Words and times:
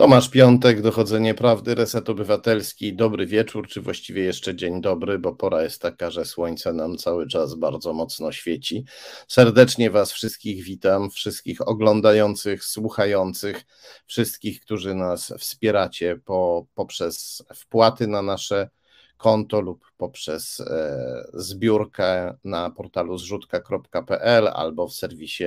Tomasz 0.00 0.28
Piątek, 0.28 0.82
Dochodzenie 0.82 1.34
Prawdy, 1.34 1.74
Reset 1.74 2.10
Obywatelski. 2.10 2.96
Dobry 2.96 3.26
wieczór, 3.26 3.68
czy 3.68 3.80
właściwie 3.80 4.22
jeszcze 4.22 4.54
dzień 4.54 4.80
dobry, 4.80 5.18
bo 5.18 5.34
pora 5.34 5.62
jest 5.62 5.82
taka, 5.82 6.10
że 6.10 6.24
słońce 6.24 6.72
nam 6.72 6.96
cały 6.96 7.28
czas 7.28 7.54
bardzo 7.54 7.92
mocno 7.92 8.32
świeci. 8.32 8.84
Serdecznie 9.28 9.90
Was 9.90 10.12
wszystkich 10.12 10.64
witam, 10.64 11.10
wszystkich 11.10 11.68
oglądających, 11.68 12.64
słuchających, 12.64 13.64
wszystkich, 14.06 14.60
którzy 14.60 14.94
nas 14.94 15.32
wspieracie 15.38 16.20
po, 16.24 16.66
poprzez 16.74 17.42
wpłaty 17.54 18.06
na 18.06 18.22
nasze 18.22 18.70
konto 19.20 19.60
lub 19.60 19.84
poprzez 19.96 20.60
e, 20.60 21.24
zbiórkę 21.34 22.34
na 22.44 22.70
portalu 22.70 23.18
zrzutka.pl 23.18 24.48
albo 24.48 24.88
w 24.88 24.94
serwisie 24.94 25.44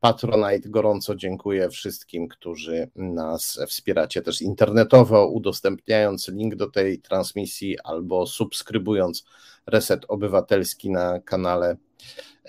Patronite. 0.00 0.68
Gorąco 0.68 1.14
dziękuję 1.14 1.70
wszystkim, 1.70 2.28
którzy 2.28 2.90
nas 2.96 3.60
wspieracie 3.68 4.22
też 4.22 4.42
internetowo, 4.42 5.26
udostępniając 5.28 6.28
link 6.28 6.56
do 6.56 6.70
tej 6.70 6.98
transmisji 6.98 7.76
albo 7.84 8.26
subskrybując 8.26 9.24
Reset 9.66 10.04
Obywatelski 10.08 10.90
na 10.90 11.20
kanale 11.20 11.76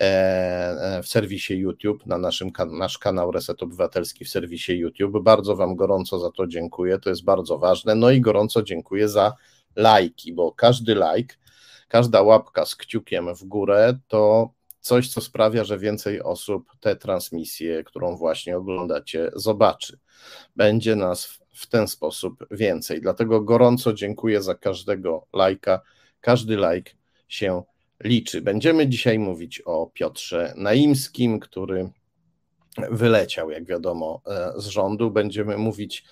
e, 0.00 1.02
w 1.02 1.08
serwisie 1.08 1.54
YouTube, 1.54 2.06
na 2.06 2.18
naszym, 2.18 2.50
nasz 2.70 2.98
kanał 2.98 3.32
Reset 3.32 3.62
Obywatelski 3.62 4.24
w 4.24 4.28
serwisie 4.28 4.72
YouTube. 4.72 5.22
Bardzo 5.22 5.56
Wam 5.56 5.76
gorąco 5.76 6.18
za 6.18 6.30
to 6.30 6.46
dziękuję, 6.46 6.98
to 6.98 7.10
jest 7.10 7.24
bardzo 7.24 7.58
ważne. 7.58 7.94
No 7.94 8.10
i 8.10 8.20
gorąco 8.20 8.62
dziękuję 8.62 9.08
za 9.08 9.32
lajki, 9.76 10.32
bo 10.32 10.52
każdy 10.52 10.94
like, 10.94 11.34
każda 11.88 12.22
łapka 12.22 12.66
z 12.66 12.76
kciukiem 12.76 13.34
w 13.34 13.44
górę 13.44 13.98
to 14.08 14.50
coś, 14.80 15.08
co 15.08 15.20
sprawia, 15.20 15.64
że 15.64 15.78
więcej 15.78 16.22
osób 16.22 16.72
tę 16.80 16.96
transmisję, 16.96 17.84
którą 17.84 18.16
właśnie 18.16 18.56
oglądacie, 18.56 19.30
zobaczy. 19.34 19.98
Będzie 20.56 20.96
nas 20.96 21.38
w 21.54 21.66
ten 21.66 21.88
sposób 21.88 22.46
więcej. 22.50 23.00
Dlatego 23.00 23.40
gorąco 23.40 23.92
dziękuję 23.92 24.42
za 24.42 24.54
każdego 24.54 25.26
lajka. 25.32 25.80
Każdy 26.20 26.56
like 26.56 26.90
się 27.28 27.62
liczy. 28.04 28.42
Będziemy 28.42 28.88
dzisiaj 28.88 29.18
mówić 29.18 29.60
o 29.60 29.90
Piotrze 29.94 30.52
Naimskim, 30.56 31.40
który 31.40 31.90
wyleciał, 32.90 33.50
jak 33.50 33.64
wiadomo, 33.64 34.22
e, 34.26 34.52
z 34.56 34.66
rządu. 34.66 35.10
Będziemy 35.10 35.58
mówić 35.58 36.04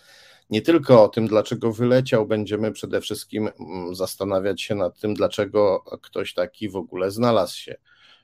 nie 0.51 0.63
tylko 0.63 1.03
o 1.05 1.09
tym, 1.09 1.27
dlaczego 1.27 1.73
wyleciał, 1.73 2.27
będziemy 2.27 2.73
przede 2.73 3.01
wszystkim 3.01 3.49
mm, 3.61 3.95
zastanawiać 3.95 4.63
się 4.63 4.75
nad 4.75 5.01
tym, 5.01 5.15
dlaczego 5.15 5.85
ktoś 6.03 6.35
taki 6.35 6.69
w 6.69 6.77
ogóle 6.77 7.11
znalazł 7.11 7.57
się 7.57 7.77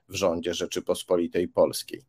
w 0.08 0.14
rządzie 0.14 0.54
Rzeczypospolitej 0.54 1.48
Polskiej. 1.48 2.02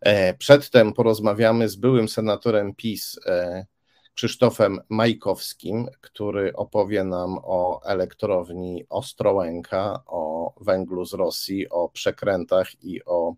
E, 0.00 0.34
przedtem 0.34 0.92
porozmawiamy 0.92 1.68
z 1.68 1.76
byłym 1.76 2.08
senatorem 2.08 2.74
PiS 2.74 3.20
e, 3.26 3.66
Krzysztofem 4.14 4.80
Majkowskim, 4.88 5.86
który 6.00 6.52
opowie 6.52 7.04
nam 7.04 7.38
o 7.42 7.80
elektrowni 7.84 8.84
Ostrołęka, 8.88 10.02
o 10.06 10.54
węglu 10.60 11.04
z 11.04 11.14
Rosji, 11.14 11.68
o 11.68 11.88
przekrętach 11.88 12.84
i 12.84 13.04
o 13.04 13.34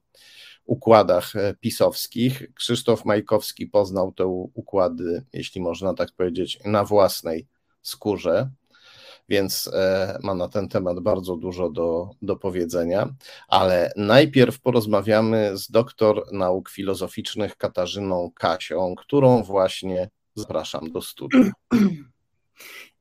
układach 0.72 1.36
e, 1.36 1.54
pisowskich. 1.60 2.54
Krzysztof 2.54 3.04
Majkowski 3.04 3.66
poznał 3.66 4.12
te 4.12 4.26
układy, 4.54 5.24
jeśli 5.32 5.60
można 5.60 5.94
tak 5.94 6.08
powiedzieć, 6.16 6.58
na 6.64 6.84
własnej 6.84 7.46
skórze, 7.82 8.50
więc 9.28 9.70
e, 9.72 10.18
ma 10.22 10.34
na 10.34 10.48
ten 10.48 10.68
temat 10.68 11.00
bardzo 11.00 11.36
dużo 11.36 11.70
do, 11.70 12.10
do 12.22 12.36
powiedzenia. 12.36 13.14
Ale 13.48 13.92
najpierw 13.96 14.60
porozmawiamy 14.60 15.58
z 15.58 15.70
doktor 15.70 16.32
nauk 16.32 16.70
filozoficznych 16.70 17.56
Katarzyną 17.56 18.30
Kasią, 18.34 18.94
którą 18.94 19.42
właśnie 19.42 20.10
zapraszam 20.34 20.92
do 20.92 21.00
studia. 21.02 21.50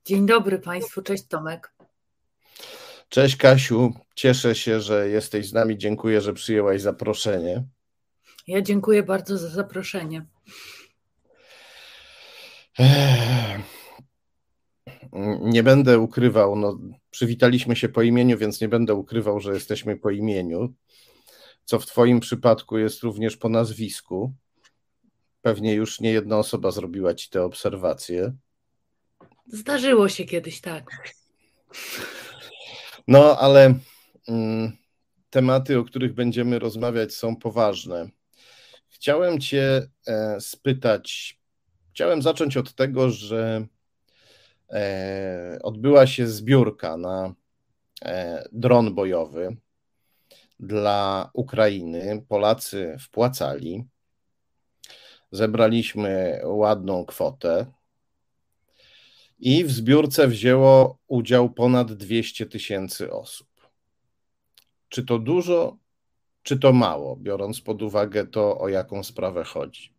Dzień 0.06 0.26
dobry 0.26 0.60
Państwu, 0.60 1.02
cześć 1.02 1.28
Tomek. 1.28 1.74
Cześć 3.12 3.36
Kasiu, 3.36 3.94
cieszę 4.16 4.56
się, 4.56 4.82
że 4.82 5.10
jesteś 5.10 5.50
z 5.50 5.54
nami. 5.54 5.78
Dziękuję, 5.78 6.22
że 6.22 6.34
przyjęłaś 6.34 6.82
zaproszenie. 6.82 7.64
Ja 8.48 8.62
dziękuję 8.62 9.04
bardzo 9.04 9.38
za 9.38 9.50
zaproszenie. 9.50 10.26
Nie 15.42 15.64
będę 15.64 16.00
ukrywał, 16.00 16.56
no, 16.56 16.80
przywitaliśmy 17.10 17.76
się 17.76 17.90
po 17.90 18.02
imieniu, 18.02 18.38
więc 18.38 18.62
nie 18.62 18.68
będę 18.68 18.94
ukrywał, 18.94 19.40
że 19.40 19.54
jesteśmy 19.54 19.98
po 19.98 20.10
imieniu, 20.10 20.74
co 21.66 21.80
w 21.80 21.86
Twoim 21.86 22.20
przypadku 22.20 22.78
jest 22.78 23.04
również 23.04 23.38
po 23.38 23.50
nazwisku. 23.50 24.34
Pewnie 25.42 25.74
już 25.74 26.00
nie 26.00 26.12
jedna 26.12 26.38
osoba 26.38 26.72
zrobiła 26.72 27.14
Ci 27.14 27.30
te 27.30 27.44
obserwacje. 27.44 28.34
Zdarzyło 29.48 30.10
się 30.10 30.26
kiedyś, 30.26 30.62
tak. 30.62 31.14
No, 33.08 33.38
ale 33.40 33.74
mm, 34.28 34.78
tematy, 35.30 35.80
o 35.80 35.84
których 35.84 36.14
będziemy 36.14 36.60
rozmawiać, 36.60 37.14
są 37.14 37.36
poważne. 37.36 38.10
Chciałem 38.88 39.40
Cię 39.40 39.88
e, 40.08 40.42
spytać, 40.42 41.40
chciałem 41.94 42.22
zacząć 42.22 42.58
od 42.58 42.76
tego, 42.76 43.10
że 43.10 43.68
e, 44.70 45.60
odbyła 45.64 46.08
się 46.08 46.28
zbiórka 46.28 46.98
na 46.98 47.34
e, 48.06 48.44
dron 48.52 48.96
bojowy 48.96 49.58
dla 50.60 51.30
Ukrainy. 51.34 52.26
Polacy 52.28 52.98
wpłacali. 53.00 53.86
Zebraliśmy 55.32 56.42
ładną 56.44 57.06
kwotę. 57.06 57.66
I 59.42 59.64
w 59.64 59.72
zbiórce 59.72 60.28
wzięło 60.28 60.98
udział 61.08 61.50
ponad 61.50 61.94
200 61.94 62.46
tysięcy 62.46 63.12
osób. 63.12 63.48
Czy 64.90 65.06
to 65.06 65.20
dużo, 65.20 65.78
czy 66.44 66.60
to 66.60 66.74
mało, 66.74 67.16
biorąc 67.16 67.62
pod 67.62 67.82
uwagę 67.82 68.28
to, 68.28 68.60
o 68.60 68.70
jaką 68.70 69.04
sprawę 69.04 69.44
chodzi? 69.44 69.94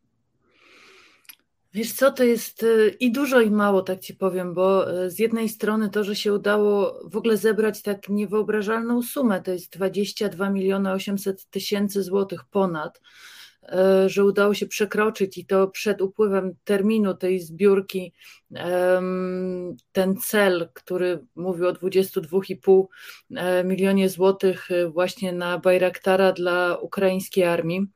Wiesz 1.74 1.92
co, 1.92 2.10
to 2.10 2.24
jest 2.24 2.62
y, 2.62 2.96
i 3.00 3.12
dużo, 3.12 3.40
i 3.40 3.50
mało, 3.50 3.82
tak 3.82 4.00
ci 4.00 4.14
powiem, 4.14 4.54
bo 4.54 4.92
y, 5.04 5.10
z 5.10 5.18
jednej 5.18 5.48
strony 5.48 5.90
to, 5.90 6.04
że 6.04 6.16
się 6.16 6.32
udało 6.32 7.00
w 7.04 7.16
ogóle 7.16 7.36
zebrać 7.36 7.82
tak 7.82 8.08
niewyobrażalną 8.08 9.02
sumę, 9.02 9.42
to 9.42 9.52
jest 9.52 9.72
22 9.72 10.50
miliony 10.50 10.92
800 10.92 11.50
tysięcy 11.50 12.02
złotych 12.02 12.44
ponad, 12.44 13.00
że 14.06 14.24
udało 14.24 14.54
się 14.54 14.66
przekroczyć 14.66 15.38
i 15.38 15.46
to 15.46 15.68
przed 15.68 16.00
upływem 16.00 16.54
terminu 16.64 17.14
tej 17.14 17.40
zbiórki 17.40 18.12
ten 19.92 20.16
cel, 20.16 20.68
który 20.74 21.24
mówił 21.36 21.66
o 21.66 21.72
22,5 21.72 22.84
e, 23.36 23.64
milionie 23.64 24.08
złotych 24.08 24.70
e, 24.70 24.88
właśnie 24.88 25.32
na 25.32 25.58
Bajraktara 25.58 26.32
dla 26.32 26.76
ukraińskiej 26.76 27.44
armii. 27.44 27.86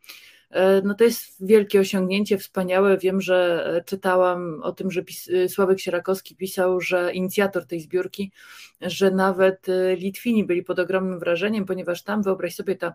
E, 0.50 0.82
no 0.82 0.94
to 0.94 1.04
jest 1.04 1.46
wielkie 1.46 1.80
osiągnięcie, 1.80 2.38
wspaniałe. 2.38 2.98
Wiem, 2.98 3.20
że 3.20 3.66
e, 3.76 3.84
czytałam 3.84 4.62
o 4.62 4.72
tym, 4.72 4.90
że 4.90 5.02
pis 5.02 5.28
e, 5.28 5.48
Sławek 5.48 5.80
Sierakowski 5.80 6.36
pisał, 6.36 6.80
że 6.80 7.12
inicjator 7.12 7.66
tej 7.66 7.80
zbiórki, 7.80 8.32
że 8.80 9.10
nawet 9.10 9.66
Litwini 9.96 10.44
byli 10.44 10.62
pod 10.62 10.78
ogromnym 10.78 11.18
wrażeniem, 11.18 11.64
ponieważ 11.64 12.02
tam, 12.02 12.22
wyobraź 12.22 12.54
sobie, 12.54 12.76
ta 12.76 12.94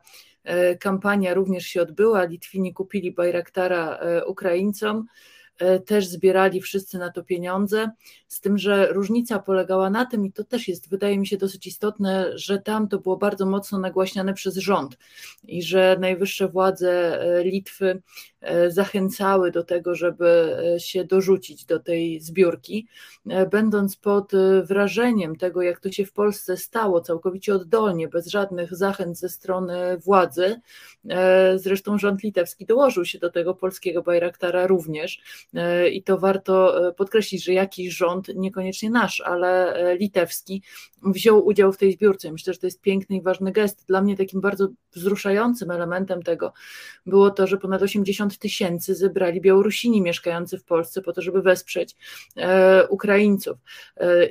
kampania 0.80 1.34
również 1.34 1.66
się 1.66 1.82
odbyła. 1.82 2.24
Litwini 2.24 2.74
kupili 2.74 3.12
Bajraktara 3.12 4.00
Ukraińcom. 4.26 5.06
E, 5.62 5.80
też 5.80 6.08
zbierali 6.08 6.62
wszyscy 6.62 6.98
na 6.98 7.12
to 7.12 7.24
pieniądze, 7.24 7.92
z 8.28 8.42
tym, 8.42 8.58
że 8.58 8.88
różnica 8.94 9.40
polegała 9.40 9.90
na 9.90 10.06
tym, 10.06 10.26
i 10.26 10.32
to 10.32 10.44
też 10.44 10.68
jest, 10.68 10.90
wydaje 10.90 11.20
mi 11.20 11.28
się, 11.28 11.38
dosyć 11.38 11.68
istotne, 11.68 12.32
że 12.36 12.60
tam 12.60 12.88
to 12.88 13.00
było 13.00 13.18
bardzo 13.18 13.46
mocno 13.46 13.80
nagłaśniane 13.80 14.34
przez 14.34 14.56
rząd 14.56 14.98
i 15.44 15.64
że 15.64 15.98
najwyższe 16.00 16.48
władze 16.48 17.22
e, 17.22 17.44
Litwy 17.44 18.02
e, 18.42 18.72
zachęcały 18.72 19.52
do 19.52 19.64
tego, 19.64 19.96
żeby 19.96 20.58
się 20.78 21.06
dorzucić 21.06 21.66
do 21.66 21.80
tej 21.80 22.20
zbiórki, 22.20 22.88
będąc 23.52 23.96
pod 23.96 24.32
wrażeniem 24.64 25.36
tego, 25.36 25.62
jak 25.62 25.80
to 25.80 25.92
się 25.92 26.06
w 26.06 26.14
Polsce 26.14 26.58
stało, 26.58 27.02
całkowicie 27.02 27.56
oddolnie, 27.56 28.08
bez 28.08 28.28
żadnych 28.28 28.76
zachęt 28.76 29.18
ze 29.18 29.30
strony 29.30 29.98
władzy. 29.98 30.62
Zresztą 31.56 31.98
rząd 31.98 32.24
litewski 32.24 32.66
dołożył 32.66 33.06
się 33.06 33.20
do 33.20 33.30
tego 33.30 33.54
polskiego 33.56 34.02
Bajraktara 34.02 34.68
również 34.68 35.22
i 35.92 36.04
to 36.04 36.18
warto 36.18 36.88
e, 36.88 36.94
podkreślić, 36.94 37.44
że 37.44 37.54
jakiś 37.54 37.98
rząd, 37.98 38.28
niekoniecznie 38.36 38.90
nasz, 38.90 39.22
ale 39.22 39.74
e, 39.74 39.98
litewski, 39.98 40.64
wziął 41.04 41.46
udział 41.46 41.74
w 41.74 41.78
tej 41.78 41.92
zbiórce. 41.92 42.32
Myślę, 42.32 42.54
że 42.54 42.60
to 42.60 42.68
jest 42.68 42.82
piękny 42.82 43.16
i 43.16 43.22
ważny 43.22 43.52
gest. 43.52 43.86
Dla 43.88 44.02
mnie 44.02 44.18
takim 44.18 44.42
bardzo 44.42 44.68
wzruszającym 44.94 45.72
elementem 45.72 46.24
tego 46.24 46.54
było 47.06 47.32
to, 47.32 47.48
że 47.48 47.58
ponad 47.58 47.82
80 47.82 48.38
tysięcy 48.38 48.96
zebrali 48.96 49.42
Białorusini 49.42 50.02
mieszkający 50.02 50.58
w 50.58 50.64
Polsce 50.64 51.02
po 51.02 51.14
to, 51.14 51.22
żeby 51.22 51.42
wesprzeć 51.42 51.96
Ukraińców. 52.90 53.58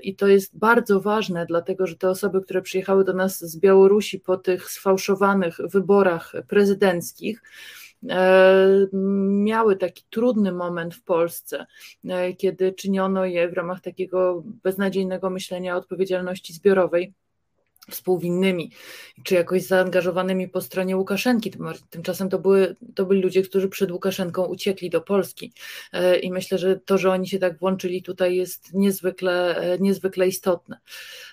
I 0.03 0.17
to 0.17 0.29
jest 0.29 0.59
bardzo 0.59 1.01
ważne, 1.01 1.47
dlatego 1.47 1.87
że 1.87 1.97
te 1.97 2.11
osoby, 2.11 2.41
które 2.41 2.63
przyjechały 2.63 3.05
do 3.05 3.13
nas 3.13 3.39
z 3.39 3.57
Białorusi 3.59 4.21
po 4.21 4.37
tych 4.37 4.71
sfałszowanych 4.71 5.59
wyborach 5.65 6.33
prezydenckich, 6.49 7.43
miały 9.43 9.77
taki 9.77 10.05
trudny 10.11 10.53
moment 10.53 10.95
w 10.95 11.03
Polsce, 11.03 11.67
kiedy 12.39 12.73
czyniono 12.73 13.25
je 13.25 13.49
w 13.49 13.53
ramach 13.53 13.81
takiego 13.81 14.43
beznadziejnego 14.45 15.31
myślenia 15.31 15.75
o 15.75 15.79
odpowiedzialności 15.79 16.53
zbiorowej 16.53 17.15
współwinnymi, 17.91 18.71
czy 19.25 19.35
jakoś 19.35 19.63
zaangażowanymi 19.63 20.49
po 20.49 20.61
stronie 20.61 20.97
Łukaszenki. 20.97 21.53
Tymczasem 21.91 22.29
to, 22.29 22.39
były, 22.39 22.77
to 22.95 23.07
byli 23.07 23.23
ludzie, 23.23 23.43
którzy 23.43 23.69
przed 23.69 23.91
Łukaszenką 23.91 24.45
uciekli 24.45 24.91
do 24.91 25.01
Polski 25.01 25.53
e, 25.93 26.19
i 26.19 26.33
myślę, 26.33 26.59
że 26.59 26.77
to, 26.77 26.99
że 26.99 27.11
oni 27.11 27.29
się 27.29 27.39
tak 27.39 27.59
włączyli 27.59 28.03
tutaj 28.03 28.37
jest 28.37 28.75
niezwykle, 28.75 29.57
e, 29.57 29.79
niezwykle 29.79 30.29
istotne. 30.29 30.79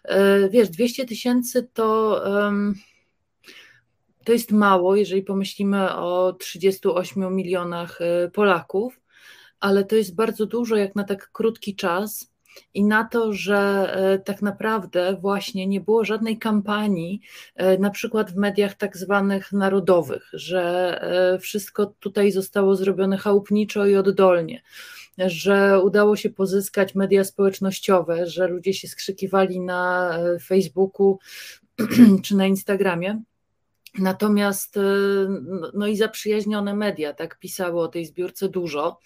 E, 0.03 0.49
wiesz, 0.49 0.69
200 0.69 1.05
tysięcy 1.05 1.67
to... 1.73 2.21
To 4.27 4.33
jest 4.33 4.51
mało, 4.51 4.95
jeżeli 4.95 5.24
pomyślimy 5.24 5.95
o 5.95 6.33
38 6.33 7.35
milionach 7.35 8.00
Polaków, 8.33 9.01
ale 9.59 9.85
to 9.85 9.95
jest 9.95 10.15
bardzo 10.15 10.45
dużo 10.45 10.75
jak 10.75 10.95
na 10.95 11.03
tak 11.03 11.31
krótki 11.31 11.75
czas 11.75 12.33
i 12.74 12.83
na 12.83 13.03
to, 13.03 13.33
że 13.33 13.91
e, 13.95 14.19
tak 14.19 14.41
naprawdę 14.41 15.18
właśnie 15.21 15.68
nie 15.68 15.81
było 15.81 16.06
żadnej 16.06 16.39
kampanii, 16.39 17.21
e, 17.56 17.77
na 17.77 17.89
przykład 17.89 18.31
w 18.31 18.35
mediach 18.35 18.74
tak 18.74 18.97
zwanych 18.97 19.51
narodowych, 19.51 20.30
że 20.33 21.38
wszystko 21.41 21.85
tutaj 21.85 22.31
zostało 22.31 22.75
zrobione 22.75 23.18
chałupniczo 23.18 23.85
i 23.85 23.95
oddolnie 23.95 24.62
że 25.18 25.81
udało 25.81 26.15
się 26.15 26.30
pozyskać 26.30 26.95
media 26.95 27.23
społecznościowe, 27.23 28.27
że 28.27 28.47
ludzie 28.47 28.73
się 28.73 28.88
skrzykiwali 28.88 29.59
na 29.59 30.12
Facebooku 30.47 31.19
czy 32.23 32.35
na 32.35 32.47
Instagramie. 32.47 33.21
Natomiast 33.99 34.79
no, 35.39 35.71
no 35.73 35.87
i 35.87 35.97
zaprzyjaźnione 35.97 36.75
media 36.75 37.13
tak 37.13 37.39
pisały 37.39 37.81
o 37.81 37.87
tej 37.87 38.05
zbiórce 38.05 38.49
dużo 38.49 38.99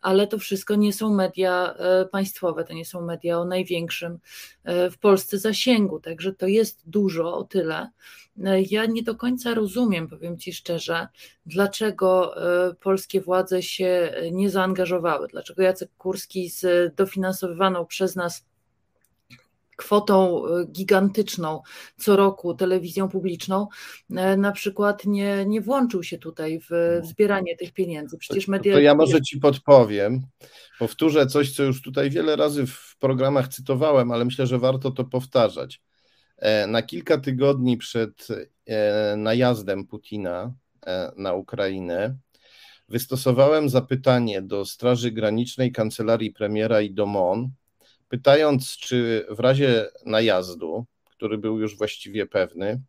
ale 0.00 0.26
to 0.26 0.38
wszystko 0.38 0.74
nie 0.74 0.92
są 0.92 1.14
media 1.14 1.74
e, 1.74 2.06
państwowe, 2.06 2.64
to 2.64 2.72
nie 2.72 2.84
są 2.84 3.00
media 3.00 3.38
o 3.38 3.44
największym 3.44 4.18
e, 4.64 4.90
w 4.90 4.98
Polsce 4.98 5.38
zasięgu, 5.38 6.00
także 6.00 6.32
to 6.32 6.46
jest 6.46 6.90
dużo 6.90 7.36
o 7.36 7.44
tyle. 7.44 7.90
E, 8.44 8.62
ja 8.62 8.86
nie 8.86 9.02
do 9.02 9.14
końca 9.14 9.54
rozumiem, 9.54 10.08
powiem 10.08 10.38
Ci 10.38 10.52
szczerze, 10.52 11.08
dlaczego 11.46 12.34
polskie 12.80 13.20
władze 13.20 13.62
się 13.62 14.14
nie 14.32 14.50
zaangażowały, 14.50 15.28
dlaczego 15.28 15.62
Jacek 15.62 15.90
Kurski 15.98 16.50
z 16.50 16.94
dofinansowywaną 16.94 17.86
przez 17.86 18.16
nas 18.16 18.46
kwotą 19.80 20.46
e, 20.46 20.66
gigantyczną 20.66 21.62
co 21.96 22.16
roku 22.16 22.54
telewizją 22.54 23.08
publiczną, 23.08 23.68
e, 24.16 24.36
na 24.36 24.52
przykład 24.52 25.06
nie, 25.06 25.44
nie 25.46 25.60
włączył 25.60 26.02
się 26.02 26.18
tutaj 26.18 26.60
w, 26.60 27.00
w 27.02 27.06
zbieranie 27.06 27.56
tych 27.56 27.72
pieniędzy. 27.72 28.18
Przecież 28.18 28.48
media. 28.48 28.74
To 28.74 28.80
ja 28.80 28.94
może 28.94 29.20
ci 29.20 29.38
podpowiem. 29.38 30.22
Powtórzę 30.78 31.26
coś, 31.26 31.52
co 31.52 31.62
już 31.62 31.82
tutaj 31.82 32.10
wiele 32.10 32.36
razy 32.36 32.66
w 32.66 32.96
programach 32.98 33.48
cytowałem, 33.48 34.12
ale 34.12 34.24
myślę, 34.24 34.46
że 34.46 34.58
warto 34.58 34.90
to 34.90 35.04
powtarzać. 35.04 35.82
E, 36.36 36.66
na 36.66 36.82
kilka 36.82 37.18
tygodni 37.18 37.76
przed 37.76 38.28
najazdem 39.16 39.86
Putina 39.86 40.54
na 41.16 41.32
Ukrainę 41.32 42.16
wystosowałem 42.88 43.68
zapytanie 43.68 44.42
do 44.42 44.64
Straży 44.64 45.10
Granicznej, 45.10 45.72
Kancelarii 45.72 46.30
Premiera 46.30 46.80
i 46.80 46.90
do 46.90 47.06
MON, 47.06 47.50
pytając, 48.10 48.76
czy 48.76 49.26
w 49.30 49.40
razie 49.40 49.86
najazdu, 50.06 50.84
który 51.10 51.38
był 51.38 51.58
już 51.58 51.78
właściwie 51.78 52.26
pewny, 52.26 52.82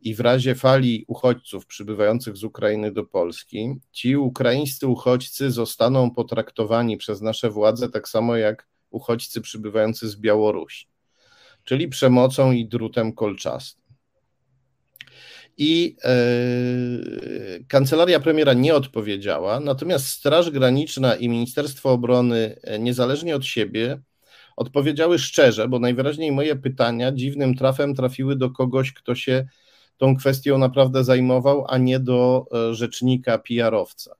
i 0.00 0.14
w 0.14 0.20
razie 0.20 0.54
fali 0.54 1.04
uchodźców 1.08 1.66
przybywających 1.66 2.36
z 2.36 2.44
Ukrainy 2.44 2.92
do 2.92 3.04
Polski, 3.04 3.74
ci 3.92 4.16
ukraińscy 4.16 4.86
uchodźcy 4.86 5.50
zostaną 5.50 6.10
potraktowani 6.10 6.96
przez 6.96 7.20
nasze 7.20 7.50
władze 7.50 7.88
tak 7.88 8.08
samo 8.08 8.36
jak 8.36 8.68
uchodźcy 8.90 9.40
przybywający 9.40 10.08
z 10.08 10.16
Białorusi, 10.16 10.86
czyli 11.64 11.88
przemocą 11.88 12.52
i 12.52 12.66
drutem 12.66 13.12
kolczastym. 13.12 13.86
I 15.58 15.96
e, 16.04 16.14
kancelaria 17.68 18.20
premiera 18.20 18.52
nie 18.52 18.74
odpowiedziała, 18.74 19.60
natomiast 19.60 20.06
Straż 20.06 20.50
Graniczna 20.50 21.16
i 21.16 21.28
Ministerstwo 21.28 21.92
Obrony, 21.92 22.56
e, 22.62 22.78
niezależnie 22.78 23.36
od 23.36 23.44
siebie, 23.44 24.00
odpowiedziały 24.56 25.18
szczerze, 25.18 25.68
bo 25.68 25.78
najwyraźniej 25.78 26.32
moje 26.32 26.56
pytania 26.56 27.12
dziwnym 27.12 27.54
trafem 27.54 27.94
trafiły 27.94 28.36
do 28.36 28.50
kogoś, 28.50 28.92
kto 28.92 29.14
się 29.14 29.46
tą 29.96 30.16
kwestią 30.16 30.58
naprawdę 30.58 31.04
zajmował, 31.04 31.64
a 31.68 31.78
nie 31.78 32.00
do 32.00 32.46
e, 32.52 32.74
rzecznika 32.74 33.38
PR-owca. 33.38 34.14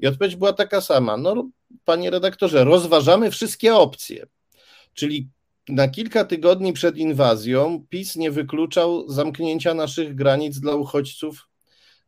I 0.00 0.06
odpowiedź 0.06 0.36
była 0.36 0.52
taka 0.52 0.80
sama. 0.80 1.16
No, 1.16 1.50
panie 1.84 2.10
redaktorze, 2.10 2.64
rozważamy 2.64 3.30
wszystkie 3.30 3.74
opcje. 3.74 4.26
Czyli 4.94 5.28
na 5.68 5.88
kilka 5.88 6.24
tygodni 6.24 6.72
przed 6.72 6.96
inwazją 6.96 7.86
PiS 7.88 8.16
nie 8.16 8.30
wykluczał 8.30 9.10
zamknięcia 9.10 9.74
naszych 9.74 10.14
granic 10.14 10.60
dla 10.60 10.74
uchodźców 10.74 11.48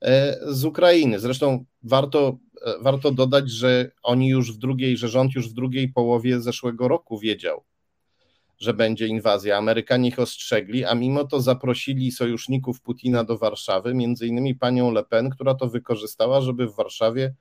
e, 0.03 0.39
z 0.55 0.65
Ukrainy. 0.65 1.21
Zresztą 1.21 1.65
warto, 1.83 2.39
e, 2.67 2.75
warto 2.81 3.11
dodać, 3.13 3.51
że 3.51 3.91
oni 4.03 4.29
już 4.29 4.53
w 4.53 4.59
drugiej, 4.59 4.97
że 4.97 5.09
rząd 5.09 5.35
już 5.35 5.51
w 5.51 5.53
drugiej 5.53 5.89
połowie 5.89 6.41
zeszłego 6.41 6.89
roku 6.89 7.19
wiedział, 7.19 7.65
że 8.61 8.75
będzie 8.75 9.07
inwazja. 9.07 9.57
Amerykanie 9.57 10.09
ich 10.09 10.19
ostrzegli, 10.19 10.85
a 10.85 10.95
mimo 10.95 11.25
to 11.25 11.41
zaprosili 11.41 12.13
sojuszników 12.13 12.81
Putina 12.81 13.25
do 13.25 13.39
Warszawy, 13.39 13.95
między 13.95 14.27
innymi 14.27 14.55
panią 14.55 14.91
Le 14.91 15.05
Pen, 15.05 15.31
która 15.31 15.55
to 15.55 15.69
wykorzystała, 15.69 16.41
żeby 16.41 16.67
w 16.67 16.77
Warszawie 16.77 17.35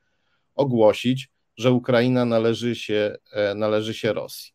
ogłosić, 0.55 1.29
że 1.57 1.71
Ukraina 1.71 2.25
należy 2.25 2.75
się, 2.75 3.15
e, 3.31 3.55
należy 3.55 3.93
się 3.93 4.13
Rosji. 4.13 4.51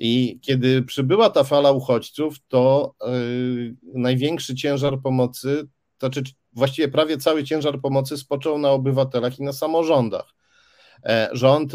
I 0.00 0.40
kiedy 0.42 0.82
przybyła 0.82 1.30
ta 1.30 1.44
fala 1.44 1.72
uchodźców, 1.72 2.36
to 2.48 2.94
yy, 3.06 3.76
największy 3.94 4.54
ciężar 4.54 5.00
pomocy, 5.02 5.68
to 5.98 6.06
znaczy 6.06 6.22
właściwie 6.52 6.88
prawie 6.88 7.18
cały 7.18 7.44
ciężar 7.44 7.80
pomocy 7.80 8.16
spoczął 8.16 8.58
na 8.58 8.70
obywatelach 8.70 9.38
i 9.38 9.42
na 9.42 9.52
samorządach. 9.52 10.34
E, 11.04 11.28
rząd 11.32 11.72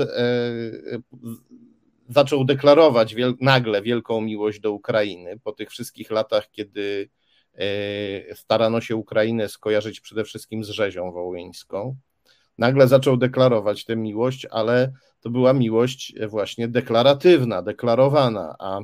zaczął 2.09 2.45
deklarować 2.45 3.15
wiel 3.15 3.33
nagle 3.41 3.81
wielką 3.81 4.21
miłość 4.21 4.59
do 4.59 4.71
Ukrainy 4.71 5.39
po 5.43 5.51
tych 5.51 5.69
wszystkich 5.69 6.11
latach, 6.11 6.49
kiedy 6.51 7.09
e, 7.53 8.35
starano 8.35 8.81
się 8.81 8.95
Ukrainę 8.95 9.49
skojarzyć 9.49 9.99
przede 9.99 10.23
wszystkim 10.23 10.63
z 10.63 10.69
rzezią 10.69 11.11
wołyńską. 11.11 11.97
Nagle 12.57 12.87
zaczął 12.87 13.17
deklarować 13.17 13.85
tę 13.85 13.95
miłość, 13.95 14.47
ale 14.51 14.93
to 15.19 15.29
była 15.29 15.53
miłość 15.53 16.13
właśnie 16.29 16.67
deklaratywna, 16.67 17.61
deklarowana, 17.61 18.55
a, 18.59 18.79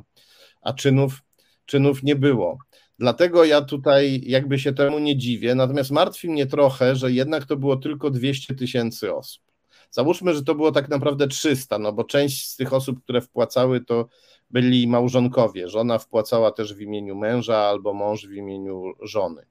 a 0.62 0.74
czynów, 0.74 1.21
czynów 1.66 2.04
nie 2.04 2.16
było. 2.16 2.57
Dlatego 3.00 3.45
ja 3.45 3.62
tutaj 3.62 4.21
jakby 4.26 4.59
się 4.59 4.74
temu 4.74 5.00
nie 5.00 5.18
dziwię, 5.18 5.56
natomiast 5.56 5.92
martwi 5.92 6.30
mnie 6.30 6.45
trochę, 6.45 6.95
że 6.95 7.12
jednak 7.12 7.45
to 7.45 7.57
było 7.57 7.78
tylko 7.78 8.09
200 8.09 8.56
tysięcy 8.56 9.16
osób. 9.16 9.53
Załóżmy, 9.94 10.33
że 10.33 10.44
to 10.44 10.56
było 10.56 10.71
tak 10.71 10.90
naprawdę 10.90 11.28
300, 11.28 11.80
no 11.80 11.94
bo 11.94 12.04
część 12.04 12.50
z 12.50 12.56
tych 12.56 12.73
osób, 12.73 13.04
które 13.04 13.21
wpłacały, 13.21 13.81
to 13.81 14.07
byli 14.50 14.88
małżonkowie. 14.88 15.69
Żona 15.69 16.00
wpłacała 16.00 16.52
też 16.52 16.73
w 16.73 16.81
imieniu 16.81 17.16
męża 17.16 17.57
albo 17.57 17.94
mąż 17.94 18.28
w 18.28 18.33
imieniu 18.33 18.83
żony. 19.02 19.45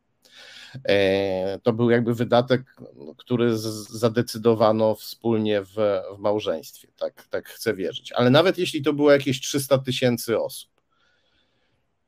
E, 0.88 1.58
to 1.62 1.72
był 1.72 1.90
jakby 1.90 2.14
wydatek, 2.14 2.76
który 3.16 3.58
zadecydowano 3.90 4.94
wspólnie 4.94 5.62
w, 5.62 5.74
w 6.16 6.18
małżeństwie, 6.18 6.88
tak, 6.98 7.26
tak 7.30 7.48
chcę 7.48 7.74
wierzyć. 7.74 8.12
Ale 8.12 8.30
nawet 8.30 8.58
jeśli 8.58 8.82
to 8.82 8.92
było 8.92 9.12
jakieś 9.12 9.40
300 9.40 9.78
tysięcy 9.78 10.40
osób, 10.40 10.70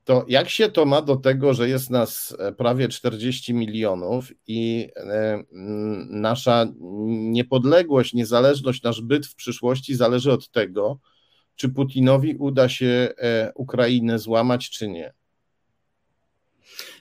to 0.05 0.25
jak 0.29 0.49
się 0.49 0.69
to 0.69 0.85
ma 0.85 1.03
do 1.03 1.17
tego, 1.17 1.55
że 1.55 1.69
jest 1.69 1.91
nas 1.91 2.37
e, 2.39 2.53
prawie 2.53 2.89
40 2.89 3.55
milionów 3.55 4.33
i 4.47 4.89
e, 4.97 5.43
nasza 6.11 6.67
niepodległość, 7.07 8.15
niezależność, 8.15 8.83
nasz 8.83 9.01
byt 9.01 9.27
w 9.27 9.35
przyszłości 9.35 9.95
zależy 9.95 10.33
od 10.33 10.51
tego, 10.51 10.99
czy 11.57 11.69
Putinowi 11.69 12.37
uda 12.37 12.69
się 12.69 13.09
e, 13.19 13.53
Ukrainę 13.55 14.19
złamać, 14.19 14.71
czy 14.71 14.89
nie? 14.89 15.13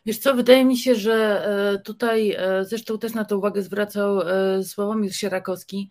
Wiesz 0.06 0.18
co, 0.18 0.36
wydaje 0.36 0.66
mi 0.66 0.78
się, 0.78 0.96
że 0.96 1.44
tutaj 1.86 2.38
zresztą 2.62 2.98
też 3.00 3.14
na 3.14 3.26
to 3.26 3.38
uwagę 3.38 3.62
zwracał 3.62 4.20
Sławomir 4.64 5.16
Sierakowski, 5.16 5.90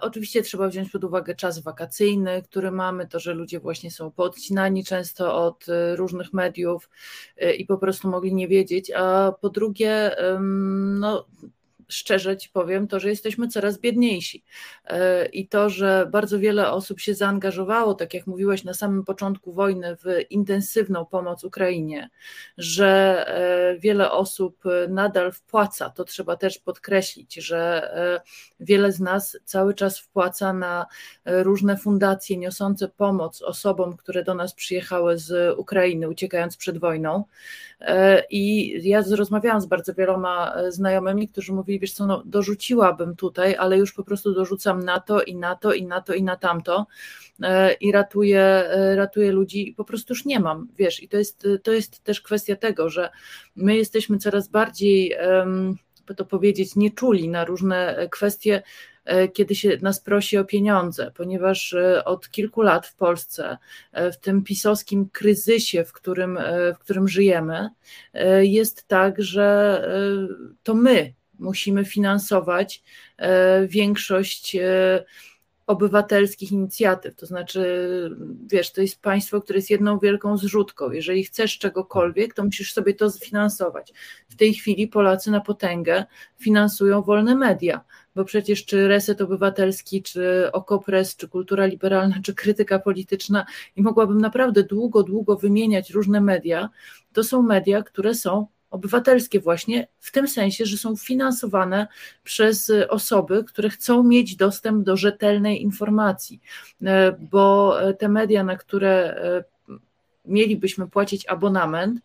oczywiście 0.00 0.42
trzeba 0.42 0.68
wziąć 0.68 0.90
pod 0.90 1.04
uwagę 1.04 1.34
czas 1.34 1.58
wakacyjny, 1.58 2.42
który 2.42 2.70
mamy, 2.70 3.08
to, 3.08 3.20
że 3.20 3.34
ludzie 3.34 3.60
właśnie 3.60 3.90
są 3.90 4.10
podcinani 4.10 4.84
często 4.84 5.44
od 5.46 5.68
e, 5.68 5.96
różnych 5.96 6.32
mediów 6.32 6.90
e, 7.36 7.54
i 7.54 7.66
po 7.66 7.78
prostu 7.78 8.08
mogli 8.08 8.34
nie 8.34 8.48
wiedzieć, 8.48 8.90
a 8.96 9.32
po 9.40 9.50
drugie, 9.50 10.16
no, 11.00 11.26
szczerze 11.88 12.36
ci 12.36 12.48
powiem, 12.48 12.88
to, 12.88 13.00
że 13.00 13.08
jesteśmy 13.08 13.48
coraz 13.48 13.78
biedniejsi 13.78 14.44
e, 14.84 15.26
i 15.26 15.48
to, 15.48 15.70
że 15.70 16.08
bardzo 16.10 16.38
wiele 16.38 16.70
osób 16.70 17.00
się 17.00 17.14
zaangażowało, 17.14 17.94
tak 17.94 18.14
jak 18.14 18.26
mówiłeś 18.26 18.64
na 18.64 18.74
samym 18.74 19.04
początku 19.04 19.52
wojny, 19.52 19.96
w 19.96 20.30
intensywną 20.30 21.06
pomoc 21.06 21.44
Ukrainie, 21.44 22.10
że 22.58 23.24
e, 23.28 23.78
wiele 23.78 24.10
osób 24.10 24.64
nadal 24.88 25.32
wpłaca, 25.32 25.90
to 25.90 26.04
trzeba 26.04 26.36
też 26.36 26.58
podkreślić, 26.58 27.34
że 27.34 27.90
wiele 28.60 28.92
z 28.92 29.00
nas 29.00 29.38
cały 29.44 29.74
czas 29.74 29.98
wpłaca 29.98 30.52
na 30.52 30.86
różne 31.24 31.76
fundacje 31.76 32.36
niosące 32.36 32.88
pomoc 32.88 33.42
osobom, 33.42 33.96
które 33.96 34.24
do 34.24 34.34
nas 34.34 34.54
przyjechały 34.54 35.18
z 35.18 35.58
Ukrainy, 35.58 36.08
uciekając 36.08 36.56
przed 36.56 36.78
wojną. 36.78 37.24
I 38.30 38.74
ja 38.88 39.02
rozmawiałam 39.16 39.60
z 39.60 39.66
bardzo 39.66 39.94
wieloma 39.94 40.54
znajomymi, 40.68 41.28
którzy 41.28 41.52
mówili, 41.52 41.75
wiesz 41.78 41.92
co, 41.92 42.06
no, 42.06 42.22
dorzuciłabym 42.26 43.16
tutaj, 43.16 43.56
ale 43.56 43.78
już 43.78 43.92
po 43.92 44.04
prostu 44.04 44.34
dorzucam 44.34 44.82
na 44.82 45.00
to 45.00 45.22
i 45.22 45.36
na 45.36 45.56
to 45.56 45.72
i 45.72 45.86
na 45.86 46.00
to 46.00 46.14
i 46.14 46.22
na 46.22 46.36
tamto 46.36 46.86
e, 47.42 47.72
i 47.72 47.92
ratuję, 47.92 48.40
e, 48.40 48.96
ratuję 48.96 49.32
ludzi. 49.32 49.68
I 49.68 49.72
po 49.72 49.84
prostu 49.84 50.12
już 50.12 50.24
nie 50.24 50.40
mam, 50.40 50.68
wiesz, 50.78 51.02
i 51.02 51.08
to 51.08 51.16
jest, 51.16 51.46
to 51.62 51.72
jest 51.72 52.04
też 52.04 52.20
kwestia 52.20 52.56
tego, 52.56 52.90
że 52.90 53.10
my 53.56 53.76
jesteśmy 53.76 54.18
coraz 54.18 54.48
bardziej, 54.48 55.16
by 56.06 56.14
to 56.14 56.24
powiedzieć, 56.24 56.76
nieczuli 56.76 57.28
na 57.28 57.44
różne 57.44 58.08
kwestie, 58.10 58.62
e, 59.04 59.28
kiedy 59.28 59.54
się 59.54 59.78
nas 59.82 60.00
prosi 60.00 60.38
o 60.38 60.44
pieniądze, 60.44 61.12
ponieważ 61.16 61.76
od 62.04 62.30
kilku 62.30 62.62
lat 62.62 62.86
w 62.86 62.96
Polsce, 62.96 63.58
w 63.92 64.16
tym 64.16 64.42
pisowskim 64.44 65.08
kryzysie, 65.08 65.84
w 65.84 65.92
którym, 65.92 66.38
w 66.74 66.78
którym 66.78 67.08
żyjemy, 67.08 67.70
jest 68.42 68.88
tak, 68.88 69.22
że 69.22 69.82
to 70.62 70.74
my 70.74 71.14
musimy 71.38 71.84
finansować 71.84 72.82
e, 73.18 73.66
większość 73.66 74.56
e, 74.56 75.04
obywatelskich 75.66 76.52
inicjatyw. 76.52 77.16
To 77.16 77.26
znaczy, 77.26 77.60
wiesz, 78.46 78.72
to 78.72 78.80
jest 78.80 79.02
państwo, 79.02 79.40
które 79.40 79.58
jest 79.58 79.70
jedną 79.70 79.98
wielką 79.98 80.36
zrzutką. 80.36 80.90
Jeżeli 80.90 81.24
chcesz 81.24 81.58
czegokolwiek, 81.58 82.34
to 82.34 82.44
musisz 82.44 82.72
sobie 82.72 82.94
to 82.94 83.10
sfinansować. 83.10 83.92
W 84.28 84.36
tej 84.36 84.54
chwili 84.54 84.88
Polacy 84.88 85.30
na 85.30 85.40
potęgę 85.40 86.04
finansują 86.38 87.02
wolne 87.02 87.34
media, 87.34 87.80
bo 88.14 88.24
przecież 88.24 88.64
czy 88.64 88.88
Reset 88.88 89.20
Obywatelski, 89.20 90.02
czy 90.02 90.52
Okopres, 90.52 91.16
czy 91.16 91.28
Kultura 91.28 91.66
Liberalna, 91.66 92.16
czy 92.22 92.34
Krytyka 92.34 92.78
Polityczna 92.78 93.46
i 93.76 93.82
mogłabym 93.82 94.20
naprawdę 94.20 94.62
długo, 94.62 95.02
długo 95.02 95.36
wymieniać 95.36 95.90
różne 95.90 96.20
media, 96.20 96.68
to 97.12 97.24
są 97.24 97.42
media, 97.42 97.82
które 97.82 98.14
są 98.14 98.46
obywatelskie 98.76 99.40
właśnie 99.40 99.88
w 100.00 100.12
tym 100.12 100.28
sensie, 100.28 100.66
że 100.66 100.76
są 100.76 100.96
finansowane 100.96 101.86
przez 102.24 102.72
osoby, 102.88 103.44
które 103.44 103.70
chcą 103.70 104.02
mieć 104.02 104.36
dostęp 104.36 104.84
do 104.84 104.96
rzetelnej 104.96 105.62
informacji, 105.62 106.40
e, 106.82 107.12
bo 107.12 107.76
te 107.98 108.08
media, 108.08 108.44
na 108.44 108.56
które 108.56 109.16
e, 109.16 109.44
mielibyśmy 110.24 110.88
płacić 110.88 111.26
abonament, 111.26 112.00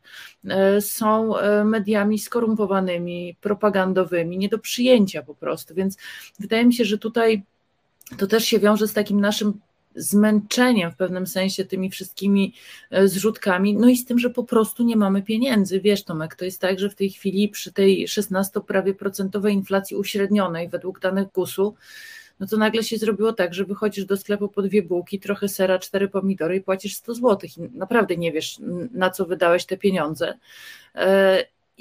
e, 0.46 0.82
są 0.82 1.34
mediami 1.66 2.20
skorumpowanymi, 2.20 3.36
propagandowymi, 3.42 4.38
nie 4.38 4.50
do 4.50 4.60
przyjęcia 4.60 5.24
po 5.24 5.36
prostu. 5.36 5.76
Więc 5.76 5.98
wydaje 6.40 6.66
mi 6.66 6.74
się, 6.74 6.86
że 6.86 6.98
tutaj 6.98 7.44
to 8.18 8.28
też 8.28 8.46
się 8.46 8.60
wiąże 8.60 8.88
z 8.88 8.94
takim 8.94 9.22
naszym 9.22 9.60
zmęczeniem 9.96 10.92
w 10.92 10.96
pewnym 10.96 11.28
sensie 11.28 11.66
tymi 11.66 11.90
wszystkimi 11.90 12.54
e, 12.92 13.08
zrzutkami, 13.08 13.76
no 13.76 13.90
i 13.90 13.98
z 13.98 14.06
tym, 14.06 14.20
że 14.20 14.30
po 14.30 14.44
prostu 14.44 14.84
nie 14.84 14.96
mamy 14.96 15.22
pieniędzy. 15.22 15.82
Wiesz 15.82 16.04
Tomek, 16.04 16.36
to 16.36 16.46
jest 16.46 16.62
tak, 16.62 16.80
że 16.80 16.90
w 16.90 16.96
tej 16.96 17.10
chwili 17.10 17.50
przy 17.50 17.74
tej 17.74 18.08
16 18.08 18.62
prawie 18.62 18.94
procentowej 18.94 19.54
inflacji 19.54 19.98
uśrednionej 19.98 20.70
według 20.70 21.00
danych 21.00 21.28
GUS-u, 21.32 21.76
no 22.40 22.48
to 22.48 22.58
nagle 22.58 22.84
się 22.84 22.98
zrobiło 22.98 23.34
tak, 23.34 23.54
że 23.54 23.66
wychodzisz 23.66 24.06
do 24.06 24.18
sklepu 24.18 24.48
po 24.48 24.62
dwie 24.62 24.84
bułki, 24.84 25.20
trochę 25.20 25.48
sera, 25.48 25.80
cztery 25.80 26.08
pomidory 26.08 26.56
i 26.56 26.62
płacisz 26.62 26.96
100 26.96 27.14
zł 27.14 27.50
i 27.58 27.78
naprawdę 27.78 28.18
nie 28.18 28.32
wiesz, 28.32 28.60
na 28.92 29.10
co 29.10 29.26
wydałeś 29.26 29.66
te 29.66 29.78
pieniądze. 29.78 30.38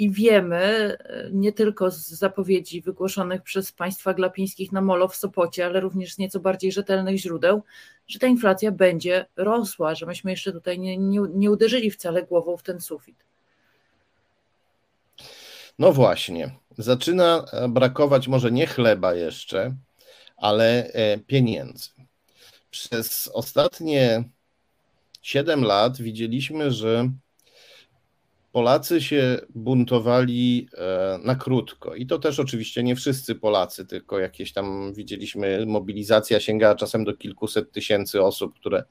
E, 0.01 0.05
i 0.05 0.11
wiemy, 0.11 0.57
e, 0.57 1.29
nie 1.33 1.53
tylko 1.53 1.91
z 1.91 2.09
zapowiedzi 2.09 2.83
wygłoszonych 2.83 3.43
przez 3.43 3.73
państwa 3.73 4.15
glapińskich 4.15 4.73
na 4.73 4.81
Molo 4.81 5.09
w 5.09 5.17
Sopocie, 5.17 5.67
ale 5.67 5.81
również 5.81 6.15
z 6.15 6.19
nieco 6.19 6.41
bardziej 6.41 6.73
rzetelnych 6.73 7.17
źródeł, 7.17 7.63
że 8.09 8.19
ta 8.19 8.27
inflacja 8.27 8.73
będzie 8.73 9.27
rosła, 9.37 9.95
że 9.95 10.07
myśmy 10.07 10.31
jeszcze 10.31 10.53
tutaj 10.53 10.79
nie, 10.79 10.99
nie, 10.99 11.21
nie 11.35 11.51
uderzyli 11.51 11.91
wcale 11.91 12.23
głową 12.23 12.57
w 12.57 12.63
ten 12.63 12.81
sufit. 12.81 13.25
No 15.79 15.93
właśnie, 15.93 16.55
zaczyna 16.79 17.45
brakować 17.69 18.29
może 18.29 18.51
nie 18.51 18.67
chleba 18.67 19.15
jeszcze, 19.15 19.75
ale 20.37 20.93
e, 20.93 21.19
pieniędzy. 21.19 21.89
Przez 22.71 23.31
ostatnie 23.35 24.25
7 25.23 25.65
lat 25.65 25.99
widzieliśmy, 25.99 26.71
że 26.71 27.11
Polacy 28.53 29.01
się 29.01 29.39
buntowali 29.55 30.69
e, 30.79 31.19
na 31.25 31.35
krótko. 31.35 31.95
I 31.95 32.07
to 32.07 32.19
też 32.19 32.41
oczywiście 32.41 32.83
nie 32.83 32.97
wszyscy 32.97 33.35
Polacy, 33.35 33.87
tylko 33.87 34.19
jakieś 34.19 34.53
tam 34.53 34.95
widzieliśmy, 34.95 35.67
mobilizacja 35.67 36.41
sięgała 36.41 36.75
czasem 36.75 37.05
do 37.05 37.17
kilkuset 37.17 37.73
tysięcy 37.73 38.23
osób, 38.23 38.55
które 38.55 38.85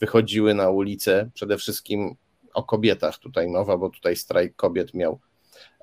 wychodziły 0.00 0.54
na 0.54 0.70
ulicę. 0.70 1.30
Przede 1.34 1.58
wszystkim 1.58 2.16
o 2.54 2.62
kobietach 2.62 3.18
tutaj 3.18 3.48
mowa, 3.48 3.76
bo 3.76 3.90
tutaj 3.90 4.16
strajk 4.16 4.56
kobiet 4.56 4.94
miał 4.94 5.20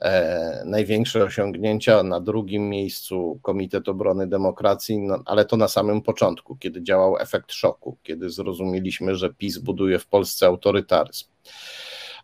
e, 0.01 0.63
największe 0.65 1.23
osiągnięcia. 1.23 2.03
Na 2.03 2.19
drugim 2.19 2.69
miejscu 2.69 3.39
Komitet 3.41 3.89
Obrony 3.89 4.27
Demokracji, 4.27 4.99
no, 4.99 5.19
ale 5.25 5.45
to 5.45 5.57
na 5.57 5.67
samym 5.67 6.01
początku, 6.01 6.55
kiedy 6.55 6.83
działał 6.83 7.17
efekt 7.17 7.51
szoku, 7.51 7.97
kiedy 8.03 8.29
zrozumieliśmy, 8.29 9.15
że 9.15 9.33
PiS 9.33 9.57
buduje 9.57 9.99
w 9.99 10.07
Polsce 10.07 10.45
autorytaryzm. 10.45 11.25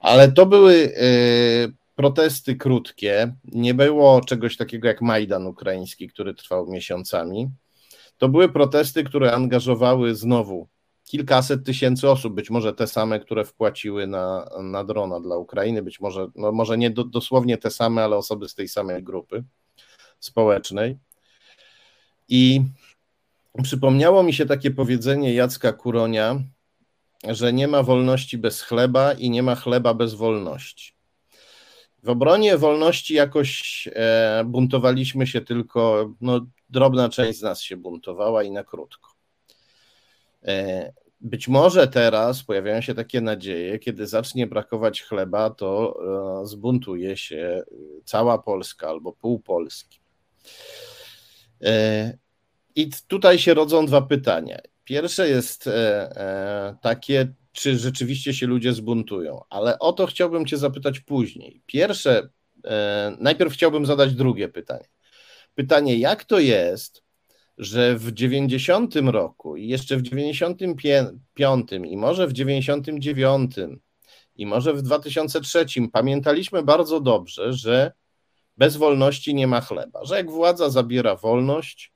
Ale 0.03 0.31
to 0.31 0.45
były 0.45 0.73
y, 0.73 1.73
protesty 1.95 2.55
krótkie, 2.55 3.35
nie 3.45 3.73
było 3.73 4.21
czegoś 4.21 4.57
takiego 4.57 4.87
jak 4.87 5.01
Majdan 5.01 5.47
ukraiński, 5.47 6.07
który 6.07 6.33
trwał 6.33 6.67
miesiącami. 6.67 7.49
To 8.17 8.29
były 8.29 8.49
protesty, 8.49 9.03
które 9.03 9.31
angażowały 9.31 10.15
znowu 10.15 10.67
kilkaset 11.03 11.65
tysięcy 11.65 12.09
osób, 12.09 12.33
być 12.33 12.49
może 12.49 12.73
te 12.73 12.87
same, 12.87 13.19
które 13.19 13.45
wpłaciły 13.45 14.07
na, 14.07 14.49
na 14.61 14.83
drona 14.83 15.19
dla 15.19 15.37
Ukrainy, 15.37 15.83
być 15.83 15.99
może, 15.99 16.27
no 16.35 16.51
może 16.51 16.77
nie 16.77 16.89
do, 16.89 17.03
dosłownie 17.03 17.57
te 17.57 17.71
same, 17.71 18.03
ale 18.03 18.17
osoby 18.17 18.49
z 18.49 18.55
tej 18.55 18.67
samej 18.67 19.03
grupy 19.03 19.43
społecznej. 20.19 20.97
I 22.29 22.61
przypomniało 23.63 24.23
mi 24.23 24.33
się 24.33 24.45
takie 24.45 24.71
powiedzenie 24.71 25.33
Jacka 25.33 25.73
Kuronia, 25.73 26.43
że 27.29 27.53
nie 27.53 27.67
ma 27.67 27.83
wolności 27.83 28.37
bez 28.37 28.61
chleba 28.61 29.13
i 29.13 29.29
nie 29.29 29.43
ma 29.43 29.55
chleba 29.55 29.93
bez 29.93 30.13
wolności. 30.13 30.93
W 32.03 32.09
obronie 32.09 32.57
wolności 32.57 33.13
jakoś 33.13 33.89
e, 33.93 34.43
buntowaliśmy 34.45 35.27
się 35.27 35.41
tylko, 35.41 36.13
no, 36.21 36.45
drobna 36.69 37.09
część 37.09 37.39
z 37.39 37.41
nas 37.41 37.61
się 37.61 37.77
buntowała 37.77 38.43
i 38.43 38.51
na 38.51 38.63
krótko. 38.63 39.09
E, 40.43 40.93
być 41.21 41.47
może 41.47 41.87
teraz 41.87 42.43
pojawiają 42.43 42.81
się 42.81 42.95
takie 42.95 43.21
nadzieje, 43.21 43.79
kiedy 43.79 44.07
zacznie 44.07 44.47
brakować 44.47 45.01
chleba, 45.01 45.49
to 45.49 45.99
e, 46.41 46.45
zbuntuje 46.45 47.17
się 47.17 47.63
cała 48.05 48.37
Polska 48.37 48.89
albo 48.89 49.13
pół 49.13 49.39
Polski. 49.39 49.99
I 52.75 52.89
tutaj 53.07 53.39
się 53.39 53.53
rodzą 53.53 53.85
dwa 53.85 54.01
pytania. 54.01 54.57
Pierwsze 54.83 55.29
jest 55.29 55.67
e, 55.67 55.71
e, 56.17 56.75
takie, 56.81 57.33
czy 57.51 57.77
rzeczywiście 57.77 58.33
się 58.33 58.47
ludzie 58.47 58.73
zbuntują, 58.73 59.41
ale 59.49 59.79
o 59.79 59.93
to 59.93 60.05
chciałbym 60.05 60.45
Cię 60.45 60.57
zapytać 60.57 60.99
później. 60.99 61.61
Pierwsze, 61.65 62.29
e, 62.65 63.17
najpierw 63.19 63.53
chciałbym 63.53 63.85
zadać 63.85 64.13
drugie 64.13 64.49
pytanie. 64.49 64.87
Pytanie, 65.55 65.97
jak 65.97 66.23
to 66.23 66.39
jest, 66.39 67.03
że 67.57 67.95
w 67.95 68.11
90 68.11 68.95
roku 68.95 69.57
i 69.57 69.67
jeszcze 69.67 69.97
w 69.97 70.01
95 70.01 71.69
i 71.85 71.97
może 71.97 72.27
w 72.27 72.33
99 72.33 73.55
i 74.35 74.45
może 74.45 74.73
w 74.73 74.81
2003 74.81 75.65
pamiętaliśmy 75.91 76.63
bardzo 76.63 77.01
dobrze, 77.01 77.53
że 77.53 77.91
bez 78.57 78.77
wolności 78.77 79.35
nie 79.35 79.47
ma 79.47 79.61
chleba, 79.61 80.05
że 80.05 80.15
jak 80.15 80.31
władza 80.31 80.69
zabiera 80.69 81.15
wolność, 81.15 81.92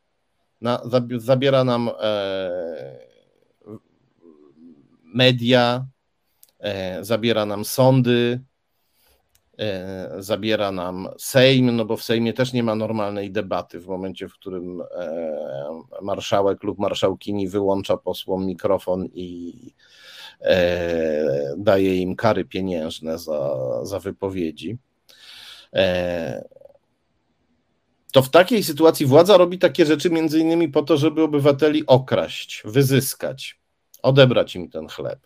na, 0.61 0.81
zabiera 1.17 1.63
nam 1.63 1.89
e, 1.99 2.49
media, 5.03 5.85
e, 6.59 7.03
zabiera 7.03 7.45
nam 7.45 7.65
sądy, 7.65 8.41
e, 9.57 10.15
zabiera 10.19 10.71
nam 10.71 11.09
Sejm, 11.17 11.75
no 11.75 11.85
bo 11.85 11.97
w 11.97 12.03
Sejmie 12.03 12.33
też 12.33 12.53
nie 12.53 12.63
ma 12.63 12.75
normalnej 12.75 13.31
debaty 13.31 13.79
w 13.79 13.87
momencie, 13.87 14.27
w 14.27 14.33
którym 14.33 14.83
marszałek 16.01 16.63
lub 16.63 16.79
marszałkini 16.79 17.47
wyłącza 17.47 17.97
posłom 17.97 18.45
mikrofon 18.45 19.05
i 19.13 19.53
daje 21.57 21.95
im 21.95 22.15
kary 22.15 22.45
pieniężne 22.45 23.17
za, 23.17 23.55
za 23.85 23.99
wypowiedzi. 23.99 24.77
E, 28.17 28.21
to 28.21 28.21
w 28.21 28.29
takiej 28.29 28.63
sytuacji 28.63 29.05
władza 29.05 29.37
robi 29.37 29.59
takie 29.59 29.85
rzeczy 29.85 30.09
między 30.09 30.39
innymi 30.39 30.69
po 30.69 30.81
to, 30.83 30.97
żeby 30.97 31.23
obywateli 31.23 31.83
okraść, 31.87 32.61
wyzyskać, 32.65 33.59
odebrać 34.03 34.55
im 34.55 34.69
ten 34.69 34.87
chleb. 34.87 35.19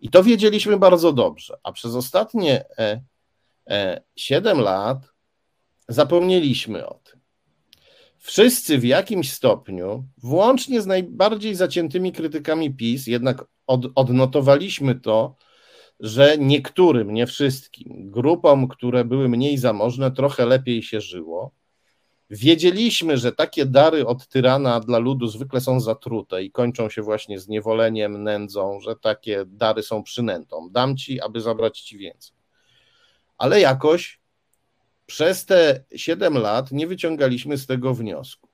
I 0.00 0.10
to 0.10 0.22
wiedzieliśmy 0.22 0.76
bardzo 0.76 1.12
dobrze, 1.12 1.58
a 1.62 1.72
przez 1.72 1.94
ostatnie 1.94 2.64
e, 2.78 3.02
e, 3.66 4.02
7 4.16 4.60
lat 4.60 4.98
zapomnieliśmy 5.88 6.86
o 6.86 6.94
tym. 6.94 7.20
Wszyscy 8.18 8.78
w 8.78 8.84
jakimś 8.84 9.32
stopniu, 9.32 10.04
włącznie 10.18 10.82
z 10.82 10.86
najbardziej 10.86 11.54
zaciętymi 11.54 12.12
krytykami 12.12 12.74
PiS, 12.74 13.06
jednak 13.06 13.44
od, 13.66 13.86
odnotowaliśmy 13.94 14.94
to, 14.94 15.36
że 16.00 16.38
niektórym, 16.38 17.14
nie 17.14 17.26
wszystkim, 17.26 18.10
grupom, 18.10 18.68
które 18.68 19.04
były 19.04 19.28
mniej 19.28 19.58
zamożne, 19.58 20.10
trochę 20.10 20.46
lepiej 20.46 20.82
się 20.82 21.00
żyło. 21.00 21.52
Wiedzieliśmy, 22.30 23.18
że 23.18 23.32
takie 23.32 23.66
dary 23.66 24.06
od 24.06 24.28
tyrana 24.28 24.80
dla 24.80 24.98
ludu 24.98 25.26
zwykle 25.26 25.60
są 25.60 25.80
zatrute 25.80 26.44
i 26.44 26.50
kończą 26.50 26.90
się 26.90 27.02
właśnie 27.02 27.38
zniewoleniem, 27.38 28.22
nędzą, 28.22 28.80
że 28.80 28.96
takie 28.96 29.44
dary 29.46 29.82
są 29.82 30.02
przynętą. 30.02 30.68
Dam 30.70 30.96
ci, 30.96 31.20
aby 31.20 31.40
zabrać 31.40 31.80
ci 31.80 31.98
więcej. 31.98 32.36
Ale 33.38 33.60
jakoś 33.60 34.20
przez 35.06 35.46
te 35.46 35.84
7 35.96 36.38
lat 36.38 36.72
nie 36.72 36.86
wyciągaliśmy 36.86 37.58
z 37.58 37.66
tego 37.66 37.94
wniosków. 37.94 38.50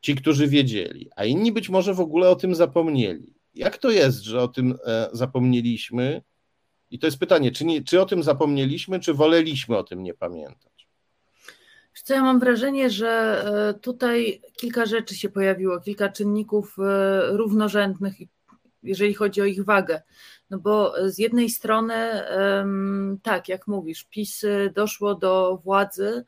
Ci, 0.00 0.14
którzy 0.14 0.48
wiedzieli, 0.48 1.10
a 1.16 1.24
inni 1.24 1.52
być 1.52 1.68
może 1.68 1.94
w 1.94 2.00
ogóle 2.00 2.30
o 2.30 2.36
tym 2.36 2.54
zapomnieli. 2.54 3.34
Jak 3.54 3.78
to 3.78 3.90
jest, 3.90 4.22
że 4.22 4.42
o 4.42 4.48
tym 4.48 4.74
e, 4.84 5.08
zapomnieliśmy? 5.12 6.22
I 6.96 6.98
to 6.98 7.06
jest 7.06 7.18
pytanie, 7.18 7.52
czy, 7.52 7.64
nie, 7.64 7.84
czy 7.84 8.00
o 8.00 8.06
tym 8.06 8.22
zapomnieliśmy, 8.22 9.00
czy 9.00 9.14
woleliśmy 9.14 9.76
o 9.76 9.84
tym 9.84 10.02
nie 10.02 10.14
pamiętać? 10.14 10.88
Co 11.94 12.14
ja 12.14 12.22
mam 12.22 12.40
wrażenie, 12.40 12.90
że 12.90 13.44
e, 13.68 13.74
tutaj 13.80 14.42
kilka 14.56 14.86
rzeczy 14.86 15.14
się 15.14 15.28
pojawiło, 15.28 15.80
kilka 15.80 16.08
czynników 16.08 16.76
e, 16.78 17.36
równorzędnych, 17.36 18.14
jeżeli 18.82 19.14
chodzi 19.14 19.40
o 19.40 19.44
ich 19.44 19.64
wagę. 19.64 20.02
No 20.50 20.58
bo 20.58 20.94
z 21.10 21.18
jednej 21.18 21.50
strony, 21.50 21.94
tak, 23.22 23.48
jak 23.48 23.66
mówisz, 23.66 24.04
PiS 24.04 24.44
doszło 24.74 25.14
do 25.14 25.60
władzy, 25.64 26.24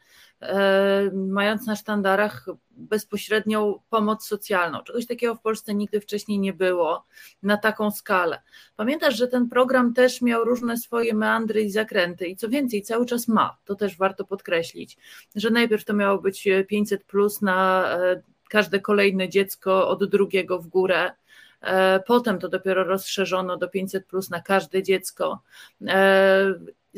mając 1.12 1.66
na 1.66 1.76
sztandarach 1.76 2.46
bezpośrednią 2.70 3.80
pomoc 3.90 4.26
socjalną. 4.26 4.82
Czegoś 4.82 5.06
takiego 5.06 5.34
w 5.34 5.40
Polsce 5.40 5.74
nigdy 5.74 6.00
wcześniej 6.00 6.38
nie 6.38 6.52
było 6.52 7.04
na 7.42 7.56
taką 7.56 7.90
skalę. 7.90 8.42
Pamiętasz, 8.76 9.16
że 9.16 9.28
ten 9.28 9.48
program 9.48 9.94
też 9.94 10.22
miał 10.22 10.44
różne 10.44 10.76
swoje 10.76 11.14
meandry 11.14 11.62
i 11.62 11.70
zakręty 11.70 12.26
i 12.26 12.36
co 12.36 12.48
więcej, 12.48 12.82
cały 12.82 13.06
czas 13.06 13.28
ma, 13.28 13.56
to 13.64 13.74
też 13.74 13.96
warto 13.96 14.24
podkreślić, 14.24 14.98
że 15.36 15.50
najpierw 15.50 15.84
to 15.84 15.94
miało 15.94 16.18
być 16.18 16.48
500 16.68 17.04
plus 17.04 17.42
na 17.42 17.88
e, 17.98 18.22
każde 18.50 18.80
kolejne 18.80 19.28
dziecko 19.28 19.88
od 19.88 20.04
drugiego 20.04 20.58
w 20.58 20.66
górę, 20.66 21.12
E, 21.60 22.00
potem 22.00 22.38
to 22.38 22.48
dopiero 22.48 22.84
rozszerzono 22.84 23.56
do 23.56 23.68
500 23.68 24.06
plus 24.06 24.30
na 24.30 24.42
każde 24.42 24.82
dziecko. 24.82 25.42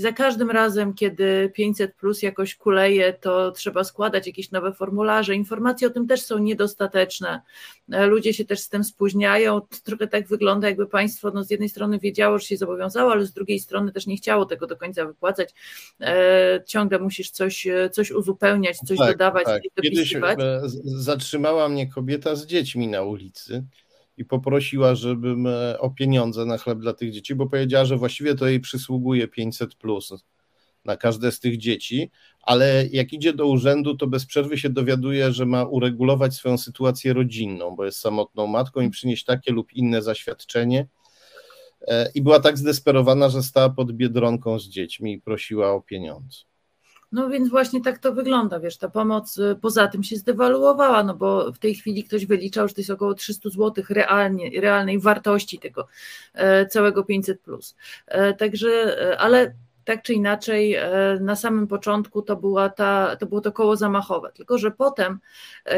E, 0.01 0.03
za 0.03 0.13
każdym 0.13 0.51
razem, 0.51 0.95
kiedy 0.95 1.53
500 1.55 1.95
plus 1.95 2.23
jakoś 2.23 2.55
kuleje, 2.55 3.13
to 3.13 3.53
trzeba 3.53 3.85
składać 3.85 4.27
jakieś 4.27 4.51
nowe 4.51 4.73
formularze. 4.73 5.35
Informacje 5.35 5.89
o 5.89 5.91
tym 5.91 6.07
też 6.07 6.23
są 6.23 6.39
niedostateczne. 6.39 7.41
E, 7.93 8.07
ludzie 8.07 8.35
się 8.35 8.45
też 8.45 8.61
z 8.61 8.69
tym 8.69 8.85
spóźniają. 8.85 9.61
Trochę 9.85 10.07
tak 10.07 10.29
wygląda, 10.29 10.69
jakby 10.69 10.87
państwo 10.87 11.31
no, 11.31 11.45
z 11.45 11.51
jednej 11.51 11.69
strony 11.69 11.99
wiedziało, 11.99 12.39
że 12.39 12.47
się 12.47 12.57
zobowiązało, 12.57 13.13
ale 13.13 13.27
z 13.27 13.33
drugiej 13.33 13.61
strony 13.61 13.93
też 13.93 14.07
nie 14.07 14.17
chciało 14.17 14.47
tego 14.47 14.67
do 14.67 14.77
końca 14.77 15.07
wypłacać. 15.07 15.55
ciągle 16.67 16.99
musisz 16.99 17.31
coś, 17.31 17.67
coś 17.93 18.11
uzupełniać, 18.11 18.79
coś 18.79 18.99
tak, 18.99 19.13
dodawać, 19.13 19.45
tak. 19.45 19.63
Kiedyś 19.83 20.17
zatrzymała 20.85 21.69
mnie 21.69 21.87
kobieta 21.87 22.37
z 22.37 22.47
dziećmi 22.47 22.89
na 22.89 23.03
ulicy 23.03 23.65
i 24.17 24.25
poprosiła, 24.25 24.95
żebym 24.95 25.47
e, 25.47 25.79
o 25.79 25.91
pieniądze 25.91 26.47
na 26.47 26.59
chleb 26.59 26.79
dla 26.79 26.93
tych 26.93 27.13
dzieci, 27.13 27.35
bo 27.35 27.47
powiedziała, 27.47 27.85
że 27.85 27.97
właściwie 27.97 28.35
to 28.35 28.47
jej 28.47 28.61
przysługuje 28.61 29.29
500 29.29 29.75
plus 29.75 30.13
na 30.85 30.97
każde 30.97 31.33
z 31.33 31.41
tych 31.41 31.59
dzieci, 31.59 32.11
ale 32.43 32.87
jak 32.93 33.13
idzie 33.13 33.33
do 33.33 33.47
urzędu, 33.47 33.97
to 33.97 34.07
bez 34.07 34.27
przerwy 34.27 34.59
się 34.59 34.71
dowiaduje, 34.71 35.33
że 35.33 35.47
ma 35.47 35.65
uregulować 35.65 36.35
swoją 36.35 36.59
sytuację 36.59 37.13
rodzinną, 37.13 37.77
bo 37.77 37.85
jest 37.85 37.99
samotną 37.99 38.47
matką 38.47 38.81
i 38.81 38.91
przynieść 38.91 39.25
takie 39.25 39.53
lub 39.53 39.73
inne 39.73 40.03
zaświadczenie. 40.03 40.89
E, 41.89 42.11
I 42.15 42.23
była 42.23 42.41
tak 42.41 42.59
zdesperowana, 42.59 43.29
że 43.29 43.43
stała 43.43 43.71
pod 43.71 43.93
biedronką 43.93 44.59
z 44.59 44.69
dziećmi 44.69 45.13
i 45.13 45.21
prosiła 45.21 45.73
o 45.73 45.81
pieniądze. 45.81 46.50
No 47.13 47.29
więc 47.29 47.49
właśnie 47.49 47.81
tak 47.83 47.99
to 47.99 48.13
wygląda, 48.13 48.61
wiesz, 48.61 48.77
ta 48.77 48.89
pomoc 48.89 49.39
y, 49.39 49.57
poza 49.61 49.89
tym 49.89 50.03
się 50.03 50.17
zdewaluowała, 50.17 51.05
no 51.05 51.15
bo 51.15 51.53
w 51.53 51.59
tej 51.59 51.75
chwili 51.75 52.05
ktoś 52.05 52.27
wyliczał, 52.27 52.69
że 52.69 52.75
to 52.75 52.81
jest 52.81 52.91
około 52.91 53.15
300 53.15 53.51
zł 53.51 53.85
realnie, 53.91 54.61
realnej 54.61 55.01
wartości 55.01 55.59
tego 55.59 55.89
e, 56.35 56.67
całego 56.67 57.03
500+. 57.03 57.37
Plus. 57.37 57.77
E, 58.07 58.35
także, 58.35 58.69
e, 59.13 59.19
ale 59.19 59.55
tak 59.85 60.03
czy 60.03 60.15
inaczej 60.15 60.77
na 61.21 61.37
samym 61.37 61.67
początku 61.67 62.23
to, 62.23 62.37
była 62.37 62.69
ta, 62.69 63.17
to 63.17 63.27
było 63.27 63.41
to 63.41 63.53
koło 63.53 63.77
zamachowe, 63.77 64.33
tylko 64.35 64.59
że 64.59 64.71
potem 64.71 65.19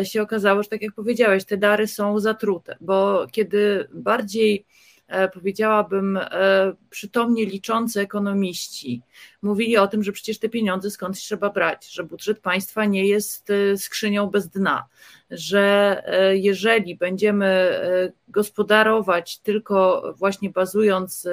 się 0.02 0.22
okazało, 0.22 0.62
że 0.62 0.68
tak 0.68 0.82
jak 0.82 0.94
powiedziałeś, 0.94 1.44
te 1.44 1.56
dary 1.56 1.86
są 1.86 2.20
zatrute, 2.20 2.76
bo 2.80 3.26
kiedy 3.30 3.88
bardziej 3.92 4.66
powiedziałabym, 5.34 6.16
e, 6.16 6.72
przytomnie 6.90 7.46
liczący 7.46 8.00
ekonomiści 8.00 9.02
mówili 9.42 9.76
o 9.76 9.86
tym, 9.86 10.02
że 10.02 10.12
przecież 10.12 10.38
te 10.38 10.48
pieniądze 10.48 10.90
skądś 10.90 11.20
trzeba 11.20 11.50
brać, 11.50 11.92
że 11.92 12.04
budżet 12.04 12.38
państwa 12.40 12.84
nie 12.84 13.06
jest 13.06 13.50
e, 13.50 13.76
skrzynią 13.76 14.26
bez 14.26 14.48
dna, 14.48 14.86
że 15.30 16.02
jeżeli 16.32 16.96
będziemy 16.96 17.80
gospodarować 18.28 19.38
tylko 19.38 20.02
właśnie 20.16 20.50
bazując 20.50 21.28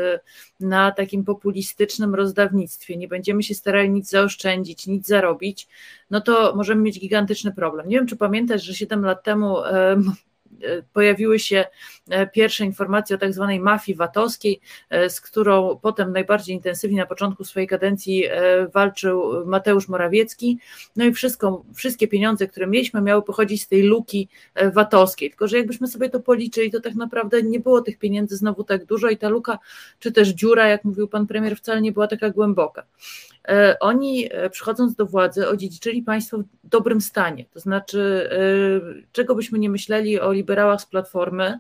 na 0.60 0.92
takim 0.92 1.24
populistycznym 1.24 2.16
rozdawnictwie, 2.16 2.98
nie 2.98 3.08
będziemy 3.08 3.44
się 3.44 3.56
starali 3.56 3.90
nic 3.90 4.10
zaoszczędzić, 4.10 4.88
nic 4.88 5.08
zarobić, 5.08 5.68
no 6.10 6.22
to 6.22 6.56
możemy 6.56 6.82
mieć 6.82 7.00
gigantyczny 7.00 7.52
problem. 7.52 7.90
Nie 7.90 7.98
wiem, 7.98 8.08
czy 8.08 8.18
pamiętasz, 8.18 8.64
że 8.64 8.74
7 8.74 9.06
lat 9.06 9.24
temu 9.24 9.58
pojawiły 10.94 11.40
się 11.40 11.66
e, 12.10 12.28
pierwsze 12.28 12.66
informacje 12.66 13.16
o 13.16 13.20
tak 13.20 13.34
zwanej 13.34 13.60
mafii 13.60 13.96
VAT-owskiej, 13.96 14.60
e, 14.90 15.10
z 15.10 15.22
którą 15.22 15.80
potem 15.82 16.12
najbardziej 16.12 16.56
intensywnie 16.56 16.98
na 16.98 17.06
początku 17.06 17.44
swojej 17.44 17.68
kadencji 17.68 18.26
e, 18.26 18.68
walczył 18.68 19.46
Mateusz 19.46 19.88
Morawiecki. 19.88 20.60
No 20.96 21.06
i 21.06 21.14
wszystko, 21.14 21.64
wszystkie 21.76 22.08
pieniądze, 22.08 22.48
które 22.48 22.68
mieliśmy, 22.68 23.02
miały 23.02 23.24
pochodzić 23.24 23.64
z 23.64 23.68
tej 23.68 23.84
luki 23.84 24.28
VAT-owskiej. 24.74 25.30
Tylko, 25.30 25.48
że 25.48 25.58
jakbyśmy 25.58 25.88
sobie 25.88 26.10
to 26.10 26.20
policzyli, 26.20 26.72
to 26.72 26.80
tak 26.80 26.96
naprawdę 26.96 27.44
nie 27.44 27.60
było 27.60 27.82
tych 27.82 27.98
pieniędzy 27.98 28.38
znowu 28.38 28.64
tak 28.64 28.86
dużo 28.86 29.10
i 29.10 29.18
ta 29.18 29.30
luka, 29.30 29.60
czy 30.00 30.12
też 30.12 30.30
dziura, 30.30 30.68
jak 30.68 30.84
mówił 30.84 31.08
pan 31.08 31.28
premier, 31.28 31.58
wcale 31.58 31.82
nie 31.82 31.92
była 31.92 32.08
taka 32.08 32.30
głęboka. 32.30 32.84
Oni 33.80 34.30
przychodząc 34.52 34.96
do 34.96 35.06
władzy 35.06 35.48
odziedziczyli 35.48 36.02
państwo 36.02 36.38
w 36.38 36.44
dobrym 36.64 37.02
stanie, 37.02 37.46
to 37.54 37.60
znaczy 37.60 38.30
czego 39.12 39.36
byśmy 39.36 39.60
nie 39.60 39.70
myśleli 39.70 40.20
o 40.20 40.32
liberałach 40.32 40.82
z 40.82 40.86
Platformy, 40.86 41.60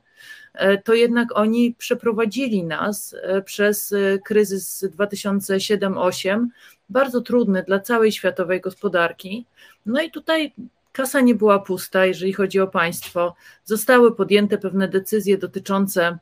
e, 0.53 0.77
to 0.77 0.93
jednak 0.93 1.37
oni 1.37 1.75
przeprowadzili 1.77 2.63
nas 2.63 3.15
e, 3.21 3.41
przez 3.41 3.91
e, 3.91 4.19
kryzys 4.19 4.83
2007-2008, 4.97 6.47
bardzo 6.89 7.21
trudny 7.21 7.63
dla 7.63 7.79
całej 7.79 8.11
światowej 8.11 8.61
gospodarki. 8.61 9.45
No 9.85 10.01
i 10.01 10.11
tutaj 10.11 10.53
kasa 10.91 11.21
nie 11.21 11.35
była 11.35 11.59
pusta, 11.59 12.05
jeżeli 12.05 12.33
chodzi 12.33 12.59
o 12.59 12.67
państwo. 12.67 13.35
Zostały 13.63 14.15
podjęte 14.15 14.57
pewne 14.57 14.87
decyzje 14.87 15.37
dotyczące 15.37 16.17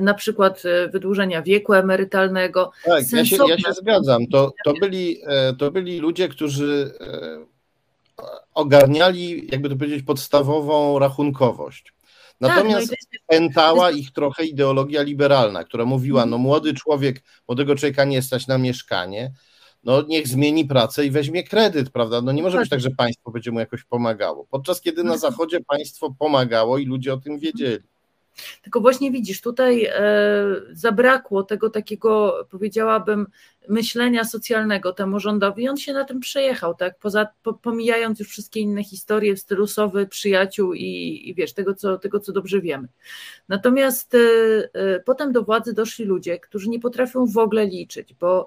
na 0.00 0.14
przykład 0.14 0.62
wydłużenia 0.92 1.42
wieku 1.42 1.74
emerytalnego. 1.74 2.70
Tak, 2.84 3.12
ja 3.12 3.24
się, 3.24 3.36
ja 3.48 3.58
się 3.58 3.72
zgadzam. 3.72 4.26
To, 4.26 4.52
to, 4.64 4.72
byli, 4.80 5.20
to 5.58 5.70
byli 5.70 5.98
ludzie, 5.98 6.28
którzy 6.28 6.94
ogarniali, 8.54 9.48
jakby 9.52 9.68
to 9.68 9.76
powiedzieć, 9.76 10.02
podstawową 10.02 10.98
rachunkowość. 10.98 11.94
Natomiast 12.40 12.90
tak, 12.90 12.98
no 13.12 13.18
pętała 13.26 13.90
ich 13.90 14.12
trochę 14.12 14.44
ideologia 14.44 15.02
liberalna, 15.02 15.64
która 15.64 15.84
mówiła, 15.84 16.22
mhm. 16.22 16.30
no 16.30 16.38
młody 16.38 16.74
człowiek, 16.74 17.22
młodego 17.48 17.76
człowieka 17.76 18.04
nie 18.04 18.22
stać 18.22 18.46
na 18.46 18.58
mieszkanie, 18.58 19.32
no 19.84 20.02
niech 20.02 20.28
zmieni 20.28 20.64
pracę 20.64 21.06
i 21.06 21.10
weźmie 21.10 21.44
kredyt, 21.44 21.90
prawda? 21.90 22.20
No 22.20 22.32
nie 22.32 22.42
może 22.42 22.58
być 22.58 22.70
tak, 22.70 22.80
że 22.80 22.90
państwo 22.90 23.30
będzie 23.30 23.50
mu 23.50 23.60
jakoś 23.60 23.84
pomagało. 23.84 24.46
Podczas 24.50 24.80
kiedy 24.80 25.04
na 25.04 25.14
mhm. 25.14 25.20
zachodzie 25.20 25.60
państwo 25.60 26.14
pomagało 26.18 26.78
i 26.78 26.86
ludzie 26.86 27.14
o 27.14 27.16
tym 27.16 27.38
wiedzieli. 27.38 27.84
Tylko 28.62 28.80
właśnie 28.80 29.10
widzisz, 29.10 29.40
tutaj 29.40 29.84
e, 29.84 29.94
zabrakło 30.72 31.42
tego 31.42 31.70
takiego, 31.70 32.46
powiedziałabym, 32.50 33.26
myślenia 33.68 34.24
socjalnego 34.24 34.92
temu 34.92 35.20
rządowi. 35.20 35.68
On 35.68 35.76
się 35.76 35.92
na 35.92 36.04
tym 36.04 36.20
przejechał, 36.20 36.74
tak? 36.74 36.98
Poza, 36.98 37.28
pomijając 37.62 38.20
już 38.20 38.28
wszystkie 38.28 38.60
inne 38.60 38.84
historie 38.84 39.36
w 39.36 39.40
przyjaciół 40.08 40.74
i, 40.74 41.22
i 41.24 41.34
wiesz, 41.34 41.52
tego 41.52 41.74
co, 41.74 41.98
tego, 41.98 42.20
co 42.20 42.32
dobrze 42.32 42.60
wiemy. 42.60 42.88
Natomiast 43.48 44.14
e, 44.14 44.18
e, 44.72 45.00
potem 45.00 45.32
do 45.32 45.42
władzy 45.42 45.72
doszli 45.72 46.04
ludzie, 46.04 46.38
którzy 46.38 46.68
nie 46.68 46.80
potrafią 46.80 47.26
w 47.26 47.38
ogóle 47.38 47.66
liczyć, 47.66 48.14
bo 48.14 48.46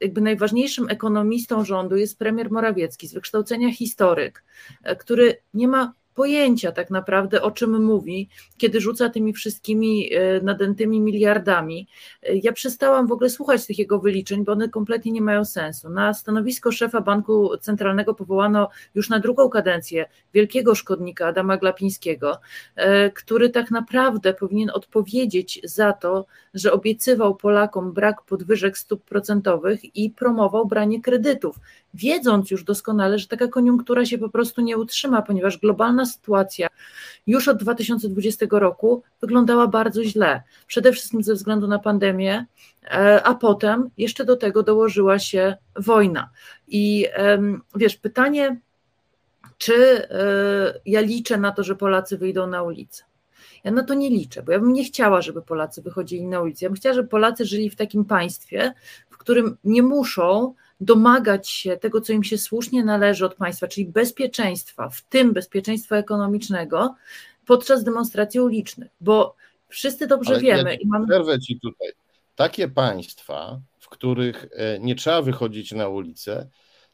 jakby 0.00 0.20
najważniejszym 0.20 0.88
ekonomistą 0.88 1.64
rządu 1.64 1.96
jest 1.96 2.18
premier 2.18 2.50
Morawiecki, 2.50 3.08
z 3.08 3.14
wykształcenia 3.14 3.72
historyk, 3.72 4.44
który 4.98 5.36
nie 5.54 5.68
ma 5.68 5.92
pojęcia 6.20 6.72
tak 6.72 6.90
naprawdę, 6.90 7.42
o 7.42 7.50
czym 7.50 7.84
mówi, 7.84 8.28
kiedy 8.58 8.80
rzuca 8.80 9.10
tymi 9.10 9.32
wszystkimi 9.32 10.14
e, 10.14 10.40
nadętymi 10.40 11.00
miliardami. 11.00 11.88
E, 12.22 12.36
ja 12.36 12.52
przestałam 12.52 13.06
w 13.06 13.12
ogóle 13.12 13.30
słuchać 13.30 13.66
tych 13.66 13.78
jego 13.78 13.98
wyliczeń, 13.98 14.44
bo 14.44 14.52
one 14.52 14.68
kompletnie 14.68 15.12
nie 15.12 15.20
mają 15.22 15.44
sensu. 15.44 15.90
Na 15.90 16.14
stanowisko 16.14 16.72
szefa 16.72 17.00
Banku 17.00 17.56
Centralnego 17.60 18.14
powołano 18.14 18.68
już 18.94 19.08
na 19.08 19.18
drugą 19.18 19.48
kadencję 19.48 20.06
wielkiego 20.34 20.74
szkodnika 20.74 21.26
Adama 21.26 21.56
Glapińskiego, 21.56 22.38
e, 22.76 23.10
który 23.10 23.50
tak 23.50 23.70
naprawdę 23.70 24.34
powinien 24.34 24.70
odpowiedzieć 24.74 25.60
za 25.64 25.92
to, 25.92 26.26
że 26.54 26.72
obiecywał 26.72 27.36
Polakom 27.36 27.92
brak 27.92 28.22
podwyżek 28.22 28.78
stóp 28.78 29.04
procentowych 29.04 29.96
i 29.96 30.10
promował 30.10 30.66
branie 30.66 31.02
kredytów, 31.02 31.56
wiedząc 31.94 32.50
już 32.50 32.64
doskonale, 32.64 33.18
że 33.18 33.28
taka 33.28 33.48
koniunktura 33.48 34.06
się 34.06 34.18
po 34.18 34.28
prostu 34.28 34.60
nie 34.60 34.78
utrzyma, 34.78 35.22
ponieważ 35.22 35.58
globalna 35.58 36.06
sytuacja 36.06 36.68
już 37.26 37.48
od 37.48 37.58
2020 37.58 38.46
roku 38.50 39.02
wyglądała 39.20 39.66
bardzo 39.66 40.04
źle. 40.04 40.42
Przede 40.66 40.92
wszystkim 40.92 41.22
ze 41.22 41.34
względu 41.34 41.68
na 41.68 41.78
pandemię, 41.78 42.46
e, 42.84 43.22
a 43.22 43.34
potem 43.34 43.90
jeszcze 43.98 44.24
do 44.24 44.36
tego 44.36 44.62
dołożyła 44.62 45.18
się 45.18 45.56
wojna. 45.76 46.30
I 46.68 47.06
wiesz, 47.74 47.96
pytanie, 47.96 48.60
czy 49.58 49.74
e, 49.74 50.80
ja 50.86 51.00
liczę 51.00 51.36
na 51.36 51.52
to, 51.52 51.62
że 51.62 51.76
Polacy 51.76 52.18
wyjdą 52.18 52.46
na 52.46 52.62
ulicę? 52.62 53.04
Ja 53.64 53.70
na 53.70 53.84
to 53.84 53.94
nie 53.94 54.10
liczę, 54.10 54.42
bo 54.42 54.52
ja 54.52 54.58
bym 54.58 54.72
nie 54.72 54.84
chciała, 54.84 55.22
żeby 55.22 55.42
Polacy 55.42 55.82
wychodzili 55.82 56.26
na 56.26 56.40
ulicę. 56.40 56.66
Ja 56.66 56.70
bym 56.70 56.76
chciała, 56.76 56.94
żeby 56.94 57.08
Polacy 57.08 57.44
żyli 57.44 57.70
w 57.70 57.76
takim 57.76 58.04
państwie, 58.04 58.74
w 59.10 59.18
którym 59.18 59.56
nie 59.64 59.82
muszą 59.82 60.54
domagać 60.80 61.48
się 61.48 61.76
tego, 61.76 62.00
co 62.00 62.12
im 62.12 62.24
się 62.24 62.38
słusznie 62.38 62.84
należy 62.84 63.26
od 63.26 63.34
państwa, 63.34 63.68
czyli 63.68 63.86
bezpieczeństwa, 63.86 64.88
w 64.88 65.02
tym 65.02 65.32
bezpieczeństwa 65.32 65.96
ekonomicznego, 65.96 66.94
podczas 67.46 67.84
demonstracji 67.84 68.40
ulicznych, 68.40 68.90
bo 69.00 69.36
wszyscy 69.68 70.06
dobrze 70.06 70.32
Ale 70.32 70.40
wiemy. 70.40 70.72
Ja 70.72 70.78
mamy... 70.86 71.06
Przerwę 71.06 71.40
ci 71.40 71.60
tutaj. 71.60 71.88
Takie 72.34 72.68
państwa, 72.68 73.60
w 73.78 73.88
których 73.88 74.46
e, 74.52 74.78
nie 74.78 74.94
trzeba 74.94 75.22
wychodzić 75.22 75.72
na 75.72 75.88
ulicę, 75.88 76.48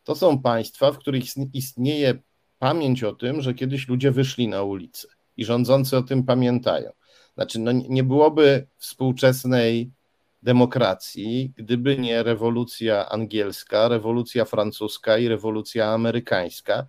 to 0.05 0.14
są 0.14 0.42
państwa, 0.42 0.92
w 0.92 0.99
których 0.99 1.25
istnieje 1.53 2.18
pamięć 2.59 3.05
o 3.05 3.12
tym, 3.12 3.42
że 3.42 3.55
kiedyś 3.55 3.88
ludzie 3.88 4.11
wyszli 4.11 4.49
na 4.49 4.62
ulicę 4.62 5.09
i 5.37 5.44
rządzący 5.44 5.96
o 5.96 6.03
tym 6.03 6.25
pamiętają. 6.25 6.90
Znaczy, 7.35 7.59
no 7.59 7.72
nie 7.72 8.03
byłoby 8.03 8.66
współczesnej 8.77 9.90
demokracji, 10.42 11.53
gdyby 11.57 11.99
nie 11.99 12.22
rewolucja 12.22 13.09
angielska, 13.09 13.88
rewolucja 13.88 14.44
francuska 14.44 15.18
i 15.18 15.29
rewolucja 15.29 15.92
amerykańska, 15.92 16.87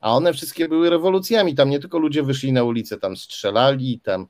a 0.00 0.16
one 0.16 0.32
wszystkie 0.32 0.68
były 0.68 0.90
rewolucjami. 0.90 1.54
Tam 1.54 1.70
nie 1.70 1.80
tylko 1.80 1.98
ludzie 1.98 2.22
wyszli 2.22 2.52
na 2.52 2.64
ulicę, 2.64 2.98
tam 2.98 3.16
strzelali, 3.16 4.00
tam 4.00 4.26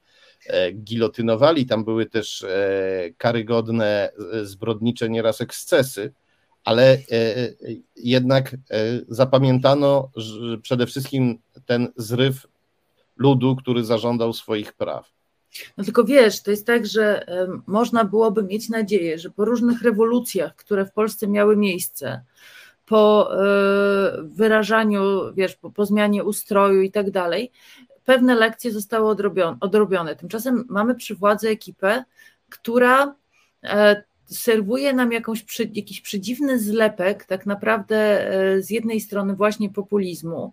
e, 0.47 0.73
gilotynowali, 0.73 1.67
tam 1.67 1.85
były 1.85 2.07
też 2.07 2.43
e, 2.43 3.11
karygodne, 3.17 4.13
e, 4.33 4.45
zbrodnicze 4.45 5.09
nieraz 5.09 5.41
ekscesy, 5.41 6.13
ale 6.65 6.99
jednak 7.97 8.57
zapamiętano 9.09 10.11
przede 10.63 10.87
wszystkim 10.87 11.39
ten 11.67 11.93
zryw 11.97 12.47
ludu, 13.17 13.57
który 13.57 13.85
zażądał 13.85 14.33
swoich 14.33 14.73
praw. 14.73 15.18
No 15.77 15.85
tylko 15.85 16.05
wiesz, 16.05 16.43
to 16.43 16.51
jest 16.51 16.67
tak, 16.67 16.87
że 16.87 17.27
można 17.67 18.05
byłoby 18.05 18.43
mieć 18.43 18.69
nadzieję, 18.69 19.19
że 19.19 19.31
po 19.31 19.45
różnych 19.45 19.83
rewolucjach, 19.83 20.57
które 20.57 20.87
w 20.87 20.93
Polsce 20.93 21.29
miały 21.29 21.57
miejsce, 21.57 22.25
po 22.89 23.31
e, 23.33 24.23
wyrażaniu, 24.23 25.35
wiesz, 25.35 25.57
po, 25.57 25.71
po 25.71 25.87
zmianie 25.87 26.25
ustroju 26.25 26.83
i 26.83 26.91
tak 26.91 27.11
dalej, 27.11 27.53
pewne 28.05 28.35
lekcje 28.35 28.73
zostały 28.73 29.09
odrobione, 29.09 29.57
odrobione. 29.61 30.17
Tymczasem 30.17 30.65
mamy 30.69 30.95
przy 30.95 31.15
władzy 31.15 31.49
ekipę, 31.49 32.05
która 32.49 33.15
e, 33.65 34.03
serwuje 34.25 34.93
nam 34.93 35.13
jakąś, 35.13 35.45
jakiś 35.75 36.01
przedziwny 36.01 36.59
zlepek, 36.59 37.25
tak 37.25 37.47
naprawdę 37.47 37.97
e, 37.97 38.63
z 38.63 38.71
jednej 38.71 39.01
strony 39.01 39.35
właśnie 39.35 39.71
populizmu, 39.71 40.53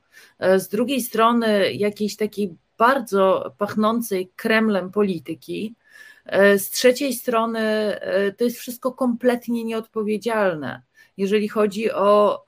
z 0.58 0.68
drugiej 0.68 1.02
strony 1.02 1.74
jakiejś 1.74 2.16
takiej 2.16 2.56
bardzo 2.78 3.54
pachnącej 3.58 4.32
Kremlem 4.36 4.92
polityki. 4.92 5.76
E, 6.26 6.60
z 6.60 6.70
trzeciej 6.70 7.14
strony 7.14 7.60
e, 7.60 8.32
to 8.32 8.44
jest 8.44 8.58
wszystko 8.58 8.92
kompletnie 8.92 9.64
nieodpowiedzialne, 9.64 10.82
jeżeli 11.18 11.48
chodzi 11.48 11.92
o 11.92 12.44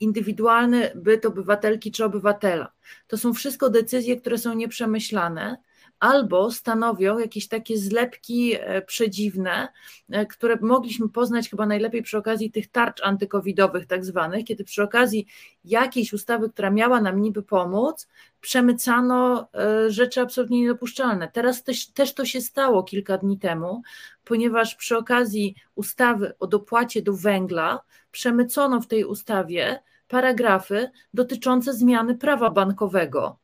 indywidualny 0.00 0.92
byt 0.94 1.26
obywatelki 1.26 1.92
czy 1.92 2.04
obywatela. 2.04 2.72
To 3.08 3.18
są 3.18 3.34
wszystko 3.34 3.70
decyzje, 3.70 4.16
które 4.16 4.38
są 4.38 4.54
nieprzemyślane 4.54 5.56
albo 6.00 6.50
stanowią 6.50 7.18
jakieś 7.18 7.48
takie 7.48 7.78
zlepki 7.78 8.54
e, 8.54 8.82
przedziwne, 8.82 9.68
e, 10.10 10.26
które 10.26 10.58
mogliśmy 10.60 11.08
poznać 11.08 11.50
chyba 11.50 11.66
najlepiej 11.66 12.02
przy 12.02 12.18
okazji 12.18 12.50
tych 12.50 12.70
tarcz 12.70 13.02
antykowidowych, 13.02 13.86
tak 13.86 14.04
zwanych, 14.04 14.44
kiedy 14.44 14.64
przy 14.64 14.82
okazji 14.82 15.26
jakiejś 15.64 16.12
ustawy, 16.12 16.50
która 16.50 16.70
miała 16.70 17.00
nam 17.00 17.22
niby 17.22 17.42
pomóc, 17.42 18.08
przemycano 18.40 19.48
e, 19.54 19.90
rzeczy 19.90 20.20
absolutnie 20.20 20.60
niedopuszczalne. 20.60 21.28
Teraz 21.32 21.62
też, 21.62 21.86
też 21.86 22.14
to 22.14 22.24
się 22.24 22.40
stało 22.40 22.82
kilka 22.82 23.18
dni 23.18 23.38
temu, 23.38 23.82
ponieważ 24.24 24.74
przy 24.74 24.96
okazji 24.96 25.54
ustawy 25.74 26.32
o 26.38 26.46
dopłacie 26.46 27.02
do 27.02 27.12
węgla 27.12 27.80
przemycono 28.10 28.80
w 28.80 28.86
tej 28.86 29.04
ustawie 29.04 29.82
paragrafy 30.08 30.90
dotyczące 31.14 31.74
zmiany 31.74 32.14
prawa 32.14 32.50
bankowego 32.50 33.39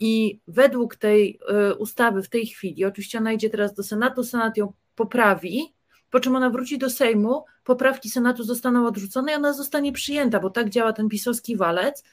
I 0.00 0.40
według 0.48 0.96
tej 0.96 1.40
e, 1.48 1.74
ustawy 1.74 2.22
w 2.22 2.28
tej 2.28 2.46
chwili, 2.46 2.84
oczywiście 2.84 3.18
ona 3.18 3.32
idzie 3.32 3.50
teraz 3.50 3.74
do 3.74 3.82
Senatu, 3.82 4.24
Senat 4.24 4.56
ją 4.56 4.72
poprawi, 4.94 5.74
po 6.10 6.20
czym 6.20 6.36
ona 6.36 6.50
wróci 6.50 6.78
do 6.78 6.90
Sejmu, 6.90 7.44
poprawki 7.64 8.10
Senatu 8.10 8.44
zostaną 8.44 8.86
odrzucone 8.86 9.32
i 9.32 9.34
ona 9.34 9.52
zostanie 9.52 9.92
przyjęta, 9.92 10.40
bo 10.40 10.50
tak 10.50 10.70
działa 10.70 10.92
ten 10.92 11.08
pisowski 11.08 11.56
walec, 11.56 12.04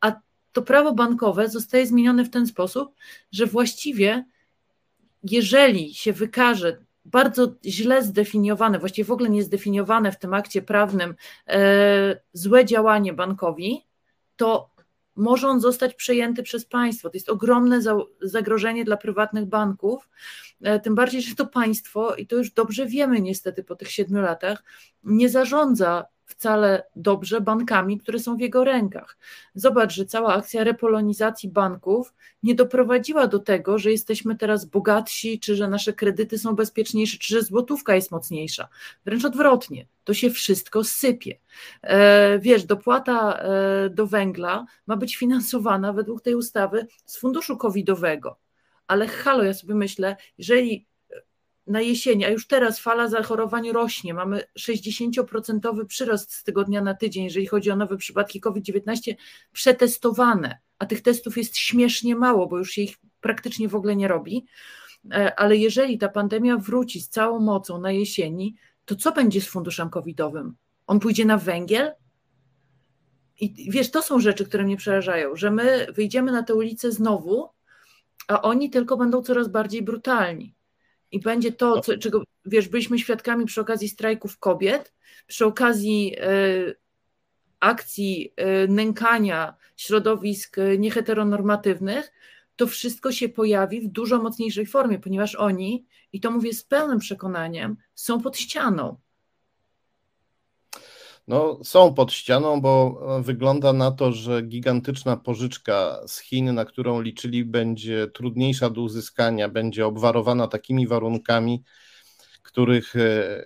a 0.00 0.12
to 0.52 0.62
prawo 0.62 0.92
bankowe 0.92 1.48
zostaje 1.48 1.86
zmienione 1.86 2.24
w 2.24 2.30
ten 2.30 2.46
sposób, 2.46 2.94
że 3.32 3.46
właściwie 3.46 4.24
jeżeli 5.22 5.94
się 5.94 6.12
wykaże 6.12 6.76
bardzo 7.04 7.54
źle 7.64 8.02
zdefiniowane, 8.02 8.78
właściwie 8.78 9.04
w 9.04 9.10
ogóle 9.10 9.30
nie 9.30 9.42
zdefiniowane 9.42 10.12
w 10.12 10.18
tym 10.18 10.34
akcie 10.34 10.62
prawnym 10.62 11.14
e, 11.46 12.20
złe 12.32 12.64
działanie 12.64 13.12
bankowi, 13.12 13.86
to 14.36 14.70
może 15.16 15.48
on 15.48 15.60
zostać 15.60 15.94
przejęty 15.94 16.42
przez 16.42 16.64
państwo. 16.64 17.10
To 17.10 17.16
jest 17.16 17.28
ogromne 17.28 17.80
zagrożenie 18.20 18.84
dla 18.84 18.96
prywatnych 18.96 19.46
banków, 19.46 20.08
e, 20.62 20.80
tym 20.80 20.94
bardziej, 20.94 21.22
że 21.22 21.34
to 21.34 21.46
państwo, 21.46 22.14
i 22.14 22.26
to 22.26 22.36
już 22.36 22.50
dobrze 22.50 22.86
wiemy 22.86 23.20
niestety 23.20 23.64
po 23.64 23.76
tych 23.76 23.90
siedmiu 23.90 24.20
latach, 24.20 24.64
nie 25.04 25.28
zarządza 25.28 26.04
wcale 26.32 26.82
dobrze 26.96 27.40
bankami, 27.40 27.98
które 27.98 28.18
są 28.18 28.36
w 28.36 28.40
jego 28.40 28.64
rękach. 28.64 29.18
Zobacz, 29.54 29.92
że 29.92 30.06
cała 30.06 30.34
akcja 30.34 30.64
repolonizacji 30.64 31.48
banków 31.48 32.14
nie 32.42 32.54
doprowadziła 32.54 33.26
do 33.26 33.38
tego, 33.38 33.78
że 33.78 33.90
jesteśmy 33.90 34.36
teraz 34.36 34.64
bogatsi, 34.64 35.40
czy 35.40 35.56
że 35.56 35.68
nasze 35.68 35.92
kredyty 35.92 36.38
są 36.38 36.54
bezpieczniejsze, 36.54 37.18
czy 37.18 37.34
że 37.34 37.42
złotówka 37.42 37.94
jest 37.94 38.10
mocniejsza. 38.10 38.68
Wręcz 39.04 39.24
odwrotnie, 39.24 39.86
to 40.04 40.14
się 40.14 40.30
wszystko 40.30 40.84
sypie. 40.84 41.38
E, 41.82 42.38
wiesz, 42.38 42.64
dopłata 42.64 43.38
e, 43.38 43.90
do 43.90 44.06
węgla 44.06 44.66
ma 44.86 44.96
być 44.96 45.16
finansowana 45.16 45.92
według 45.92 46.22
tej 46.22 46.34
ustawy 46.34 46.86
z 47.04 47.18
funduszu 47.18 47.56
covidowego. 47.56 48.38
Ale 48.86 49.08
halo, 49.08 49.42
ja 49.42 49.54
sobie 49.54 49.74
myślę, 49.74 50.16
jeżeli 50.38 50.86
na 51.66 51.80
jesieni, 51.80 52.24
a 52.24 52.30
już 52.30 52.46
teraz 52.46 52.80
fala 52.80 53.08
zachorowań 53.08 53.72
rośnie. 53.72 54.14
Mamy 54.14 54.42
60% 54.58 55.86
przyrost 55.86 56.32
z 56.32 56.44
tygodnia 56.44 56.82
na 56.82 56.94
tydzień, 56.94 57.24
jeżeli 57.24 57.46
chodzi 57.46 57.70
o 57.70 57.76
nowe 57.76 57.96
przypadki 57.96 58.40
COVID-19 58.40 59.14
przetestowane, 59.52 60.58
a 60.78 60.86
tych 60.86 61.02
testów 61.02 61.36
jest 61.36 61.56
śmiesznie 61.56 62.16
mało, 62.16 62.46
bo 62.46 62.58
już 62.58 62.70
się 62.70 62.82
ich 62.82 62.96
praktycznie 63.20 63.68
w 63.68 63.74
ogóle 63.74 63.96
nie 63.96 64.08
robi. 64.08 64.46
E, 65.10 65.40
ale 65.40 65.56
jeżeli 65.56 65.98
ta 65.98 66.08
pandemia 66.08 66.56
wróci 66.56 67.00
z 67.00 67.08
całą 67.08 67.40
mocą 67.40 67.80
na 67.80 67.92
jesieni, 67.92 68.56
to 68.84 68.96
co 68.96 69.12
będzie 69.12 69.40
z 69.40 69.46
funduszem 69.46 69.90
covidowym? 69.90 70.54
On 70.86 71.00
pójdzie 71.00 71.24
na 71.24 71.38
węgiel? 71.38 71.92
I 73.40 73.70
wiesz, 73.70 73.90
to 73.90 74.02
są 74.02 74.20
rzeczy, 74.20 74.44
które 74.44 74.64
mnie 74.64 74.76
przerażają, 74.76 75.36
że 75.36 75.50
my 75.50 75.86
wyjdziemy 75.94 76.32
na 76.32 76.42
tę 76.42 76.54
ulicę 76.54 76.92
znowu, 76.92 77.48
a 78.28 78.42
oni 78.42 78.70
tylko 78.70 78.96
będą 78.96 79.22
coraz 79.22 79.48
bardziej 79.48 79.82
brutalni. 79.82 80.54
I 81.12 81.20
będzie 81.20 81.52
to, 81.52 81.80
co, 81.80 81.98
czego 81.98 82.22
wiesz, 82.44 82.68
byliśmy 82.68 82.98
świadkami 82.98 83.44
przy 83.44 83.60
okazji 83.60 83.88
strajków 83.88 84.38
kobiet, 84.38 84.92
przy 85.26 85.46
okazji 85.46 86.16
y, 86.18 86.74
akcji 87.60 88.32
y, 88.64 88.68
nękania 88.68 89.54
środowisk 89.76 90.58
y, 90.58 90.78
nieheteronormatywnych, 90.78 92.12
to 92.56 92.66
wszystko 92.66 93.12
się 93.12 93.28
pojawi 93.28 93.80
w 93.80 93.88
dużo 93.88 94.22
mocniejszej 94.22 94.66
formie, 94.66 94.98
ponieważ 94.98 95.34
oni, 95.34 95.86
i 96.12 96.20
to 96.20 96.30
mówię 96.30 96.54
z 96.54 96.64
pełnym 96.64 96.98
przekonaniem, 96.98 97.76
są 97.94 98.20
pod 98.20 98.38
ścianą. 98.38 98.96
No, 101.28 101.58
są 101.64 101.94
pod 101.94 102.12
ścianą, 102.12 102.60
bo 102.60 103.00
wygląda 103.22 103.72
na 103.72 103.90
to, 103.90 104.12
że 104.12 104.42
gigantyczna 104.42 105.16
pożyczka 105.16 106.00
z 106.06 106.20
Chin, 106.20 106.54
na 106.54 106.64
którą 106.64 107.00
liczyli, 107.00 107.44
będzie 107.44 108.06
trudniejsza 108.14 108.70
do 108.70 108.80
uzyskania, 108.80 109.48
będzie 109.48 109.86
obwarowana 109.86 110.48
takimi 110.48 110.86
warunkami, 110.86 111.62
których 112.42 112.96
e, 112.96 113.44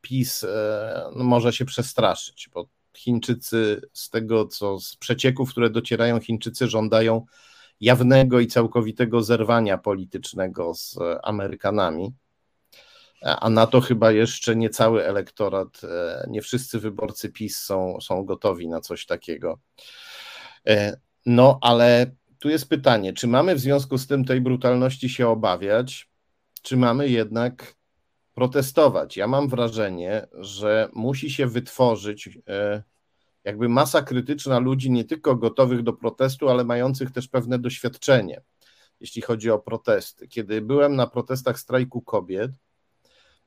PiS 0.00 0.44
e, 0.44 1.10
no, 1.16 1.24
może 1.24 1.52
się 1.52 1.64
przestraszyć, 1.64 2.48
bo 2.54 2.68
Chińczycy 2.96 3.80
z 3.92 4.10
tego, 4.10 4.46
co 4.46 4.80
z 4.80 4.96
przecieków, 4.96 5.50
które 5.50 5.70
docierają, 5.70 6.20
Chińczycy 6.20 6.68
żądają 6.68 7.26
jawnego 7.80 8.40
i 8.40 8.46
całkowitego 8.46 9.22
zerwania 9.22 9.78
politycznego 9.78 10.74
z 10.74 10.98
Amerykanami. 11.22 12.12
A 13.24 13.50
na 13.50 13.66
to 13.66 13.80
chyba 13.80 14.12
jeszcze 14.12 14.56
nie 14.56 14.70
cały 14.70 15.04
elektorat, 15.04 15.80
e, 15.84 16.26
nie 16.30 16.42
wszyscy 16.42 16.80
wyborcy 16.80 17.28
PiS 17.28 17.58
są, 17.58 18.00
są 18.00 18.24
gotowi 18.24 18.68
na 18.68 18.80
coś 18.80 19.06
takiego. 19.06 19.58
No, 21.26 21.58
ale 21.62 22.10
tu 22.38 22.48
jest 22.48 22.68
pytanie, 22.68 23.12
czy 23.12 23.26
mamy 23.26 23.54
w 23.54 23.60
związku 23.60 23.98
z 23.98 24.06
tym 24.06 24.24
tej 24.24 24.40
brutalności 24.40 25.08
się 25.08 25.28
obawiać, 25.28 26.10
czy 26.62 26.76
mamy 26.76 27.08
jednak 27.08 27.74
protestować. 28.34 29.16
Ja 29.16 29.26
mam 29.26 29.48
wrażenie, 29.48 30.26
że 30.32 30.88
musi 30.92 31.30
się 31.30 31.46
wytworzyć 31.46 32.38
e, 32.48 32.82
jakby 33.44 33.68
masa 33.68 34.02
krytyczna 34.02 34.58
ludzi, 34.58 34.90
nie 34.90 35.04
tylko 35.04 35.36
gotowych 35.36 35.82
do 35.82 35.92
protestu, 35.92 36.48
ale 36.48 36.64
mających 36.64 37.10
też 37.10 37.28
pewne 37.28 37.58
doświadczenie, 37.58 38.42
jeśli 39.00 39.22
chodzi 39.22 39.50
o 39.50 39.58
protesty. 39.58 40.28
Kiedy 40.28 40.60
byłem 40.60 40.96
na 40.96 41.06
protestach 41.06 41.58
strajku 41.58 42.02
kobiet, 42.02 42.50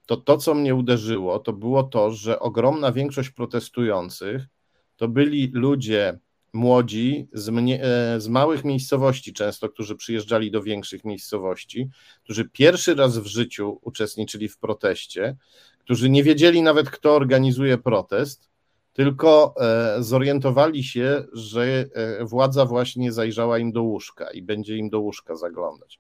to 0.06 0.18
to, 0.18 0.38
co 0.38 0.54
mnie 0.54 0.76
uderzyło, 0.76 1.40
to 1.40 1.54
było 1.54 1.84
to, 1.84 2.12
że 2.12 2.40
ogromna 2.40 2.92
większość 2.92 3.30
protestujących 3.30 4.48
to 4.96 5.08
byli 5.08 5.52
ludzie 5.54 6.20
młodzi 6.54 7.28
z, 7.34 7.50
mnie, 7.50 7.84
e, 7.84 8.22
z, 8.22 8.28
małych 8.28 8.66
miejscowości, 8.66 9.34
często, 9.34 9.70
którzy 9.70 9.96
przyjeżdżali 9.96 10.52
do 10.52 10.64
większych 10.64 11.06
miejscowości, 11.06 11.90
którzy 12.24 12.50
pierwszy 12.50 12.96
raz 12.96 13.18
w 13.18 13.26
życiu 13.26 13.80
uczestniczyli 13.82 14.50
w 14.50 14.58
proteście, 14.58 15.36
którzy 15.80 16.10
nie 16.10 16.24
wiedzieli 16.24 16.62
nawet, 16.62 16.90
kto 16.90 17.16
organizuje 17.16 17.78
protest, 17.78 18.50
tylko 18.94 19.56
e, 19.60 20.04
zorientowali 20.04 20.84
się, 20.84 21.24
że 21.34 21.86
e, 21.94 22.26
władza 22.26 22.66
właśnie 22.66 23.12
zajrzała 23.12 23.60
im 23.60 23.72
do 23.72 23.84
łóżka 23.84 24.32
i 24.32 24.42
będzie 24.42 24.78
im 24.78 24.90
do 24.90 25.00
łóżka 25.00 25.36
zaglądać. 25.36 26.00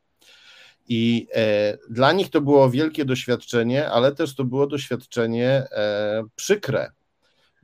I 0.88 1.28
dla 1.89 2.12
nich 2.12 2.30
to 2.30 2.41
było 2.41 2.69
wielkie 2.69 3.06
doświadczenie, 3.06 3.89
ale 3.89 4.15
też 4.15 4.36
to 4.36 4.43
było 4.43 4.67
doświadczenie 4.67 5.67
przykre, 6.36 6.91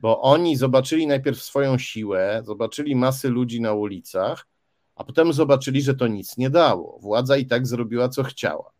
bo 0.00 0.20
oni 0.20 0.56
zobaczyli 0.56 1.06
najpierw 1.06 1.42
swoją 1.42 1.78
siłę, 1.78 2.42
zobaczyli 2.44 2.96
masy 2.96 3.28
ludzi 3.28 3.60
na 3.60 3.72
ulicach, 3.72 4.46
a 4.94 5.04
potem 5.04 5.32
zobaczyli, 5.32 5.82
że 5.82 5.94
to 5.94 6.06
nic 6.06 6.36
nie 6.36 6.50
dało. 6.50 6.98
Władza 7.02 7.36
i 7.36 7.46
tak 7.46 7.66
zrobiła, 7.66 8.08
co 8.08 8.22
chciała. 8.22 8.72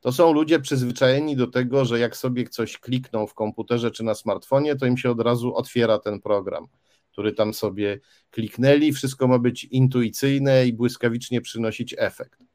To 0.00 0.12
są 0.12 0.32
ludzie 0.32 0.60
przyzwyczajeni 0.60 1.36
do 1.36 1.46
tego, 1.46 1.84
że 1.84 1.98
jak 1.98 2.16
sobie 2.16 2.48
coś 2.48 2.78
klikną 2.78 3.26
w 3.26 3.34
komputerze 3.34 3.90
czy 3.90 4.04
na 4.04 4.14
smartfonie, 4.14 4.76
to 4.76 4.86
im 4.86 4.96
się 4.96 5.10
od 5.10 5.20
razu 5.20 5.56
otwiera 5.56 5.98
ten 5.98 6.20
program, 6.20 6.66
który 7.12 7.32
tam 7.32 7.54
sobie 7.54 8.00
kliknęli. 8.30 8.92
Wszystko 8.92 9.28
ma 9.28 9.38
być 9.38 9.64
intuicyjne 9.64 10.66
i 10.66 10.72
błyskawicznie 10.72 11.40
przynosić 11.40 11.94
efekt. 11.98 12.49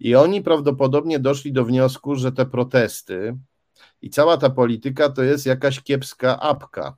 I 0.00 0.14
oni 0.14 0.42
prawdopodobnie 0.42 1.18
doszli 1.18 1.52
do 1.52 1.64
wniosku, 1.64 2.16
że 2.16 2.32
te 2.32 2.46
protesty 2.46 3.38
i 4.02 4.10
cała 4.10 4.36
ta 4.36 4.50
polityka 4.50 5.08
to 5.08 5.22
jest 5.22 5.46
jakaś 5.46 5.80
kiepska 5.80 6.40
apka, 6.40 6.96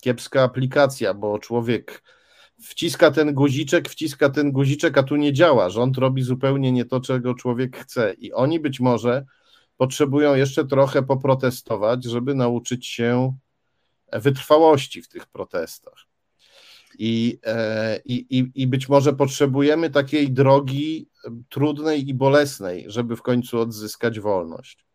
kiepska 0.00 0.42
aplikacja, 0.42 1.14
bo 1.14 1.38
człowiek 1.38 2.02
wciska 2.62 3.10
ten 3.10 3.34
guziczek, 3.34 3.88
wciska 3.88 4.30
ten 4.30 4.52
guziczek, 4.52 4.98
a 4.98 5.02
tu 5.02 5.16
nie 5.16 5.32
działa. 5.32 5.70
Rząd 5.70 5.98
robi 5.98 6.22
zupełnie 6.22 6.72
nie 6.72 6.84
to, 6.84 7.00
czego 7.00 7.34
człowiek 7.34 7.76
chce. 7.76 8.14
I 8.14 8.32
oni 8.32 8.60
być 8.60 8.80
może 8.80 9.24
potrzebują 9.76 10.34
jeszcze 10.34 10.64
trochę 10.64 11.02
poprotestować, 11.02 12.04
żeby 12.04 12.34
nauczyć 12.34 12.86
się 12.86 13.36
wytrwałości 14.12 15.02
w 15.02 15.08
tych 15.08 15.26
protestach. 15.26 16.11
I, 16.98 17.38
e, 17.44 18.00
i, 18.04 18.50
i 18.54 18.66
być 18.66 18.88
może 18.88 19.12
potrzebujemy 19.12 19.90
takiej 19.90 20.30
drogi 20.30 21.08
trudnej 21.48 22.08
i 22.08 22.14
bolesnej, 22.14 22.84
żeby 22.86 23.16
w 23.16 23.22
końcu 23.22 23.58
odzyskać 23.58 24.20
wolność. 24.20 24.86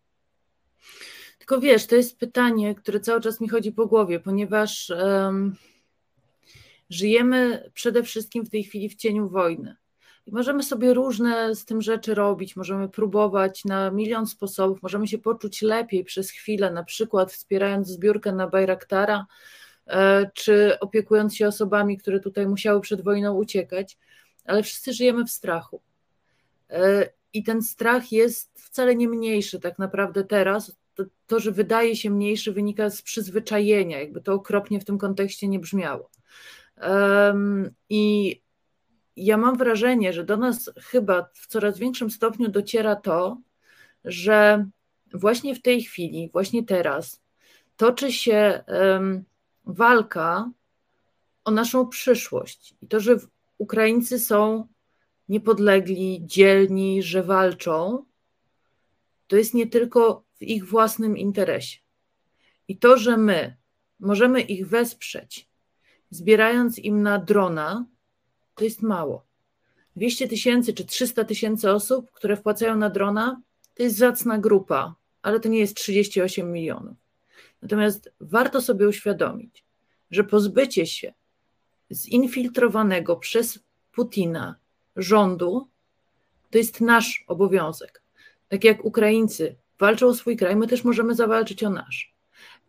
Tylko 1.38 1.62
wiesz, 1.62 1.88
to 1.88 1.96
jest 1.96 2.20
pytanie, 2.20 2.76
które 2.76 3.00
cały 3.00 3.22
czas 3.22 3.42
mi 3.42 3.50
chodzi 3.50 3.72
po 3.72 3.88
głowie, 3.88 4.20
ponieważ 4.20 4.90
um, 4.90 5.56
żyjemy 6.90 7.72
przede 7.74 8.04
wszystkim 8.04 8.46
w 8.46 8.50
tej 8.50 8.64
chwili 8.64 8.90
w 8.90 8.96
cieniu 8.96 9.30
wojny. 9.30 9.76
I 10.26 10.32
możemy 10.32 10.64
sobie 10.64 10.94
różne 10.94 11.56
z 11.56 11.66
tym 11.66 11.82
rzeczy 11.82 12.16
robić, 12.16 12.56
możemy 12.56 12.90
próbować 12.90 13.66
na 13.66 13.92
milion 13.92 14.28
sposobów, 14.28 14.82
możemy 14.82 15.08
się 15.08 15.18
poczuć 15.18 15.62
lepiej 15.62 16.04
przez 16.04 16.32
chwilę, 16.32 16.72
na 16.72 16.84
przykład 16.84 17.32
wspierając 17.32 17.88
zbiórkę 17.88 18.32
na 18.32 18.48
Bajraktara, 18.48 19.20
e, 19.20 19.26
czy 20.34 20.80
opiekując 20.80 21.36
się 21.36 21.48
osobami, 21.48 21.98
które 21.98 22.20
tutaj 22.20 22.48
musiały 22.48 22.82
przed 22.82 23.02
wojną 23.02 23.34
uciekać, 23.34 23.98
ale 24.46 24.64
wszyscy 24.64 24.94
żyjemy 24.94 25.26
w 25.26 25.32
strachu. 25.32 25.82
E, 26.70 27.10
I 27.34 27.44
ten 27.44 27.62
strach 27.62 28.12
jest 28.12 28.62
wcale 28.62 28.96
nie 28.96 29.08
mniejszy 29.10 29.60
tak 29.60 29.80
naprawdę 29.80 30.24
teraz 30.24 30.78
to, 30.96 31.04
to, 31.28 31.40
że 31.40 31.52
wydaje 31.52 31.96
się 31.96 32.10
mniejszy, 32.10 32.52
wynika 32.52 32.90
z 32.90 33.02
przyzwyczajenia, 33.02 34.00
jakby 34.00 34.22
to 34.22 34.34
okropnie 34.34 34.80
w 34.80 34.86
tym 34.86 34.98
kontekście 34.98 35.48
nie 35.48 35.60
brzmiało. 35.60 36.10
I 37.90 38.42
ja 39.16 39.38
mam 39.38 39.58
wrażenie, 39.58 40.14
że 40.14 40.24
do 40.24 40.38
nas 40.38 40.72
chyba 40.78 41.30
w 41.34 41.48
coraz 41.48 41.80
większym 41.80 42.10
stopniu 42.10 42.50
dociera 42.50 42.96
to, 42.96 43.42
że 44.06 44.66
właśnie 45.14 45.56
w 45.56 45.62
tej 45.62 45.84
chwili, 45.84 46.30
właśnie 46.34 46.64
teraz, 46.64 47.22
toczy 47.78 48.12
się 48.12 48.64
walka 49.68 50.52
o 51.46 51.52
naszą 51.52 51.88
przyszłość. 51.88 52.76
I 52.82 52.88
to, 52.88 53.00
że 53.00 53.18
Ukraińcy 53.58 54.20
są 54.20 54.68
niepodlegli, 55.30 56.22
dzielni, 56.26 57.04
że 57.04 57.24
walczą, 57.24 58.06
to 59.28 59.36
jest 59.36 59.54
nie 59.54 59.68
tylko 59.68 60.24
w 60.40 60.42
ich 60.42 60.66
własnym 60.66 61.18
interesie. 61.18 61.80
I 62.68 62.78
to, 62.78 62.98
że 62.98 63.18
my 63.18 63.56
możemy 64.00 64.42
ich 64.42 64.68
wesprzeć, 64.68 65.50
zbierając 66.10 66.80
im 66.80 67.02
na 67.02 67.20
drona, 67.20 67.86
to 68.56 68.64
jest 68.64 68.82
mało. 68.82 69.26
200 69.96 70.28
tysięcy 70.28 70.74
czy 70.74 70.86
300 70.86 71.24
tysięcy 71.24 71.72
osób, 71.72 72.12
które 72.12 72.38
wpłacają 72.38 72.76
na 72.76 72.90
drona, 72.90 73.42
to 73.74 73.84
jest 73.84 73.98
zacna 73.98 74.38
grupa, 74.38 74.96
ale 75.22 75.40
to 75.40 75.50
nie 75.50 75.60
jest 75.60 75.76
38 75.76 76.52
milionów. 76.52 77.07
Natomiast 77.62 78.12
warto 78.20 78.62
sobie 78.62 78.88
uświadomić, 78.88 79.66
że 80.12 80.24
pozbycie 80.24 80.86
się 80.86 81.14
zinfiltrowanego 81.92 83.16
przez 83.16 83.60
Putina 83.92 84.56
rządu 84.96 85.68
to 86.50 86.58
jest 86.58 86.82
nasz 86.82 87.24
obowiązek. 87.28 88.04
Tak 88.48 88.64
jak 88.64 88.86
Ukraińcy 88.86 89.56
walczą 89.80 90.08
o 90.08 90.14
swój 90.14 90.38
kraj, 90.38 90.56
my 90.56 90.68
też 90.68 90.84
możemy 90.84 91.16
zawalczyć 91.16 91.64
o 91.64 91.70
nasz. 91.70 92.14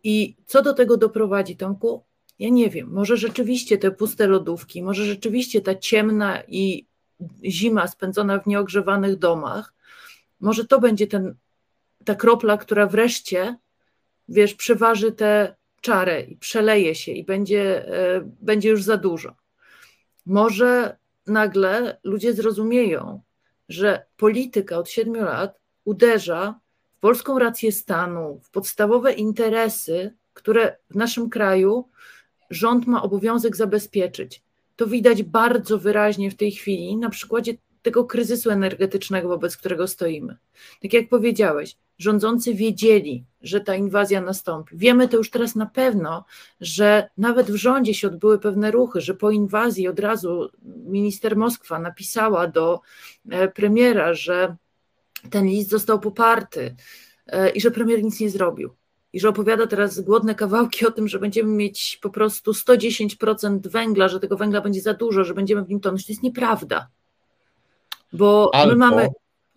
I 0.03 0.35
co 0.45 0.61
do 0.61 0.73
tego 0.73 0.97
doprowadzi, 0.97 1.57
Tomku? 1.57 2.03
Ja 2.39 2.49
nie 2.49 2.69
wiem. 2.69 2.89
Może 2.91 3.17
rzeczywiście 3.17 3.77
te 3.77 3.91
puste 3.91 4.27
lodówki, 4.27 4.83
może 4.83 5.05
rzeczywiście 5.05 5.61
ta 5.61 5.75
ciemna 5.75 6.43
i 6.47 6.85
zima 7.45 7.87
spędzona 7.87 8.39
w 8.39 8.47
nieogrzewanych 8.47 9.15
domach, 9.15 9.73
może 10.39 10.65
to 10.65 10.79
będzie 10.79 11.07
ten, 11.07 11.35
ta 12.05 12.15
kropla, 12.15 12.57
która 12.57 12.87
wreszcie, 12.87 13.57
wiesz, 14.29 14.53
przeważy 14.53 15.11
tę 15.11 15.55
czarę 15.81 16.21
i 16.21 16.37
przeleje 16.37 16.95
się 16.95 17.11
i 17.11 17.23
będzie, 17.23 17.87
e, 17.87 18.21
będzie 18.41 18.69
już 18.69 18.83
za 18.83 18.97
dużo. 18.97 19.35
Może 20.25 20.97
nagle 21.27 21.99
ludzie 22.03 22.33
zrozumieją, 22.33 23.21
że 23.69 24.05
polityka 24.17 24.77
od 24.77 24.89
siedmiu 24.89 25.23
lat 25.23 25.59
uderza 25.85 26.59
polską 26.99 27.39
rację 27.39 27.71
stanu, 27.71 28.41
w 28.43 28.51
podstawowe 28.51 29.13
interesy, 29.13 30.13
które 30.33 30.77
w 30.89 30.95
naszym 30.95 31.29
kraju 31.29 31.89
rząd 32.49 32.87
ma 32.87 33.01
obowiązek 33.01 33.55
zabezpieczyć. 33.55 34.43
To 34.75 34.87
widać 34.87 35.23
bardzo 35.23 35.77
wyraźnie 35.77 36.31
w 36.31 36.35
tej 36.35 36.51
chwili 36.51 36.97
na 36.97 37.09
przykładzie 37.09 37.53
tego 37.81 38.05
kryzysu 38.05 38.49
energetycznego, 38.49 39.27
wobec 39.27 39.57
którego 39.57 39.87
stoimy. 39.87 40.37
Tak 40.81 40.93
jak 40.93 41.09
powiedziałeś, 41.09 41.77
rządzący 41.99 42.53
wiedzieli, 42.53 43.25
że 43.41 43.61
ta 43.61 43.75
inwazja 43.75 44.21
nastąpi. 44.21 44.77
Wiemy 44.77 45.07
to 45.07 45.17
już 45.17 45.29
teraz 45.29 45.55
na 45.55 45.65
pewno, 45.65 46.25
że 46.61 47.09
nawet 47.17 47.51
w 47.51 47.55
rządzie 47.55 47.93
się 47.93 48.07
odbyły 48.07 48.39
pewne 48.39 48.71
ruchy, 48.71 49.01
że 49.01 49.13
po 49.13 49.31
inwazji 49.31 49.87
od 49.87 49.99
razu 49.99 50.49
minister 50.85 51.37
Moskwa 51.37 51.79
napisała 51.79 52.47
do 52.47 52.79
e, 53.29 53.47
premiera, 53.47 54.13
że 54.13 54.55
ten 55.29 55.45
list 55.45 55.69
został 55.69 55.99
poparty 55.99 56.75
e, 57.27 57.49
i 57.49 57.61
że 57.61 57.71
premier 57.71 58.03
nic 58.03 58.19
nie 58.19 58.29
zrobił. 58.29 58.69
i 59.13 59.19
że 59.19 59.29
opowiada 59.29 59.67
teraz 59.67 59.99
głodne 59.99 60.35
kawałki 60.35 60.87
o 60.87 60.91
tym, 60.91 61.07
że 61.07 61.19
będziemy 61.19 61.49
mieć 61.49 61.99
po 62.01 62.09
prostu 62.09 62.51
110% 62.51 63.67
węgla, 63.67 64.07
że 64.07 64.19
tego 64.19 64.37
węgla 64.37 64.61
będzie 64.61 64.81
za 64.81 64.93
dużo, 64.93 65.23
że 65.23 65.33
będziemy 65.33 65.63
w 65.63 65.69
nim 65.69 65.79
tonąć. 65.79 66.05
To 66.05 66.11
jest 66.11 66.23
nieprawda. 66.23 66.87
Bo 68.13 68.51
Albo... 68.53 68.71
my 68.71 68.77
mamy 68.77 69.09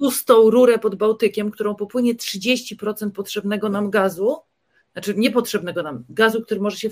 pustą 0.03 0.51
rurę 0.51 0.79
pod 0.79 0.95
Bałtykiem, 0.95 1.51
którą 1.51 1.75
popłynie 1.75 2.15
30% 2.15 3.11
potrzebnego 3.11 3.69
nam 3.69 3.91
gazu, 3.91 4.37
znaczy 4.93 5.15
niepotrzebnego 5.15 5.83
nam 5.83 6.05
gazu, 6.09 6.43
który 6.43 6.61
może, 6.61 6.77
się, 6.77 6.91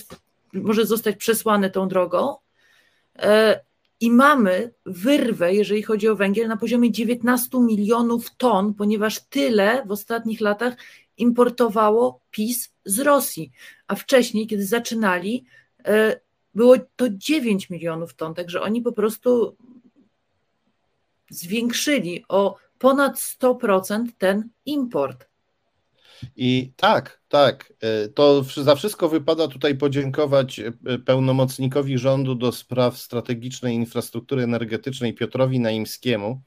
może 0.53 0.87
zostać 0.87 1.17
przesłany 1.17 1.71
tą 1.71 1.89
drogą. 1.89 2.37
E, 3.19 3.61
I 4.01 4.11
mamy 4.11 4.73
wyrwę, 4.87 5.55
jeżeli 5.55 5.83
chodzi 5.83 6.09
o 6.09 6.17
węgiel, 6.17 6.49
na 6.49 6.57
poziomie 6.57 6.93
19 6.93 7.61
milionów 7.61 8.37
ton, 8.37 8.75
ponieważ 8.75 9.21
tyle 9.21 9.85
w 9.87 9.93
ostatnich 9.93 10.41
latach 10.41 10.75
importowało 11.17 12.21
PiS 12.31 12.73
z 12.85 12.99
Rosji. 12.99 13.53
A 13.87 13.95
wcześniej, 13.95 14.47
kiedy 14.47 14.67
zaczynali, 14.67 15.45
e, 15.85 16.21
było 16.55 16.75
to 16.97 17.07
9 17.09 17.71
milionów 17.71 18.15
ton. 18.15 18.35
Także 18.35 18.63
oni 18.63 18.83
po 18.83 18.93
prostu 18.93 19.57
zwiększyli 21.31 22.25
o 22.29 22.70
ponad 22.81 23.17
100% 23.19 24.07
ten 24.19 24.49
import. 24.67 25.31
I 26.37 26.73
tak, 26.77 27.21
tak, 27.29 27.73
e, 27.81 28.09
to 28.09 28.43
za 28.43 28.75
wszystko 28.75 29.09
wypada 29.09 29.49
tutaj 29.49 29.75
podziękować 29.77 30.61
e, 30.61 30.73
pełnomocnikowi 30.99 31.99
rządu 31.99 32.35
do 32.35 32.53
spraw 32.53 32.99
strategicznej 32.99 33.75
infrastruktury 33.75 34.43
energetycznej 34.43 35.15
Piotrowi 35.15 35.61
Naimskiemu, 35.61 36.43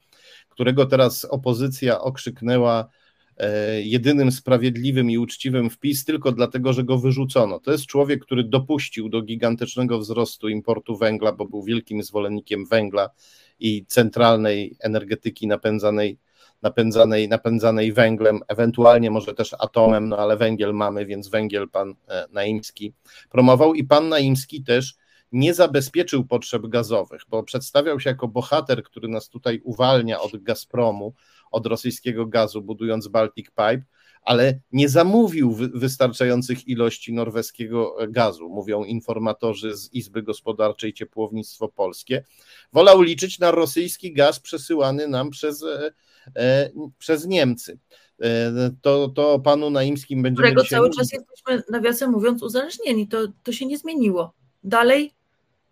którego 0.48 0.86
teraz 0.86 1.24
opozycja 1.24 2.00
okrzyknęła 2.00 2.88
e, 3.36 3.82
jedynym 3.82 4.32
sprawiedliwym 4.32 5.10
i 5.10 5.18
uczciwym 5.18 5.70
wpis 5.70 6.04
tylko 6.04 6.32
dlatego, 6.32 6.72
że 6.72 6.84
go 6.84 6.98
wyrzucono. 6.98 7.60
To 7.60 7.72
jest 7.72 7.86
człowiek, 7.86 8.24
który 8.24 8.44
dopuścił 8.44 9.08
do 9.08 9.22
gigantycznego 9.22 9.98
wzrostu 9.98 10.48
importu 10.48 10.96
węgla, 10.96 11.32
bo 11.32 11.48
był 11.48 11.62
wielkim 11.62 12.02
zwolennikiem 12.02 12.66
węgla 12.66 13.10
i 13.58 13.86
centralnej 13.86 14.76
energetyki 14.80 15.46
napędzanej 15.46 16.18
napędzanej, 16.62 17.28
napędzanej 17.28 17.92
węglem, 17.92 18.40
ewentualnie 18.48 19.10
może 19.10 19.34
też 19.34 19.54
atomem, 19.58 20.08
no 20.08 20.18
ale 20.18 20.36
węgiel 20.36 20.74
mamy, 20.74 21.06
więc 21.06 21.28
węgiel 21.28 21.68
pan 21.68 21.94
e, 22.08 22.26
Naimski 22.30 22.92
promował 23.30 23.74
i 23.74 23.84
pan 23.84 24.08
Naimski 24.08 24.62
też 24.62 24.94
nie 25.32 25.54
zabezpieczył 25.54 26.24
potrzeb 26.24 26.66
gazowych, 26.66 27.22
bo 27.28 27.42
przedstawiał 27.42 28.00
się 28.00 28.10
jako 28.10 28.28
bohater, 28.28 28.82
który 28.82 29.08
nas 29.08 29.28
tutaj 29.28 29.60
uwalnia 29.64 30.20
od 30.20 30.42
Gazpromu, 30.42 31.14
od 31.50 31.66
rosyjskiego 31.66 32.26
gazu, 32.26 32.62
budując 32.62 33.08
Baltic 33.08 33.46
Pipe, 33.46 33.82
ale 34.24 34.60
nie 34.72 34.88
zamówił 34.88 35.54
wystarczających 35.74 36.68
ilości 36.68 37.12
norweskiego 37.12 37.96
gazu, 38.08 38.48
mówią 38.48 38.84
informatorzy 38.84 39.76
z 39.76 39.92
Izby 39.92 40.22
Gospodarczej 40.22 40.92
Ciepłownictwo 40.92 41.68
Polskie. 41.68 42.24
Wolał 42.72 43.02
liczyć 43.02 43.38
na 43.38 43.50
rosyjski 43.50 44.12
gaz 44.12 44.40
przesyłany 44.40 45.08
nam 45.08 45.30
przez 45.30 45.62
e, 45.62 45.90
E, 46.36 46.70
przez 46.98 47.26
Niemcy. 47.26 47.78
E, 48.22 48.52
to, 48.82 49.08
to 49.08 49.38
panu 49.38 49.70
Naimskim 49.70 50.22
będzie. 50.22 50.42
Którego 50.42 50.62
dzisiaj... 50.62 50.78
cały 50.78 50.90
czas 50.90 51.12
jesteśmy, 51.12 51.62
nawiasem 51.70 52.10
mówiąc, 52.10 52.42
uzależnieni. 52.42 53.08
To, 53.08 53.18
to 53.42 53.52
się 53.52 53.66
nie 53.66 53.78
zmieniło. 53.78 54.34
Dalej 54.64 55.14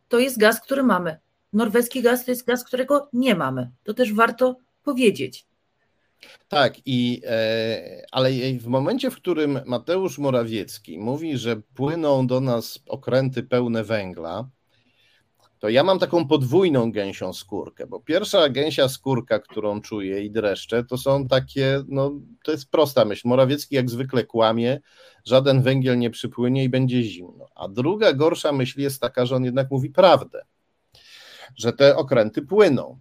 to 0.08 0.18
jest 0.18 0.38
gaz, 0.38 0.60
który 0.60 0.82
mamy. 0.82 1.16
Norweski 1.52 2.02
gaz 2.02 2.24
to 2.24 2.30
jest 2.30 2.46
gaz, 2.46 2.64
którego 2.64 3.08
nie 3.12 3.34
mamy. 3.34 3.70
To 3.84 3.94
też 3.94 4.12
warto 4.12 4.56
powiedzieć. 4.82 5.46
Tak, 6.48 6.74
i, 6.86 7.22
e, 7.26 8.04
ale 8.12 8.30
w 8.58 8.66
momencie, 8.66 9.10
w 9.10 9.16
którym 9.16 9.60
Mateusz 9.66 10.18
Morawiecki 10.18 10.98
mówi, 10.98 11.38
że 11.38 11.56
płyną 11.74 12.26
do 12.26 12.40
nas 12.40 12.78
okręty 12.86 13.42
pełne 13.42 13.84
węgla, 13.84 14.48
to 15.62 15.68
ja 15.68 15.84
mam 15.84 15.98
taką 15.98 16.28
podwójną 16.28 16.92
gęsią 16.92 17.32
skórkę, 17.32 17.86
bo 17.86 18.00
pierwsza 18.00 18.48
gęsia 18.48 18.88
skórka, 18.88 19.38
którą 19.38 19.80
czuję 19.80 20.24
i 20.24 20.30
dreszcze, 20.30 20.84
to 20.84 20.98
są 20.98 21.28
takie, 21.28 21.82
no 21.88 22.12
to 22.44 22.52
jest 22.52 22.70
prosta 22.70 23.04
myśl, 23.04 23.28
Morawiecki 23.28 23.74
jak 23.74 23.90
zwykle 23.90 24.24
kłamie, 24.24 24.80
żaden 25.24 25.62
węgiel 25.62 25.98
nie 25.98 26.10
przypłynie 26.10 26.64
i 26.64 26.68
będzie 26.68 27.02
zimno, 27.02 27.46
a 27.54 27.68
druga 27.68 28.12
gorsza 28.12 28.52
myśl 28.52 28.80
jest 28.80 29.00
taka, 29.00 29.26
że 29.26 29.36
on 29.36 29.44
jednak 29.44 29.70
mówi 29.70 29.90
prawdę, 29.90 30.44
że 31.56 31.72
te 31.72 31.96
okręty 31.96 32.42
płyną, 32.42 33.00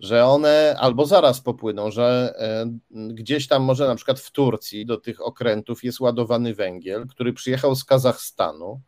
że 0.00 0.26
one 0.26 0.76
albo 0.78 1.06
zaraz 1.06 1.40
popłyną, 1.40 1.90
że 1.90 2.34
e, 2.38 2.66
gdzieś 2.90 3.48
tam 3.48 3.62
może 3.62 3.86
na 3.86 3.94
przykład 3.94 4.20
w 4.20 4.30
Turcji 4.30 4.86
do 4.86 4.96
tych 4.96 5.26
okrętów 5.26 5.84
jest 5.84 6.00
ładowany 6.00 6.54
węgiel, 6.54 7.06
który 7.06 7.32
przyjechał 7.32 7.74
z 7.74 7.84
Kazachstanu, 7.84 8.80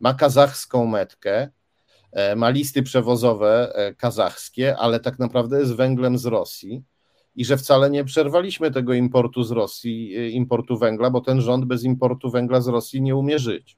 ma 0.00 0.14
kazachską 0.14 0.86
metkę, 0.86 1.48
E, 2.14 2.36
ma 2.36 2.50
listy 2.50 2.82
przewozowe 2.82 3.74
e, 3.74 3.94
kazachskie, 3.94 4.76
ale 4.76 5.00
tak 5.00 5.18
naprawdę 5.18 5.58
jest 5.58 5.74
węglem 5.76 6.18
z 6.18 6.26
Rosji 6.26 6.82
i 7.36 7.44
że 7.44 7.56
wcale 7.56 7.90
nie 7.90 8.04
przerwaliśmy 8.04 8.70
tego 8.70 8.94
importu 8.94 9.42
z 9.42 9.50
Rosji, 9.50 10.34
importu 10.34 10.78
węgla, 10.78 11.10
bo 11.10 11.20
ten 11.20 11.40
rząd 11.40 11.64
bez 11.64 11.84
importu 11.84 12.30
węgla 12.30 12.60
z 12.60 12.68
Rosji 12.68 13.02
nie 13.02 13.16
umie 13.16 13.38
żyć. 13.38 13.76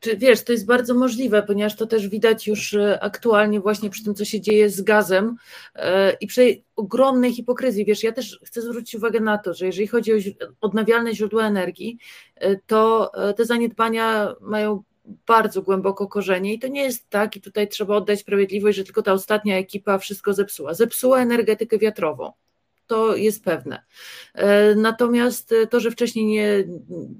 Czy 0.00 0.16
wiesz, 0.16 0.44
to 0.44 0.52
jest 0.52 0.66
bardzo 0.66 0.94
możliwe, 0.94 1.42
ponieważ 1.42 1.76
to 1.76 1.86
też 1.86 2.08
widać 2.08 2.46
już 2.46 2.76
aktualnie 3.00 3.60
właśnie 3.60 3.90
przy 3.90 4.04
tym, 4.04 4.14
co 4.14 4.24
się 4.24 4.40
dzieje 4.40 4.70
z 4.70 4.80
gazem 4.80 5.36
i 6.20 6.26
przy 6.26 6.62
ogromnej 6.76 7.32
hipokryzji. 7.32 7.84
Wiesz, 7.84 8.02
ja 8.02 8.12
też 8.12 8.40
chcę 8.44 8.62
zwrócić 8.62 8.94
uwagę 8.94 9.20
na 9.20 9.38
to, 9.38 9.54
że 9.54 9.66
jeżeli 9.66 9.86
chodzi 9.86 10.12
o 10.12 10.16
odnawialne 10.60 11.14
źródła 11.14 11.46
energii, 11.46 11.98
to 12.66 13.12
te 13.36 13.44
zaniedbania 13.44 14.34
mają 14.40 14.82
bardzo 15.26 15.62
głęboko 15.62 16.08
korzenie 16.08 16.54
i 16.54 16.58
to 16.58 16.68
nie 16.68 16.82
jest 16.82 17.10
tak, 17.10 17.36
i 17.36 17.40
tutaj 17.40 17.68
trzeba 17.68 17.96
oddać 17.96 18.20
sprawiedliwość, 18.20 18.78
że 18.78 18.84
tylko 18.84 19.02
ta 19.02 19.12
ostatnia 19.12 19.58
ekipa 19.58 19.98
wszystko 19.98 20.32
zepsuła. 20.32 20.74
Zepsuła 20.74 21.20
energetykę 21.20 21.78
wiatrową. 21.78 22.32
To 22.88 23.16
jest 23.16 23.44
pewne. 23.44 23.82
E, 24.34 24.74
natomiast 24.74 25.54
to, 25.70 25.80
że 25.80 25.90
wcześniej 25.90 26.26
nie, 26.26 26.64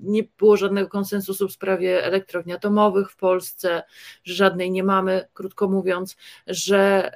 nie 0.03 0.25
było 0.39 0.57
żadnego 0.57 0.89
konsensusu 0.89 1.49
w 1.49 1.53
sprawie 1.53 2.05
elektrowni 2.05 2.53
atomowych 2.53 3.11
w 3.11 3.17
Polsce, 3.17 3.83
że 4.25 4.35
żadnej 4.35 4.71
nie 4.71 4.85
mamy, 4.85 5.29
krótko 5.35 5.69
mówiąc, 5.69 6.17
że 6.47 7.13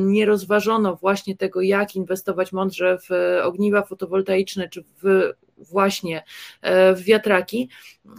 nie 0.00 0.26
rozważono 0.26 0.96
właśnie 0.96 1.36
tego, 1.36 1.60
jak 1.60 1.96
inwestować 1.96 2.52
mądrze 2.52 2.98
w 2.98 3.40
ogniwa 3.42 3.82
fotowoltaiczne 3.82 4.68
czy 4.68 4.84
w 5.02 5.32
właśnie 5.58 6.22
e, 6.62 6.94
w 6.94 7.02
wiatraki, 7.02 7.68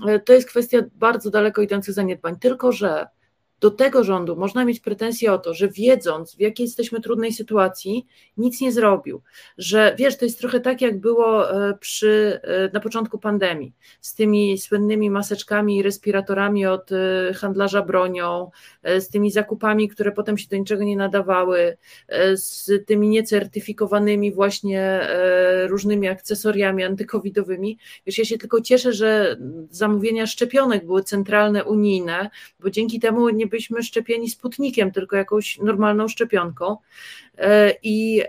e, 0.08 0.20
to 0.20 0.34
jest 0.34 0.48
kwestia 0.48 0.80
bardzo 0.96 1.30
daleko 1.30 1.62
idących 1.62 1.94
zaniedbań. 1.94 2.40
Tylko, 2.40 2.72
że 2.72 3.08
do 3.60 3.72
tego 3.72 4.04
rządu 4.04 4.36
można 4.36 4.66
mieć 4.66 4.80
pretensje 4.80 5.34
o 5.34 5.38
to, 5.38 5.54
że 5.54 5.68
wiedząc, 5.68 6.36
w 6.36 6.40
jakiej 6.40 6.64
jesteśmy 6.64 7.02
trudnej 7.02 7.34
sytuacji, 7.34 8.06
nic 8.38 8.62
nie 8.62 8.72
zrobił. 8.72 9.22
Że 9.58 9.96
wiesz, 9.98 10.18
to 10.18 10.26
jest 10.26 10.40
trochę 10.40 10.60
tak, 10.60 10.82
jak 10.82 11.00
było 11.00 11.52
e, 11.52 11.78
przy, 11.78 12.40
e, 12.44 12.70
na 12.74 12.80
początku 12.80 13.20
pandemii, 13.20 13.74
z 14.02 14.16
tymi 14.16 14.58
słynnymi 14.58 15.10
maseczkami 15.10 15.78
i 15.78 15.84
respiratorami 15.84 16.66
od 16.66 16.92
e, 16.92 17.34
handlarza 17.34 17.82
bronią, 17.82 18.52
z 19.00 19.10
tymi 19.10 19.32
zakupami, 19.32 19.90
które 19.90 20.12
potem 20.12 20.38
się 20.38 20.48
do 20.48 20.58
niczego 20.58 20.84
nie 20.84 20.98
nadawały, 20.98 21.78
z 22.34 22.72
tymi 22.86 23.10
niecertyfikowanymi 23.10 24.32
właśnie 24.32 25.08
różnymi 25.68 26.08
akcesoriami 26.08 26.84
antykowidowymi. 26.84 27.78
Wiesz, 28.06 28.18
ja 28.18 28.26
się 28.26 28.38
tylko 28.38 28.62
cieszę, 28.62 28.94
że 28.94 29.38
zamówienia 29.70 30.28
szczepionek 30.28 30.86
były 30.86 31.04
centralne, 31.04 31.64
unijne, 31.64 32.30
bo 32.60 32.70
dzięki 32.70 33.00
temu 33.00 33.30
nie 33.30 33.45
byliśmy 33.48 33.84
szczepieni 33.84 34.30
sputnikiem, 34.30 34.92
tylko 34.92 35.16
jakąś 35.16 35.58
normalną 35.58 36.08
szczepionką. 36.08 36.78
E, 37.38 37.74
I, 37.84 38.24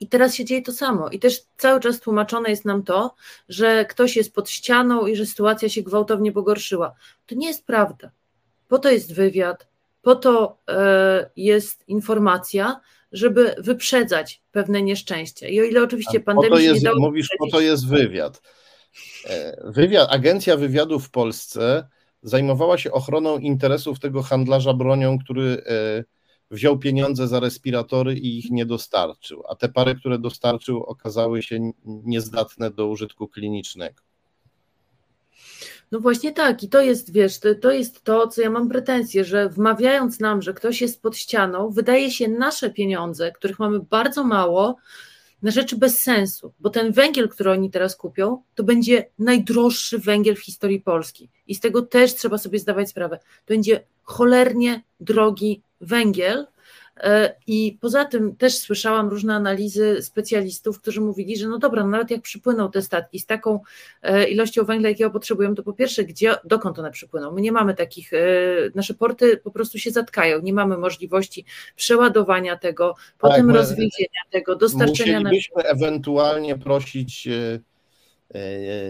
I 0.00 0.08
teraz 0.08 0.34
się 0.34 0.44
dzieje 0.44 0.62
to 0.62 0.72
samo. 0.72 1.08
I 1.08 1.18
też 1.18 1.42
cały 1.56 1.80
czas 1.80 2.00
tłumaczone 2.00 2.50
jest 2.50 2.64
nam 2.64 2.82
to, 2.82 3.14
że 3.48 3.84
ktoś 3.84 4.16
jest 4.16 4.34
pod 4.34 4.50
ścianą 4.50 5.06
i 5.06 5.16
że 5.16 5.26
sytuacja 5.26 5.68
się 5.68 5.82
gwałtownie 5.82 6.32
pogorszyła. 6.32 6.94
To 7.26 7.34
nie 7.34 7.46
jest 7.46 7.66
prawda. 7.66 8.10
Po 8.68 8.78
to 8.78 8.90
jest 8.90 9.14
wywiad, 9.14 9.68
po 10.02 10.14
to 10.14 10.58
e, 10.68 11.30
jest 11.36 11.88
informacja, 11.88 12.80
żeby 13.12 13.54
wyprzedzać 13.58 14.42
pewne 14.52 14.82
nieszczęścia. 14.82 15.48
I 15.48 15.60
o 15.60 15.64
ile 15.64 15.82
oczywiście 15.82 16.20
pandemia 16.20 16.60
jest, 16.60 16.74
nie 16.74 16.84
dało 16.84 17.00
Mówisz, 17.00 17.28
po 17.38 17.50
to 17.50 17.60
jest 17.60 17.88
wywiad. 17.88 18.42
E, 19.26 19.56
wywiad. 19.64 20.08
Agencja 20.10 20.56
wywiadu 20.56 21.00
w 21.00 21.10
Polsce 21.10 21.88
zajmowała 22.26 22.78
się 22.78 22.92
ochroną 22.92 23.38
interesów 23.38 24.00
tego 24.00 24.22
handlarza 24.22 24.74
bronią, 24.74 25.18
który 25.18 25.62
e, 25.66 26.04
wziął 26.50 26.78
pieniądze 26.78 27.28
za 27.28 27.40
respiratory 27.40 28.14
i 28.14 28.38
ich 28.38 28.50
nie 28.50 28.66
dostarczył, 28.66 29.42
a 29.48 29.54
te 29.54 29.68
pary, 29.68 29.94
które 29.94 30.18
dostarczył, 30.18 30.82
okazały 30.82 31.42
się 31.42 31.72
niezdatne 31.84 32.70
do 32.70 32.86
użytku 32.86 33.28
klinicznego. 33.28 34.02
No 35.92 36.00
właśnie 36.00 36.32
tak, 36.32 36.62
i 36.62 36.68
to 36.68 36.80
jest, 36.80 37.12
wiesz, 37.12 37.40
to, 37.40 37.54
to 37.54 37.70
jest 37.70 38.04
to, 38.04 38.28
co 38.28 38.42
ja 38.42 38.50
mam 38.50 38.68
pretensję, 38.68 39.24
że 39.24 39.48
wmawiając 39.48 40.20
nam, 40.20 40.42
że 40.42 40.54
ktoś 40.54 40.80
jest 40.80 41.02
pod 41.02 41.16
ścianą, 41.16 41.70
wydaje 41.70 42.10
się 42.10 42.28
nasze 42.28 42.70
pieniądze, 42.70 43.32
których 43.32 43.58
mamy 43.58 43.80
bardzo 43.80 44.24
mało, 44.24 44.76
na 45.42 45.50
rzeczy 45.50 45.76
bez 45.76 46.02
sensu, 46.02 46.52
bo 46.60 46.70
ten 46.70 46.92
węgiel, 46.92 47.28
który 47.28 47.50
oni 47.50 47.70
teraz 47.70 47.96
kupią, 47.96 48.42
to 48.54 48.64
będzie 48.64 49.10
najdroższy 49.18 49.98
węgiel 49.98 50.36
w 50.36 50.44
historii 50.44 50.80
Polski. 50.80 51.30
I 51.46 51.54
z 51.54 51.60
tego 51.60 51.82
też 51.82 52.14
trzeba 52.14 52.38
sobie 52.38 52.58
zdawać 52.58 52.88
sprawę. 52.88 53.18
To 53.18 53.54
będzie 53.54 53.86
cholernie 54.02 54.82
drogi 55.00 55.62
węgiel, 55.80 56.46
I 57.46 57.78
poza 57.80 58.04
tym 58.04 58.36
też 58.36 58.58
słyszałam 58.58 59.08
różne 59.08 59.34
analizy 59.34 60.02
specjalistów, 60.02 60.80
którzy 60.80 61.00
mówili, 61.00 61.36
że 61.36 61.48
no 61.48 61.58
dobra, 61.58 61.82
no 61.82 61.88
nawet 61.88 62.10
jak 62.10 62.22
przypłyną 62.22 62.70
te 62.70 62.82
statki 62.82 63.18
z 63.18 63.26
taką 63.26 63.60
e, 64.02 64.28
ilością 64.28 64.64
węgla, 64.64 64.88
jakiego 64.88 65.10
potrzebują, 65.10 65.54
to 65.54 65.62
po 65.62 65.72
pierwsze, 65.72 66.04
gdzie, 66.04 66.34
dokąd 66.44 66.78
one 66.78 66.90
przypłyną? 66.90 67.32
My 67.32 67.40
nie 67.40 67.52
mamy 67.52 67.74
takich, 67.74 68.12
e, 68.12 68.18
nasze 68.74 68.94
porty 68.94 69.36
po 69.36 69.50
prostu 69.50 69.78
się 69.78 69.90
zatkają, 69.90 70.40
nie 70.40 70.52
mamy 70.52 70.78
możliwości 70.78 71.44
przeładowania 71.76 72.56
tego, 72.56 72.94
potem 73.18 73.46
tak, 73.46 73.56
rozwiezienia 73.56 74.20
tego, 74.30 74.56
dostarczenia. 74.56 75.20
Musielibyśmy 75.20 75.62
na... 75.62 75.68
ewentualnie 75.68 76.58
prosić 76.58 77.28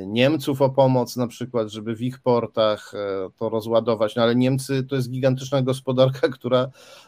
Niemców 0.07 0.63
o 0.63 0.71
pomoc, 0.71 1.17
na 1.17 1.27
przykład, 1.27 1.69
żeby 1.69 1.97
w 1.97 2.03
ich 2.03 2.19
portach 2.19 2.93
to 3.39 3.49
rozładować, 3.49 4.17
no 4.17 4.23
ale 4.23 4.37
Niemcy 4.37 4.85
to 4.85 4.97
jest 4.97 5.11
gigantyczna 5.11 5.63
gospodarka, 5.63 6.29
która 6.29 6.69
E, 6.69 7.06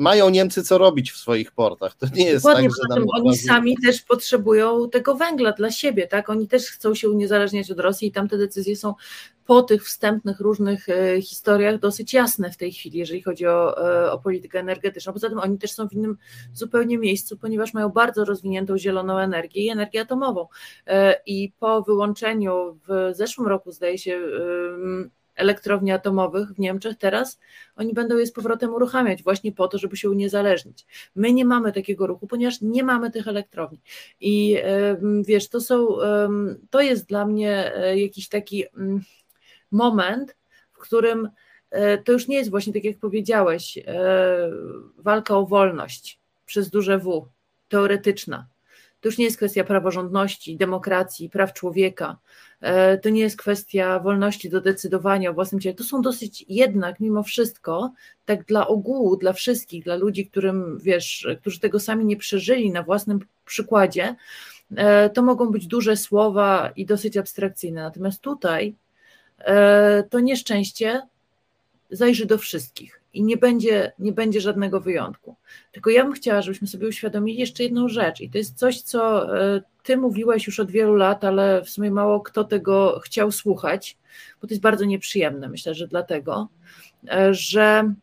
mają 0.00 0.30
Niemcy 0.30 0.62
co 0.62 0.78
robić 0.78 1.12
w 1.12 1.16
swoich 1.16 1.52
portach. 1.52 1.94
To 1.94 2.06
nie 2.14 2.24
jest 2.24 2.44
Dokładnie, 2.44 2.68
tak, 2.68 2.76
że 2.96 3.00
nam 3.00 3.08
oni 3.14 3.36
sami 3.36 3.76
też 3.84 4.02
potrzebują 4.02 4.90
tego 4.90 5.14
węgla 5.14 5.52
dla 5.52 5.70
siebie, 5.70 6.06
tak? 6.06 6.30
Oni 6.30 6.48
też 6.48 6.70
chcą 6.70 6.94
się 6.94 7.10
uniezależniać 7.10 7.70
od 7.70 7.80
Rosji 7.80 8.08
i 8.08 8.12
tam 8.12 8.28
te 8.28 8.38
decyzje 8.38 8.76
są 8.76 8.94
po 9.46 9.62
tych 9.62 9.84
wstępnych 9.84 10.40
różnych 10.40 10.88
e, 10.88 11.22
historiach 11.22 11.78
dosyć 11.78 12.14
jasne 12.14 12.50
w 12.50 12.56
tej 12.56 12.72
chwili, 12.72 12.98
jeżeli 12.98 13.22
chodzi 13.22 13.46
o, 13.46 13.88
e, 14.06 14.12
o 14.12 14.18
politykę 14.18 14.60
energetyczną. 14.60 15.12
Poza 15.12 15.28
tym 15.28 15.38
oni 15.38 15.58
też 15.58 15.72
są 15.72 15.88
w 15.88 15.92
innym 15.92 16.16
zupełnie 16.52 16.98
miejscu, 16.98 17.36
ponieważ 17.36 17.74
mają 17.74 17.88
bardzo 17.88 18.24
rozwiniętą 18.24 18.78
zieloną 18.78 19.18
energię 19.18 19.64
i 19.64 19.68
energię 19.68 20.00
atomową. 20.00 20.46
I 21.26 21.52
po 21.58 21.82
wyłączeniu 21.82 22.78
w 22.88 23.10
zeszłym 23.14 23.46
roku, 23.46 23.72
zdaje 23.72 23.98
się, 23.98 24.20
elektrowni 25.38 25.92
atomowych 25.92 26.48
w 26.48 26.58
Niemczech 26.58 26.96
teraz, 26.98 27.38
oni 27.76 27.94
będą 27.94 28.16
je 28.16 28.26
z 28.26 28.32
powrotem 28.32 28.74
uruchamiać 28.74 29.22
właśnie 29.22 29.52
po 29.52 29.68
to, 29.68 29.78
żeby 29.78 29.96
się 29.96 30.10
uniezależnić. 30.10 30.86
My 31.16 31.32
nie 31.32 31.44
mamy 31.44 31.72
takiego 31.72 32.06
ruchu, 32.06 32.26
ponieważ 32.26 32.60
nie 32.60 32.82
mamy 32.82 33.10
tych 33.10 33.28
elektrowni. 33.28 33.80
I 34.20 34.56
wiesz, 35.22 35.48
to 35.48 35.60
są, 35.60 35.88
to 36.70 36.80
jest 36.80 37.06
dla 37.06 37.26
mnie 37.26 37.74
e, 37.74 37.98
jakiś 37.98 38.28
taki 38.28 38.64
mm, 38.76 39.00
moment, 39.70 40.36
w 40.72 40.78
którym 40.78 41.28
e, 41.70 41.98
to 41.98 42.12
już 42.12 42.28
nie 42.28 42.36
jest 42.36 42.50
właśnie 42.50 42.72
tak 42.72 42.84
jak 42.84 42.98
powiedziałeś, 42.98 43.78
e, 43.78 43.84
walka 44.98 45.36
o 45.36 45.46
wolność 45.46 46.18
przez 46.46 46.70
duże 46.70 46.98
W, 46.98 47.28
teoretyczna. 47.68 48.46
To 49.00 49.08
już 49.08 49.18
nie 49.18 49.24
jest 49.24 49.36
kwestia 49.36 49.64
praworządności, 49.64 50.56
demokracji, 50.56 51.30
praw 51.30 51.52
człowieka, 51.52 52.16
E, 52.60 52.98
to 52.98 53.08
nie 53.08 53.20
jest 53.20 53.36
kwestia 53.36 53.98
wolności 53.98 54.50
do 54.50 54.60
decydowania 54.60 55.30
o 55.30 55.34
własnym 55.34 55.60
ciele. 55.60 55.74
To 55.74 55.84
są 55.84 56.02
dosyć 56.02 56.44
jednak 56.48 57.00
mimo 57.00 57.22
wszystko, 57.22 57.92
tak 58.24 58.44
dla 58.44 58.66
ogółu, 58.66 59.16
dla 59.16 59.32
wszystkich, 59.32 59.84
dla 59.84 59.96
ludzi, 59.96 60.26
którym 60.26 60.78
wiesz, 60.78 61.28
którzy 61.40 61.60
tego 61.60 61.80
sami 61.80 62.04
nie 62.04 62.16
przeżyli 62.16 62.70
na 62.70 62.82
własnym 62.82 63.20
przykładzie, 63.44 64.16
e, 64.76 65.10
to 65.10 65.22
mogą 65.22 65.50
być 65.50 65.66
duże 65.66 65.96
słowa 65.96 66.72
i 66.76 66.86
dosyć 66.86 67.16
abstrakcyjne. 67.16 67.82
Natomiast 67.82 68.20
tutaj 68.20 68.74
e, 69.38 70.02
to 70.10 70.20
nieszczęście 70.20 71.02
zajrzy 71.90 72.26
do 72.26 72.38
wszystkich 72.38 73.02
i 73.18 73.22
nie 73.22 73.36
będzie, 73.36 73.92
nie 73.98 74.12
będzie 74.12 74.40
żadnego 74.40 74.80
wyjątku. 74.80 75.36
Tylko 75.72 75.90
ja 75.90 76.04
bym 76.04 76.12
chciała, 76.12 76.42
żebyśmy 76.42 76.68
sobie 76.68 76.88
uświadomili 76.88 77.38
jeszcze 77.38 77.62
jedną 77.62 77.88
rzecz, 77.88 78.20
i 78.20 78.30
to 78.30 78.38
jest 78.38 78.58
coś, 78.58 78.82
co 78.82 79.26
ty 79.82 79.96
mówiłeś 79.96 80.46
już 80.46 80.60
od 80.60 80.70
wielu 80.70 80.94
lat, 80.94 81.24
ale 81.24 81.62
w 81.64 81.70
sumie 81.70 81.90
mało 81.90 82.20
kto 82.20 82.44
tego 82.44 83.00
chciał 83.04 83.32
słuchać, 83.32 83.96
bo 84.40 84.48
to 84.48 84.54
jest 84.54 84.62
bardzo 84.62 84.84
nieprzyjemne, 84.84 85.48
myślę, 85.48 85.74
że 85.74 85.88
dlatego, 85.88 86.48
e, 87.10 87.34
że 87.34 87.94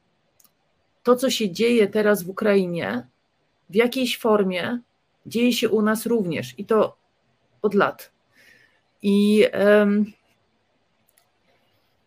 to, 1.03 1.15
co 1.15 1.29
się 1.29 1.51
dzieje 1.51 1.87
teraz 1.87 2.23
w 2.23 2.29
Ukrainie, 2.29 3.07
w 3.69 3.75
jakiejś 3.75 4.17
formie 4.17 4.79
dzieje 5.25 5.53
się 5.53 5.69
u 5.69 5.81
nas 5.81 6.05
również 6.05 6.53
i 6.57 6.65
to 6.65 6.97
od 7.61 7.73
lat. 7.73 8.11
I 9.01 9.45
um, 9.53 10.05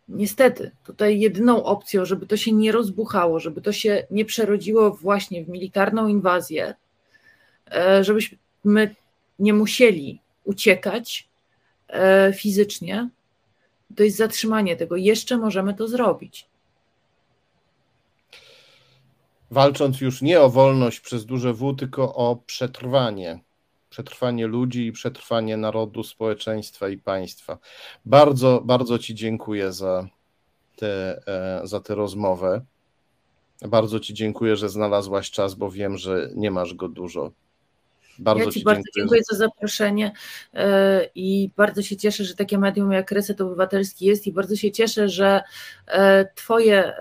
niestety, 0.08 0.70
tutaj 0.84 1.20
jedyną 1.20 1.64
opcją, 1.64 2.04
żeby 2.04 2.26
to 2.26 2.36
się 2.36 2.52
nie 2.52 2.72
rozbuchało, 2.72 3.40
żeby 3.40 3.60
to 3.60 3.72
się 3.72 4.06
nie 4.10 4.24
przerodziło 4.24 4.90
właśnie 4.90 5.44
w 5.44 5.48
militarną 5.48 6.08
inwazję, 6.08 6.74
e, 7.70 8.04
żebyśmy 8.04 8.94
nie 9.38 9.54
musieli 9.54 10.20
uciekać 10.44 11.28
e, 11.88 12.32
fizycznie, 12.32 13.08
to 13.96 14.02
jest 14.02 14.16
zatrzymanie 14.16 14.76
tego. 14.76 14.96
Jeszcze 14.96 15.36
możemy 15.36 15.74
to 15.74 15.88
zrobić. 15.88 16.46
Walcząc 19.50 20.00
już 20.00 20.22
nie 20.22 20.40
o 20.40 20.50
wolność 20.50 21.00
przez 21.00 21.26
duże 21.26 21.52
W, 21.52 21.74
tylko 21.76 22.14
o 22.14 22.36
przetrwanie. 22.36 23.40
Przetrwanie 23.98 24.46
ludzi 24.46 24.86
i 24.86 24.92
przetrwanie 24.92 25.56
narodu, 25.56 26.02
społeczeństwa 26.02 26.88
i 26.88 26.98
państwa. 26.98 27.58
Bardzo, 28.04 28.62
bardzo 28.64 28.98
Ci 28.98 29.14
dziękuję 29.14 29.72
za 29.72 30.08
tę 30.76 31.20
e, 31.26 31.60
za 31.64 31.80
tę 31.80 31.94
rozmowę. 31.94 32.64
Bardzo 33.62 34.00
Ci 34.00 34.14
dziękuję, 34.14 34.56
że 34.56 34.68
znalazłaś 34.68 35.30
czas, 35.30 35.54
bo 35.54 35.70
wiem, 35.70 35.96
że 35.96 36.30
nie 36.34 36.50
masz 36.50 36.74
go 36.74 36.88
dużo. 36.88 37.32
Bardzo 38.18 38.44
ja 38.44 38.50
Ci, 38.50 38.58
Ci 38.58 38.64
bardzo 38.64 38.82
dziękuję. 38.82 39.02
dziękuję 39.02 39.22
za 39.30 39.36
zaproszenie 39.36 40.12
e, 40.54 41.08
i 41.14 41.50
bardzo 41.56 41.82
się 41.82 41.96
cieszę, 41.96 42.24
że 42.24 42.34
takie 42.34 42.58
medium 42.58 42.92
jak 42.92 43.12
Reset 43.12 43.40
Obywatelski 43.40 44.06
jest 44.06 44.26
i 44.26 44.32
bardzo 44.32 44.56
się 44.56 44.72
cieszę, 44.72 45.08
że 45.08 45.42
e, 45.86 46.26
Twoje 46.34 46.92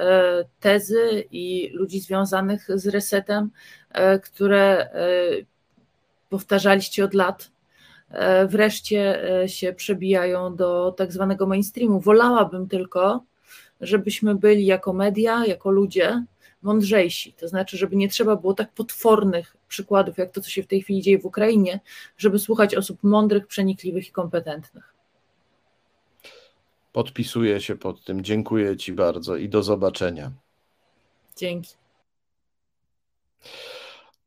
tezy 0.60 1.24
i 1.32 1.70
ludzi 1.74 2.00
związanych 2.00 2.68
z 2.76 2.88
Resetem, 2.88 3.50
które 4.24 4.90
powtarzaliście 6.30 7.06
od 7.06 7.14
lat, 7.14 7.52
wreszcie 8.48 9.22
się 9.48 9.74
przebijają 9.74 10.56
do 10.56 10.92
tak 10.92 11.12
zwanego 11.12 11.46
mainstreamu. 11.48 12.00
Wolałabym 12.00 12.68
tylko, 12.68 13.24
żebyśmy 13.82 14.36
byli 14.36 14.66
jako 14.66 14.94
media, 14.94 15.46
jako 15.46 15.72
ludzie, 15.72 16.26
mądrzejsi. 16.62 17.34
To 17.34 17.48
znaczy, 17.48 17.78
żeby 17.78 17.96
nie 17.96 18.10
trzeba 18.10 18.36
było 18.36 18.54
tak 18.54 18.74
potwornych 18.74 19.56
przykładów, 19.68 20.18
jak 20.18 20.32
to, 20.32 20.42
co 20.42 20.50
się 20.50 20.64
w 20.64 20.68
tej 20.68 20.82
chwili 20.82 21.02
dzieje 21.02 21.20
w 21.20 21.26
Ukrainie, 21.26 21.80
żeby 22.18 22.40
słuchać 22.40 22.76
osób 22.76 23.04
mądrych, 23.04 23.48
przenikliwych 23.48 24.08
i 24.08 24.12
kompetentnych. 24.12 24.94
Podpisuję 26.94 27.62
się 27.62 27.76
pod 27.76 28.04
tym. 28.04 28.24
Dziękuję 28.24 28.78
Ci 28.78 28.94
bardzo 28.94 29.36
i 29.36 29.50
do 29.50 29.64
zobaczenia. 29.64 30.32
Dzięki. 31.38 31.76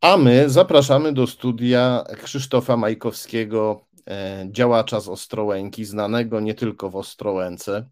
A 0.00 0.16
my 0.16 0.50
zapraszamy 0.50 1.12
do 1.12 1.26
studia 1.26 2.04
Krzysztofa 2.22 2.76
Majkowskiego, 2.76 3.84
e, 4.08 4.46
działacza 4.50 5.00
z 5.00 5.08
Ostrołęki, 5.08 5.84
znanego 5.84 6.40
nie 6.40 6.54
tylko 6.54 6.90
w 6.90 6.96
Ostrołęce, 6.96 7.88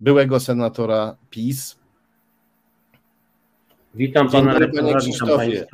byłego 0.00 0.40
senatora 0.40 1.16
PiS, 1.30 1.84
Witam 3.94 4.28
Dzień 4.28 4.40
pana 4.40 4.52
dobry, 4.52 4.72
panie 4.72 4.94
Krzysztofie. 4.94 5.66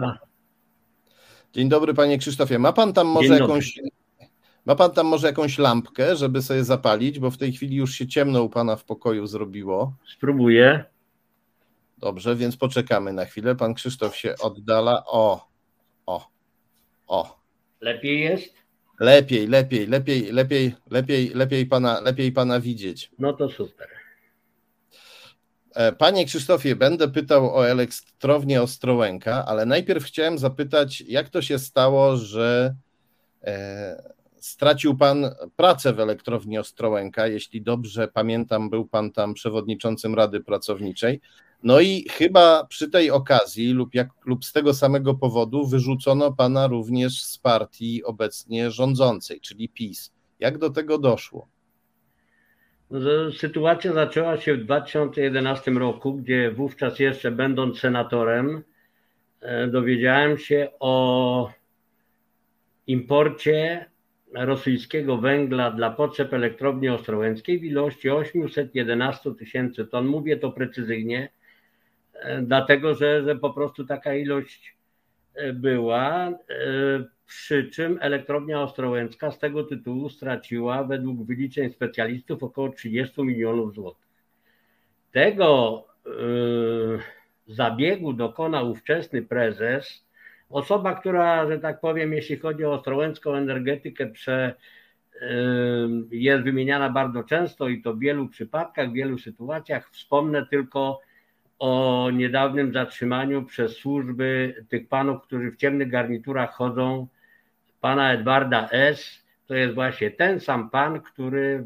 Dzień 1.52 1.68
dobry, 1.68 1.94
panie 1.94 2.18
Krzysztofie. 2.18 2.58
Ma 2.58 2.72
pan 2.72 2.92
tam 2.92 3.06
może 3.06 3.38
jakąś. 3.38 3.80
Ma 4.66 4.74
pan 4.74 4.90
tam 4.90 5.06
może 5.06 5.26
jakąś 5.26 5.58
lampkę, 5.58 6.16
żeby 6.16 6.42
sobie 6.42 6.64
zapalić, 6.64 7.18
bo 7.18 7.30
w 7.30 7.36
tej 7.36 7.52
chwili 7.52 7.76
już 7.76 7.92
się 7.94 8.06
ciemno 8.06 8.42
u 8.42 8.48
pana 8.48 8.76
w 8.76 8.84
pokoju 8.84 9.26
zrobiło. 9.26 9.94
Spróbuję. 10.16 10.84
Dobrze, 11.98 12.36
więc 12.36 12.56
poczekamy 12.56 13.12
na 13.12 13.24
chwilę. 13.24 13.54
Pan 13.54 13.74
Krzysztof 13.74 14.16
się 14.16 14.34
oddala. 14.40 15.04
O, 15.06 15.12
o, 15.12 15.49
o. 17.11 17.40
Lepiej 17.80 18.20
jest? 18.20 18.54
Lepiej, 19.00 19.46
lepiej, 19.46 19.86
lepiej, 19.86 20.32
lepiej, 20.32 20.74
lepiej, 20.90 21.30
lepiej 21.34 21.66
pana, 21.66 22.00
lepiej 22.00 22.32
pana 22.32 22.61
widzieć. 22.61 23.11
No 23.18 23.32
to 23.32 23.48
super. 23.48 23.88
E, 25.74 25.92
panie 25.92 26.26
Krzysztofie, 26.26 26.76
będę 26.76 27.08
pytał 27.08 27.56
o 27.56 27.68
elektrownię 27.68 28.62
Ostrołęka, 28.62 29.44
ale 29.46 29.66
najpierw 29.66 30.04
chciałem 30.04 30.38
zapytać, 30.38 31.00
jak 31.00 31.28
to 31.28 31.42
się 31.42 31.58
stało, 31.58 32.16
że 32.16 32.74
e, 33.44 34.02
stracił 34.40 34.96
Pan 34.96 35.30
pracę 35.56 35.92
w 35.92 36.00
elektrowni 36.00 36.58
Ostrołęka. 36.58 37.26
Jeśli 37.26 37.62
dobrze 37.62 38.08
pamiętam, 38.08 38.70
był 38.70 38.86
Pan 38.86 39.12
tam 39.12 39.34
przewodniczącym 39.34 40.14
Rady 40.14 40.40
Pracowniczej. 40.40 41.20
No 41.62 41.80
i 41.80 42.06
chyba 42.11 42.64
przy 42.64 42.90
tej 42.90 43.11
okazji 43.11 43.72
lub, 43.72 43.94
jak, 43.94 44.08
lub 44.24 44.44
z 44.44 44.52
tego 44.52 44.74
samego 44.74 45.14
powodu 45.14 45.66
wyrzucono 45.66 46.32
Pana 46.32 46.66
również 46.66 47.22
z 47.22 47.38
partii 47.38 48.04
obecnie 48.04 48.70
rządzącej, 48.70 49.40
czyli 49.40 49.68
PiS. 49.68 50.12
Jak 50.38 50.58
do 50.58 50.70
tego 50.70 50.98
doszło? 50.98 51.48
Sytuacja 53.38 53.92
zaczęła 53.92 54.36
się 54.36 54.54
w 54.54 54.64
2011 54.64 55.70
roku, 55.70 56.14
gdzie 56.14 56.50
wówczas 56.50 56.98
jeszcze 56.98 57.30
będąc 57.30 57.78
senatorem, 57.78 58.62
e, 59.40 59.66
dowiedziałem 59.66 60.38
się 60.38 60.68
o 60.80 61.50
imporcie 62.86 63.90
rosyjskiego 64.34 65.18
węgla 65.18 65.70
dla 65.70 65.90
potrzeb 65.90 66.32
elektrowni 66.32 66.88
ostrołęckiej 66.88 67.58
w 67.58 67.64
ilości 67.64 68.11
811 68.11 69.34
tysięcy 69.34 69.86
ton. 69.86 70.06
Mówię 70.06 70.36
to 70.36 70.52
precyzyjnie, 70.52 71.28
dlatego 72.42 72.94
że, 72.94 73.24
że 73.24 73.36
po 73.36 73.50
prostu 73.50 73.84
taka 73.86 74.14
ilość 74.14 74.76
e, 75.34 75.52
była, 75.52 76.28
e, 76.28 76.34
przy 77.26 77.70
czym 77.70 77.98
elektrownia 78.00 78.62
ostrołęcka 78.62 79.30
z 79.30 79.38
tego 79.38 79.64
tytułu 79.64 80.08
straciła 80.08 80.84
według 80.84 81.26
wyliczeń 81.26 81.70
specjalistów 81.70 82.42
około 82.42 82.68
30 82.68 83.22
milionów 83.22 83.74
złotych. 83.74 84.10
Tego 85.12 85.86
zabiegu 87.46 88.12
dokonał 88.12 88.70
ówczesny 88.70 89.22
prezes 89.22 90.10
Osoba, 90.50 90.94
która, 90.94 91.46
że 91.46 91.58
tak 91.58 91.80
powiem, 91.80 92.12
jeśli 92.12 92.36
chodzi 92.36 92.64
o 92.64 92.72
ostrołęcką 92.72 93.34
energetykę, 93.34 94.06
prze, 94.06 94.54
jest 96.10 96.44
wymieniana 96.44 96.90
bardzo 96.90 97.24
często 97.24 97.68
i 97.68 97.82
to 97.82 97.94
w 97.94 97.98
wielu 97.98 98.28
przypadkach, 98.28 98.90
w 98.90 98.92
wielu 98.92 99.18
sytuacjach. 99.18 99.90
Wspomnę 99.90 100.46
tylko 100.46 101.00
o 101.61 102.11
niedawnym 102.12 102.72
zatrzymaniu 102.72 103.42
przez 103.42 103.76
służby 103.76 104.54
tych 104.68 104.88
panów, 104.88 105.22
którzy 105.22 105.50
w 105.50 105.56
ciemnych 105.56 105.90
garniturach 105.90 106.52
chodzą, 106.54 107.06
pana 107.80 108.12
Edwarda 108.12 108.68
S. 108.70 109.24
To 109.46 109.54
jest 109.54 109.74
właśnie 109.74 110.11
ten 110.11 110.40
sam 110.40 110.70
pan, 110.70 111.00
który 111.00 111.64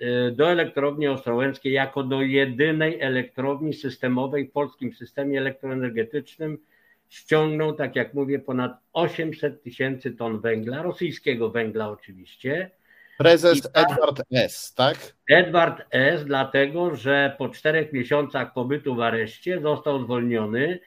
y, 0.00 0.32
do 0.32 0.50
elektrowni 0.50 1.08
ostrołęckiej 1.08 1.72
jako 1.72 2.02
do 2.02 2.22
jedynej 2.22 3.00
elektrowni 3.00 3.74
systemowej 3.74 4.48
w 4.48 4.52
polskim 4.52 4.94
systemie 4.94 5.38
elektroenergetycznym 5.38 6.58
ściągnął, 7.08 7.72
tak 7.72 7.96
jak 7.96 8.14
mówię, 8.14 8.38
ponad 8.38 8.78
800 8.92 9.62
tysięcy 9.62 10.10
ton 10.10 10.40
węgla, 10.40 10.82
rosyjskiego 10.82 11.50
węgla 11.50 11.90
oczywiście. 11.90 12.70
Prezes 13.18 13.70
Edward 13.74 14.22
S., 14.32 14.74
tak? 14.74 14.96
Edward 15.28 15.82
S., 15.90 16.24
dlatego 16.24 16.96
że 16.96 17.34
po 17.38 17.48
czterech 17.48 17.92
miesiącach 17.92 18.52
pobytu 18.52 18.94
w 18.94 19.00
areszcie 19.00 19.60
został 19.60 20.04
zwolniony. 20.04 20.78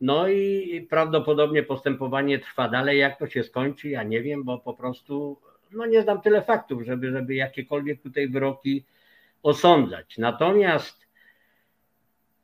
No 0.00 0.28
i 0.28 0.86
prawdopodobnie 0.90 1.62
postępowanie 1.62 2.38
trwa 2.38 2.68
dalej. 2.68 2.98
Jak 2.98 3.18
to 3.18 3.26
się 3.26 3.42
skończy, 3.42 3.88
ja 3.88 4.02
nie 4.02 4.22
wiem, 4.22 4.44
bo 4.44 4.58
po 4.58 4.74
prostu 4.74 5.40
no 5.72 5.86
nie 5.86 6.02
znam 6.02 6.20
tyle 6.20 6.42
faktów, 6.42 6.82
żeby, 6.82 7.10
żeby 7.10 7.34
jakiekolwiek 7.34 8.02
tutaj 8.02 8.28
wyroki 8.28 8.84
osądzać. 9.42 10.18
Natomiast 10.18 11.04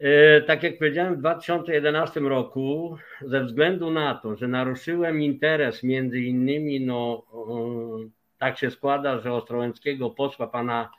E, 0.01 0.41
tak 0.41 0.62
jak 0.62 0.78
powiedziałem, 0.78 1.14
w 1.14 1.18
2011 1.18 2.20
roku, 2.20 2.97
ze 3.22 3.45
względu 3.45 3.91
na 3.91 4.14
to, 4.14 4.37
że 4.37 4.49
naruszyłem 4.49 5.22
interes 5.22 5.83
między 5.83 6.20
innymi, 6.20 6.81
no 6.81 7.22
tak 8.41 8.59
się 8.59 8.70
składa, 8.70 9.18
że 9.18 9.32
ostrołęckiego 9.32 10.11
posła 10.11 10.47
pana 10.47 10.91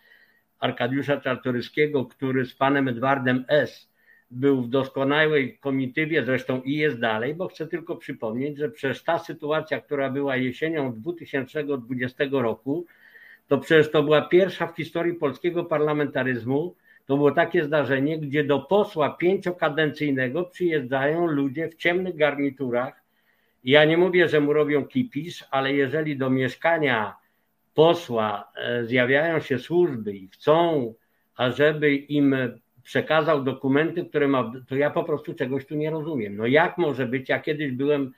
Arkadiusza 0.59 1.21
Czartoryskiego, 1.21 2.05
który 2.05 2.45
z 2.45 2.55
panem 2.55 2.87
Edwardem 2.87 3.45
S. 3.47 3.89
był 4.31 4.61
w 4.61 4.69
doskonałej 4.69 5.57
komitywie, 5.57 6.25
zresztą 6.25 6.61
i 6.61 6.75
jest 6.75 6.99
dalej, 6.99 7.35
bo 7.35 7.47
chcę 7.47 7.67
tylko 7.67 7.95
przypomnieć, 7.95 8.57
że 8.57 8.69
przecież 8.69 9.03
ta 9.03 9.19
sytuacja, 9.19 9.81
która 9.81 10.09
była 10.09 10.35
jesienią 10.37 10.93
2020 10.93 12.23
roku, 12.31 12.85
to 13.47 13.57
przecież 13.57 13.91
to 13.91 14.03
była 14.03 14.21
pierwsza 14.21 14.67
w 14.67 14.75
historii 14.75 15.13
polskiego 15.13 15.65
parlamentaryzmu, 15.65 16.75
to 17.05 17.17
było 17.17 17.31
takie 17.31 17.63
zdarzenie, 17.63 18.19
gdzie 18.19 18.43
do 18.43 18.59
posła 18.59 19.09
pięciokadencyjnego 19.09 20.43
przyjeżdżają 20.43 21.27
ludzie 21.27 21.69
w 21.69 21.75
ciemnych 21.75 22.15
garniturach. 22.15 23.01
Ja 23.63 23.85
nie 23.85 23.97
mówię, 23.97 24.27
że 24.27 24.39
mu 24.39 24.53
robią 24.53 24.85
kipisz, 24.85 25.45
ale 25.51 25.73
jeżeli 25.73 26.17
do 26.17 26.29
mieszkania 26.29 27.20
posła 27.73 28.51
e, 28.55 28.85
zjawiają 28.85 29.39
się 29.39 29.59
służby 29.59 30.13
i 30.13 30.27
chcą, 30.27 30.93
ażeby 31.35 31.95
im 31.95 32.35
przekazał 32.83 33.43
dokumenty, 33.43 34.05
które 34.05 34.27
ma, 34.27 34.51
to 34.67 34.75
ja 34.75 34.89
po 34.89 35.03
prostu 35.03 35.33
czegoś 35.33 35.65
tu 35.65 35.75
nie 35.75 35.89
rozumiem. 35.89 36.37
No 36.37 36.47
jak 36.47 36.77
może 36.77 37.05
być? 37.05 37.29
Ja 37.29 37.39
kiedyś 37.39 37.71
byłem 37.71 38.11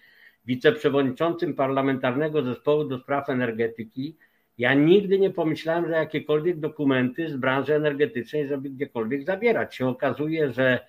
wiceprzewodniczącym 0.46 1.54
parlamentarnego 1.54 2.44
zespołu 2.44 2.84
do 2.84 3.00
spraw 3.00 3.30
energetyki 3.30 4.18
ja 4.58 4.74
nigdy 4.74 5.20
nie 5.20 5.30
pomyślałem, 5.30 5.88
że 5.88 5.94
jakiekolwiek 5.94 6.60
dokumenty 6.60 7.30
z 7.30 7.36
branży 7.36 7.76
energetycznej, 7.76 8.48
żeby 8.48 8.70
gdziekolwiek 8.70 9.24
zabierać. 9.24 9.76
Się 9.76 9.88
okazuje, 9.88 10.52
że 10.52 10.80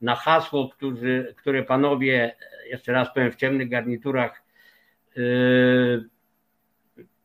na 0.00 0.14
hasło, 0.14 0.68
którzy, 0.68 1.34
które 1.36 1.62
panowie, 1.62 2.36
jeszcze 2.66 2.92
raz 2.92 3.14
powiem, 3.14 3.32
w 3.32 3.36
ciemnych 3.36 3.68
garniturach 3.68 4.42
yy, 5.16 6.04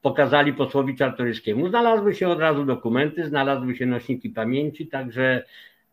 pokazali 0.01 0.53
posłowi 0.53 0.95
Czartoryskiemu, 0.95 1.69
znalazły 1.69 2.15
się 2.15 2.27
od 2.29 2.39
razu 2.39 2.65
dokumenty, 2.65 3.27
znalazły 3.27 3.75
się 3.75 3.85
nośniki 3.85 4.29
pamięci, 4.29 4.87
także 4.87 5.43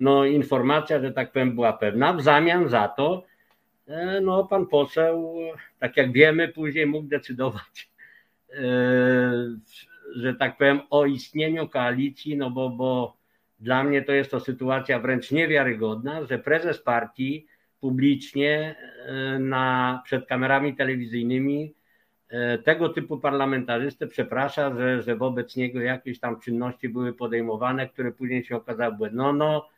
no, 0.01 0.25
informacja, 0.25 1.01
że 1.01 1.13
tak 1.13 1.33
powiem, 1.33 1.55
była 1.55 1.73
pewna. 1.73 2.13
W 2.13 2.23
zamian 2.23 2.69
za 2.69 2.89
to, 2.89 3.25
yy, 3.87 4.21
no, 4.23 4.45
pan 4.45 4.67
poseł, 4.67 5.37
tak 5.79 5.97
jak 5.97 6.13
wiemy, 6.13 6.49
później 6.49 6.87
mógł 6.87 7.09
decydować 7.09 7.91
yy, 8.49 8.57
że 10.15 10.35
tak 10.35 10.57
powiem, 10.57 10.81
o 10.91 11.07
istnieniu 11.07 11.69
koalicji, 11.69 12.37
no 12.37 12.51
bo, 12.51 12.71
bo 12.71 13.17
dla 13.61 13.85
mnie 13.85 14.03
to 14.03 14.13
jest 14.13 14.31
to 14.31 14.41
sytuacja 14.41 14.99
wręcz 14.99 15.31
niewiarygodna, 15.31 16.25
że 16.25 16.39
prezes 16.39 16.79
partii 16.79 17.47
publicznie 17.81 18.77
e, 19.07 19.39
na, 19.39 20.03
przed 20.05 20.27
kamerami 20.27 20.77
telewizyjnymi 20.77 21.65
e, 21.65 21.86
tego 22.65 22.89
typu 22.89 23.19
parlamentarzystę 23.19 24.07
przeprasza, 24.07 24.75
że, 24.77 25.03
że 25.03 25.17
wobec 25.17 25.57
niego 25.57 25.81
jakieś 25.81 26.21
tam 26.21 26.41
czynności 26.41 26.89
były 26.89 27.13
podejmowane, 27.13 27.89
które 27.89 28.13
później 28.13 28.45
się 28.45 28.57
okazały 28.57 29.11
no, 29.13 29.33
no, 29.33 29.69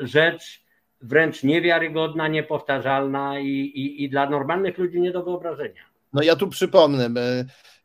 rzecz 0.00 0.64
wręcz 1.02 1.42
niewiarygodna, 1.42 2.28
niepowtarzalna 2.28 3.38
i, 3.38 3.48
i, 3.48 4.04
i 4.04 4.10
dla 4.10 4.30
normalnych 4.30 4.78
ludzi 4.78 5.00
nie 5.00 5.12
do 5.12 5.22
wyobrażenia. 5.22 5.82
No 6.12 6.22
ja 6.22 6.36
tu 6.36 6.48
przypomnę, 6.48 7.10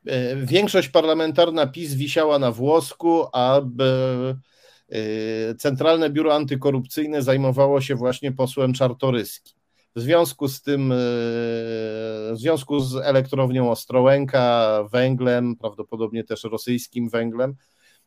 E, 0.08 0.36
większość 0.36 0.90
parlamentarna 0.90 1.68
PiS 1.68 1.94
wisiała 1.94 2.40
na 2.40 2.52
włosku, 2.52 3.26
a 3.34 3.62
e, 4.92 5.56
Centralne 5.56 6.10
Biuro 6.10 6.36
Antykorupcyjne 6.36 7.22
zajmowało 7.22 7.82
się 7.82 7.96
właśnie 7.96 8.32
posłem 8.32 8.74
Czartoryskim. 8.74 9.59
W 9.96 10.02
związku 10.02 10.48
z 10.48 10.62
tym, 10.62 10.92
e, 10.92 10.96
w 10.96 12.36
związku 12.36 12.80
z 12.80 12.96
elektrownią 12.96 13.72
Ostrołęka, 13.72 14.84
węglem, 14.92 15.56
prawdopodobnie 15.56 16.24
też 16.24 16.44
rosyjskim 16.44 17.10
węglem, 17.10 17.56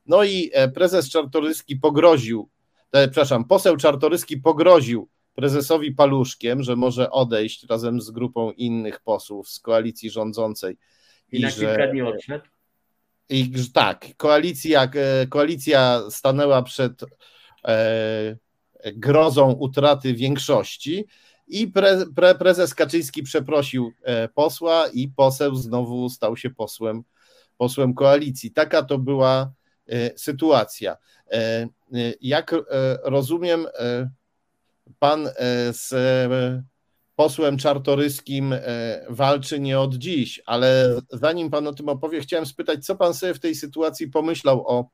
no 0.07 0.25
i 0.25 0.51
prezes 0.75 1.11
Czartoryski 1.11 1.77
pogroził, 1.77 2.49
przepraszam, 2.93 3.45
poseł 3.45 3.77
Czartoryski 3.77 4.37
pogroził 4.37 5.09
prezesowi 5.35 5.93
Paluszkiem, 5.93 6.63
że 6.63 6.77
może 6.77 7.11
odejść 7.11 7.65
razem 7.65 8.01
z 8.01 8.11
grupą 8.11 8.51
innych 8.51 9.01
posłów 9.01 9.49
z 9.49 9.61
koalicji 9.61 10.11
rządzącej. 10.11 10.77
I, 11.33 11.39
I 11.39 11.43
na 11.43 11.51
że, 11.51 11.67
kilka 11.67 11.87
dni 11.87 12.03
odszedł? 12.03 12.45
I 13.29 13.53
tak, 13.75 14.07
koalicja, 14.17 14.91
e, 14.95 15.27
koalicja 15.27 16.03
stanęła 16.11 16.63
przed 16.63 16.93
e, 17.65 18.37
grozą 18.95 19.53
utraty 19.53 20.15
większości 20.15 21.07
i 21.47 21.69
pre, 21.69 22.07
pre, 22.17 22.35
prezes 22.35 22.75
Kaczyński 22.75 23.23
przeprosił 23.23 23.93
e, 24.03 24.29
posła 24.29 24.89
i 24.89 25.09
poseł 25.09 25.55
znowu 25.55 26.09
stał 26.09 26.37
się 26.37 26.51
posłem, 26.51 27.03
posłem 27.57 27.95
koalicji. 27.95 28.51
Taka 28.51 28.83
to 28.83 28.99
była 28.99 29.53
e, 29.89 30.19
sytuacja. 30.19 30.97
E, 31.31 31.69
jak 32.21 32.55
rozumiem, 33.03 33.67
pan 34.99 35.29
z 35.71 35.95
posłem 37.17 37.59
Czartoryskim 37.59 38.55
walczy 39.09 39.61
nie 39.61 39.81
od 39.81 39.95
dziś, 39.95 40.43
ale 40.47 41.01
zanim 41.13 41.51
pan 41.51 41.67
o 41.67 41.75
tym 41.75 41.89
opowie, 41.89 42.21
chciałem 42.21 42.47
spytać, 42.47 42.87
co 42.87 42.97
pan 42.97 43.15
sobie 43.15 43.35
w 43.35 43.41
tej 43.41 43.55
sytuacji 43.55 44.09
pomyślał 44.09 44.69
o 44.69 44.89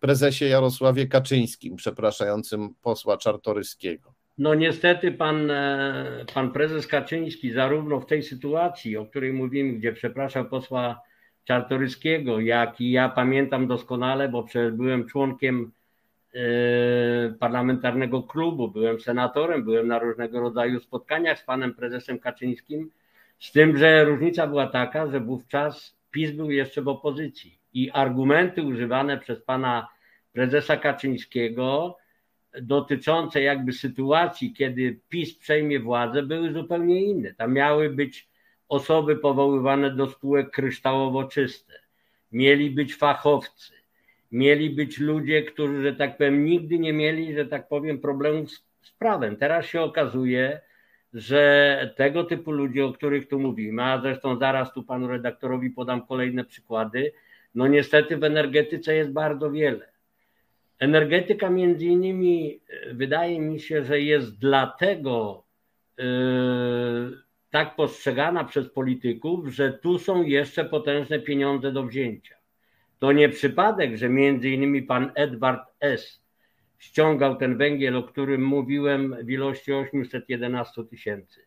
prezesie 0.00 0.44
Jarosławie 0.44 1.06
Kaczyńskim, 1.06 1.76
przepraszającym 1.76 2.74
posła 2.82 3.16
Czartoryskiego? 3.16 4.11
No 4.38 4.54
niestety 4.54 5.12
pan, 5.12 5.50
e, 5.50 6.24
pan 6.34 6.52
prezes 6.52 6.86
Kaczyński 6.86 7.52
zarówno 7.52 8.00
w 8.00 8.06
tej 8.06 8.22
sytuacji, 8.22 8.96
o 8.96 9.06
której 9.06 9.32
mówimy, 9.32 9.72
gdzie 9.72 9.92
przepraszał 9.92 10.44
posła 10.44 11.02
Czartoryskiego, 11.44 12.40
jak 12.40 12.80
i 12.80 12.90
ja 12.90 13.08
pamiętam 13.08 13.66
doskonale, 13.66 14.28
bo 14.28 14.46
byłem 14.72 15.06
członkiem 15.06 15.72
E, 16.34 17.34
parlamentarnego 17.38 18.22
klubu, 18.22 18.68
byłem 18.68 19.00
senatorem, 19.00 19.64
byłem 19.64 19.88
na 19.88 19.98
różnego 19.98 20.40
rodzaju 20.40 20.80
spotkaniach 20.80 21.38
z 21.38 21.42
panem 21.42 21.74
prezesem 21.74 22.18
Kaczyńskim, 22.18 22.90
z 23.38 23.52
tym, 23.52 23.76
że 23.76 24.04
różnica 24.04 24.46
była 24.46 24.66
taka, 24.66 25.06
że 25.06 25.20
wówczas 25.20 25.96
PiS 26.10 26.30
był 26.30 26.50
jeszcze 26.50 26.82
w 26.82 26.88
opozycji 26.88 27.58
i 27.74 27.90
argumenty 27.90 28.62
używane 28.62 29.18
przez 29.18 29.42
pana 29.42 29.88
prezesa 30.32 30.76
Kaczyńskiego 30.76 31.96
dotyczące 32.60 33.42
jakby 33.42 33.72
sytuacji, 33.72 34.52
kiedy 34.52 35.00
PiS 35.08 35.34
przejmie 35.34 35.80
władzę, 35.80 36.22
były 36.22 36.52
zupełnie 36.52 37.02
inne. 37.02 37.34
Tam 37.34 37.52
miały 37.52 37.90
być 37.90 38.28
osoby 38.68 39.16
powoływane 39.16 39.90
do 39.90 40.10
spółek 40.10 40.50
kryształowo 40.50 41.24
czyste, 41.24 41.72
mieli 42.32 42.70
być 42.70 42.94
fachowcy, 42.94 43.72
mieli 44.32 44.70
być 44.70 44.98
ludzie, 44.98 45.42
którzy, 45.42 45.82
że 45.82 45.92
tak 45.94 46.16
powiem, 46.16 46.44
nigdy 46.44 46.78
nie 46.78 46.92
mieli, 46.92 47.34
że 47.34 47.46
tak 47.46 47.68
powiem, 47.68 47.98
problemów 47.98 48.50
z, 48.50 48.64
z 48.82 48.90
prawem. 48.90 49.36
Teraz 49.36 49.66
się 49.66 49.80
okazuje, 49.80 50.60
że 51.14 51.94
tego 51.96 52.24
typu 52.24 52.52
ludzie, 52.52 52.84
o 52.84 52.92
których 52.92 53.28
tu 53.28 53.38
mówimy, 53.38 53.82
a 53.84 54.00
zresztą 54.00 54.38
zaraz 54.38 54.72
tu 54.72 54.82
panu 54.82 55.08
redaktorowi 55.08 55.70
podam 55.70 56.06
kolejne 56.06 56.44
przykłady, 56.44 57.12
no 57.54 57.66
niestety 57.66 58.16
w 58.16 58.24
energetyce 58.24 58.94
jest 58.94 59.10
bardzo 59.12 59.50
wiele. 59.50 59.91
Energetyka 60.82 61.50
między 61.50 61.86
innymi 61.86 62.60
e, 62.68 62.94
wydaje 62.94 63.40
mi 63.40 63.60
się, 63.60 63.84
że 63.84 64.00
jest 64.00 64.38
dlatego 64.38 65.44
yy, 65.98 66.04
tak 67.50 67.76
postrzegana 67.76 68.44
przez 68.44 68.68
polityków, 68.68 69.48
że 69.48 69.72
tu 69.72 69.98
są 69.98 70.22
jeszcze 70.22 70.64
potężne 70.64 71.18
pieniądze 71.18 71.72
do 71.72 71.82
wzięcia. 71.86 72.34
To 72.98 73.12
nie 73.12 73.28
przypadek, 73.28 73.96
że 73.96 74.08
między 74.08 74.50
innymi 74.50 74.82
pan 74.82 75.12
Edward 75.14 75.60
S. 75.80 76.22
ściągał 76.78 77.36
ten 77.36 77.58
węgiel, 77.58 77.96
o 77.96 78.02
którym 78.02 78.44
mówiłem 78.44 79.16
w 79.24 79.30
ilości 79.30 79.72
811 79.72 80.84
tysięcy. 80.84 81.40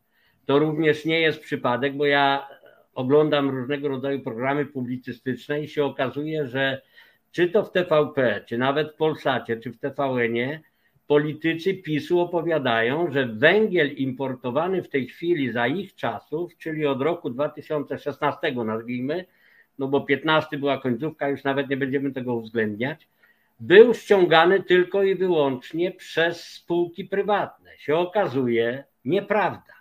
To 0.45 0.59
również 0.59 1.05
nie 1.05 1.19
jest 1.19 1.39
przypadek, 1.39 1.97
bo 1.97 2.05
ja 2.05 2.47
oglądam 2.93 3.49
różnego 3.49 3.87
rodzaju 3.87 4.19
programy 4.19 4.65
publicystyczne 4.65 5.61
i 5.61 5.67
się 5.67 5.85
okazuje, 5.85 6.47
że 6.47 6.81
czy 7.35 7.49
to 7.49 7.63
w 7.63 7.71
TVP, 7.71 8.41
czy 8.45 8.57
nawet 8.57 8.91
w 8.91 8.95
Polsacie, 8.95 9.57
czy 9.57 9.71
w 9.71 9.79
TVN-ie, 9.79 10.61
politycy 11.07 11.73
PiSu 11.73 12.19
opowiadają, 12.19 13.11
że 13.11 13.25
węgiel 13.25 13.95
importowany 13.95 14.83
w 14.83 14.89
tej 14.89 15.07
chwili 15.07 15.51
za 15.51 15.67
ich 15.67 15.95
czasów, 15.95 16.57
czyli 16.57 16.85
od 16.85 17.01
roku 17.01 17.29
2016 17.29 18.51
nazwijmy, 18.51 19.25
no 19.79 19.87
bo 19.87 20.01
15 20.01 20.57
była 20.57 20.77
końcówka, 20.77 21.29
już 21.29 21.43
nawet 21.43 21.69
nie 21.69 21.77
będziemy 21.77 22.11
tego 22.11 22.35
uwzględniać, 22.35 23.07
był 23.59 23.93
ściągany 23.93 24.63
tylko 24.63 25.03
i 25.03 25.15
wyłącznie 25.15 25.91
przez 25.91 26.47
spółki 26.49 27.05
prywatne. 27.05 27.77
Się 27.77 27.95
okazuje 27.95 28.83
nieprawda. 29.05 29.73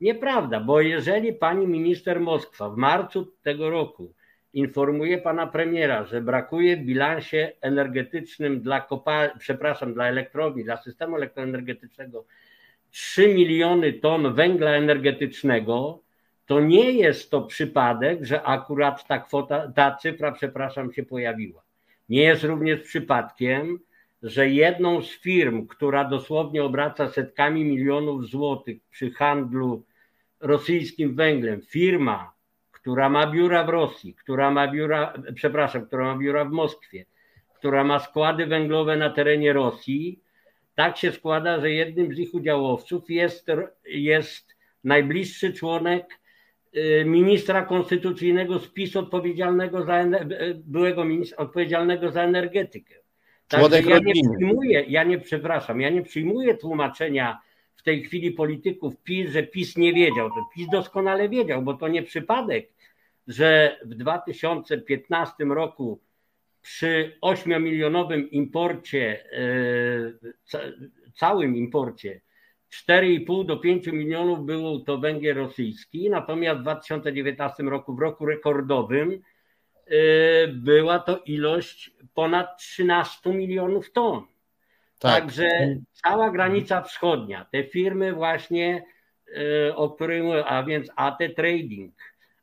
Nieprawda, 0.00 0.60
bo 0.60 0.80
jeżeli 0.80 1.32
pani 1.32 1.66
minister 1.66 2.20
Moskwa 2.20 2.70
w 2.70 2.76
marcu 2.76 3.32
tego 3.42 3.70
roku 3.70 4.14
informuje 4.52 5.18
pana 5.18 5.46
premiera, 5.46 6.04
że 6.04 6.20
brakuje 6.20 6.76
w 6.76 6.84
bilansie 6.84 7.52
energetycznym 7.60 8.60
dla 8.60 8.80
kopalni, 8.80 9.32
przepraszam, 9.38 9.94
dla 9.94 10.06
elektrowni, 10.06 10.64
dla 10.64 10.76
systemu 10.76 11.16
elektroenergetycznego 11.16 12.24
3 12.90 13.34
miliony 13.34 13.92
ton 13.92 14.34
węgla 14.34 14.70
energetycznego, 14.70 16.00
to 16.46 16.60
nie 16.60 16.92
jest 16.92 17.30
to 17.30 17.42
przypadek, 17.42 18.24
że 18.24 18.42
akurat 18.42 19.06
ta 19.06 19.18
kwota, 19.18 19.72
ta 19.74 19.96
cyfra, 19.96 20.32
przepraszam, 20.32 20.92
się 20.92 21.02
pojawiła. 21.02 21.62
Nie 22.08 22.22
jest 22.22 22.44
również 22.44 22.80
przypadkiem, 22.80 23.78
że 24.22 24.48
jedną 24.48 25.02
z 25.02 25.10
firm, 25.10 25.66
która 25.66 26.04
dosłownie 26.04 26.64
obraca 26.64 27.08
setkami 27.08 27.64
milionów 27.64 28.26
złotych 28.26 28.76
przy 28.90 29.10
handlu 29.10 29.84
rosyjskim 30.40 31.14
węglem, 31.14 31.62
firma, 31.62 32.32
która 32.90 33.08
ma 33.08 33.26
biura 33.26 33.64
w 33.64 33.68
Rosji, 33.68 34.14
która 34.14 34.50
ma 34.50 34.68
biura, 34.68 35.12
przepraszam, 35.34 35.86
która 35.86 36.04
ma 36.04 36.18
biura 36.18 36.44
w 36.44 36.50
Moskwie, 36.50 37.04
która 37.54 37.84
ma 37.84 37.98
składy 37.98 38.46
węglowe 38.46 38.96
na 38.96 39.10
terenie 39.10 39.52
Rosji, 39.52 40.20
tak 40.74 40.96
się 40.96 41.12
składa, 41.12 41.60
że 41.60 41.70
jednym 41.70 42.14
z 42.14 42.18
ich 42.18 42.34
udziałowców 42.34 43.10
jest, 43.10 43.46
jest 43.84 44.56
najbliższy 44.84 45.52
członek 45.52 46.18
y, 46.76 47.04
ministra 47.06 47.62
konstytucyjnego 47.62 48.58
z 48.58 48.68
PiS 48.68 48.96
odpowiedzialnego 48.96 49.84
za, 49.84 50.02
y, 50.02 50.08
byłego 50.64 51.04
ministra 51.04 51.38
odpowiedzialnego 51.38 52.10
za 52.10 52.22
energetykę. 52.22 52.94
Także 53.48 53.82
ja 53.82 53.98
nie 53.98 54.12
przyjmuję, 54.12 54.84
ja 54.88 55.04
nie 55.04 55.18
przepraszam, 55.18 55.80
ja 55.80 55.90
nie 55.90 56.02
przyjmuję 56.02 56.54
tłumaczenia 56.54 57.40
w 57.76 57.82
tej 57.82 58.04
chwili 58.04 58.30
polityków 58.30 58.96
PiS, 59.02 59.30
że 59.30 59.42
PiS 59.42 59.76
nie 59.76 59.92
wiedział. 59.92 60.28
To 60.28 60.48
PiS 60.54 60.68
doskonale 60.72 61.28
wiedział, 61.28 61.62
bo 61.62 61.74
to 61.74 61.88
nie 61.88 62.02
przypadek, 62.02 62.79
że 63.30 63.78
w 63.84 63.94
2015 63.94 65.44
roku 65.44 66.00
przy 66.62 67.18
8-milionowym 67.22 68.28
imporcie, 68.30 69.24
e, 69.32 70.68
całym 71.14 71.56
imporcie, 71.56 72.20
4,5 72.70 73.46
do 73.46 73.56
5 73.56 73.86
milionów 73.86 74.46
był 74.46 74.80
to 74.80 74.98
węgiel 74.98 75.36
rosyjski, 75.36 76.10
natomiast 76.10 76.60
w 76.60 76.62
2019 76.62 77.62
roku, 77.62 77.94
w 77.94 78.00
roku 78.00 78.26
rekordowym, 78.26 79.12
e, 79.86 80.48
była 80.48 80.98
to 80.98 81.18
ilość 81.18 81.90
ponad 82.14 82.58
13 82.58 83.32
milionów 83.32 83.92
ton. 83.92 84.26
Tak. 84.98 85.20
Także 85.20 85.48
cała 85.92 86.30
granica 86.30 86.82
wschodnia, 86.82 87.46
te 87.52 87.64
firmy 87.64 88.12
właśnie, 88.12 88.84
e, 89.68 89.76
o 89.76 89.90
których 89.90 90.22
mówię, 90.22 90.44
a 90.44 90.62
więc 90.62 90.90
AT 90.96 91.18
Trading, 91.36 91.94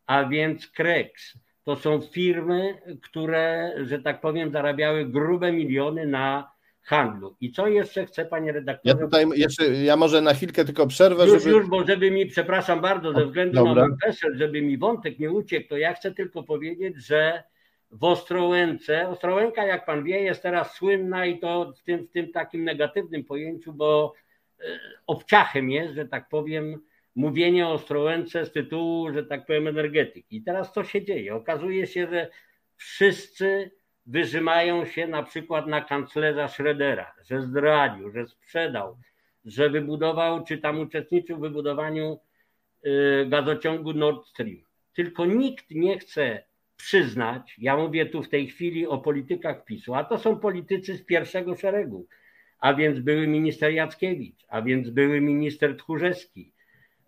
a 0.08 0.26
więc 0.26 0.68
Krex, 0.68 1.38
to 1.64 1.76
są 1.76 2.02
firmy, 2.02 2.82
które, 3.02 3.74
że 3.86 4.00
tak 4.00 4.22
powiem, 4.22 4.52
zarabiały 4.52 5.06
grube 5.06 5.52
miliony 5.52 6.06
na 6.06 6.52
handlu. 6.82 7.36
I 7.42 7.52
co 7.52 7.68
jeszcze 7.68 8.06
chcę, 8.06 8.26
panie 8.26 8.52
redaktorze? 8.52 8.96
Ja 8.98 9.06
tutaj 9.06 9.26
jeszcze, 9.36 9.66
ja 9.66 9.96
może 9.96 10.22
na 10.22 10.34
chwilkę 10.34 10.66
tylko 10.66 10.88
przerwę, 10.88 11.26
już, 11.28 11.44
żeby... 11.44 11.56
Już, 11.56 11.68
bo 11.68 11.88
żeby 11.88 12.12
mi, 12.12 12.26
przepraszam 12.26 12.82
bardzo, 12.82 13.14
ze 13.14 13.26
względu 13.26 13.66
Dobra. 13.66 13.88
na 13.88 13.96
PESEL, 14.02 14.38
żeby 14.38 14.62
mi 14.62 14.78
wątek 14.78 15.20
nie 15.20 15.32
uciekł, 15.32 15.70
to 15.70 15.78
ja 15.78 15.94
chcę 15.94 16.12
tylko 16.12 16.44
powiedzieć, 16.44 16.96
że 17.06 17.44
w 17.92 18.04
Ostrołęce. 18.04 19.08
Ostrołęka, 19.10 19.66
jak 19.66 19.86
pan 19.86 20.04
wie, 20.04 20.22
jest 20.22 20.42
teraz 20.42 20.76
słynna 20.76 21.26
i 21.26 21.40
to 21.40 21.74
w 21.78 21.84
tym, 21.84 22.08
w 22.08 22.12
tym 22.12 22.32
takim 22.32 22.64
negatywnym 22.64 23.24
pojęciu, 23.24 23.74
bo 23.74 24.14
e, 24.60 24.64
obciachem 25.08 25.72
jest, 25.72 25.94
że 25.94 26.06
tak 26.06 26.30
powiem, 26.30 26.80
mówienie 27.18 27.68
o 27.68 27.72
Ostrołęce 27.72 28.46
z 28.46 28.52
tytułu, 28.52 29.14
że 29.14 29.24
tak 29.24 29.46
powiem, 29.46 29.68
energetyki. 29.68 30.38
I 30.38 30.44
teraz 30.44 30.74
co 30.74 30.84
się 30.84 31.06
dzieje? 31.06 31.36
Okazuje 31.36 31.88
się, 31.88 32.08
że 32.08 32.30
wszyscy 32.76 33.72
wyżymają 34.06 34.86
się 34.86 35.08
na 35.08 35.24
przykład 35.24 35.68
na 35.68 35.82
kanclerza 35.82 36.48
Schroedera, 36.48 37.14
że 37.26 37.42
zdradził, 37.42 38.12
że 38.12 38.28
sprzedał, 38.28 38.98
że 39.46 39.70
wybudował, 39.70 40.44
czy 40.44 40.58
tam 40.58 40.80
uczestniczył 40.80 41.38
w 41.38 41.42
wybudowaniu 41.42 42.20
e, 42.84 43.26
gazociągu 43.26 43.94
Nord 43.94 44.28
Stream. 44.28 44.62
Tylko 44.94 45.26
nikt 45.26 45.72
nie 45.72 46.00
chce 46.00 46.44
przyznać, 46.76 47.56
ja 47.58 47.78
mówię 47.78 48.06
tu 48.06 48.24
w 48.24 48.30
tej 48.30 48.48
chwili 48.48 48.88
o 48.88 48.98
politykach 48.98 49.66
PiSu, 49.66 49.96
a 49.96 50.04
to 50.04 50.18
są 50.18 50.40
politycy 50.40 50.98
z 50.98 51.04
pierwszego 51.04 51.56
szeregu, 51.56 52.08
a 52.60 52.74
więc 52.74 53.00
były 53.00 53.28
minister 53.28 53.72
Jackiewicz, 53.72 54.46
a 54.48 54.62
więc 54.62 54.90
były 54.90 55.22
minister 55.22 55.78
Tchórzewski, 55.78 56.57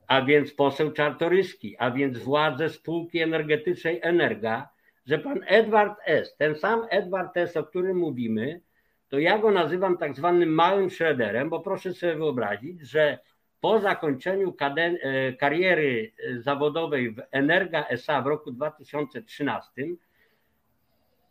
a 0.09 0.21
więc 0.21 0.53
poseł 0.53 0.91
Czartoryski, 0.91 1.75
a 1.77 1.91
więc 1.91 2.17
władze 2.17 2.69
spółki 2.69 3.19
energetycznej 3.19 3.99
Energa, 4.03 4.69
że 5.05 5.19
pan 5.19 5.39
Edward 5.47 5.99
S., 6.05 6.35
ten 6.37 6.55
sam 6.55 6.85
Edward 6.89 7.37
S., 7.37 7.57
o 7.57 7.63
którym 7.63 7.97
mówimy, 7.97 8.61
to 9.09 9.19
ja 9.19 9.37
go 9.37 9.51
nazywam 9.51 9.97
tak 9.97 10.15
zwanym 10.15 10.49
małym 10.49 10.89
Schroederem, 10.89 11.49
bo 11.49 11.59
proszę 11.59 11.93
sobie 11.93 12.15
wyobrazić, 12.15 12.81
że 12.81 13.19
po 13.61 13.79
zakończeniu 13.79 14.55
e, 14.59 15.33
kariery 15.33 16.11
e, 16.29 16.41
zawodowej 16.41 17.11
w 17.11 17.21
Energa 17.31 17.87
SA 17.87 18.21
w 18.21 18.27
roku 18.27 18.51
2013, 18.51 19.71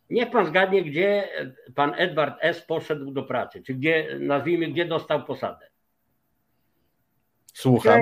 niech 0.09 0.31
pan 0.31 0.45
zgadnie, 0.45 0.83
gdzie 0.83 1.29
pan 1.75 1.93
Edward 1.97 2.37
S. 2.41 2.61
poszedł 2.61 3.11
do 3.11 3.23
pracy, 3.23 3.63
czy 3.63 3.73
gdzie, 3.73 4.17
nazwijmy, 4.19 4.67
gdzie 4.67 4.85
dostał 4.85 5.23
posadę. 5.23 5.69
Słucham. 7.53 8.01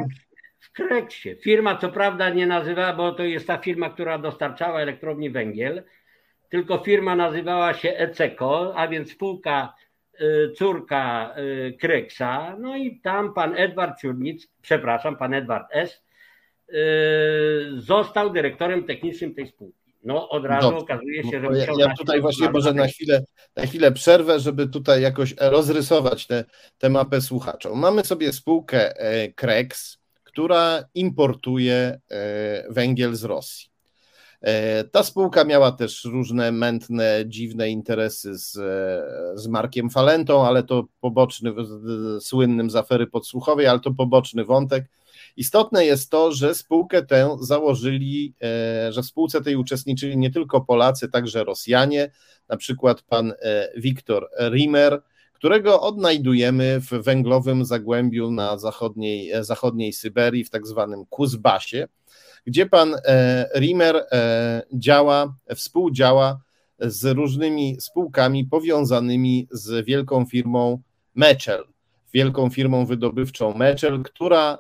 Kreksie. 0.77 1.35
Firma 1.35 1.77
co 1.77 1.89
prawda 1.89 2.29
nie 2.29 2.47
nazywa, 2.47 2.93
bo 2.93 3.11
to 3.11 3.23
jest 3.23 3.47
ta 3.47 3.57
firma, 3.57 3.89
która 3.89 4.17
dostarczała 4.17 4.81
elektrowni 4.81 5.29
węgiel, 5.29 5.83
tylko 6.49 6.77
firma 6.77 7.15
nazywała 7.15 7.73
się 7.73 7.89
ECECO, 7.89 8.73
a 8.75 8.87
więc 8.87 9.11
spółka 9.11 9.73
Y, 10.21 10.53
córka 10.55 11.35
y, 11.37 11.77
Kreksa, 11.79 12.55
no 12.59 12.77
i 12.77 12.99
tam 13.01 13.33
pan 13.33 13.55
Edward 13.55 14.01
Ciurnic, 14.01 14.47
przepraszam, 14.61 15.17
pan 15.17 15.33
Edward 15.33 15.67
S., 15.71 16.03
y, 16.69 16.73
został 17.77 18.33
dyrektorem 18.33 18.83
technicznym 18.83 19.35
tej 19.35 19.47
spółki. 19.47 19.93
No 20.03 20.29
od 20.29 20.45
razu 20.45 20.69
Dobrze. 20.69 20.83
okazuje 20.83 21.23
się, 21.23 21.41
że... 21.41 21.57
Ja, 21.57 21.65
ja 21.77 21.93
tutaj 21.95 22.21
właśnie 22.21 22.49
może 22.49 22.73
na 22.73 22.87
chwilę, 22.87 23.23
na 23.55 23.65
chwilę 23.65 23.91
przerwę, 23.91 24.39
żeby 24.39 24.67
tutaj 24.67 25.01
jakoś 25.01 25.35
rozrysować 25.39 26.27
tę 26.77 26.89
mapę 26.89 27.21
słuchaczom. 27.21 27.79
Mamy 27.79 28.03
sobie 28.03 28.33
spółkę 28.33 28.93
Kreks, 29.35 29.96
która 30.37 30.83
importuje 30.95 31.99
e, 32.11 32.73
węgiel 32.73 33.15
z 33.15 33.23
Rosji. 33.23 33.69
E, 34.41 34.83
ta 34.83 35.03
spółka 35.03 35.43
miała 35.43 35.71
też 35.71 36.05
różne 36.05 36.51
mętne, 36.51 37.23
dziwne 37.27 37.69
interesy 37.69 38.37
z, 38.37 38.51
z 39.39 39.47
Markiem 39.47 39.89
Falentą, 39.89 40.47
ale 40.47 40.63
to 40.63 40.87
poboczny, 41.01 41.53
słynnym 42.19 42.69
z 42.69 42.75
afery 42.75 43.07
podsłuchowej, 43.07 43.67
ale 43.67 43.79
to 43.79 43.91
poboczny 43.91 44.45
wątek. 44.45 44.85
Istotne 45.37 45.85
jest 45.85 46.11
to, 46.11 46.31
że 46.31 46.55
spółkę 46.55 47.05
tę 47.05 47.37
założyli, 47.41 48.33
e, 48.41 48.91
że 48.91 49.01
w 49.01 49.05
spółce 49.05 49.41
tej 49.41 49.55
uczestniczyli 49.55 50.17
nie 50.17 50.31
tylko 50.31 50.61
Polacy, 50.61 51.09
także 51.09 51.43
Rosjanie, 51.43 52.11
na 52.49 52.57
przykład 52.57 53.01
pan 53.01 53.33
e, 53.41 53.71
Wiktor 53.77 54.29
Rimer, 54.51 55.01
którego 55.37 55.81
odnajdujemy 55.81 56.79
w 56.79 56.89
węglowym 56.89 57.65
zagłębiu 57.65 58.31
na 58.31 58.57
zachodniej, 58.57 59.31
e, 59.31 59.43
zachodniej 59.43 59.93
Syberii, 59.93 60.43
w 60.43 60.49
tak 60.49 60.67
zwanym 60.67 61.05
Kuzbasie, 61.05 61.87
gdzie 62.45 62.65
pan 62.65 62.95
Rimer 63.55 64.05
działa, 64.73 65.35
współdziała 65.55 66.39
z 66.79 67.05
różnymi 67.05 67.77
spółkami 67.81 68.45
powiązanymi 68.45 69.47
z 69.51 69.85
wielką 69.85 70.25
firmą 70.25 70.81
Mechel. 71.15 71.63
Wielką 72.13 72.49
firmą 72.49 72.85
wydobywczą 72.85 73.53
Mechel, 73.53 74.03
która 74.03 74.53
e, 74.53 74.57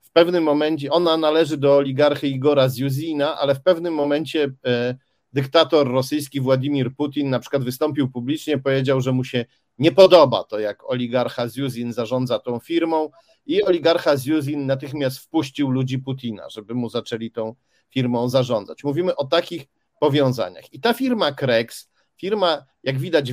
w 0.00 0.10
pewnym 0.12 0.44
momencie, 0.44 0.90
ona 0.90 1.16
należy 1.16 1.56
do 1.56 1.76
oligarchy 1.76 2.28
Igora 2.28 2.68
Zuzina, 2.68 3.38
ale 3.38 3.54
w 3.54 3.62
pewnym 3.62 3.94
momencie 3.94 4.50
e, 4.66 4.94
dyktator 5.32 5.88
rosyjski 5.88 6.40
Władimir 6.40 6.94
Putin 6.94 7.30
na 7.30 7.38
przykład 7.38 7.64
wystąpił 7.64 8.10
publicznie, 8.10 8.58
powiedział, 8.58 9.00
że 9.00 9.12
mu 9.12 9.24
się 9.24 9.44
nie 9.80 9.92
podoba 9.92 10.44
to, 10.44 10.58
jak 10.58 10.90
oligarcha 10.90 11.48
Zuzin 11.48 11.92
zarządza 11.92 12.38
tą 12.38 12.58
firmą 12.58 13.10
i 13.46 13.62
oligarcha 13.62 14.16
Zuzin 14.16 14.66
natychmiast 14.66 15.18
wpuścił 15.18 15.70
ludzi 15.70 15.98
Putina, 15.98 16.50
żeby 16.50 16.74
mu 16.74 16.88
zaczęli 16.88 17.30
tą 17.30 17.54
firmą 17.90 18.28
zarządzać. 18.28 18.84
Mówimy 18.84 19.16
o 19.16 19.26
takich 19.26 19.66
powiązaniach. 20.00 20.72
I 20.72 20.80
ta 20.80 20.94
firma 20.94 21.32
Krex 21.32 21.90
Firma, 22.20 22.64
jak 22.82 22.98
widać, 22.98 23.32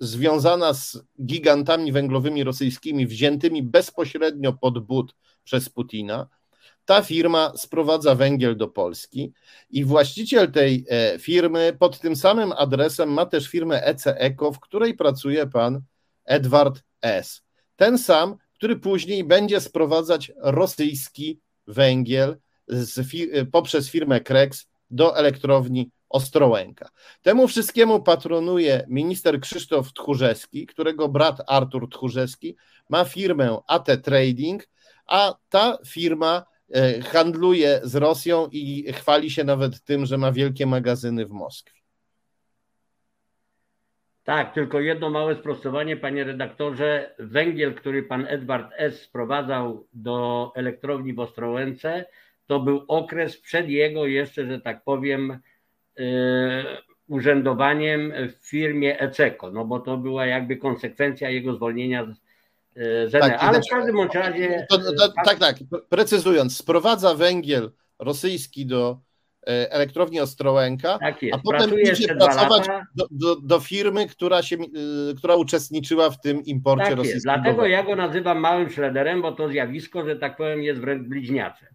związana 0.00 0.74
z 0.74 0.98
gigantami 1.24 1.92
węglowymi 1.92 2.44
rosyjskimi, 2.44 3.06
wziętymi 3.06 3.62
bezpośrednio 3.62 4.52
pod 4.52 4.78
but 4.78 5.14
przez 5.44 5.68
Putina. 5.68 6.28
Ta 6.90 7.02
firma 7.02 7.52
sprowadza 7.56 8.14
węgiel 8.14 8.56
do 8.56 8.68
Polski 8.68 9.32
i 9.70 9.84
właściciel 9.84 10.52
tej 10.52 10.84
e, 10.88 11.18
firmy 11.18 11.76
pod 11.78 12.00
tym 12.00 12.16
samym 12.16 12.52
adresem 12.52 13.12
ma 13.12 13.26
też 13.26 13.48
firmę 13.48 13.82
EC 13.84 14.06
Eco, 14.06 14.52
w 14.52 14.60
której 14.60 14.94
pracuje 14.94 15.46
pan 15.46 15.80
Edward 16.24 16.82
S. 17.02 17.42
Ten 17.76 17.98
sam, 17.98 18.36
który 18.54 18.76
później 18.76 19.24
będzie 19.24 19.60
sprowadzać 19.60 20.32
rosyjski 20.36 21.40
węgiel 21.66 22.36
z, 22.68 23.08
poprzez 23.52 23.90
firmę 23.90 24.20
Krex 24.20 24.66
do 24.90 25.16
elektrowni 25.16 25.90
Ostrołęka. 26.08 26.88
Temu 27.22 27.48
wszystkiemu 27.48 28.02
patronuje 28.02 28.86
minister 28.88 29.40
Krzysztof 29.40 29.92
Tchórzewski, 29.92 30.66
którego 30.66 31.08
brat 31.08 31.40
Artur 31.46 31.88
Tchórzewski 31.88 32.56
ma 32.88 33.04
firmę 33.04 33.58
AT 33.66 33.88
Trading, 34.02 34.68
a 35.06 35.34
ta 35.48 35.78
firma 35.86 36.38
e, 36.38 36.59
handluje 37.12 37.80
z 37.82 37.96
Rosją 37.96 38.48
i 38.52 38.92
chwali 38.92 39.30
się 39.30 39.44
nawet 39.44 39.84
tym, 39.84 40.06
że 40.06 40.18
ma 40.18 40.32
wielkie 40.32 40.66
magazyny 40.66 41.26
w 41.26 41.30
Moskwie. 41.30 41.80
Tak, 44.24 44.54
tylko 44.54 44.80
jedno 44.80 45.10
małe 45.10 45.34
sprostowanie, 45.34 45.96
panie 45.96 46.24
redaktorze. 46.24 47.14
Węgiel, 47.18 47.74
który 47.74 48.02
pan 48.02 48.26
Edward 48.28 48.72
S. 48.76 49.02
sprowadzał 49.02 49.86
do 49.92 50.52
elektrowni 50.54 51.14
w 51.14 51.20
Ostrołęce, 51.20 52.04
to 52.46 52.60
był 52.60 52.84
okres 52.88 53.40
przed 53.40 53.68
jego 53.68 54.06
jeszcze, 54.06 54.46
że 54.46 54.60
tak 54.60 54.84
powiem, 54.84 55.40
Y, 56.00 56.02
urzędowaniem 57.08 58.12
w 58.28 58.48
firmie 58.48 59.00
Ececo, 59.00 59.50
no 59.50 59.64
bo 59.64 59.80
to 59.80 59.96
była 59.96 60.26
jakby 60.26 60.56
konsekwencja 60.56 61.30
jego 61.30 61.54
zwolnienia 61.54 62.04
z 62.04 62.20
ZE. 63.06 63.20
Tak, 63.20 63.36
Ale 63.42 63.60
w 63.60 63.70
każdym 63.70 63.96
bądź 63.96 64.14
razie. 64.14 64.66
To, 64.68 64.78
to, 64.78 64.92
to, 64.92 65.12
tak, 65.24 65.38
tak. 65.38 65.56
Precyzując, 65.88 66.56
sprowadza 66.56 67.14
węgiel 67.14 67.70
rosyjski 67.98 68.66
do 68.66 68.98
e, 69.46 69.72
elektrowni 69.72 70.20
Ostrołęka, 70.20 70.98
tak 70.98 71.16
a 71.32 71.38
potem 71.38 71.80
idzie 71.80 72.14
pracować 72.14 72.66
do, 72.94 73.06
do, 73.10 73.36
do, 73.36 73.60
firmy, 73.60 74.06
która, 74.06 74.42
się, 74.42 74.56
e, 74.56 75.14
która 75.14 75.34
uczestniczyła 75.34 76.10
w 76.10 76.20
tym 76.20 76.44
imporcie 76.44 76.84
tak 76.84 76.96
rosyjskim. 76.96 77.20
Dlatego 77.22 77.66
ja 77.66 77.82
go 77.82 77.96
nazywam 77.96 78.38
małym 78.38 78.70
szlederem, 78.70 79.22
bo 79.22 79.32
to 79.32 79.48
zjawisko, 79.48 80.04
że 80.04 80.16
tak 80.16 80.36
powiem, 80.36 80.62
jest 80.62 80.80
wręcz 80.80 81.08
bliźniacze. 81.08 81.66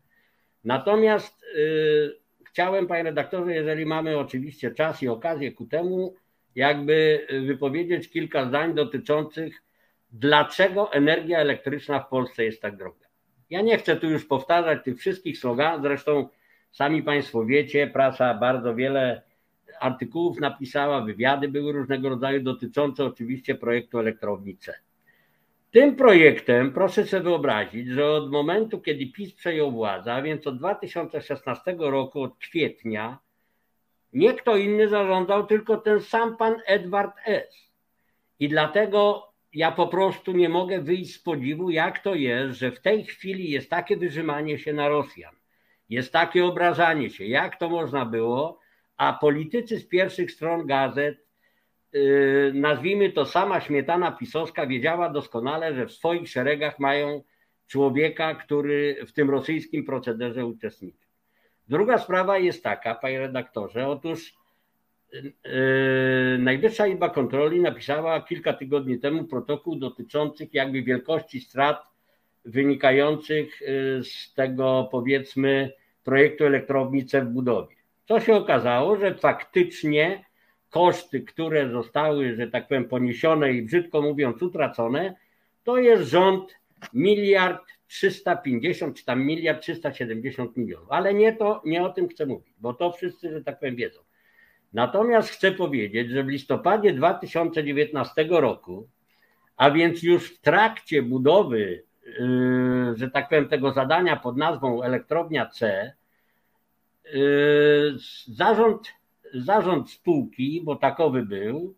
Natomiast 0.64 1.42
yy, 1.56 2.20
chciałem, 2.50 2.88
panie 2.88 3.04
redaktorze, 3.04 3.56
jeżeli 3.56 3.86
mamy 3.86 4.18
oczywiście 4.18 4.72
czas 4.72 5.04
i 5.04 5.08
okazję 5.08 5.52
ku 5.52 5.66
temu, 5.66 6.16
jakby 6.56 7.28
wypowiedzieć 7.48 8.10
kilka 8.10 8.46
zdań 8.46 8.74
dotyczących, 8.74 9.65
dlaczego 10.20 10.94
energia 10.94 11.40
elektryczna 11.40 12.00
w 12.00 12.10
Polsce 12.10 12.46
jest 12.46 12.62
tak 12.62 12.78
droga. 12.78 13.06
Ja 13.50 13.62
nie 13.62 13.78
chcę 13.78 13.96
tu 13.96 14.10
już 14.10 14.26
powtarzać 14.26 14.84
tych 14.84 15.00
wszystkich 15.00 15.38
sloganów, 15.38 15.82
zresztą 15.82 16.30
sami 16.72 17.04
Państwo 17.04 17.46
wiecie, 17.46 17.88
prasa 17.88 18.34
bardzo 18.34 18.76
wiele 18.76 19.22
artykułów 19.80 20.40
napisała, 20.40 21.02
wywiady 21.02 21.48
były 21.48 21.72
różnego 21.72 22.10
rodzaju 22.10 22.44
dotyczące 22.44 23.06
oczywiście 23.06 23.56
projektu 23.56 24.00
elektrowni 24.00 24.58
C. 24.58 24.74
Tym 25.72 25.96
projektem 25.96 26.74
proszę 26.74 27.06
sobie 27.06 27.24
wyobrazić, 27.24 27.88
że 27.88 28.12
od 28.12 28.32
momentu, 28.32 28.82
kiedy 28.82 29.08
PiS 29.08 29.34
przejął 29.34 29.72
władzę, 29.72 30.14
a 30.14 30.22
więc 30.22 30.48
od 30.48 30.58
2016 30.58 31.76
roku, 31.80 32.22
od 32.22 32.38
kwietnia, 32.38 33.20
nie 34.14 34.34
kto 34.34 34.58
inny 34.58 34.90
zarządzał, 34.90 35.48
tylko 35.48 35.78
ten 35.78 36.02
sam 36.02 36.38
pan 36.38 36.56
Edward 36.66 37.16
S. 37.26 37.72
I 38.40 38.50
dlatego 38.50 39.28
ja 39.56 39.72
po 39.72 39.88
prostu 39.88 40.32
nie 40.32 40.50
mogę 40.50 40.82
wyjść 40.82 41.16
z 41.16 41.20
podziwu, 41.20 41.70
jak 41.70 42.00
to 42.00 42.16
jest, 42.16 42.60
że 42.60 42.72
w 42.72 42.82
tej 42.82 43.04
chwili 43.04 43.52
jest 43.52 43.70
takie 43.70 43.98
wyrzymanie 43.98 44.60
się 44.60 44.74
na 44.74 44.90
Rosjan, 44.90 45.36
jest 45.90 46.14
takie 46.14 46.46
obrażanie 46.46 47.10
się, 47.10 47.26
jak 47.26 47.60
to 47.60 47.70
można 47.70 48.06
było, 48.06 48.60
a 48.98 49.14
politycy 49.14 49.80
z 49.80 49.88
pierwszych 49.88 50.32
stron 50.32 50.68
gazet 50.68 51.26
Y, 51.96 52.52
nazwijmy 52.54 53.12
to 53.12 53.26
sama 53.26 53.62
śmietana 53.62 54.12
pisowska 54.12 54.68
wiedziała 54.68 55.10
doskonale, 55.10 55.76
że 55.76 55.86
w 55.86 55.92
swoich 55.92 56.30
szeregach 56.30 56.80
mają 56.80 57.24
człowieka, 57.68 58.36
który 58.36 59.06
w 59.08 59.12
tym 59.12 59.30
rosyjskim 59.30 59.86
procederze 59.86 60.46
uczestniczy. 60.46 61.06
Druga 61.68 61.98
sprawa 61.98 62.38
jest 62.38 62.64
taka, 62.64 62.96
panie 62.96 63.20
redaktorze, 63.20 63.88
otóż 63.88 64.22
yy, 64.30 64.45
Najwyższa 66.40 66.88
Izba 66.88 67.10
Kontroli 67.10 67.62
napisała 67.62 68.22
kilka 68.22 68.54
tygodni 68.54 69.00
temu 69.00 69.24
protokół 69.24 69.76
dotyczących 69.76 70.54
jakby 70.54 70.82
wielkości 70.82 71.40
strat 71.40 71.96
wynikających 72.46 73.62
y, 73.62 73.66
z 74.04 74.34
tego 74.34 74.90
powiedzmy 74.92 75.74
projektu 76.04 76.46
elektrowni 76.46 77.06
w 77.14 77.26
budowie. 77.26 77.76
Co 78.08 78.20
się 78.20 78.36
okazało, 78.36 78.98
że 78.98 79.16
faktycznie 79.16 80.26
koszty, 80.70 81.22
które 81.22 81.70
zostały, 81.70 82.36
że 82.36 82.48
tak 82.48 82.68
powiem, 82.68 82.86
poniesione 82.86 83.54
i 83.54 83.62
brzydko 83.62 84.02
mówiąc 84.02 84.42
utracone, 84.42 85.16
to 85.64 85.78
jest 85.78 86.04
rząd 86.04 86.56
miliard 86.94 87.62
350 87.88 88.98
czy 88.98 89.06
tam 89.06 89.26
miliard 89.26 89.62
370 89.62 90.58
milionów. 90.58 90.88
Ale 90.92 91.14
nie, 91.14 91.34
to, 91.34 91.62
nie 91.66 91.84
o 91.84 91.90
tym 91.90 92.08
chcę 92.08 92.26
mówić, 92.26 92.54
bo 92.58 92.74
to 92.74 92.92
wszyscy, 92.92 93.32
że 93.32 93.44
tak 93.44 93.60
powiem, 93.60 93.76
wiedzą. 93.76 94.00
Natomiast 94.76 95.30
chcę 95.30 95.52
powiedzieć, 95.52 96.10
że 96.10 96.24
w 96.24 96.28
listopadzie 96.28 96.94
2019 96.94 98.28
roku, 98.30 98.88
a 99.58 99.72
więc 99.72 100.04
już 100.04 100.34
w 100.34 100.42
trakcie 100.42 101.02
budowy, 101.02 101.84
yy, 102.06 102.96
że 102.96 103.12
tak 103.12 103.30
powiem, 103.30 103.48
tego 103.48 103.72
zadania 103.72 104.16
pod 104.16 104.38
nazwą 104.38 104.84
Elektrownia 104.84 105.46
C, 105.46 105.92
yy, 107.14 107.96
zarząd 108.28 108.94
zarząd 109.34 109.92
spółki, 109.92 110.62
bo 110.64 110.76
takowy 110.76 111.26
był, 111.26 111.76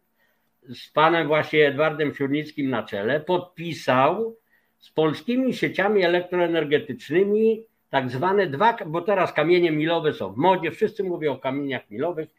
z 0.64 0.89
panem 0.89 1.28
właśnie 1.28 1.68
Edwardem 1.68 2.14
Siurnickim 2.14 2.70
na 2.70 2.84
czele, 2.84 3.20
podpisał 3.20 4.36
z 4.80 4.91
polskimi 4.91 5.54
sieciami 5.54 6.04
elektroenergetycznymi 6.04 7.64
tak 7.89 8.10
zwane 8.10 8.48
dwa, 8.48 8.78
bo 8.86 9.02
teraz 9.02 9.34
kamienie 9.34 9.72
milowe 9.72 10.14
są 10.14 10.34
w 10.34 10.38
modzie, 10.38 10.72
wszyscy 10.72 11.04
mówią 11.04 11.34
o 11.34 11.38
kamieniach 11.38 11.89
milowych. 11.89 12.30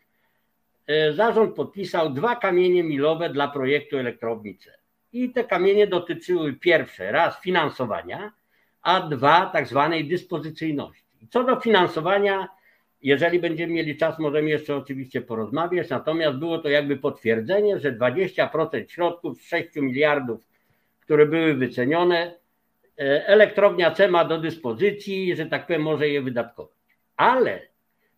E, 0.88 1.12
zarząd 1.12 1.54
podpisał 1.54 2.10
dwa 2.10 2.36
kamienie 2.36 2.82
milowe 2.82 3.30
dla 3.30 3.48
projektu 3.48 3.98
elektrownicy. 3.98 4.72
I 5.12 5.30
te 5.32 5.44
kamienie 5.44 5.86
dotyczyły 5.86 6.52
pierwsze, 6.52 7.12
raz 7.12 7.40
finansowania, 7.42 8.32
a 8.82 9.00
dwa 9.00 9.46
tak 9.46 9.66
zwanej 9.66 10.08
dyspozycyjności. 10.08 11.28
Co 11.30 11.44
do 11.44 11.60
finansowania, 11.60 12.48
jeżeli 13.02 13.38
będziemy 13.38 13.72
mieli 13.72 13.96
czas, 13.96 14.18
możemy 14.18 14.50
jeszcze 14.50 14.76
oczywiście 14.76 15.20
porozmawiać. 15.20 15.90
Natomiast 15.90 16.38
było 16.38 16.58
to 16.58 16.68
jakby 16.68 16.96
potwierdzenie, 16.96 17.78
że 17.78 17.92
20% 17.92 18.88
środków 18.88 19.38
z 19.38 19.48
6 19.48 19.76
miliardów, 19.76 20.48
które 21.00 21.26
były 21.26 21.54
wycenione, 21.54 22.34
e, 22.98 23.26
elektrownia 23.26 23.90
C 23.90 24.08
ma 24.08 24.24
do 24.24 24.38
dyspozycji, 24.38 25.36
że 25.36 25.46
tak 25.46 25.66
powiem, 25.66 25.82
może 25.82 26.08
je 26.08 26.22
wydatkować. 26.22 26.78
Ale 27.16 27.67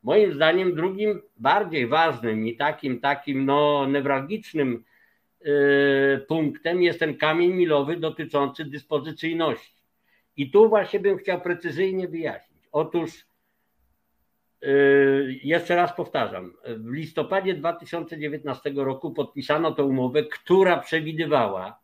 moim 0.03 0.35
zdaniem 0.35 0.75
drugim 0.75 1.23
bardziej 1.37 1.87
ważnym 1.87 2.47
i 2.47 2.57
takim 2.57 3.01
takim 3.01 3.45
no, 3.45 3.87
newralgicznym 3.87 4.85
yy, 5.41 6.25
punktem 6.29 6.83
jest 6.83 6.99
ten 6.99 7.17
kamień 7.17 7.53
milowy 7.53 7.97
dotyczący 7.97 8.65
dyspozycyjności. 8.65 9.83
I 10.37 10.51
tu 10.51 10.69
właśnie 10.69 11.01
bym 11.01 11.19
chciał 11.19 11.41
precyzyjnie 11.41 12.09
wyjaśnić. 12.09 12.63
Otóż 12.73 13.27
yy, 14.63 15.39
jeszcze 15.43 15.77
raz 15.77 15.97
powtarzam, 15.97 16.53
w 16.67 16.93
listopadzie 16.93 17.55
2019 17.55 18.73
roku 18.77 19.11
podpisano 19.11 19.73
tę 19.73 19.85
umowę, 19.85 20.23
która 20.23 20.77
przewidywała, 20.79 21.81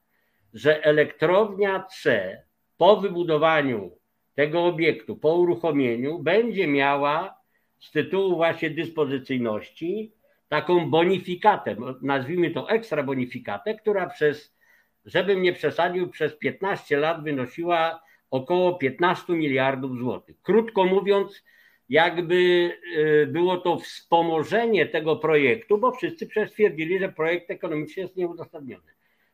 że 0.55 0.85
elektrownia 0.85 1.83
C 1.83 2.37
po 2.77 2.97
wybudowaniu 2.97 3.91
tego 4.35 4.64
obiektu, 4.64 5.17
po 5.17 5.35
uruchomieniu, 5.35 6.19
będzie 6.19 6.67
miała 6.67 7.36
z 7.81 7.91
tytułu 7.91 8.37
właśnie 8.37 8.70
dyspozycyjności 8.70 10.12
taką 10.49 10.91
bonifikatę, 10.91 11.77
nazwijmy 12.03 12.51
to 12.51 12.70
ekstra 12.70 13.03
bonifikatę, 13.03 13.74
która 13.74 14.07
przez, 14.07 14.57
żebym 15.05 15.43
nie 15.43 15.53
przesadził, 15.53 16.09
przez 16.09 16.37
15 16.37 16.97
lat 16.97 17.24
wynosiła 17.24 18.03
około 18.31 18.74
15 18.74 19.33
miliardów 19.33 19.99
złotych. 19.99 20.37
Krótko 20.43 20.85
mówiąc, 20.85 21.45
jakby 21.89 22.35
y, 22.97 23.27
było 23.27 23.57
to 23.57 23.79
wspomożenie 23.79 24.87
tego 24.87 25.16
projektu, 25.16 25.79
bo 25.79 25.93
wszyscy 25.93 26.27
przecież 26.27 26.53
twierdzili, 26.53 26.99
że 26.99 27.12
projekt 27.12 27.51
ekonomiczny 27.51 28.03
jest 28.03 28.16
nieuzasadniony. 28.16 28.93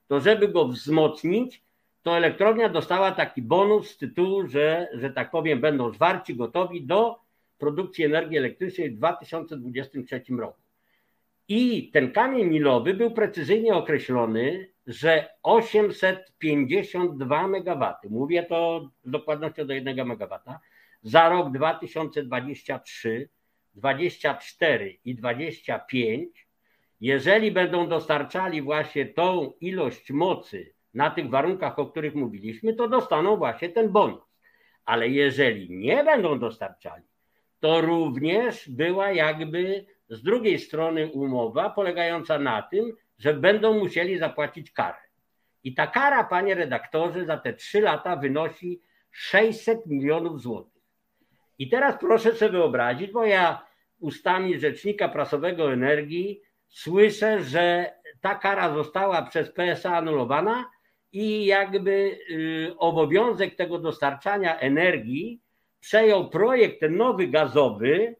To 0.08 0.20
żeby 0.20 0.48
go 0.48 0.68
wzmocnić, 0.68 1.62
to 2.02 2.16
elektrownia 2.16 2.68
dostała 2.68 3.12
taki 3.12 3.42
bonus 3.42 3.90
z 3.90 3.98
tytułu, 3.98 4.48
że, 4.48 4.88
że 4.94 5.10
tak 5.10 5.30
powiem, 5.30 5.60
będą 5.60 5.92
zwarci, 5.92 6.36
gotowi 6.36 6.86
do 6.86 7.18
produkcji 7.62 8.04
energii 8.04 8.38
elektrycznej 8.38 8.90
w 8.90 8.96
2023 8.96 10.22
roku. 10.38 10.60
I 11.48 11.90
ten 11.92 12.12
kamień 12.12 12.46
milowy 12.46 12.94
był 12.94 13.10
precyzyjnie 13.10 13.74
określony, 13.74 14.68
że 14.86 15.28
852 15.42 17.44
MW, 17.44 17.94
mówię 18.10 18.42
to 18.42 18.90
z 19.04 19.10
dokładnością 19.10 19.66
do 19.66 19.74
1 19.74 20.00
MW, 20.00 20.38
za 21.02 21.28
rok 21.28 21.52
2023, 21.52 23.28
24 23.74 24.98
i 25.04 25.14
25, 25.14 26.46
jeżeli 27.00 27.52
będą 27.52 27.88
dostarczali 27.88 28.62
właśnie 28.62 29.06
tą 29.06 29.52
ilość 29.60 30.10
mocy 30.10 30.74
na 30.94 31.10
tych 31.10 31.30
warunkach, 31.30 31.78
o 31.78 31.86
których 31.86 32.14
mówiliśmy, 32.14 32.74
to 32.74 32.88
dostaną 32.88 33.36
właśnie 33.36 33.68
ten 33.68 33.88
bonus. 33.88 34.22
Ale 34.84 35.08
jeżeli 35.08 35.70
nie 35.70 36.04
będą 36.04 36.38
dostarczali, 36.38 37.11
to 37.62 37.80
również 37.80 38.68
była 38.68 39.10
jakby 39.10 39.84
z 40.08 40.22
drugiej 40.22 40.58
strony 40.58 41.10
umowa 41.12 41.70
polegająca 41.70 42.38
na 42.38 42.62
tym, 42.62 42.96
że 43.18 43.34
będą 43.34 43.78
musieli 43.78 44.18
zapłacić 44.18 44.70
karę. 44.70 44.98
I 45.64 45.74
ta 45.74 45.86
kara, 45.86 46.24
panie 46.24 46.54
redaktorze, 46.54 47.24
za 47.24 47.36
te 47.36 47.52
trzy 47.52 47.80
lata 47.80 48.16
wynosi 48.16 48.80
600 49.10 49.86
milionów 49.86 50.42
złotych. 50.42 50.82
I 51.58 51.68
teraz 51.68 51.94
proszę 52.00 52.32
sobie 52.34 52.52
wyobrazić, 52.52 53.10
bo 53.10 53.24
ja 53.24 53.66
ustami 54.00 54.58
rzecznika 54.58 55.08
prasowego 55.08 55.72
energii 55.72 56.42
słyszę, 56.68 57.42
że 57.42 57.94
ta 58.20 58.34
kara 58.34 58.74
została 58.74 59.22
przez 59.22 59.50
PSA 59.50 59.96
anulowana 59.96 60.70
i 61.12 61.46
jakby 61.46 62.18
y, 62.30 62.74
obowiązek 62.78 63.54
tego 63.56 63.78
dostarczania 63.78 64.58
energii 64.58 65.40
przejął 65.82 66.30
projekt 66.30 66.80
ten 66.80 66.96
nowy 66.96 67.28
gazowy, 67.28 68.16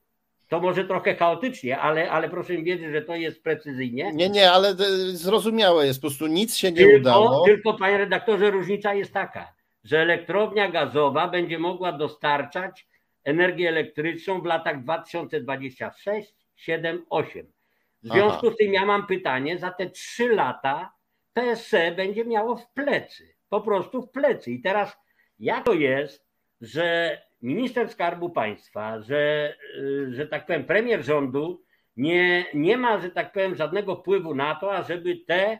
to 0.49 0.61
może 0.61 0.85
trochę 0.85 1.15
chaotycznie, 1.15 1.79
ale, 1.79 2.11
ale 2.11 2.29
proszę 2.29 2.53
mi 2.53 2.65
wiedzieć, 2.65 2.93
że 2.93 3.03
to 3.03 3.17
jest 3.17 3.43
precyzyjnie. 3.43 4.13
Nie, 4.13 4.31
nie, 4.31 4.51
ale 4.51 4.75
zrozumiałe 5.13 5.87
jest, 5.87 5.99
po 6.01 6.09
prostu 6.09 6.27
nic 6.27 6.57
się 6.57 6.71
nie 6.71 6.77
tylko, 6.77 6.97
udało. 6.97 7.45
Tylko, 7.45 7.75
panie 7.75 7.99
redaktorze, 7.99 8.51
różnica 8.51 8.95
jest 8.95 9.13
taka, 9.13 9.53
że 9.85 9.99
elektrownia 9.99 10.71
gazowa 10.71 11.29
będzie 11.29 11.59
mogła 11.59 11.93
dostarczać 11.93 12.87
energię 13.25 13.69
elektryczną 13.69 14.41
w 14.41 14.45
latach 14.45 14.83
2026, 14.83 16.35
7, 16.57 17.07
8. 17.11 17.47
W 18.03 18.09
związku 18.09 18.47
Aha. 18.47 18.55
z 18.55 18.57
tym 18.57 18.73
ja 18.73 18.87
mam 18.87 19.07
pytanie, 19.07 19.59
za 19.59 19.71
te 19.71 19.91
trzy 19.91 20.29
lata 20.29 20.93
PSE 21.33 21.93
będzie 21.93 22.25
miało 22.25 22.57
w 22.57 22.71
plecy, 22.71 23.35
po 23.49 23.61
prostu 23.61 24.03
w 24.03 24.11
plecy. 24.11 24.51
I 24.51 24.63
teraz 24.63 24.97
jak 25.39 25.65
to 25.65 25.73
jest, 25.73 26.27
że 26.61 27.19
minister 27.43 27.89
Skarbu 27.89 28.31
Państwa, 28.31 29.01
że, 29.01 29.55
y, 29.79 30.15
że 30.15 30.27
tak 30.27 30.47
powiem, 30.47 30.65
premier 30.65 31.05
rządu 31.05 31.63
nie, 31.97 32.45
nie 32.55 32.77
ma, 32.77 32.99
że 32.99 33.11
tak 33.11 33.33
powiem, 33.33 33.55
żadnego 33.55 33.97
wpływu 33.97 34.35
na 34.35 34.55
to, 34.55 34.75
ażeby 34.75 35.17
te 35.17 35.59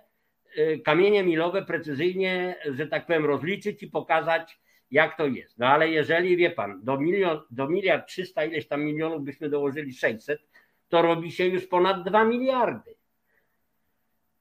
y, 0.59 0.81
kamienie 0.85 1.23
milowe 1.25 1.63
precyzyjnie, 1.63 2.57
że 2.67 2.87
tak 2.87 3.07
powiem, 3.07 3.25
rozliczyć 3.25 3.83
i 3.83 3.87
pokazać, 3.87 4.61
jak 4.91 5.17
to 5.17 5.27
jest. 5.27 5.59
No 5.59 5.67
ale 5.67 5.89
jeżeli, 5.89 6.37
wie 6.37 6.51
pan, 6.51 6.85
do, 6.85 6.99
milion, 6.99 7.41
do 7.51 7.69
miliard 7.69 8.09
trzysta 8.09 8.45
ileś 8.45 8.67
tam 8.67 8.85
milionów 8.85 9.25
byśmy 9.25 9.49
dołożyli 9.49 9.93
600, 9.93 10.41
to 10.89 11.03
robi 11.03 11.33
się 11.33 11.47
już 11.47 11.67
ponad 11.67 12.05
2 12.09 12.25
miliardy. 12.25 12.95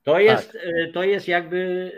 To 0.03 0.19
jest, 0.19 0.51
tak. 0.51 0.61
To 0.93 1.03
jest 1.03 1.27
jakby 1.27 1.91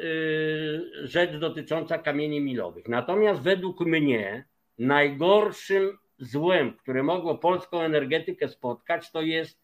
rzecz 1.03 1.35
dotycząca 1.35 1.97
kamieni 1.97 2.41
milowych. 2.41 2.87
Natomiast 2.87 3.41
według 3.41 3.79
mnie, 3.79 4.45
najgorszym 4.79 5.97
złem, 6.17 6.73
które 6.73 7.03
mogło 7.03 7.37
polską 7.37 7.81
energetykę 7.81 8.47
spotkać, 8.47 9.11
to 9.11 9.21
jest 9.21 9.63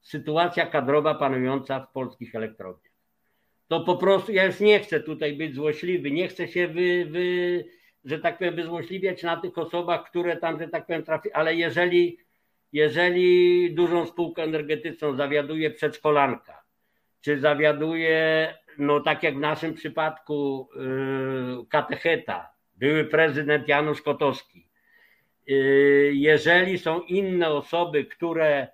sytuacja 0.00 0.66
kadrowa 0.66 1.14
panująca 1.14 1.80
w 1.80 1.92
polskich 1.92 2.34
elektrowniach. 2.34 2.92
To 3.68 3.80
po 3.80 3.96
prostu, 3.96 4.32
ja 4.32 4.44
już 4.44 4.60
nie 4.60 4.80
chcę 4.80 5.00
tutaj 5.00 5.32
być 5.36 5.54
złośliwy, 5.54 6.10
nie 6.10 6.28
chcę 6.28 6.48
się 6.48 6.68
wy, 6.68 7.06
wy 7.10 7.64
że 8.04 8.18
tak 8.18 8.38
powiem, 8.38 8.56
wyzłośliwiać 8.56 9.22
na 9.22 9.36
tych 9.36 9.58
osobach, 9.58 10.10
które 10.10 10.36
tam, 10.36 10.58
że 10.58 10.68
tak 10.68 10.86
powiem, 10.86 11.02
trafi, 11.02 11.32
ale 11.32 11.54
jeżeli, 11.54 12.18
jeżeli 12.72 13.74
dużą 13.74 14.06
spółkę 14.06 14.42
energetyczną 14.42 15.16
zawiaduje 15.16 15.70
przedszkolanka, 15.70 16.62
czy 17.20 17.40
zawiaduje, 17.40 18.54
no 18.78 19.00
tak 19.00 19.22
jak 19.22 19.36
w 19.36 19.40
naszym 19.40 19.74
przypadku, 19.74 20.68
yy, 20.74 21.66
katecheta, 21.68 22.52
były 22.80 23.04
prezydent 23.04 23.68
Janusz 23.68 24.02
Kotowski. 24.02 24.68
Y, 25.50 26.12
jeżeli 26.14 26.78
są 26.78 27.00
inne 27.00 27.48
osoby, 27.48 28.04
które 28.04 28.68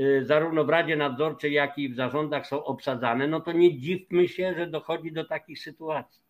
y, 0.00 0.24
zarówno 0.24 0.64
w 0.64 0.68
Radzie 0.68 0.96
Nadzorczej, 0.96 1.52
jak 1.52 1.78
i 1.78 1.88
w 1.88 1.94
zarządach 1.94 2.46
są 2.46 2.64
obsadzane, 2.64 3.26
no 3.26 3.40
to 3.40 3.52
nie 3.52 3.78
dziwmy 3.78 4.28
się, 4.28 4.54
że 4.54 4.66
dochodzi 4.66 5.12
do 5.12 5.24
takich 5.24 5.58
sytuacji. 5.58 6.22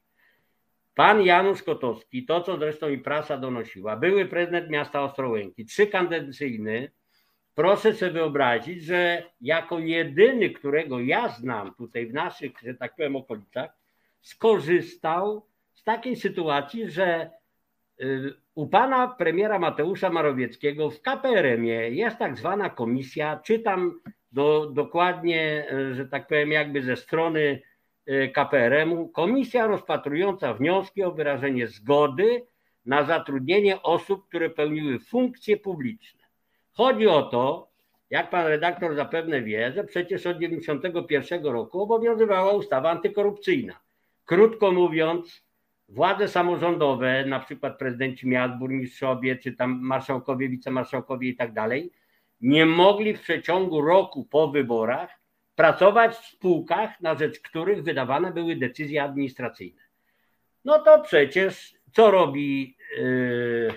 Pan 0.94 1.22
Janusz 1.22 1.62
Kotowski, 1.62 2.24
to 2.24 2.40
co 2.40 2.58
zresztą 2.58 2.88
i 2.88 2.98
prasa 2.98 3.36
donosiła, 3.36 3.96
były 3.96 4.26
prezydent 4.26 4.70
miasta 4.70 5.02
Ostrołęki, 5.02 5.64
trzykadencyjny, 5.64 6.90
proszę 7.54 7.94
sobie 7.94 8.12
wyobrazić, 8.12 8.82
że 8.84 9.22
jako 9.40 9.78
jedyny, 9.78 10.50
którego 10.50 11.00
ja 11.00 11.28
znam 11.28 11.74
tutaj 11.74 12.06
w 12.06 12.14
naszych, 12.14 12.52
że 12.62 12.74
tak 12.74 12.96
powiem, 12.96 13.16
okolicach, 13.16 13.70
skorzystał 14.20 15.46
z 15.82 15.84
takiej 15.84 16.16
sytuacji, 16.16 16.90
że 16.90 17.30
y, 18.00 18.34
u 18.54 18.66
pana 18.66 19.08
premiera 19.08 19.58
Mateusza 19.58 20.10
Marowieckiego 20.10 20.90
w 20.90 21.00
KPRM-ie 21.02 21.90
jest 21.90 22.18
tak 22.18 22.36
zwana 22.36 22.70
komisja, 22.70 23.40
czytam 23.44 24.00
do, 24.32 24.66
dokładnie, 24.66 25.66
y, 25.72 25.94
że 25.94 26.06
tak 26.06 26.26
powiem, 26.26 26.52
jakby 26.52 26.82
ze 26.82 26.96
strony 26.96 27.62
y, 28.08 28.32
KPRM-u, 28.34 29.08
komisja 29.08 29.66
rozpatrująca 29.66 30.54
wnioski 30.54 31.02
o 31.02 31.12
wyrażenie 31.12 31.66
zgody 31.66 32.46
na 32.86 33.04
zatrudnienie 33.04 33.82
osób, 33.82 34.28
które 34.28 34.50
pełniły 34.50 34.98
funkcje 34.98 35.56
publiczne. 35.56 36.20
Chodzi 36.72 37.08
o 37.08 37.22
to, 37.22 37.70
jak 38.10 38.30
pan 38.30 38.46
redaktor 38.46 38.94
zapewne 38.94 39.42
wie, 39.42 39.72
że 39.72 39.84
przecież 39.84 40.26
od 40.26 40.38
1991 40.38 41.44
roku 41.44 41.82
obowiązywała 41.82 42.52
ustawa 42.52 42.90
antykorupcyjna. 42.90 43.80
Krótko 44.24 44.72
mówiąc, 44.72 45.51
władze 45.92 46.28
samorządowe, 46.28 47.24
na 47.26 47.40
przykład 47.40 47.78
prezydenci 47.78 48.28
miast, 48.28 48.54
burmistrzowie, 48.54 49.36
czy 49.36 49.52
tam 49.52 49.80
marszałkowie, 49.82 50.48
wicemarszałkowie 50.48 51.28
i 51.28 51.36
tak 51.36 51.52
dalej, 51.52 51.92
nie 52.40 52.66
mogli 52.66 53.14
w 53.14 53.20
przeciągu 53.20 53.80
roku 53.80 54.24
po 54.24 54.48
wyborach 54.48 55.10
pracować 55.56 56.14
w 56.14 56.26
spółkach, 56.26 57.00
na 57.00 57.14
rzecz 57.14 57.40
których 57.40 57.82
wydawane 57.82 58.32
były 58.32 58.56
decyzje 58.56 59.02
administracyjne. 59.02 59.82
No 60.64 60.78
to 60.78 61.00
przecież 61.00 61.74
co 61.92 62.10
robi 62.10 62.76
yy, 62.98 63.74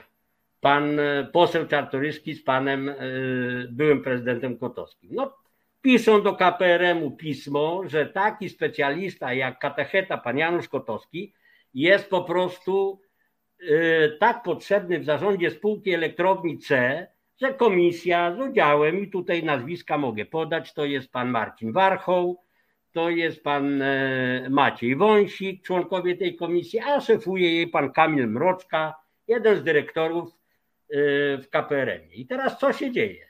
pan 0.61 0.99
poseł 1.31 1.67
Czartoryski 1.67 2.33
z 2.33 2.43
panem 2.43 2.85
yy, 2.85 3.67
byłym 3.71 4.01
prezydentem 4.01 4.57
Kotowskim? 4.57 5.09
No, 5.13 5.37
piszą 5.81 6.21
do 6.21 6.35
KPRM-u 6.35 7.11
pismo, 7.11 7.81
że 7.85 8.05
taki 8.05 8.49
specjalista 8.49 9.33
jak 9.33 9.59
katecheta 9.59 10.17
pan 10.17 10.37
Janusz 10.37 10.67
Kotowski 10.67 11.33
jest 11.75 12.09
po 12.09 12.23
prostu 12.23 12.99
y, 13.61 14.17
tak 14.19 14.43
potrzebny 14.43 14.99
w 14.99 15.05
zarządzie 15.05 15.51
spółki 15.51 15.93
elektrowni 15.93 16.57
C, 16.57 17.07
że 17.41 17.53
komisja 17.53 18.35
z 18.35 18.39
udziałem, 18.39 18.99
i 18.99 19.09
tutaj 19.09 19.43
nazwiska 19.43 19.97
mogę 19.97 20.25
podać, 20.25 20.73
to 20.73 20.85
jest 20.85 21.11
pan 21.11 21.29
Marcin 21.29 21.71
Warchoł, 21.71 22.41
to 22.91 23.09
jest 23.09 23.43
pan 23.43 23.81
e, 23.81 24.47
Maciej 24.49 24.95
Wąsik, 24.95 25.63
członkowie 25.63 26.17
tej 26.17 26.35
komisji, 26.35 26.79
a 26.79 27.01
szefuje 27.01 27.53
jej 27.53 27.67
pan 27.67 27.91
Kamil 27.91 28.27
Mroczka 28.27 28.95
jeden 29.27 29.57
z 29.57 29.63
dyrektorów 29.63 30.29
y, 30.29 30.35
w 31.37 31.49
KPRM. 31.49 32.11
I 32.13 32.25
teraz 32.25 32.59
co 32.59 32.73
się 32.73 32.91
dzieje? 32.91 33.27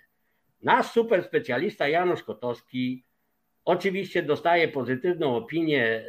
Nasz 0.61 0.91
super 0.91 1.23
specjalista 1.23 1.87
Janusz 1.87 2.23
Kotowski 2.23 3.03
oczywiście 3.65 4.23
dostaje 4.23 4.67
pozytywną 4.67 5.35
opinię 5.35 6.05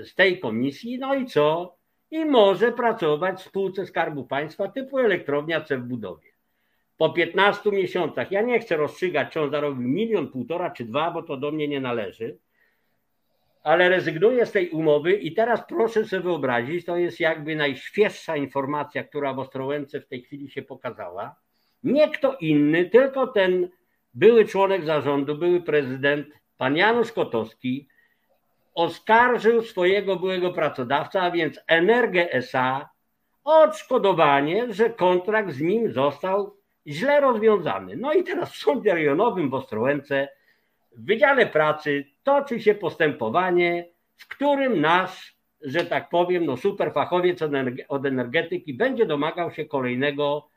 y, 0.00 0.04
z 0.04 0.14
tej 0.14 0.40
komisji, 0.40 0.98
no 0.98 1.14
i 1.14 1.26
co? 1.26 1.77
I 2.10 2.24
może 2.24 2.72
pracować 2.72 3.38
w 3.38 3.42
spółce 3.42 3.86
Skarbu 3.86 4.24
Państwa 4.24 4.68
typu 4.68 4.98
elektrownia 4.98 5.60
C 5.60 5.78
w 5.78 5.82
budowie. 5.82 6.28
Po 6.96 7.10
15 7.10 7.70
miesiącach, 7.70 8.32
ja 8.32 8.42
nie 8.42 8.60
chcę 8.60 8.76
rozstrzygać, 8.76 9.32
czy 9.32 9.40
on 9.40 9.50
zarobił 9.50 9.88
milion, 9.88 10.28
półtora 10.28 10.70
czy 10.70 10.84
dwa, 10.84 11.10
bo 11.10 11.22
to 11.22 11.36
do 11.36 11.52
mnie 11.52 11.68
nie 11.68 11.80
należy, 11.80 12.38
ale 13.62 13.88
rezygnuję 13.88 14.46
z 14.46 14.52
tej 14.52 14.70
umowy 14.70 15.12
i 15.12 15.34
teraz 15.34 15.62
proszę 15.68 16.04
sobie 16.04 16.22
wyobrazić, 16.22 16.84
to 16.84 16.96
jest 16.96 17.20
jakby 17.20 17.56
najświeższa 17.56 18.36
informacja, 18.36 19.04
która 19.04 19.34
w 19.34 19.38
Ostrołęce 19.38 20.00
w 20.00 20.06
tej 20.06 20.22
chwili 20.22 20.50
się 20.50 20.62
pokazała. 20.62 21.36
Nie 21.82 22.08
kto 22.08 22.36
inny, 22.40 22.84
tylko 22.84 23.26
ten 23.26 23.68
były 24.14 24.44
członek 24.44 24.84
zarządu, 24.84 25.34
były 25.34 25.60
prezydent, 25.60 26.26
pan 26.56 26.76
Janusz 26.76 27.12
Kotowski, 27.12 27.88
oskarżył 28.78 29.62
swojego 29.62 30.16
byłego 30.16 30.52
pracodawcę, 30.52 31.20
a 31.20 31.30
więc 31.30 31.60
Energię 31.66 32.32
SA, 32.32 32.88
o 33.44 33.62
odszkodowanie, 33.62 34.72
że 34.72 34.90
kontrakt 34.90 35.52
z 35.52 35.60
nim 35.60 35.92
został 35.92 36.56
źle 36.86 37.20
rozwiązany. 37.20 37.96
No 37.96 38.12
i 38.12 38.24
teraz 38.24 38.52
w 38.52 38.56
sądzie 38.56 38.94
rejonowym 38.94 39.50
w 39.50 39.54
Ostrołęce 39.54 40.28
w 40.92 41.06
Wydziale 41.06 41.46
Pracy 41.46 42.04
toczy 42.22 42.60
się 42.60 42.74
postępowanie, 42.74 43.88
w 44.16 44.28
którym 44.28 44.80
nasz, 44.80 45.36
że 45.60 45.84
tak 45.84 46.08
powiem, 46.08 46.46
no 46.46 46.56
superfachowiec 46.56 47.38
od 47.88 48.06
energetyki 48.06 48.74
będzie 48.74 49.06
domagał 49.06 49.50
się 49.50 49.64
kolejnego 49.64 50.48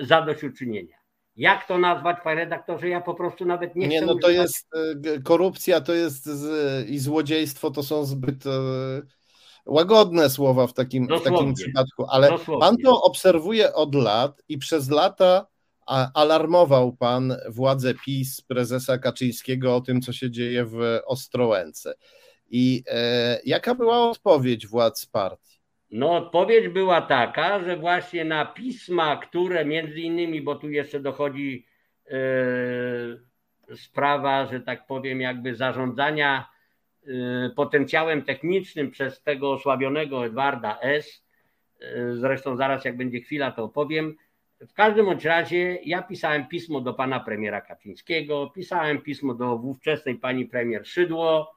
zadośćuczynienia. 0.00 1.01
Jak 1.36 1.68
to 1.68 1.78
nazwać, 1.78 2.16
panie 2.24 2.36
redaktorze? 2.36 2.88
Ja 2.88 3.00
po 3.00 3.14
prostu 3.14 3.44
nawet 3.44 3.76
nie, 3.76 3.88
nie 3.88 3.96
chcę. 3.96 4.06
Nie, 4.06 4.12
no 4.12 4.18
to 4.18 4.28
używać... 4.28 4.36
jest 4.36 4.68
e, 5.06 5.20
korupcja, 5.20 5.80
to 5.80 5.94
jest 5.94 6.24
z, 6.24 6.88
i 6.88 6.98
złodziejstwo 6.98 7.70
to 7.70 7.82
są 7.82 8.04
zbyt 8.04 8.46
e, 8.46 8.50
łagodne 9.66 10.30
słowa 10.30 10.66
w 10.66 10.72
takim, 10.72 11.06
w 11.06 11.22
takim 11.22 11.54
przypadku, 11.54 12.06
ale 12.08 12.28
Dosłownie. 12.28 12.60
pan 12.60 12.76
to 12.84 13.02
obserwuje 13.02 13.74
od 13.74 13.94
lat 13.94 14.42
i 14.48 14.58
przez 14.58 14.90
lata 14.90 15.46
alarmował 16.14 16.96
pan 16.96 17.36
władze 17.48 17.94
PiS, 18.04 18.40
prezesa 18.40 18.98
Kaczyńskiego 18.98 19.76
o 19.76 19.80
tym, 19.80 20.00
co 20.00 20.12
się 20.12 20.30
dzieje 20.30 20.64
w 20.64 20.98
Ostrołęce. 21.06 21.94
I 22.50 22.82
e, 22.86 23.40
jaka 23.44 23.74
była 23.74 24.10
odpowiedź 24.10 24.66
władz 24.66 25.06
partii? 25.06 25.61
No, 25.92 26.16
odpowiedź 26.16 26.68
była 26.68 27.02
taka, 27.02 27.64
że 27.64 27.76
właśnie 27.76 28.24
na 28.24 28.46
pisma, 28.46 29.16
które 29.16 29.64
między 29.64 30.00
innymi, 30.00 30.42
bo 30.42 30.54
tu 30.54 30.70
jeszcze 30.70 31.00
dochodzi 31.00 31.66
e, 32.06 32.16
sprawa, 33.76 34.46
że 34.46 34.60
tak 34.60 34.86
powiem, 34.86 35.20
jakby 35.20 35.54
zarządzania 35.54 36.48
e, 37.06 37.10
potencjałem 37.56 38.22
technicznym 38.22 38.90
przez 38.90 39.22
tego 39.22 39.52
osłabionego 39.52 40.26
Edwarda 40.26 40.78
S. 40.80 41.24
E, 41.80 42.14
zresztą 42.14 42.56
zaraz, 42.56 42.84
jak 42.84 42.96
będzie 42.96 43.20
chwila, 43.20 43.50
to 43.52 43.64
opowiem 43.64 44.16
w 44.68 44.72
każdym 44.72 45.06
bądź 45.06 45.24
razie 45.24 45.78
ja 45.84 46.02
pisałem 46.02 46.48
pismo 46.48 46.80
do 46.80 46.94
pana 46.94 47.20
premiera 47.20 47.60
Kaczyńskiego, 47.60 48.52
pisałem 48.54 49.00
pismo 49.00 49.34
do 49.34 49.54
ówczesnej 49.54 50.14
pani 50.14 50.46
premier 50.46 50.86
Szydło, 50.86 51.54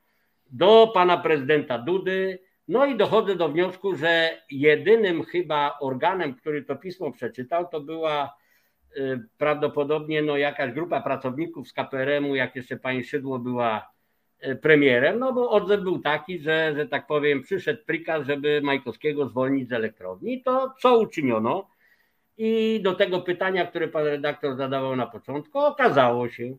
do 0.51 0.91
pana 0.93 1.17
prezydenta 1.17 1.77
Dudy, 1.77 2.39
no 2.68 2.86
i 2.86 2.97
dochodzę 2.97 3.36
do 3.36 3.49
wniosku, 3.49 3.95
że 3.95 4.41
jedynym 4.51 5.24
chyba 5.24 5.78
organem, 5.82 6.34
który 6.34 6.63
to 6.63 6.76
pismo 6.76 7.11
przeczytał, 7.11 7.68
to 7.68 7.82
była 7.82 8.36
y, 8.97 9.20
prawdopodobnie 9.38 10.22
no, 10.22 10.38
jakaś 10.38 10.72
grupa 10.72 11.01
pracowników 11.01 11.68
z 11.68 11.74
KPRM-u, 11.74 12.36
jak 12.36 12.55
jeszcze 12.55 12.78
pani 12.78 13.03
Szydło 13.03 13.39
była 13.39 13.89
y, 14.47 14.55
premierem, 14.55 15.20
no 15.20 15.34
bo 15.34 15.49
odzew 15.49 15.82
był 15.82 15.99
taki, 15.99 16.39
że, 16.39 16.74
że 16.76 16.88
tak 16.88 17.07
powiem, 17.07 17.41
przyszedł 17.41 17.86
prikaz, 17.86 18.28
żeby 18.28 18.61
Majkowskiego 18.63 19.28
zwolnić 19.28 19.70
z 19.70 19.74
elektrowni. 19.74 20.43
To 20.43 20.74
co 20.80 20.99
uczyniono? 20.99 21.68
I 22.38 22.80
do 22.84 22.93
tego 22.93 23.22
pytania, 23.22 23.66
które 23.66 23.88
pan 23.88 24.03
redaktor 24.03 24.55
zadawał 24.55 24.95
na 24.95 25.07
początku, 25.07 25.59
okazało 25.59 26.30
się, 26.30 26.55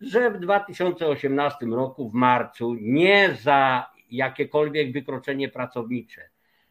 że 0.00 0.30
w 0.30 0.38
2018 0.38 1.66
roku, 1.66 2.10
w 2.10 2.14
marcu, 2.14 2.76
nie 2.80 3.36
za 3.40 3.93
jakiekolwiek 4.16 4.92
wykroczenie 4.92 5.48
pracownicze, 5.48 6.22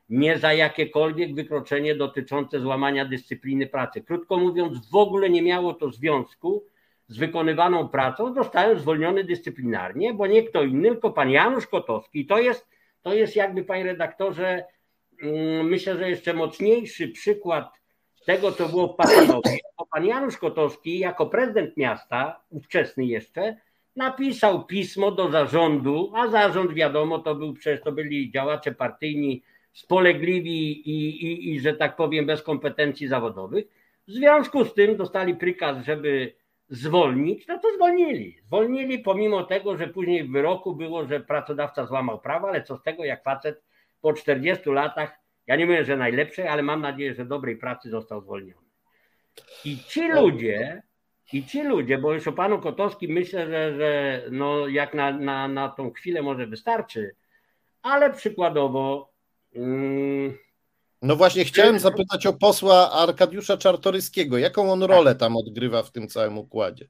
nie 0.10 0.38
za 0.38 0.54
jakiekolwiek 0.54 1.36
wykroczenie 1.36 1.96
dotyczące 1.96 2.60
złamania 2.60 3.06
dyscypliny 3.06 3.68
pracy. 3.68 4.02
Krótko 4.02 4.38
mówiąc, 4.38 4.90
w 4.90 4.96
ogóle 4.96 5.30
nie 5.30 5.42
miało 5.42 5.74
to 5.74 5.92
związku 5.92 6.66
z 7.08 7.18
wykonywaną 7.18 7.90
pracą, 7.90 8.34
zostałem 8.34 8.80
zwolniony 8.80 9.24
dyscyplinarnie, 9.24 10.14
bo 10.14 10.28
nie 10.28 10.44
kto 10.44 10.64
inny, 10.64 10.90
tylko 10.90 11.12
pan 11.12 11.30
Janusz 11.30 11.68
Kotowski. 11.68 12.26
To 12.26 12.40
jest, 12.40 12.68
to 13.02 13.14
jest 13.14 13.36
jakby, 13.36 13.64
panie 13.64 13.84
redaktorze, 13.84 14.66
mm, 15.22 15.68
myślę, 15.68 15.98
że 15.98 16.10
jeszcze 16.10 16.34
mocniejszy 16.34 17.08
przykład 17.08 17.74
tego, 18.26 18.52
co 18.52 18.70
było 18.70 18.88
w 18.88 18.96
Patanowie, 18.96 19.58
pan 19.94 20.06
Janusz 20.06 20.38
Kotowski 20.38 21.00
jako 21.00 21.26
prezydent 21.26 21.78
miasta, 21.78 22.44
ówczesny 22.50 23.06
jeszcze, 23.06 23.58
napisał 23.96 24.66
pismo 24.66 25.12
do 25.12 25.32
zarządu, 25.32 26.12
a 26.16 26.28
zarząd 26.28 26.74
wiadomo, 26.74 27.20
to 27.20 27.36
był 27.36 27.54
przecież 27.54 27.82
to 27.82 27.92
byli 27.92 28.32
działacze 28.32 28.72
partyjni 28.72 29.44
spolegliwi 29.74 30.90
i, 30.90 31.26
i, 31.26 31.54
i 31.54 31.60
że 31.60 31.74
tak 31.74 31.96
powiem 31.96 32.26
bez 32.26 32.42
kompetencji 32.42 33.08
zawodowych. 33.08 33.66
W 34.08 34.12
związku 34.12 34.66
z 34.66 34.74
tym 34.74 34.98
dostali 34.98 35.36
prikaz, 35.36 35.86
żeby 35.86 36.34
zwolnić, 36.70 37.48
no 37.48 37.60
to 37.60 37.76
zwolnili. 37.76 38.38
Zwolnili 38.46 39.00
pomimo 39.00 39.44
tego, 39.44 39.78
że 39.78 39.88
później 39.88 40.24
w 40.24 40.32
wyroku 40.32 40.76
było, 40.76 41.08
że 41.08 41.20
pracodawca 41.20 41.86
złamał 41.86 42.20
prawo, 42.20 42.48
ale 42.48 42.64
co 42.64 42.78
z 42.78 42.84
tego, 42.84 43.04
jak 43.04 43.24
facet 43.24 43.64
po 44.02 44.14
40 44.14 44.70
latach 44.70 45.24
ja 45.48 45.56
nie 45.56 45.66
mówię, 45.66 45.86
że 45.86 45.98
najlepszej, 45.98 46.48
ale 46.48 46.64
mam 46.64 46.82
nadzieję, 46.82 47.14
że 47.14 47.26
dobrej 47.26 47.58
pracy 47.58 47.90
został 47.90 48.22
zwolniony. 48.22 48.68
I 49.66 49.78
ci 49.78 50.10
ludzie, 50.12 50.84
i 51.34 51.46
ci 51.46 51.64
ludzie, 51.64 51.98
bo 51.98 52.14
już 52.14 52.28
o 52.28 52.32
panu 52.32 52.62
Kotowskim 52.62 53.12
myślę, 53.12 53.48
że, 53.48 53.78
że 53.78 54.22
no 54.32 54.68
jak 54.68 54.94
na, 54.94 55.12
na, 55.12 55.48
na 55.48 55.70
tą 55.70 55.92
chwilę 55.92 56.22
może 56.22 56.48
wystarczy, 56.48 57.16
ale 57.82 58.14
przykładowo. 58.14 59.14
Mm, 59.56 60.38
no 61.02 61.16
właśnie, 61.16 61.46
chciałem 61.46 61.80
zapytać 61.80 62.26
o 62.26 62.34
posła 62.34 62.92
Arkadiusza 62.92 63.58
Czartoryskiego. 63.58 64.38
Jaką 64.38 64.72
on 64.72 64.84
rolę 64.84 65.16
tam 65.16 65.38
odgrywa 65.38 65.84
w 65.84 65.92
tym 65.92 66.08
całym 66.08 66.38
układzie? 66.38 66.88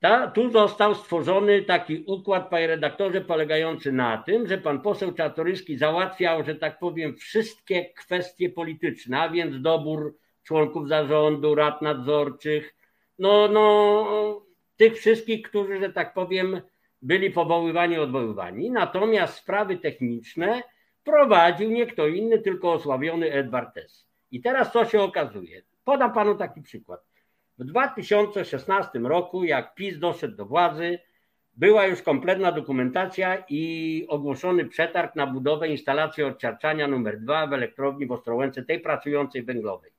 Ta, 0.00 0.26
tu 0.26 0.50
został 0.50 0.94
stworzony 0.94 1.62
taki 1.62 2.04
układ, 2.06 2.50
panie 2.50 2.66
redaktorze, 2.66 3.20
polegający 3.20 3.92
na 3.92 4.18
tym, 4.18 4.48
że 4.48 4.58
pan 4.58 4.80
poseł 4.80 5.12
Czartoryski 5.12 5.78
załatwiał, 5.78 6.44
że 6.44 6.54
tak 6.54 6.78
powiem, 6.78 7.16
wszystkie 7.16 7.84
kwestie 7.84 8.50
polityczne, 8.50 9.20
a 9.20 9.28
więc 9.28 9.62
dobór 9.62 10.16
członków 10.42 10.88
zarządu, 10.88 11.54
rad 11.54 11.82
nadzorczych, 11.82 12.74
no, 13.18 13.48
no, 13.48 14.42
tych 14.76 14.96
wszystkich, 14.96 15.42
którzy, 15.42 15.80
że 15.80 15.92
tak 15.92 16.14
powiem, 16.14 16.60
byli 17.02 17.30
powoływani, 17.30 17.98
odwoływani. 17.98 18.70
Natomiast 18.70 19.34
sprawy 19.34 19.76
techniczne 19.76 20.62
prowadził 21.04 21.70
nie 21.70 21.86
kto 21.86 22.06
inny, 22.06 22.38
tylko 22.38 22.72
osławiony 22.72 23.32
Edward 23.32 23.76
S. 23.76 24.08
I 24.30 24.40
teraz 24.40 24.72
co 24.72 24.84
się 24.84 25.02
okazuje? 25.02 25.62
Podam 25.84 26.12
panu 26.12 26.34
taki 26.34 26.62
przykład. 26.62 27.00
W 27.58 27.64
2016 27.64 28.98
roku, 28.98 29.44
jak 29.44 29.74
PiS 29.74 29.98
doszedł 29.98 30.36
do 30.36 30.46
władzy, 30.46 30.98
była 31.56 31.86
już 31.86 32.02
kompletna 32.02 32.52
dokumentacja 32.52 33.44
i 33.48 34.06
ogłoszony 34.08 34.64
przetarg 34.64 35.16
na 35.16 35.26
budowę 35.26 35.68
instalacji 35.68 36.24
odczarczania 36.24 36.88
numer 36.88 37.20
2 37.20 37.46
w 37.46 37.52
elektrowni 37.52 38.06
w 38.06 38.12
Ostrołęce, 38.12 38.62
tej 38.62 38.80
pracującej 38.80 39.42
węglowej. 39.42 39.90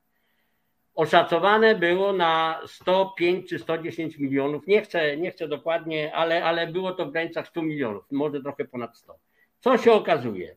Oszacowane 0.96 1.74
było 1.74 2.12
na 2.12 2.60
105 2.66 3.48
czy 3.48 3.58
110 3.58 4.18
milionów. 4.18 4.66
Nie 4.66 4.82
chcę, 4.82 5.16
nie 5.16 5.30
chcę 5.30 5.48
dokładnie, 5.48 6.14
ale, 6.14 6.44
ale 6.44 6.66
było 6.66 6.92
to 6.92 7.06
w 7.06 7.12
granicach 7.12 7.48
100 7.48 7.62
milionów, 7.62 8.04
może 8.10 8.42
trochę 8.42 8.64
ponad 8.64 8.96
100. 8.96 9.18
Co 9.60 9.78
się 9.78 9.92
okazuje? 9.92 10.56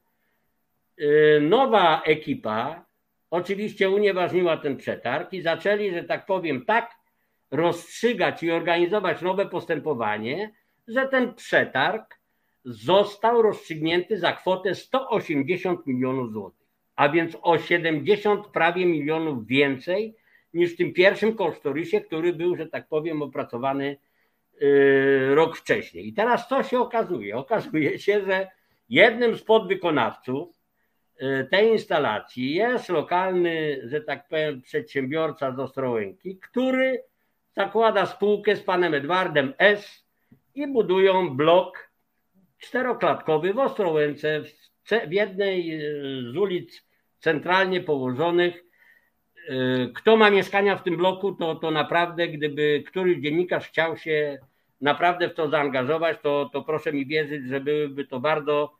Y, 1.01 1.39
nowa 1.41 2.01
ekipa 2.01 2.85
oczywiście 3.31 3.89
unieważniła 3.89 4.57
ten 4.57 4.77
przetarg 4.77 5.33
i 5.33 5.41
zaczęli, 5.41 5.91
że 5.91 6.03
tak 6.03 6.25
powiem, 6.25 6.65
tak 6.65 6.91
rozstrzygać 7.51 8.43
i 8.43 8.51
organizować 8.51 9.21
nowe 9.21 9.45
postępowanie, 9.45 10.51
że 10.87 11.07
ten 11.07 11.33
przetarg 11.33 12.19
został 12.65 13.41
rozstrzygnięty 13.41 14.17
za 14.19 14.33
kwotę 14.33 14.75
180 14.75 15.87
milionów 15.87 16.31
złotych, 16.31 16.67
a 16.95 17.09
więc 17.09 17.37
o 17.41 17.57
70 17.57 18.47
prawie 18.47 18.85
milionów 18.85 19.47
więcej 19.47 20.18
niż 20.53 20.73
w 20.73 20.77
tym 20.77 20.93
pierwszym 20.93 21.35
kosztorysie, 21.35 22.01
który 22.01 22.33
był, 22.33 22.55
że 22.55 22.67
tak 22.67 22.87
powiem, 22.87 23.21
opracowany 23.21 23.97
yy, 24.61 25.35
rok 25.35 25.57
wcześniej. 25.57 26.07
I 26.07 26.13
teraz 26.13 26.47
co 26.47 26.63
się 26.63 26.79
okazuje? 26.79 27.37
Okazuje 27.45 27.99
się, 27.99 28.25
że 28.25 28.47
jednym 28.89 29.35
z 29.35 29.43
podwykonawców 29.43 30.49
e, 31.17 31.43
tej 31.43 31.71
instalacji 31.71 32.53
jest 32.53 32.89
lokalny, 32.89 33.81
że 33.83 34.01
tak 34.01 34.27
powiem, 34.27 34.61
przedsiębiorca 34.61 35.51
z 35.51 35.59
Ostrołęki, 35.59 36.37
który 36.37 37.03
zakłada 37.55 38.05
spółkę 38.05 38.55
z 38.55 38.63
panem 38.63 38.93
Edwardem 38.93 39.53
S. 39.57 40.05
i 40.55 40.67
budują 40.67 41.37
blok 41.37 41.89
czteroklatkowy 42.57 43.53
w 43.53 43.59
Ostrołęce, 43.59 44.43
w 45.07 45.11
jednej 45.11 45.75
e, 45.75 45.79
z 46.31 46.37
ulic 46.37 46.85
centralnie 47.19 47.81
położonych. 47.81 48.68
E, 49.49 49.87
kto 49.93 50.17
ma 50.17 50.29
mieszkania 50.29 50.75
w 50.75 50.83
tym 50.83 50.97
bloku, 50.97 51.31
to, 51.33 51.55
to 51.55 51.71
naprawdę, 51.71 52.27
gdyby 52.27 52.83
któryś 52.87 53.17
dziennikarz 53.17 53.67
chciał 53.67 53.97
się 53.97 54.39
naprawdę 54.81 55.29
w 55.29 55.33
to 55.33 55.49
zaangażować, 55.49 56.17
to, 56.21 56.49
to 56.53 56.61
proszę 56.61 56.93
mi 56.93 57.05
wierzyć, 57.05 57.47
że 57.47 57.59
byłyby 57.59 58.05
to 58.05 58.19
bardzo 58.19 58.75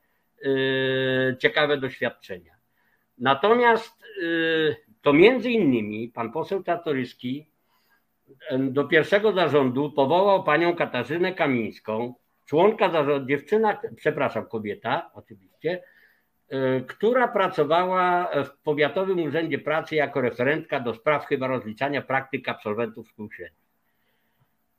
y, 0.45 1.35
ciekawe 1.39 1.77
doświadczenia. 1.77 2.53
Natomiast 3.17 4.03
y, 4.21 4.75
to 5.01 5.13
między 5.13 5.51
innymi 5.51 6.09
pan 6.09 6.31
poseł 6.31 6.63
Czartoryski 6.63 7.49
do 8.59 8.83
pierwszego 8.83 9.31
zarządu 9.31 9.91
powołał 9.91 10.43
panią 10.43 10.75
Katarzynę 10.75 11.33
Kamińską, 11.33 12.13
członka 12.45 12.89
zarządu, 12.89 13.27
dziewczyna, 13.27 13.81
przepraszam, 13.95 14.45
kobieta 14.45 15.11
oczywiście, 15.13 15.83
y, 15.83 15.98
która 16.87 17.27
pracowała 17.27 18.29
w 18.45 18.57
Powiatowym 18.63 19.23
Urzędzie 19.23 19.59
Pracy 19.59 19.95
jako 19.95 20.21
referentka 20.21 20.79
do 20.79 20.93
spraw 20.93 21.25
chyba 21.25 21.47
rozliczania 21.47 22.01
praktyk 22.01 22.49
absolwentów 22.49 23.09
szkół 23.09 23.31
średnich. 23.31 23.69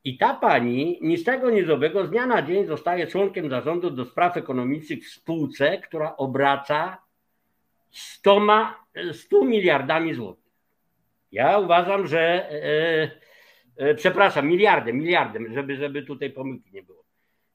I 0.04 0.18
ta 0.18 0.34
pani 0.34 0.98
ni 1.02 1.18
z 1.18 1.24
tego 1.24 1.50
ni 1.50 1.64
z 1.64 2.10
dnia 2.10 2.26
na 2.26 2.42
dzień 2.42 2.66
zostaje 2.66 3.06
członkiem 3.06 3.50
zarządu 3.50 3.90
do 3.90 4.04
spraw 4.04 4.36
ekonomicznych 4.36 5.04
w 5.04 5.12
spółce, 5.12 5.78
która 5.78 6.16
obraca 6.16 6.98
100, 7.90 8.40
100 9.12 9.44
miliardami 9.44 10.14
złotych. 10.14 10.52
Ja 11.32 11.58
uważam, 11.58 12.06
że 12.06 12.50
e, 12.50 13.10
e, 13.76 13.94
przepraszam, 13.94 14.48
miliardem, 14.48 14.96
miliardem, 14.96 15.54
żeby, 15.54 15.76
żeby 15.76 16.02
tutaj 16.02 16.30
pomyłki 16.30 16.70
nie 16.72 16.82
było. 16.82 16.99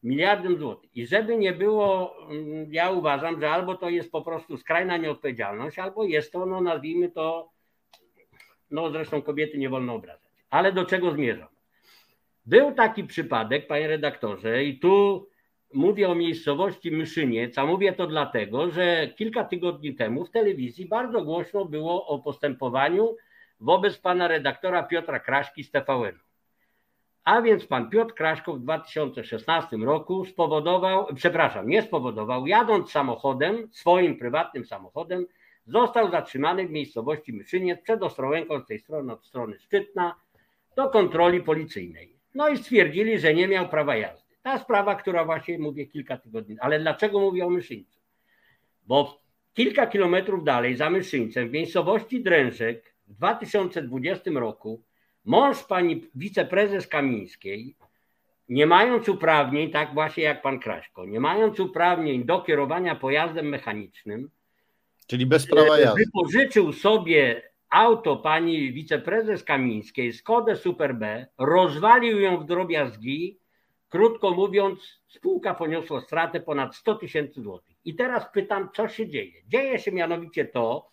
Miliardem 0.06 0.58
złotych. 0.58 0.98
I 0.98 1.08
żeby 1.08 1.38
nie 1.38 1.54
było, 1.54 2.16
mm, 2.30 2.74
ja 2.74 2.92
uważam, 2.92 3.40
że 3.40 3.50
albo 3.50 3.76
to 3.76 3.90
jest 3.90 4.12
po 4.12 4.22
prostu 4.22 4.58
skrajna 4.58 4.98
nieodpowiedzialność, 4.98 5.80
albo 5.80 6.04
jest 6.04 6.32
to, 6.32 6.46
no 6.46 6.62
nazwijmy 6.62 7.12
to, 7.12 7.50
no 8.72 8.92
zresztą 8.92 9.22
kobiety 9.22 9.58
nie 9.58 9.70
wolno 9.70 9.94
obrażać. 9.94 10.32
Ale 10.50 10.72
do 10.74 10.86
czego 10.86 11.12
zmierzam? 11.12 11.48
Był 12.46 12.72
taki 12.72 13.04
przypadek, 13.04 13.68
panie 13.68 13.88
redaktorze, 13.88 14.64
i 14.64 14.80
tu 14.80 15.28
mówię 15.74 16.10
o 16.10 16.16
miejscowości 16.16 16.92
Myszyniec, 16.92 17.58
a 17.58 17.66
mówię 17.66 17.94
to 17.94 18.08
dlatego, 18.08 18.72
że 18.72 19.08
kilka 19.08 19.44
tygodni 19.44 19.96
temu 19.96 20.26
w 20.26 20.32
telewizji 20.32 20.88
bardzo 20.88 21.22
głośno 21.22 21.66
było 21.66 22.08
o 22.08 22.20
postępowaniu 22.20 23.16
wobec 23.60 23.98
pana 23.98 24.28
redaktora 24.28 24.84
Piotra 24.84 25.20
Kraśki 25.20 25.64
z 25.64 25.72
tvn 25.72 26.25
A 27.26 27.42
więc 27.42 27.66
pan 27.66 27.90
Piotr 27.90 28.14
Kraśko 28.14 28.54
w 28.54 28.60
2016 28.60 29.78
roku 29.78 30.26
spowodował, 30.26 31.08
przepraszam, 31.16 31.68
nie 31.68 31.82
spowodował, 31.82 32.48
jadąc 32.48 32.92
samochodem, 32.92 33.68
swoim 33.72 34.18
prywatnym 34.18 34.66
samochodem, 34.66 35.26
został 35.68 36.12
zatrzymany 36.12 36.68
w 36.68 36.72
miejscowości 36.72 37.34
Myszyniec 37.34 37.82
przed 37.82 38.04
Ostrołęką 38.04 38.62
z 38.62 38.66
tej 38.66 38.80
strony, 38.80 39.14
od 39.14 39.26
strony 39.26 39.60
Szczytna, 39.60 40.16
do 40.76 40.90
kontroli 40.90 41.44
policyjnej. 41.44 42.16
No 42.36 42.50
i 42.50 42.58
stwierdzili, 42.58 43.20
że 43.20 43.34
nie 43.34 43.48
miał 43.48 43.70
prawa 43.70 43.96
jazdy. 43.96 44.36
Ta 44.44 44.60
sprawa, 44.60 44.96
która 44.96 45.26
właśnie 45.26 45.60
mówię 45.60 45.86
kilka 45.86 46.18
tygodni. 46.18 46.58
Ale 46.60 46.80
dlaczego 46.80 47.20
mówię 47.20 47.46
o 47.46 47.50
Myszyńcu? 47.50 48.00
Bo 48.88 49.22
kilka 49.54 49.88
kilometrów 49.88 50.44
dalej, 50.44 50.76
za 50.76 50.90
Myszyńcem, 50.90 51.50
w 51.50 51.52
miejscowości 51.52 52.24
Drężek 52.24 52.96
w 53.08 53.14
2020 53.14 54.32
roku 54.32 54.84
mąż 55.26 55.64
pani 55.64 56.02
wiceprezes 56.16 56.88
Kamińskiej, 56.88 57.76
nie 58.50 58.66
mając 58.66 59.10
uprawnień, 59.10 59.72
tak 59.72 59.94
właśnie 59.94 60.24
jak 60.24 60.42
pan 60.42 60.60
Kraśko, 60.60 61.06
nie 61.06 61.20
mając 61.20 61.60
uprawnień 61.60 62.26
do 62.26 62.42
kierowania 62.42 62.96
pojazdem 62.96 63.50
mechanicznym, 63.50 64.30
czyli 65.08 65.26
bez 65.26 65.48
prawa 65.48 65.80
jazdy, 65.80 66.04
wypożyczył 66.06 66.74
sobie 66.74 67.42
auto 67.70 68.18
pani 68.18 68.74
wiceprezes 68.74 69.44
Kamińskiej, 69.44 70.14
Skodę 70.14 70.56
Super 70.56 70.96
B, 70.96 71.28
rozwalił 71.38 72.20
ją 72.20 72.38
w 72.38 72.46
drobiazgi. 72.46 73.40
Krótko 73.90 74.32
mówiąc, 74.32 75.02
spółka 75.08 75.54
poniosła 75.54 76.02
stratę 76.02 76.40
ponad 76.40 76.76
100 76.76 76.96
tysięcy 76.96 77.42
złotych. 77.42 77.76
I 77.86 77.96
teraz 77.96 78.26
pytam, 78.34 78.70
co 78.76 78.88
się 78.88 79.10
dzieje? 79.10 79.42
Dzieje 79.48 79.80
się 79.80 79.92
mianowicie 79.92 80.46
to, 80.46 80.90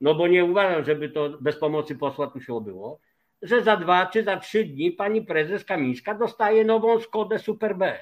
no 0.00 0.14
bo 0.14 0.28
nie 0.28 0.44
uważam, 0.44 0.84
żeby 0.84 1.08
to 1.08 1.30
bez 1.40 1.56
pomocy 1.56 1.96
posła 1.96 2.26
tu 2.26 2.40
się 2.40 2.54
obyło, 2.54 3.00
że 3.42 3.62
za 3.62 3.76
dwa 3.76 4.06
czy 4.06 4.22
za 4.24 4.36
trzy 4.36 4.64
dni 4.64 4.92
pani 4.92 5.22
prezes 5.22 5.64
Kamińska 5.64 6.14
dostaje 6.14 6.64
nową 6.64 7.00
Skodę 7.00 7.38
Super 7.38 7.76
B. 7.76 7.98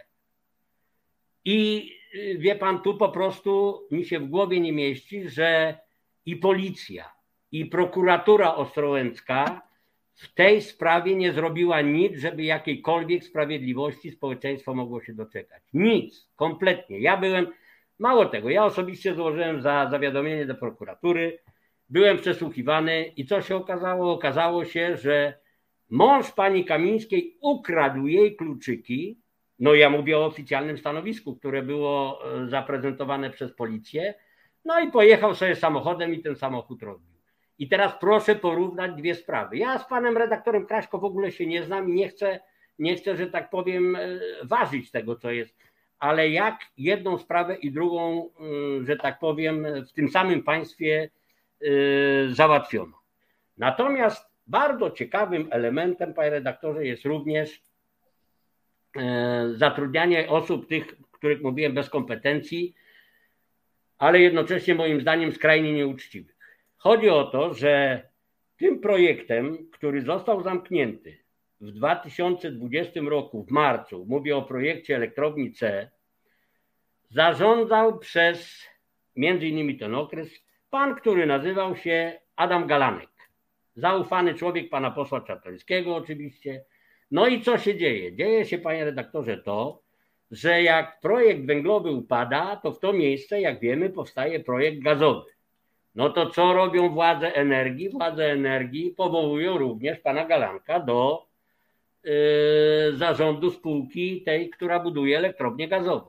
I 1.44 1.90
y, 2.14 2.38
wie 2.38 2.54
pan, 2.54 2.82
tu 2.82 2.96
po 2.96 3.08
prostu 3.08 3.82
mi 3.90 4.04
się 4.04 4.20
w 4.20 4.28
głowie 4.28 4.60
nie 4.60 4.72
mieści, 4.72 5.28
że 5.28 5.78
i 6.26 6.36
policja, 6.36 7.12
i 7.52 7.66
prokuratura 7.66 8.54
ostrołęcka 8.54 9.66
w 10.14 10.34
tej 10.34 10.62
sprawie 10.62 11.16
nie 11.16 11.32
zrobiła 11.32 11.80
nic, 11.80 12.18
żeby 12.18 12.42
jakiejkolwiek 12.42 13.24
sprawiedliwości 13.24 14.10
społeczeństwo 14.10 14.74
mogło 14.74 15.02
się 15.02 15.14
doczekać. 15.14 15.62
Nic, 15.72 16.28
kompletnie. 16.36 17.00
Ja 17.00 17.16
byłem, 17.16 17.46
mało 17.98 18.26
tego, 18.26 18.50
ja 18.50 18.64
osobiście 18.64 19.14
złożyłem 19.14 19.62
za 19.62 19.88
zawiadomienie 19.90 20.46
do 20.46 20.54
prokuratury, 20.54 21.38
byłem 21.88 22.18
przesłuchiwany 22.18 23.04
i 23.16 23.26
co 23.26 23.42
się 23.42 23.56
okazało? 23.56 24.12
Okazało 24.12 24.64
się, 24.64 24.96
że 24.96 25.38
mąż 25.90 26.32
pani 26.32 26.64
Kamińskiej 26.64 27.36
ukradł 27.40 28.06
jej 28.06 28.36
kluczyki. 28.36 29.20
No 29.58 29.74
ja 29.74 29.90
mówię 29.90 30.18
o 30.18 30.26
oficjalnym 30.26 30.78
stanowisku, 30.78 31.36
które 31.36 31.62
było 31.62 32.20
e, 32.42 32.48
zaprezentowane 32.48 33.30
przez 33.30 33.52
policję. 33.52 34.14
No 34.64 34.80
i 34.80 34.90
pojechał 34.90 35.34
sobie 35.34 35.56
samochodem 35.56 36.14
i 36.14 36.22
ten 36.22 36.36
samochód 36.36 36.82
rozbił. 36.82 37.16
I 37.58 37.68
teraz 37.68 37.92
proszę 38.00 38.34
porównać 38.34 38.94
dwie 38.94 39.14
sprawy. 39.14 39.56
Ja 39.56 39.78
z 39.78 39.88
panem 39.88 40.16
redaktorem 40.16 40.66
Kraśko 40.66 40.98
w 40.98 41.04
ogóle 41.04 41.32
się 41.32 41.46
nie 41.46 41.64
znam 41.64 41.90
i 41.90 41.92
nie 41.92 42.08
chcę, 42.08 42.40
nie 42.78 42.96
chcę, 42.96 43.16
że 43.16 43.26
tak 43.26 43.50
powiem, 43.50 43.96
e, 43.96 44.18
ważyć 44.44 44.90
tego, 44.90 45.16
co 45.16 45.30
jest, 45.30 45.56
ale 45.98 46.30
jak 46.30 46.60
jedną 46.78 47.18
sprawę 47.18 47.56
i 47.56 47.72
drugą, 47.72 48.30
e, 48.80 48.84
że 48.84 48.96
tak 48.96 49.18
powiem, 49.18 49.66
w 49.88 49.92
tym 49.92 50.08
samym 50.08 50.42
państwie 50.42 51.10
załatwiono. 52.28 53.02
Natomiast 53.58 54.30
bardzo 54.46 54.90
ciekawym 54.90 55.48
elementem, 55.50 56.14
panie 56.14 56.30
redaktorze, 56.30 56.86
jest 56.86 57.04
również 57.04 57.62
zatrudnianie 59.54 60.28
osób, 60.28 60.68
tych, 60.68 60.96
których 61.12 61.42
mówiłem, 61.42 61.74
bez 61.74 61.90
kompetencji, 61.90 62.74
ale 63.98 64.20
jednocześnie 64.20 64.74
moim 64.74 65.00
zdaniem 65.00 65.32
skrajnie 65.32 65.72
nieuczciwych. 65.72 66.36
Chodzi 66.76 67.08
o 67.10 67.24
to, 67.24 67.54
że 67.54 68.02
tym 68.56 68.80
projektem, 68.80 69.70
który 69.72 70.02
został 70.02 70.42
zamknięty 70.42 71.18
w 71.60 71.70
2020 71.72 73.00
roku, 73.00 73.44
w 73.44 73.50
marcu, 73.50 74.06
mówię 74.08 74.36
o 74.36 74.42
projekcie 74.42 74.96
elektrowni 74.96 75.52
C, 75.52 75.90
zarządzał 77.08 77.98
przez 77.98 78.66
między 79.16 79.46
innymi 79.46 79.78
ten 79.78 79.94
okres 79.94 80.45
pan, 80.76 80.94
który 80.94 81.26
nazywał 81.26 81.76
się 81.76 82.20
Adam 82.36 82.66
Galanek. 82.66 83.08
Zaufany 83.76 84.34
człowiek 84.34 84.70
pana 84.70 84.90
posła 84.90 85.20
Czartoryskiego 85.20 85.96
oczywiście. 85.96 86.64
No 87.10 87.26
i 87.26 87.40
co 87.40 87.58
się 87.58 87.76
dzieje? 87.76 88.16
Dzieje 88.16 88.44
się, 88.44 88.58
panie 88.58 88.84
redaktorze, 88.84 89.38
to, 89.38 89.82
że 90.30 90.62
jak 90.62 91.00
projekt 91.00 91.46
węglowy 91.46 91.90
upada, 91.90 92.56
to 92.56 92.72
w 92.72 92.80
to 92.80 92.92
miejsce, 92.92 93.40
jak 93.40 93.60
wiemy, 93.60 93.90
powstaje 93.90 94.40
projekt 94.40 94.82
gazowy. 94.82 95.30
No 95.94 96.10
to 96.10 96.30
co 96.30 96.52
robią 96.52 96.88
władze 96.88 97.34
energii? 97.34 97.90
Władze 97.90 98.32
energii 98.32 98.90
powołują 98.90 99.58
również 99.58 99.98
pana 99.98 100.24
Galanka 100.24 100.80
do 100.80 101.26
yy, 102.04 102.12
zarządu 102.96 103.50
spółki 103.50 104.22
tej, 104.22 104.50
która 104.50 104.80
buduje 104.80 105.18
elektrownię 105.18 105.68
gazową. 105.68 106.08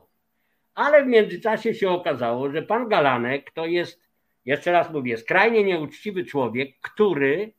Ale 0.74 1.04
w 1.04 1.06
międzyczasie 1.06 1.74
się 1.74 1.90
okazało, 1.90 2.50
że 2.50 2.62
pan 2.62 2.88
Galanek 2.88 3.50
to 3.50 3.66
jest, 3.66 4.07
jeszcze 4.48 4.72
raz 4.72 4.92
mówię, 4.92 5.16
skrajnie 5.16 5.64
nieuczciwy 5.64 6.24
człowiek, 6.24 6.80
który 6.80 7.52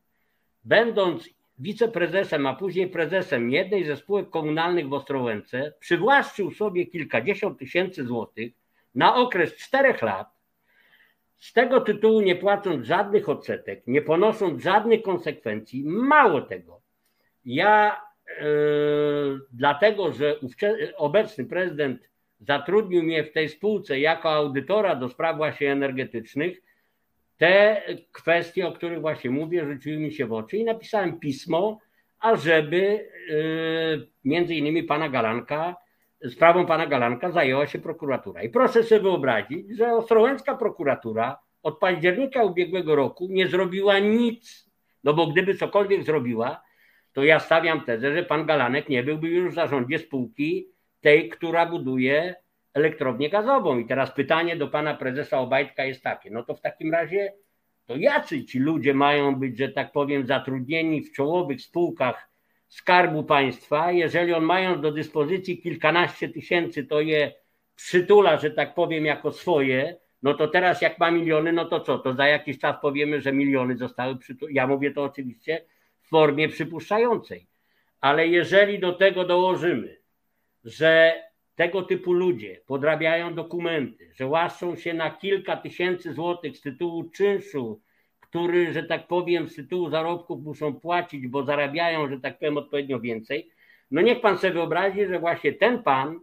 będąc 0.64 1.30
wiceprezesem, 1.60 2.48
a 2.48 2.56
później 2.56 2.88
prezesem 2.88 3.52
jednej 3.52 3.84
ze 3.84 3.96
spółek 3.96 4.30
komunalnych 4.30 4.90
w 4.90 4.94
Ostrołęce, 4.94 5.74
przywłaszczył 5.80 6.52
sobie 6.52 6.86
kilkadziesiąt 6.86 7.60
tysięcy 7.60 8.06
złotych 8.06 8.54
na 8.96 9.16
okres 9.16 9.56
czterech 9.56 10.02
lat 10.02 10.40
z 11.38 11.54
tego 11.54 11.82
tytułu 11.82 12.22
nie 12.22 12.36
płacąc 12.36 12.86
żadnych 12.86 13.30
odsetek, 13.30 13.84
nie 13.88 14.02
ponosząc 14.02 14.64
żadnych 14.64 15.02
konsekwencji, 15.02 15.84
mało 15.86 16.42
tego. 16.42 16.82
Ja 17.46 18.02
yy, 18.42 19.40
dlatego, 19.52 20.12
że 20.12 20.36
obecny 20.98 21.46
prezydent 21.46 22.10
zatrudnił 22.40 23.04
mnie 23.04 23.24
w 23.24 23.32
tej 23.32 23.50
spółce 23.50 24.00
jako 24.00 24.30
audytora 24.30 24.96
do 24.96 25.10
spraw 25.10 25.38
właśnie 25.38 25.72
energetycznych, 25.72 26.62
te 27.40 27.84
kwestie, 28.12 28.68
o 28.68 28.72
których 28.72 29.02
właśnie 29.02 29.30
mówię, 29.30 29.66
rzuciły 29.66 29.98
mi 29.98 30.12
się 30.12 30.26
w 30.26 30.34
oczy 30.34 30.58
i 30.58 30.64
napisałem 30.64 31.20
pismo, 31.20 31.80
ażeby 32.20 33.10
y, 33.30 34.08
między 34.24 34.56
innymi 34.56 34.84
pana 34.84 35.10
Galanka, 35.10 35.76
sprawą 36.30 36.66
pana 36.66 36.88
Galanka 36.88 37.32
zajęła 37.32 37.68
się 37.68 37.80
prokuratura. 37.80 38.44
I 38.44 38.50
proszę 38.50 38.84
sobie 38.84 39.02
wyobrazić, 39.02 39.78
że 39.78 39.94
Ostrołęcka 39.94 40.56
prokuratura 40.56 41.40
od 41.64 41.80
października 41.80 42.44
ubiegłego 42.44 42.96
roku 42.96 43.28
nie 43.30 43.48
zrobiła 43.48 44.00
nic, 44.00 44.70
no 45.04 45.14
bo 45.14 45.28
gdyby 45.28 45.56
cokolwiek 45.56 46.04
zrobiła, 46.04 46.62
to 47.14 47.24
ja 47.24 47.40
stawiam 47.40 47.82
tezę, 47.82 48.14
że 48.14 48.24
pan 48.24 48.46
Galanek 48.46 48.90
nie 48.90 49.04
byłby 49.04 49.28
już 49.28 49.52
w 49.52 49.56
zarządzie 49.56 50.00
spółki 50.00 50.68
tej, 51.02 51.30
która 51.30 51.66
buduje 51.66 52.36
elektrownię 52.74 53.30
gazową. 53.30 53.80
I 53.80 53.86
teraz 53.86 54.12
pytanie 54.12 54.56
do 54.56 54.68
pana 54.68 54.94
prezesa 54.94 55.40
Obajtka 55.40 55.86
jest 55.86 56.04
takie, 56.04 56.32
no 56.32 56.44
to 56.44 56.56
w 56.56 56.62
takim 56.62 56.94
razie 56.94 57.34
to 57.86 57.96
jacy 57.96 58.46
ci 58.46 58.60
ludzie 58.60 58.94
mają 58.94 59.36
być, 59.36 59.58
że 59.58 59.70
tak 59.70 59.92
powiem, 59.92 60.28
zatrudnieni 60.28 61.02
w 61.02 61.14
czołowych 61.14 61.62
spółkach 61.62 62.30
Skarbu 62.68 63.24
Państwa, 63.24 63.92
jeżeli 63.92 64.34
on 64.34 64.44
mając 64.44 64.82
do 64.82 64.92
dyspozycji 64.92 65.62
kilkanaście 65.62 66.30
tysięcy, 66.30 66.84
to 66.84 67.02
je 67.02 67.34
przytula, 67.76 68.38
że 68.38 68.52
tak 68.52 68.76
powiem, 68.76 69.06
jako 69.06 69.32
swoje, 69.32 69.98
no 70.24 70.34
to 70.34 70.48
teraz 70.48 70.82
jak 70.82 71.00
ma 71.00 71.12
miliony, 71.12 71.54
no 71.54 71.66
to 71.66 71.80
co? 71.80 72.00
To 72.00 72.14
za 72.14 72.28
jakiś 72.28 72.60
czas 72.60 72.76
powiemy, 72.82 73.22
że 73.22 73.34
miliony 73.34 73.78
zostały 73.78 74.18
przytulone. 74.18 74.56
Ja 74.56 74.68
mówię 74.68 74.92
to 74.92 75.04
oczywiście 75.04 75.66
w 76.02 76.10
formie 76.10 76.50
przypuszczającej. 76.50 77.48
Ale 78.02 78.28
jeżeli 78.28 78.80
do 78.80 78.94
tego 78.94 79.26
dołożymy, 79.26 79.98
że 80.64 81.24
tego 81.60 81.82
typu 81.82 82.14
ludzie 82.14 82.62
podrabiają 82.66 83.34
dokumenty, 83.36 84.12
że 84.16 84.28
łaszczą 84.28 84.76
się 84.76 84.94
na 84.94 85.12
kilka 85.12 85.58
tysięcy 85.58 86.14
złotych 86.14 86.58
z 86.58 86.62
tytułu 86.62 87.04
czynszu, 87.04 87.82
który, 88.20 88.74
że 88.74 88.84
tak 88.84 89.08
powiem, 89.08 89.48
z 89.48 89.56
tytułu 89.56 89.90
zarobków 89.90 90.44
muszą 90.44 90.74
płacić, 90.74 91.28
bo 91.28 91.44
zarabiają, 91.44 92.10
że 92.10 92.20
tak 92.20 92.40
powiem, 92.40 92.58
odpowiednio 92.58 93.00
więcej. 93.00 93.52
No 93.92 94.02
niech 94.02 94.22
pan 94.22 94.38
sobie 94.38 94.54
wyobrazi, 94.54 95.06
że 95.06 95.20
właśnie 95.20 95.54
ten 95.54 95.84
pan 95.84 96.20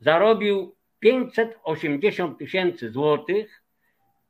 zarobił 0.00 0.74
580 1.00 2.38
tysięcy 2.38 2.90
złotych 2.90 3.62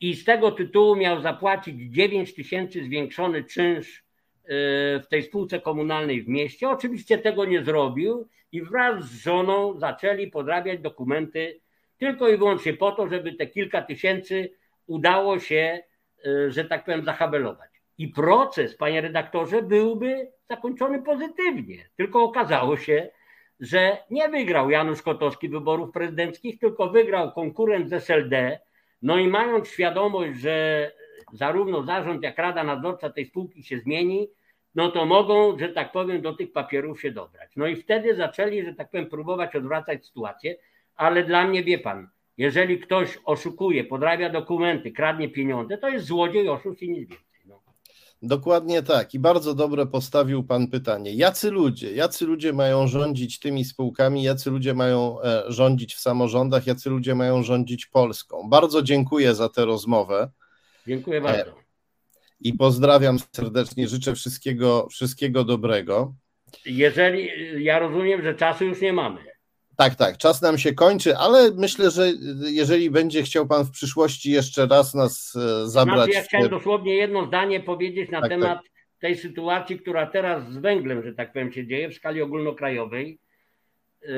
i 0.00 0.14
z 0.14 0.24
tego 0.24 0.52
tytułu 0.52 0.96
miał 0.96 1.20
zapłacić 1.20 1.92
9 1.92 2.34
tysięcy 2.34 2.84
zwiększony 2.84 3.44
czynsz 3.44 4.04
w 4.48 5.04
tej 5.10 5.22
spółce 5.22 5.60
komunalnej 5.60 6.22
w 6.22 6.28
mieście. 6.28 6.68
Oczywiście 6.68 7.18
tego 7.18 7.44
nie 7.44 7.64
zrobił 7.64 8.28
i 8.52 8.62
wraz 8.62 9.04
z 9.04 9.22
żoną 9.22 9.78
zaczęli 9.78 10.30
podrabiać 10.30 10.80
dokumenty 10.80 11.60
tylko 11.98 12.28
i 12.28 12.36
wyłącznie 12.36 12.74
po 12.74 12.92
to, 12.92 13.08
żeby 13.08 13.32
te 13.32 13.46
kilka 13.46 13.82
tysięcy 13.82 14.52
udało 14.86 15.38
się, 15.38 15.78
e, 16.26 16.50
że 16.50 16.64
tak 16.64 16.84
powiem, 16.84 17.04
zahabelować. 17.04 17.70
I 17.98 18.08
proces, 18.08 18.76
panie 18.76 19.00
redaktorze, 19.00 19.62
byłby 19.62 20.30
zakończony 20.50 21.02
pozytywnie. 21.02 21.88
Tylko 21.96 22.22
okazało 22.22 22.76
się, 22.76 23.08
że 23.60 23.96
nie 24.10 24.28
wygrał 24.28 24.70
Janusz 24.70 25.02
Kotowski 25.02 25.48
wyborów 25.48 25.92
prezydenckich, 25.92 26.58
tylko 26.58 26.90
wygrał 26.90 27.32
konkurent 27.32 27.88
z 27.88 27.92
SLD. 27.92 28.58
No 29.02 29.18
i 29.18 29.28
mając 29.28 29.68
świadomość, 29.68 30.38
że 30.40 30.90
zarówno 31.32 31.82
zarząd, 31.82 32.22
jak 32.22 32.38
Rada 32.38 32.64
Nadzorcza 32.64 33.10
tej 33.10 33.24
spółki 33.24 33.62
się 33.62 33.78
zmieni, 33.78 34.28
no 34.78 34.90
to 34.90 35.06
mogą, 35.06 35.58
że 35.58 35.68
tak 35.68 35.92
powiem, 35.92 36.22
do 36.22 36.32
tych 36.34 36.52
papierów 36.52 37.00
się 37.00 37.10
dobrać. 37.10 37.50
No 37.56 37.66
i 37.66 37.76
wtedy 37.76 38.16
zaczęli, 38.16 38.64
że 38.64 38.74
tak 38.74 38.90
powiem, 38.90 39.06
próbować 39.06 39.56
odwracać 39.56 40.06
sytuację, 40.06 40.56
ale 40.96 41.24
dla 41.24 41.46
mnie, 41.46 41.64
wie 41.64 41.78
pan, 41.78 42.08
jeżeli 42.36 42.78
ktoś 42.78 43.18
oszukuje, 43.24 43.84
podrabia 43.84 44.30
dokumenty, 44.30 44.92
kradnie 44.92 45.28
pieniądze, 45.28 45.78
to 45.78 45.88
jest 45.88 46.06
złodziej, 46.06 46.48
oszust 46.48 46.82
i 46.82 46.90
nic 46.90 47.08
więcej. 47.08 47.28
Dokładnie 48.22 48.82
tak. 48.82 49.14
I 49.14 49.18
bardzo 49.18 49.54
dobre 49.54 49.86
postawił 49.86 50.44
Pan 50.44 50.68
pytanie. 50.68 51.14
Jacy 51.14 51.50
ludzie, 51.50 51.92
jacy 51.92 52.26
ludzie 52.26 52.52
mają 52.52 52.86
rządzić 52.86 53.38
tymi 53.38 53.64
spółkami, 53.64 54.22
jacy 54.22 54.50
ludzie 54.50 54.74
mają 54.74 55.22
e, 55.22 55.42
rządzić 55.48 55.94
w 55.94 56.00
samorządach, 56.00 56.66
jacy 56.66 56.90
ludzie 56.90 57.14
mają 57.14 57.42
rządzić 57.42 57.86
Polską? 57.86 58.48
Bardzo 58.48 58.82
dziękuję 58.82 59.34
za 59.34 59.48
tę 59.48 59.64
rozmowę. 59.64 60.30
Dziękuję 60.86 61.20
bardzo. 61.20 61.67
I 62.40 62.52
pozdrawiam 62.52 63.18
serdecznie, 63.32 63.88
życzę 63.88 64.14
wszystkiego, 64.14 64.88
wszystkiego 64.90 65.44
dobrego. 65.44 66.14
Jeżeli 66.66 67.28
ja 67.64 67.78
rozumiem, 67.78 68.22
że 68.22 68.34
czasu 68.34 68.64
już 68.64 68.80
nie 68.80 68.92
mamy. 68.92 69.20
Tak, 69.76 69.94
tak, 69.94 70.16
czas 70.18 70.42
nam 70.42 70.58
się 70.58 70.74
kończy, 70.74 71.16
ale 71.16 71.50
myślę, 71.54 71.90
że 71.90 72.12
jeżeli 72.50 72.90
będzie 72.90 73.22
chciał 73.22 73.46
Pan 73.46 73.64
w 73.64 73.70
przyszłości 73.70 74.30
jeszcze 74.30 74.66
raz 74.66 74.94
nas 74.94 75.36
e, 75.36 75.68
zabrać. 75.68 75.96
Znaczy, 75.96 76.12
ja 76.12 76.22
chciałem 76.22 76.48
dosłownie 76.48 76.94
jedno 76.94 77.26
zdanie 77.26 77.60
powiedzieć 77.60 78.10
na 78.10 78.20
tak, 78.20 78.30
temat 78.30 78.58
tak. 78.58 78.72
tej 79.00 79.16
sytuacji, 79.16 79.78
która 79.78 80.06
teraz 80.06 80.52
z 80.52 80.58
węglem, 80.58 81.02
że 81.02 81.14
tak 81.14 81.32
powiem, 81.32 81.52
się 81.52 81.66
dzieje 81.66 81.90
w 81.90 81.94
skali 81.94 82.22
ogólnokrajowej, 82.22 83.18
e, 84.02 84.08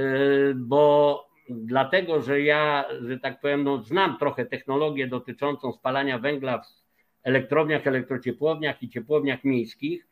bo 0.54 1.24
dlatego, 1.48 2.22
że 2.22 2.40
ja, 2.40 2.84
że 3.00 3.18
tak 3.18 3.40
powiem, 3.40 3.64
no, 3.64 3.82
znam 3.82 4.18
trochę 4.18 4.46
technologię 4.46 5.06
dotyczącą 5.06 5.72
spalania 5.72 6.18
węgla 6.18 6.58
w 6.58 6.79
elektrowniach, 7.22 7.86
elektrociepłowniach 7.86 8.82
i 8.82 8.88
ciepłowniach 8.88 9.44
miejskich, 9.44 10.06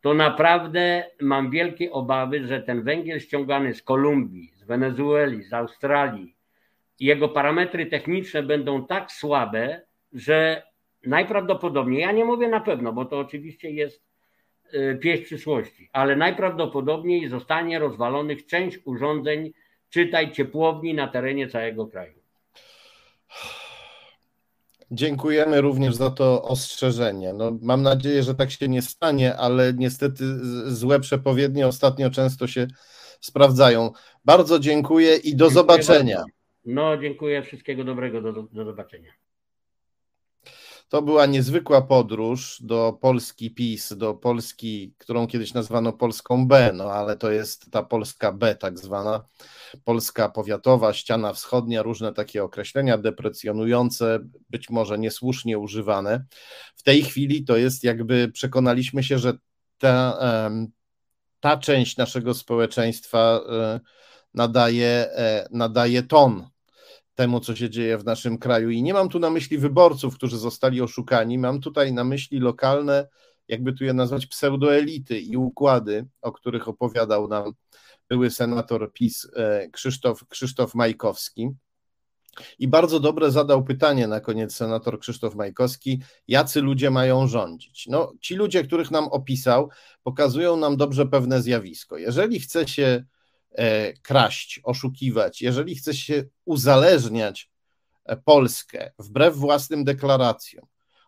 to 0.00 0.14
naprawdę 0.14 1.04
mam 1.20 1.50
wielkie 1.50 1.92
obawy, 1.92 2.46
że 2.46 2.62
ten 2.62 2.82
węgiel 2.82 3.20
ściągany 3.20 3.74
z 3.74 3.82
Kolumbii, 3.82 4.52
z 4.54 4.64
Wenezueli, 4.64 5.42
z 5.42 5.52
Australii, 5.52 6.34
jego 7.00 7.28
parametry 7.28 7.86
techniczne 7.86 8.42
będą 8.42 8.86
tak 8.86 9.12
słabe, 9.12 9.80
że 10.12 10.62
najprawdopodobniej, 11.06 12.00
ja 12.00 12.12
nie 12.12 12.24
mówię 12.24 12.48
na 12.48 12.60
pewno, 12.60 12.92
bo 12.92 13.04
to 13.04 13.18
oczywiście 13.18 13.70
jest 13.70 14.04
y, 14.74 14.98
pieśń 15.02 15.24
przyszłości, 15.24 15.88
ale 15.92 16.16
najprawdopodobniej 16.16 17.28
zostanie 17.28 17.78
rozwalonych 17.78 18.46
część 18.46 18.78
urządzeń, 18.84 19.52
czytaj 19.90 20.32
ciepłowni 20.32 20.94
na 20.94 21.08
terenie 21.08 21.48
całego 21.48 21.86
kraju. 21.86 22.18
Dziękujemy 24.90 25.60
również 25.60 25.94
za 25.94 26.10
to 26.10 26.42
ostrzeżenie. 26.42 27.32
No, 27.32 27.58
mam 27.62 27.82
nadzieję, 27.82 28.22
że 28.22 28.34
tak 28.34 28.50
się 28.50 28.68
nie 28.68 28.82
stanie, 28.82 29.36
ale 29.36 29.72
niestety 29.72 30.24
złe 30.74 31.00
przepowiednie 31.00 31.66
ostatnio 31.66 32.10
często 32.10 32.46
się 32.46 32.66
sprawdzają. 33.20 33.90
Bardzo 34.24 34.58
dziękuję 34.58 35.16
i 35.16 35.36
do 35.36 35.44
dziękuję 35.44 35.50
zobaczenia. 35.50 36.16
Bardzo. 36.16 36.32
No, 36.64 36.96
dziękuję. 36.96 37.42
Wszystkiego 37.42 37.84
dobrego. 37.84 38.20
Do, 38.22 38.32
do 38.32 38.64
zobaczenia. 38.64 39.12
To 40.88 41.02
była 41.02 41.26
niezwykła 41.26 41.82
podróż 41.82 42.58
do 42.62 42.98
Polski 43.00 43.50
PiS, 43.50 43.92
do 43.96 44.14
Polski, 44.14 44.94
którą 44.98 45.26
kiedyś 45.26 45.54
nazwano 45.54 45.92
Polską 45.92 46.48
B, 46.48 46.70
no 46.74 46.84
ale 46.84 47.16
to 47.16 47.30
jest 47.30 47.70
ta 47.70 47.82
Polska 47.82 48.32
B 48.32 48.54
tak 48.54 48.78
zwana, 48.78 49.24
Polska 49.84 50.28
powiatowa, 50.28 50.92
ściana 50.92 51.32
wschodnia, 51.32 51.82
różne 51.82 52.12
takie 52.12 52.44
określenia 52.44 52.98
deprecjonujące, 52.98 54.18
być 54.50 54.70
może 54.70 54.98
niesłusznie 54.98 55.58
używane. 55.58 56.24
W 56.76 56.82
tej 56.82 57.02
chwili 57.02 57.44
to 57.44 57.56
jest 57.56 57.84
jakby 57.84 58.30
przekonaliśmy 58.32 59.02
się, 59.02 59.18
że 59.18 59.32
ta, 59.78 60.18
ta 61.40 61.56
część 61.56 61.96
naszego 61.96 62.34
społeczeństwa 62.34 63.40
e, 63.48 63.80
nadaje, 64.34 64.88
e, 64.88 65.48
nadaje 65.50 66.02
ton 66.02 66.53
temu, 67.14 67.40
co 67.40 67.56
się 67.56 67.70
dzieje 67.70 67.98
w 67.98 68.04
naszym 68.04 68.38
kraju. 68.38 68.70
I 68.70 68.82
nie 68.82 68.94
mam 68.94 69.08
tu 69.08 69.18
na 69.18 69.30
myśli 69.30 69.58
wyborców, 69.58 70.14
którzy 70.14 70.38
zostali 70.38 70.80
oszukani, 70.80 71.38
mam 71.38 71.60
tutaj 71.60 71.92
na 71.92 72.04
myśli 72.04 72.38
lokalne, 72.40 73.08
jakby 73.48 73.72
tu 73.72 73.84
je 73.84 73.92
nazwać, 73.92 74.26
pseudoelity 74.26 75.20
i 75.20 75.36
układy, 75.36 76.06
o 76.22 76.32
których 76.32 76.68
opowiadał 76.68 77.28
nam 77.28 77.52
były 78.08 78.30
senator 78.30 78.92
PiS 78.92 79.28
e, 79.36 79.68
Krzysztof, 79.68 80.28
Krzysztof 80.28 80.74
Majkowski. 80.74 81.50
I 82.58 82.68
bardzo 82.68 83.00
dobre 83.00 83.30
zadał 83.30 83.64
pytanie 83.64 84.06
na 84.06 84.20
koniec 84.20 84.54
senator 84.54 85.00
Krzysztof 85.00 85.34
Majkowski, 85.34 86.00
jacy 86.28 86.60
ludzie 86.60 86.90
mają 86.90 87.26
rządzić. 87.26 87.86
No, 87.86 88.12
ci 88.20 88.34
ludzie, 88.34 88.64
których 88.64 88.90
nam 88.90 89.04
opisał, 89.04 89.70
pokazują 90.02 90.56
nam 90.56 90.76
dobrze 90.76 91.06
pewne 91.06 91.42
zjawisko. 91.42 91.98
Jeżeli 91.98 92.40
chce 92.40 92.68
się 92.68 93.04
kraść, 94.02 94.60
oszukiwać, 94.64 95.42
jeżeli 95.42 95.74
chce 95.74 95.94
się 95.94 96.24
uzależniać 96.44 97.50
e, 98.04 98.16
Polskę 98.16 98.92
wbrew 98.98 99.36
własnym 99.36 99.84
deklaracjom 99.84 100.66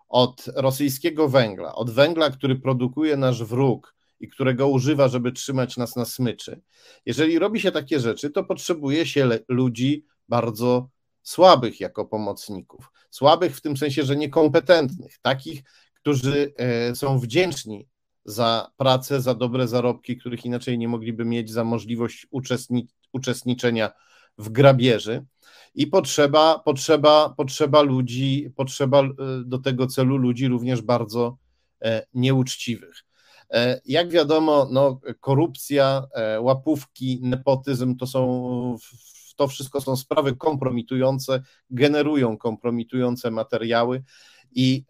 od 0.08 0.44
rosyjskiego 0.54 1.28
węgla, 1.28 1.74
od 1.74 1.90
węgla, 1.90 2.30
który 2.30 2.56
produkuje 2.56 3.16
nasz 3.16 3.44
wróg 3.44 3.96
i 4.20 4.28
którego 4.28 4.68
używa, 4.68 5.08
żeby 5.08 5.32
trzymać 5.32 5.76
nas 5.76 5.96
na 5.96 6.04
smyczy. 6.04 6.60
Jeżeli 7.06 7.38
robi 7.38 7.60
się 7.60 7.72
takie 7.72 8.00
rzeczy, 8.00 8.30
to 8.30 8.44
potrzebuje 8.44 9.06
się 9.06 9.28
ludzi 9.48 10.04
bardzo 10.28 10.88
słabych 11.22 11.80
jako 11.80 12.04
pomocników. 12.04 12.92
Słabych 13.10 13.56
w 13.56 13.60
tym 13.60 13.76
sensie, 13.76 14.02
że 14.02 14.16
niekompetentnych, 14.16 15.18
takich, 15.22 15.62
którzy 15.94 16.52
e, 16.56 16.94
są 16.94 17.18
wdzięczni 17.18 17.88
za 18.26 18.70
pracę, 18.76 19.20
za 19.20 19.34
dobre 19.34 19.68
zarobki, 19.68 20.16
których 20.16 20.44
inaczej 20.44 20.78
nie 20.78 20.88
mogliby 20.88 21.24
mieć, 21.24 21.50
za 21.50 21.64
możliwość 21.64 22.26
uczestni 22.30 22.88
uczestniczenia 23.12 23.90
w 24.38 24.48
grabieży 24.48 25.24
i 25.74 25.86
potrzeba, 25.86 26.58
potrzeba, 26.58 27.34
potrzeba 27.36 27.82
ludzi, 27.82 28.50
potrzeba 28.56 29.02
e, 29.02 29.12
do 29.44 29.58
tego 29.58 29.86
celu 29.86 30.16
ludzi 30.16 30.48
również 30.48 30.82
bardzo 30.82 31.38
e, 31.82 32.06
nieuczciwych. 32.14 33.04
E, 33.50 33.80
jak 33.84 34.10
wiadomo, 34.10 34.68
no, 34.70 35.00
korupcja, 35.20 36.02
łapówki, 36.40 37.20
nepotyzm 37.22 37.96
to 37.96 38.06
są 38.06 38.76
to 39.36 39.48
wszystko 39.48 39.80
są 39.80 39.96
sprawy 39.96 40.36
kompromitujące, 40.36 41.42
generują 41.70 42.38
kompromitujące 42.38 43.30
materiały 43.30 44.02
i 44.52 44.84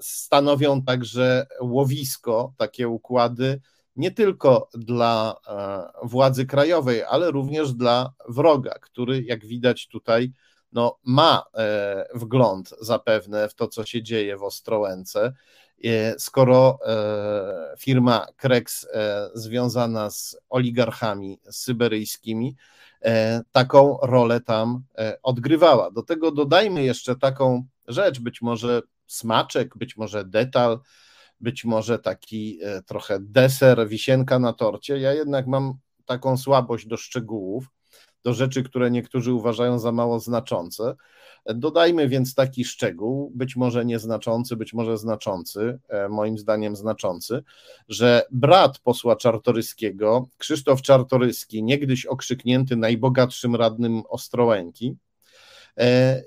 stanowią 0.00 0.82
także 0.82 1.46
łowisko, 1.60 2.52
takie 2.56 2.88
układy 2.88 3.60
nie 3.96 4.10
tylko 4.10 4.68
dla 4.74 5.36
e, 5.46 6.06
władzy 6.08 6.46
krajowej, 6.46 7.02
ale 7.02 7.30
również 7.30 7.72
dla 7.72 8.12
wroga, 8.28 8.74
który, 8.80 9.22
jak 9.22 9.46
widać 9.46 9.88
tutaj, 9.88 10.32
no, 10.72 10.98
ma 11.04 11.44
e, 11.54 12.06
wgląd 12.14 12.74
zapewne 12.80 13.48
w 13.48 13.54
to, 13.54 13.68
co 13.68 13.84
się 13.84 14.02
dzieje 14.02 14.36
w 14.36 14.42
Ostrołęce. 14.42 15.32
E, 15.84 16.18
skoro 16.18 16.78
firma 17.78 18.26
Krex 18.36 18.86
związana 19.34 20.10
z 20.10 20.36
oligarchami 20.48 21.38
syberyjskimi 21.50 22.56
taką 23.52 23.98
rolę 24.02 24.40
tam 24.40 24.82
odgrywała. 25.22 25.90
Do 25.90 26.02
tego 26.02 26.30
dodajmy 26.30 26.84
jeszcze 26.84 27.16
taką 27.16 27.64
rzecz, 27.88 28.20
być 28.20 28.42
może 28.42 28.82
smaczek, 29.06 29.78
być 29.78 29.96
może 29.96 30.24
detal, 30.24 30.78
być 31.40 31.64
może 31.64 31.98
taki 31.98 32.58
e, 32.62 32.82
trochę 32.82 33.18
deser, 33.20 33.88
wisienka 33.88 34.38
na 34.38 34.52
torcie. 34.52 34.98
Ja 34.98 35.12
jednak 35.12 35.46
mam 35.46 35.74
taką 36.04 36.36
słabość 36.36 36.86
do 36.86 36.96
szczegółów, 36.96 37.70
do 38.24 38.34
rzeczy, 38.34 38.62
które 38.62 38.90
niektórzy 38.90 39.32
uważają 39.32 39.78
za 39.78 39.92
mało 39.92 40.20
znaczące. 40.20 40.94
Dodajmy 41.46 42.08
więc 42.08 42.34
taki 42.34 42.64
szczegół, 42.64 43.32
być 43.34 43.56
może 43.56 43.84
nieznaczący, 43.84 44.56
być 44.56 44.72
może 44.72 44.98
znaczący, 44.98 45.78
e, 45.88 46.08
moim 46.08 46.38
zdaniem 46.38 46.76
znaczący, 46.76 47.42
że 47.88 48.22
brat 48.30 48.78
posła 48.78 49.16
Czartoryskiego, 49.16 50.28
Krzysztof 50.38 50.82
Czartoryski, 50.82 51.62
niegdyś 51.62 52.06
okrzyknięty 52.06 52.76
najbogatszym 52.76 53.56
radnym 53.56 54.02
Ostrołęki, 54.08 54.96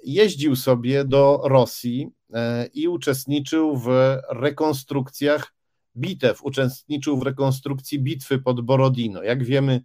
jeździł 0.03 0.56
sobie 0.56 1.06
do 1.06 1.41
Rosji 1.44 2.11
E, 2.34 2.69
i 2.74 2.88
uczestniczył 2.88 3.78
w 3.78 4.18
rekonstrukcjach 4.30 5.53
bitew, 5.95 6.44
uczestniczył 6.44 7.18
w 7.18 7.24
rekonstrukcji 7.24 7.99
bitwy 7.99 8.40
pod 8.40 8.61
Borodino. 8.61 9.24
Jak 9.24 9.44
wiemy, 9.44 9.82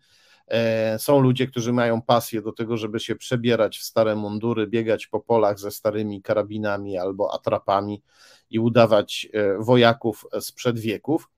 e, 0.49 0.99
są 0.99 1.21
ludzie, 1.21 1.47
którzy 1.47 1.73
mają 1.73 2.03
pasję 2.03 2.43
do 2.43 2.53
tego, 2.53 2.77
żeby 2.77 3.01
się 3.01 3.17
przebierać 3.17 3.79
w 3.79 3.83
stare 3.83 4.17
mundury, 4.17 4.67
biegać 4.67 5.07
po 5.07 5.21
polach 5.21 5.59
ze 5.59 5.71
starymi 5.71 6.23
karabinami 6.23 6.99
albo 6.99 7.35
atrapami 7.35 8.03
i 8.51 8.59
udawać 8.59 9.29
e, 9.33 9.59
wojaków 9.59 10.27
sprzed 10.41 10.79
wieków. 10.79 11.29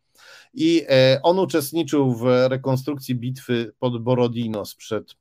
I 0.54 0.86
on 1.22 1.38
uczestniczył 1.38 2.14
w 2.14 2.24
rekonstrukcji 2.48 3.14
bitwy 3.14 3.72
pod 3.78 4.02
Borodino 4.02 4.64
sprzed 4.64 5.14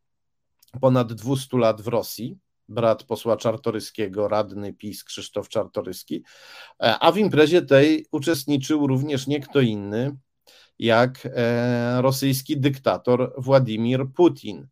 ponad 0.81 1.13
200 1.13 1.57
lat 1.57 1.81
w 1.81 1.87
Rosji 1.87 2.37
brat 2.69 3.03
posła 3.03 3.37
Czartoryskiego, 3.37 4.27
radny 4.27 4.73
PiS 4.73 5.03
Krzysztof 5.03 5.49
Czartoryski, 5.49 6.23
e, 6.83 6.99
a 6.99 7.11
w 7.11 7.17
imprezie 7.17 7.61
tej 7.61 8.05
uczestniczył 8.11 8.87
również 8.87 9.27
nie 9.27 9.39
kto 9.39 9.61
inny, 9.61 10.17
jak 10.79 11.25
e, 11.25 12.01
rosyjski 12.01 12.57
dyktator 12.57 13.33
Władimir 13.37 14.05
Putin. 14.15 14.67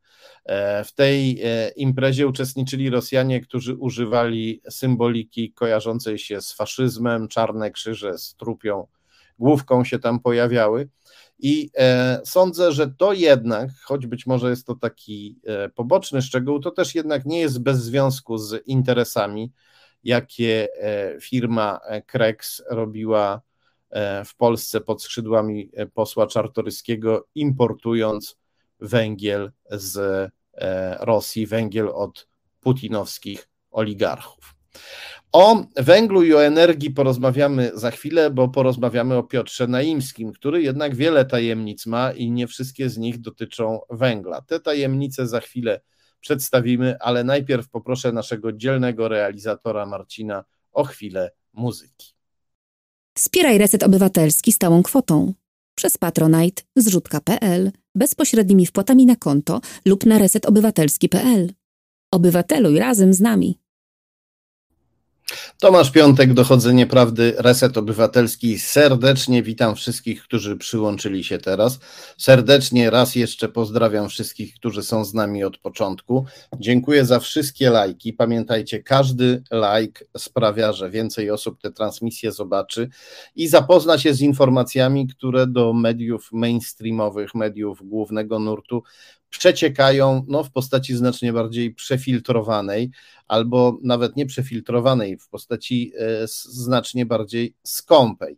E, 0.45 0.83
w 0.83 0.93
tej 0.93 1.41
imprezie 1.75 2.27
uczestniczyli 2.27 2.89
Rosjanie, 2.89 3.41
którzy 3.41 3.75
używali 3.75 4.61
symboliki 4.69 5.53
kojarzącej 5.53 6.19
się 6.19 6.41
z 6.41 6.53
faszyzmem, 6.53 7.27
czarne 7.27 7.71
krzyże 7.71 8.17
z 8.17 8.35
trupią 8.35 8.87
główką 9.41 9.83
się 9.83 9.99
tam 9.99 10.19
pojawiały. 10.19 10.89
I 11.41 11.69
e, 11.77 12.21
sądzę, 12.25 12.71
że 12.71 12.87
to 12.87 13.13
jednak, 13.13 13.69
choć 13.83 14.07
być 14.07 14.25
może 14.25 14.49
jest 14.49 14.67
to 14.67 14.75
taki 14.75 15.39
e, 15.45 15.69
poboczny 15.69 16.21
szczegół, 16.21 16.59
to 16.59 16.71
też 16.71 16.95
jednak 16.95 17.25
nie 17.25 17.39
jest 17.39 17.61
bez 17.61 17.83
związku 17.83 18.37
z 18.37 18.67
interesami, 18.67 19.51
jakie 20.03 20.67
e, 20.81 21.19
firma 21.21 21.79
Krex 22.05 22.63
robiła 22.69 23.41
w 24.25 24.35
Polsce 24.35 24.81
pod 24.81 25.03
skrzydłami 25.03 25.71
posła 25.93 26.27
Czartoryskiego, 26.27 27.27
importując 27.35 28.37
węgiel 28.79 29.51
z 29.71 30.29
Rosji, 30.99 31.47
węgiel 31.47 31.89
od 31.93 32.27
putinowskich 32.59 33.49
oligarchów. 33.71 34.55
O 35.31 35.65
węglu 35.75 36.23
i 36.23 36.33
o 36.33 36.45
energii 36.45 36.91
porozmawiamy 36.91 37.71
za 37.73 37.91
chwilę, 37.91 38.31
bo 38.31 38.49
porozmawiamy 38.49 39.17
o 39.17 39.23
Piotrze 39.23 39.67
Naimskim, 39.67 40.31
który 40.31 40.61
jednak 40.61 40.95
wiele 40.95 41.25
tajemnic 41.25 41.85
ma 41.85 42.11
i 42.11 42.31
nie 42.31 42.47
wszystkie 42.47 42.89
z 42.89 42.97
nich 42.97 43.21
dotyczą 43.21 43.79
węgla. 43.89 44.41
Te 44.41 44.59
tajemnice 44.59 45.27
za 45.27 45.39
chwilę 45.39 45.81
przedstawimy, 46.19 46.95
ale 46.99 47.23
najpierw 47.23 47.69
poproszę 47.69 48.11
naszego 48.11 48.53
dzielnego 48.53 49.07
realizatora 49.07 49.85
Marcina 49.85 50.43
o 50.71 50.83
chwilę 50.83 51.31
muzyki. 51.53 52.13
Wspieraj 53.17 53.57
Reset 53.57 53.83
Obywatelski 53.83 54.51
stałą 54.51 54.83
kwotą 54.83 55.33
przez 55.75 55.97
Patronite, 55.97 56.63
zrzutka.pl, 56.75 57.71
bezpośrednimi 57.95 58.65
wpłatami 58.65 59.05
na 59.05 59.15
konto 59.15 59.61
lub 59.85 60.05
na 60.05 60.17
resetobywatelski.pl. 60.17 61.53
Obywateluj 62.11 62.79
razem 62.79 63.13
z 63.13 63.21
nami. 63.21 63.60
Tomasz 65.59 65.91
Piątek, 65.91 66.33
Dochodzenie 66.33 66.87
Prawdy, 66.87 67.33
Reset 67.37 67.77
Obywatelski. 67.77 68.59
Serdecznie 68.59 69.43
witam 69.43 69.75
wszystkich, 69.75 70.23
którzy 70.23 70.57
przyłączyli 70.57 71.23
się 71.23 71.37
teraz. 71.37 71.79
Serdecznie 72.17 72.89
raz 72.89 73.15
jeszcze 73.15 73.49
pozdrawiam 73.49 74.09
wszystkich, 74.09 74.55
którzy 74.55 74.83
są 74.83 75.05
z 75.05 75.13
nami 75.13 75.43
od 75.43 75.57
początku. 75.57 76.25
Dziękuję 76.59 77.05
za 77.05 77.19
wszystkie 77.19 77.69
lajki. 77.69 78.13
Pamiętajcie, 78.13 78.83
każdy 78.83 79.43
like 79.51 80.05
sprawia, 80.17 80.73
że 80.73 80.89
więcej 80.89 81.31
osób 81.31 81.61
te 81.61 81.71
transmisje 81.71 82.31
zobaczy 82.31 82.89
i 83.35 83.47
zapozna 83.47 83.97
się 83.97 84.13
z 84.13 84.21
informacjami, 84.21 85.07
które 85.07 85.47
do 85.47 85.73
mediów 85.73 86.29
mainstreamowych, 86.31 87.35
mediów 87.35 87.79
głównego 87.83 88.39
nurtu 88.39 88.83
przeciekają 89.31 90.25
no, 90.27 90.43
w 90.43 90.51
postaci 90.51 90.95
znacznie 90.95 91.33
bardziej 91.33 91.73
przefiltrowanej, 91.73 92.91
albo 93.31 93.77
nawet 93.83 94.15
nie 94.15 94.25
przefiltrowanej, 94.25 95.17
w 95.17 95.29
postaci 95.29 95.91
e, 95.97 96.27
znacznie 96.27 97.05
bardziej 97.05 97.55
skąpej. 97.63 98.37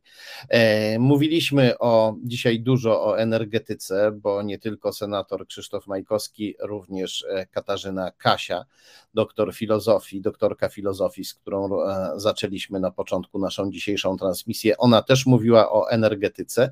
E, 0.50 1.00
mówiliśmy 1.00 1.80
o 1.80 2.16
dzisiaj 2.24 2.60
dużo 2.60 3.06
o 3.06 3.20
energetyce, 3.20 4.12
bo 4.12 4.42
nie 4.42 4.60
tylko 4.60 4.94
senator 4.94 5.48
Krzysztof 5.48 5.88
Majkowski, 5.88 6.56
również 6.60 7.26
e, 7.30 7.46
Katarzyna 7.46 8.12
Kasia, 8.12 8.66
doktor 9.14 9.56
filozofii, 9.56 10.22
doktorka 10.22 10.70
filozofii, 10.70 11.26
z 11.26 11.34
którą 11.34 11.70
zaczęliśmy 12.16 12.80
na 12.80 12.92
początku 12.92 13.40
naszą 13.40 13.72
dzisiejszą 13.72 14.18
transmisję. 14.18 14.78
Ona 14.78 15.02
też 15.02 15.26
mówiła 15.26 15.72
o 15.72 15.90
energetyce. 15.90 16.72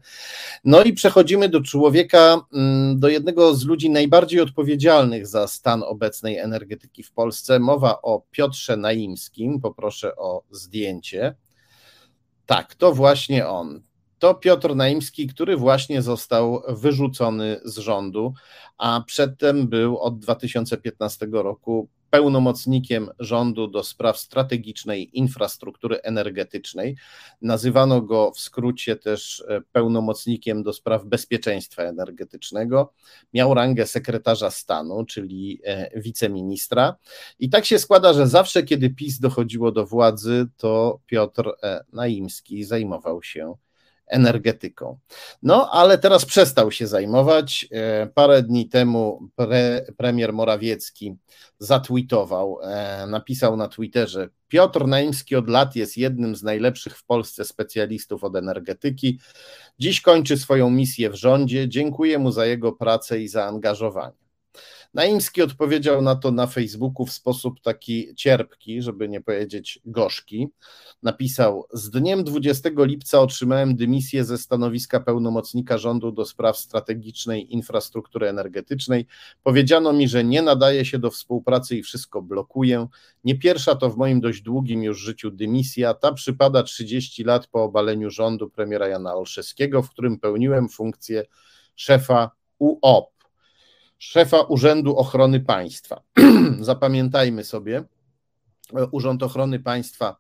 No 0.66 0.84
i 0.84 0.94
przechodzimy 0.94 1.50
do 1.50 1.62
człowieka, 1.62 2.42
mm, 2.54 3.00
do 3.00 3.08
jednego 3.08 3.56
z 3.56 3.66
ludzi 3.66 3.90
najbardziej 3.90 4.42
odpowiedzialnych 4.42 5.28
za 5.28 5.48
stan 5.48 5.84
obecnej 5.84 6.38
energetyki 6.38 7.04
w 7.04 7.12
Polsce. 7.12 7.60
Mowa 7.60 8.02
o 8.02 8.11
o 8.14 8.26
Piotrze 8.32 8.78
Naimskim, 8.78 9.62
poproszę 9.62 10.16
o 10.16 10.44
zdjęcie. 10.52 11.36
Tak, 12.46 12.76
to 12.76 12.94
właśnie 12.94 13.48
on. 13.48 13.82
To 14.20 14.36
Piotr 14.36 14.76
Naimski, 14.76 15.28
który 15.28 15.58
właśnie 15.58 16.02
został 16.02 16.62
wyrzucony 16.68 17.60
z 17.66 17.78
rządu, 17.78 18.34
a 18.78 19.04
przedtem 19.08 19.68
był 19.68 20.00
od 20.00 20.20
2015 20.20 21.28
roku 21.32 21.90
pełnomocnikiem 22.12 23.10
rządu 23.20 23.68
do 23.68 23.84
spraw 23.84 24.18
strategicznej 24.18 25.18
infrastruktury 25.18 26.02
energetycznej. 26.02 26.98
Nazywano 27.42 28.02
go 28.02 28.32
w 28.32 28.40
skrócie 28.40 28.96
też 28.96 29.44
e, 29.48 29.62
pełnomocnikiem 29.72 30.64
do 30.64 30.74
spraw 30.74 31.06
bezpieczeństwa 31.06 31.84
energetycznego. 31.84 32.94
Miał 33.34 33.54
rangę 33.54 33.88
sekretarza 33.88 34.52
stanu, 34.52 35.06
czyli 35.06 35.62
e, 35.64 36.02
wiceministra. 36.02 36.96
I 37.40 37.50
tak 37.50 37.66
się 37.66 37.80
składa, 37.80 38.14
że 38.14 38.28
zawsze, 38.28 38.64
kiedy 38.64 38.90
PiS 38.90 39.20
dochodziło 39.20 39.72
do 39.72 39.86
władzy, 39.86 40.48
to 40.58 41.00
Piotr 41.06 41.52
e, 41.64 41.84
Naimski 41.94 42.64
zajmował 42.64 43.24
się 43.24 43.56
energetyką. 44.12 45.00
No, 45.44 45.70
ale 45.72 45.98
teraz 45.98 46.26
przestał 46.26 46.72
się 46.72 46.88
zajmować. 46.88 47.68
E, 47.72 48.08
parę 48.08 48.44
dni 48.44 48.70
temu 48.70 49.30
pre, 49.36 49.86
premier 49.98 50.34
Morawiecki 50.34 51.16
zatweetował, 51.60 52.60
e, 52.64 53.08
napisał 53.08 53.58
na 53.58 53.68
Twitterze: 53.68 54.30
Piotr 54.48 54.88
Naimski 54.88 55.36
od 55.36 55.50
lat 55.50 55.76
jest 55.76 55.98
jednym 55.98 56.36
z 56.36 56.44
najlepszych 56.44 56.98
w 56.98 57.06
Polsce 57.06 57.46
specjalistów 57.46 58.24
od 58.24 58.36
energetyki. 58.36 59.20
Dziś 59.80 60.02
kończy 60.02 60.38
swoją 60.38 60.70
misję 60.70 61.10
w 61.10 61.16
rządzie. 61.16 61.70
Dziękuję 61.70 62.20
mu 62.20 62.32
za 62.32 62.46
jego 62.46 62.72
pracę 62.72 63.20
i 63.20 63.28
zaangażowanie. 63.28 64.31
Naimski 64.94 65.42
odpowiedział 65.42 66.02
na 66.02 66.16
to 66.16 66.32
na 66.32 66.48
Facebooku 66.48 67.06
w 67.06 67.12
sposób 67.12 67.62
taki 67.62 68.16
cierpki, 68.16 68.82
żeby 68.82 69.10
nie 69.10 69.22
powiedzieć 69.22 69.80
gorzki. 69.86 70.48
Napisał: 71.04 71.68
Z 71.74 71.90
dniem 71.90 72.24
20 72.24 72.70
lipca 72.78 73.20
otrzymałem 73.20 73.76
dymisję 73.76 74.26
ze 74.26 74.38
stanowiska 74.38 75.00
pełnomocnika 75.00 75.78
rządu 75.78 76.12
do 76.12 76.26
spraw 76.26 76.58
strategicznej 76.58 77.54
infrastruktury 77.54 78.28
energetycznej. 78.30 79.06
Powiedziano 79.44 79.94
mi, 79.94 80.08
że 80.08 80.24
nie 80.24 80.42
nadaje 80.42 80.86
się 80.86 81.00
do 81.00 81.12
współpracy 81.12 81.78
i 81.78 81.84
wszystko 81.84 82.22
blokuję. 82.22 82.88
Nie 83.24 83.40
pierwsza 83.40 83.76
to 83.76 83.90
w 83.90 83.98
moim 83.98 84.22
dość 84.22 84.42
długim 84.42 84.84
już 84.84 85.00
życiu 85.00 85.32
dymisja. 85.32 85.94
Ta 85.94 86.14
przypada 86.14 86.64
30 86.64 87.24
lat 87.24 87.48
po 87.48 87.64
obaleniu 87.64 88.10
rządu 88.10 88.50
premiera 88.50 88.88
Jana 88.88 89.16
Olszewskiego, 89.16 89.84
w 89.84 89.90
którym 89.90 90.20
pełniłem 90.20 90.70
funkcję 90.70 91.24
szefa 91.76 92.32
UOP 92.60 93.11
szefa 94.02 94.42
Urzędu 94.42 94.98
Ochrony 94.98 95.40
Państwa. 95.40 96.02
Zapamiętajmy 96.60 97.44
sobie, 97.44 97.84
Urząd 98.92 99.24
Ochrony 99.24 99.60
Państwa 99.60 100.18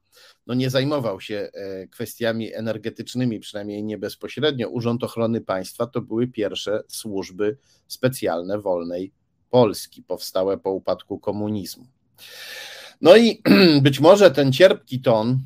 no 0.47 0.53
nie 0.53 0.69
zajmował 0.69 1.21
się 1.21 1.49
e, 1.53 1.87
kwestiami 1.87 2.53
energetycznymi, 2.53 3.39
przynajmniej 3.39 3.83
nie 3.83 3.97
bezpośrednio. 3.97 4.69
Urząd 4.69 5.03
Ochrony 5.03 5.41
Państwa 5.41 5.87
to 5.87 6.01
były 6.01 6.27
pierwsze 6.27 6.83
służby 6.87 7.57
specjalne 7.87 8.59
wolnej 8.59 9.11
Polski, 9.49 10.03
powstałe 10.03 10.57
po 10.57 10.71
upadku 10.71 11.19
komunizmu. 11.19 11.87
No 13.01 13.15
i 13.17 13.41
być 13.81 13.99
może 13.99 14.31
ten 14.31 14.53
cierpki 14.53 15.01
ton, 15.01 15.39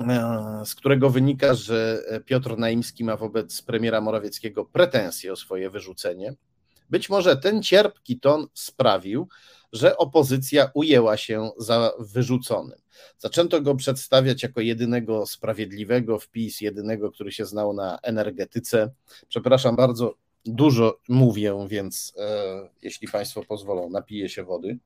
e, 0.00 0.62
z 0.64 0.74
którego 0.74 1.10
wynika, 1.10 1.54
że 1.54 2.02
Piotr 2.24 2.58
Naimski 2.58 3.04
ma 3.04 3.16
wobec 3.16 3.62
premiera 3.62 4.00
Morawieckiego 4.00 4.64
pretensje 4.64 5.32
o 5.32 5.36
swoje 5.36 5.70
wyrzucenie, 5.70 6.34
być 6.94 7.10
może 7.10 7.36
ten 7.36 7.62
cierpki 7.62 8.20
ton 8.20 8.46
sprawił, 8.54 9.28
że 9.72 9.96
opozycja 9.96 10.70
ujęła 10.74 11.16
się 11.16 11.50
za 11.58 11.92
wyrzuconym. 11.98 12.78
Zaczęto 13.18 13.60
go 13.60 13.74
przedstawiać 13.74 14.42
jako 14.42 14.60
jedynego 14.60 15.26
sprawiedliwego 15.26 16.18
wpis, 16.18 16.60
jedynego, 16.60 17.12
który 17.12 17.32
się 17.32 17.46
znał 17.46 17.72
na 17.72 17.98
energetyce. 18.02 18.90
Przepraszam 19.28 19.76
bardzo, 19.76 20.14
dużo 20.44 21.00
mówię, 21.08 21.66
więc 21.68 22.12
e, 22.18 22.68
jeśli 22.82 23.08
Państwo 23.08 23.42
pozwolą, 23.42 23.90
napiję 23.90 24.28
się 24.28 24.44
wody. 24.44 24.78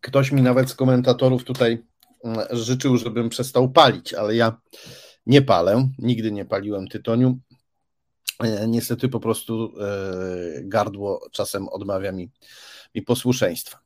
Ktoś 0.00 0.32
mi 0.32 0.42
nawet 0.42 0.70
z 0.70 0.74
komentatorów 0.74 1.44
tutaj 1.44 1.84
mm, 2.24 2.46
życzył, 2.50 2.96
żebym 2.96 3.28
przestał 3.28 3.70
palić, 3.70 4.14
ale 4.14 4.36
ja 4.36 4.60
nie 5.26 5.42
palę, 5.42 5.88
nigdy 5.98 6.32
nie 6.32 6.44
paliłem 6.44 6.88
tytoniu. 6.88 7.38
E, 8.42 8.68
niestety 8.68 9.08
po 9.08 9.20
prostu 9.20 9.72
e, 9.80 10.62
gardło 10.62 11.28
czasem 11.32 11.68
odmawia 11.68 12.12
mi, 12.12 12.30
mi 12.94 13.02
posłuszeństwa. 13.02 13.78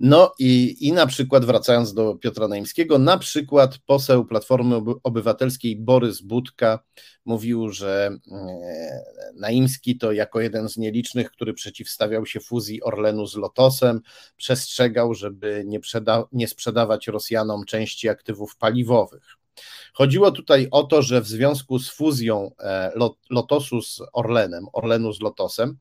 No 0.00 0.32
i, 0.38 0.76
i 0.80 0.92
na 0.92 1.06
przykład 1.06 1.44
wracając 1.44 1.94
do 1.94 2.14
Piotra 2.14 2.48
Naimskiego, 2.48 2.98
na 2.98 3.18
przykład 3.18 3.78
poseł 3.78 4.24
Platformy 4.24 4.80
Obywatelskiej 5.02 5.76
Borys 5.76 6.20
Budka 6.20 6.78
mówił, 7.24 7.68
że 7.68 8.10
e, 8.32 9.02
Naimski 9.34 9.98
to 9.98 10.12
jako 10.12 10.40
jeden 10.40 10.68
z 10.68 10.76
nielicznych, 10.76 11.30
który 11.30 11.54
przeciwstawiał 11.54 12.26
się 12.26 12.40
fuzji 12.40 12.82
Orlenu 12.82 13.26
z 13.26 13.36
Lotosem, 13.36 14.00
przestrzegał, 14.36 15.14
żeby 15.14 15.62
nie, 15.66 15.80
nie 16.32 16.48
sprzedawać 16.48 17.08
Rosjanom 17.08 17.64
części 17.64 18.08
aktywów 18.08 18.56
paliwowych. 18.56 19.36
Chodziło 19.92 20.30
tutaj 20.30 20.68
o 20.70 20.82
to, 20.82 21.02
że 21.02 21.20
w 21.20 21.26
związku 21.26 21.78
z 21.78 21.90
fuzją 21.90 22.50
e, 22.60 22.92
Lotosu 23.30 23.82
z 23.82 24.00
Orlenem, 24.12 24.66
Orlenu 24.72 25.12
z 25.12 25.20
Lotosem, 25.20 25.78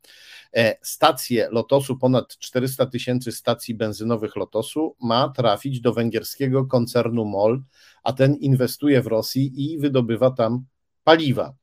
e, 0.54 0.78
stacje 0.82 1.50
Lotosu, 1.52 1.98
ponad 1.98 2.38
400 2.38 2.86
tysięcy 2.86 3.32
stacji 3.32 3.76
benzynowych 3.76 4.36
Lotosu 4.36 4.96
ma 5.02 5.30
trafić 5.30 5.82
do 5.82 5.94
węgierskiego 5.94 6.66
koncernu 6.66 7.26
MOL, 7.26 7.64
a 8.04 8.14
ten 8.14 8.36
inwestuje 8.36 9.02
w 9.02 9.08
Rosji 9.08 9.74
i 9.74 9.78
wydobywa 9.78 10.32
tam 10.32 10.66
paliwa. 11.04 11.54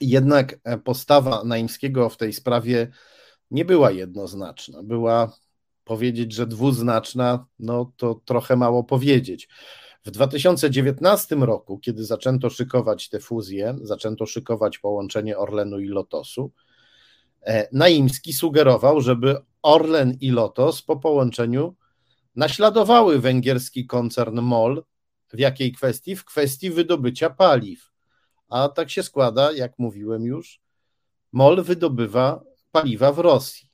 Jednak 0.00 0.56
e, 0.64 0.78
postawa 0.78 1.44
Naimskiego 1.44 2.08
w 2.08 2.16
tej 2.16 2.32
sprawie 2.32 2.90
nie 3.50 3.64
była 3.64 3.90
jednoznaczna. 3.90 4.82
Była 4.82 5.32
powiedzieć, 5.84 6.32
że 6.32 6.46
dwuznaczna, 6.46 7.46
no 7.58 7.92
to 7.96 8.20
trochę 8.24 8.56
mało 8.56 8.84
powiedzieć. 8.84 9.48
W 10.06 10.10
2019 10.10 11.36
roku, 11.36 11.78
kiedy 11.78 12.04
zaczęto 12.04 12.50
szykować 12.50 13.08
te 13.08 13.20
fuzje, 13.20 13.76
zaczęto 13.82 14.26
szykować 14.26 14.78
połączenie 14.78 15.38
Orlenu 15.38 15.78
i 15.78 15.88
Lotosu, 15.88 16.52
e, 17.42 17.68
Naimski 17.72 18.32
sugerował, 18.32 19.00
żeby 19.00 19.36
Orlen 19.62 20.16
i 20.20 20.30
Lotos 20.30 20.82
po 20.82 20.96
połączeniu 20.96 21.74
naśladowały 22.36 23.18
węgierski 23.18 23.86
koncern 23.86 24.40
MOL. 24.40 24.84
W 25.32 25.38
jakiej 25.38 25.72
kwestii? 25.72 26.16
W 26.16 26.24
kwestii 26.24 26.70
wydobycia 26.70 27.30
paliw. 27.30 27.92
A 28.48 28.68
tak 28.68 28.90
się 28.90 29.02
składa, 29.02 29.52
jak 29.52 29.78
mówiłem 29.78 30.24
już, 30.24 30.60
MOL 31.32 31.62
wydobywa 31.62 32.44
paliwa 32.72 33.12
w 33.12 33.18
Rosji. 33.18 33.70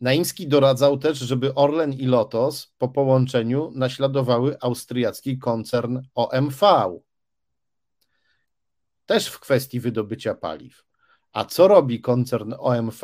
Naimski 0.00 0.48
doradzał 0.48 0.98
też, 0.98 1.18
żeby 1.18 1.54
Orlen 1.54 1.92
i 1.92 2.06
Lotos 2.06 2.74
po 2.78 2.88
połączeniu 2.88 3.70
naśladowały 3.74 4.56
austriacki 4.60 5.38
koncern 5.38 6.00
OMV. 6.14 7.00
Też 9.06 9.26
w 9.28 9.40
kwestii 9.40 9.80
wydobycia 9.80 10.34
paliw. 10.34 10.84
A 11.32 11.44
co 11.44 11.68
robi 11.68 12.00
koncern 12.00 12.54
OMV 12.58 13.00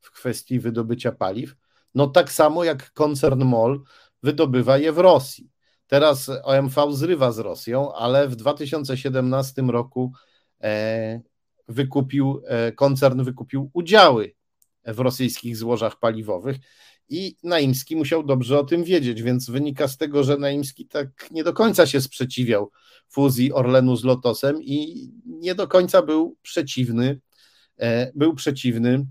w 0.00 0.10
kwestii 0.10 0.60
wydobycia 0.60 1.12
paliw? 1.12 1.56
No 1.94 2.06
tak 2.06 2.32
samo 2.32 2.64
jak 2.64 2.92
koncern 2.92 3.44
MOL 3.44 3.82
wydobywa 4.22 4.78
je 4.78 4.92
w 4.92 4.98
Rosji. 4.98 5.50
Teraz 5.86 6.30
OMV 6.44 6.92
zrywa 6.92 7.32
z 7.32 7.38
Rosją, 7.38 7.94
ale 7.94 8.28
w 8.28 8.36
2017 8.36 9.62
roku 9.62 10.12
e, 10.60 11.20
wykupił, 11.68 12.42
e, 12.46 12.72
koncern 12.72 13.22
wykupił 13.22 13.70
udziały 13.72 14.34
w 14.84 14.98
rosyjskich 14.98 15.56
złożach 15.56 15.98
paliwowych. 15.98 16.56
I 17.08 17.36
Naimski 17.42 17.96
musiał 17.96 18.22
dobrze 18.22 18.58
o 18.58 18.64
tym 18.64 18.84
wiedzieć, 18.84 19.22
więc 19.22 19.50
wynika 19.50 19.88
z 19.88 19.96
tego, 19.96 20.24
że 20.24 20.36
Naimski 20.36 20.86
tak 20.86 21.30
nie 21.30 21.44
do 21.44 21.52
końca 21.52 21.86
się 21.86 22.00
sprzeciwiał 22.00 22.70
fuzji 23.08 23.52
Orlenu 23.52 23.96
z 23.96 24.04
Lotosem 24.04 24.62
i 24.62 25.08
nie 25.26 25.54
do 25.54 25.68
końca 25.68 26.02
był 26.02 26.36
przeciwny, 26.42 27.20
e, 27.76 28.12
był 28.14 28.34
przeciwny 28.34 29.06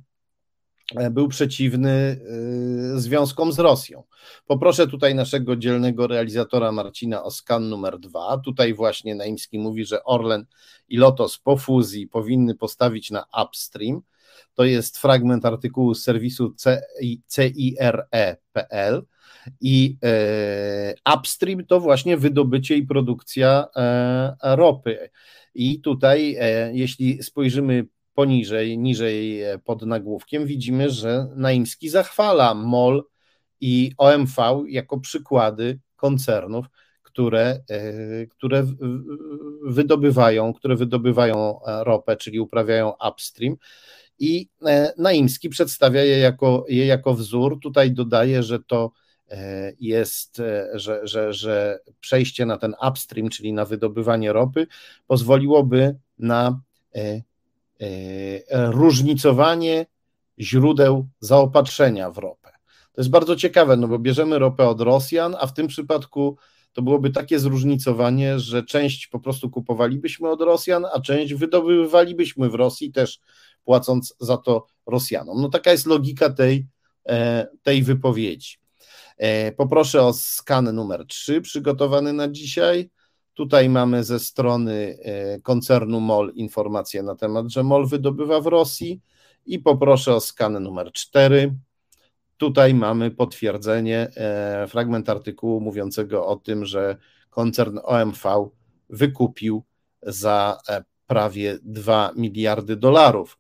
e, 0.96 1.10
był 1.10 1.28
przeciwny 1.28 1.90
e, 1.90 3.00
związkom 3.00 3.52
z 3.52 3.60
Rosją. 3.60 4.04
Poproszę 4.46 4.88
tutaj 4.88 5.16
naszego 5.16 5.56
dzielnego 5.56 6.08
realizatora 6.08 6.72
Marcina 6.72 7.24
o 7.24 7.32
skan 7.32 7.70
numer 7.70 8.00
dwa. 8.00 8.38
Tutaj 8.38 8.74
właśnie 8.74 9.16
Naimski 9.16 9.60
mówi, 9.60 9.86
że 9.86 10.04
Orlen 10.04 10.46
i 10.88 10.98
Lotos 10.98 11.38
po 11.38 11.58
fuzji 11.58 12.08
powinny 12.08 12.56
postawić 12.56 13.12
na 13.12 13.26
upstream, 13.44 14.02
to 14.54 14.64
jest 14.64 14.98
fragment 14.98 15.46
artykułu 15.46 15.96
z 15.96 16.04
serwisu 16.04 16.56
CIRE.pl 17.28 19.06
i 19.62 19.98
e, 20.04 21.14
upstream 21.16 21.66
to 21.66 21.80
właśnie 21.80 22.18
wydobycie 22.18 22.78
i 22.78 22.84
produkcja 22.84 23.68
e, 23.76 24.36
ropy. 24.56 25.10
I 25.56 25.82
tutaj, 25.82 26.36
e, 26.40 26.72
jeśli 26.74 27.24
spojrzymy 27.24 27.88
poniżej, 28.14 28.78
niżej 28.78 29.42
pod 29.66 29.82
nagłówkiem, 29.82 30.46
widzimy, 30.46 30.90
że 30.90 31.28
Naimski 31.36 31.90
zachwala 31.90 32.54
MOL 32.54 33.04
i 33.62 33.92
OMV 33.98 34.64
jako 34.68 35.00
przykłady 35.00 35.80
koncernów, 35.96 36.66
które, 37.04 37.60
które 38.30 38.66
wydobywają, 39.66 40.54
które 40.54 40.76
wydobywają 40.76 41.60
ropę, 41.66 42.18
czyli 42.18 42.40
uprawiają 42.40 42.94
upstream 43.10 43.56
i 44.22 44.48
e, 44.66 44.94
Naimski 44.98 45.50
przedstawia 45.50 46.04
je 46.04 46.18
jako, 46.18 46.66
je 46.70 46.86
jako 46.86 47.14
wzór. 47.14 47.60
Tutaj 47.60 47.92
dodaje, 47.92 48.44
że 48.44 48.60
to 48.60 48.92
e, 49.30 49.74
jest, 49.80 50.40
e, 50.40 50.70
że, 50.74 51.08
że, 51.08 51.34
że 51.34 51.80
przejście 52.00 52.46
na 52.46 52.58
ten 52.58 52.74
upstream, 52.90 53.30
czyli 53.30 53.54
na 53.54 53.66
wydobywanie 53.66 54.34
ropy, 54.34 54.68
pozwoliłoby 55.08 55.96
na 56.20 56.62
różnicowanie 58.52 59.86
źródeł 60.40 61.08
zaopatrzenia 61.20 62.12
w 62.12 62.18
ropę. 62.18 62.50
To 62.94 63.02
jest 63.02 63.10
bardzo 63.10 63.36
ciekawe, 63.36 63.78
no 63.78 63.88
bo 63.88 64.00
bierzemy 64.00 64.40
ropę 64.40 64.68
od 64.68 64.82
Rosjan, 64.82 65.36
a 65.40 65.48
w 65.48 65.54
tym 65.54 65.68
przypadku 65.68 66.38
to 66.74 66.82
byłoby 66.82 67.10
takie 67.10 67.40
zróżnicowanie, 67.40 68.40
że 68.40 68.64
część 68.64 69.08
po 69.08 69.20
prostu 69.20 69.50
kupowalibyśmy 69.50 70.30
od 70.30 70.42
Rosjan, 70.42 70.86
a 70.94 71.02
część 71.02 71.34
wydobywalibyśmy 71.34 72.50
w 72.50 72.56
Rosji 72.56 72.92
też 72.92 73.20
płacąc 73.66 74.16
za 74.20 74.38
to 74.38 74.66
Rosjanom. 74.86 75.42
No 75.42 75.50
taka 75.50 75.72
jest 75.72 75.86
logika 75.86 76.30
tej, 76.30 76.68
e, 77.10 77.48
tej 77.64 77.84
wypowiedzi. 77.84 78.58
E, 79.18 79.52
poproszę 79.52 80.02
o 80.02 80.14
skan 80.14 80.76
numer 80.76 81.06
3 81.08 81.42
przygotowany 81.42 82.14
na 82.14 82.28
dzisiaj. 82.28 82.90
Tutaj 83.34 83.70
mamy 83.70 84.04
ze 84.04 84.20
strony 84.20 84.98
e, 85.02 85.40
koncernu 85.42 86.00
MOL 86.00 86.32
informację 86.36 87.04
na 87.04 87.16
temat, 87.16 87.48
że 87.48 87.64
MOL 87.64 87.88
wydobywa 87.88 88.42
w 88.42 88.48
Rosji 88.48 89.02
I 89.46 89.60
poproszę 89.60 90.16
o 90.16 90.20
skan 90.20 90.64
numer 90.64 90.92
4. 90.92 91.56
Tutaj 92.38 92.74
mamy 92.74 93.12
potwierdzenie, 93.12 94.12
fragment 94.68 95.10
artykułu 95.10 95.62
mówiącego 95.62 96.26
o 96.28 96.36
tym, 96.36 96.66
że 96.66 96.98
koncern 97.30 97.80
OMV 97.84 98.50
wykupił 98.90 99.64
za 100.04 100.58
prawie 101.08 101.58
2 101.64 102.12
miliardy 102.16 102.76
dolarów 102.76 103.38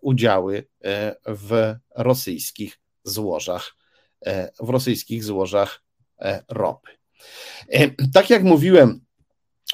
udziały 0.00 0.66
w 1.26 1.74
rosyjskich 1.96 2.80
złożach, 3.04 3.76
w 4.60 4.68
rosyjskich 4.68 5.24
złożach 5.24 5.82
ropy. 6.48 6.90
Tak 8.12 8.30
jak 8.30 8.42
mówiłem, 8.44 9.00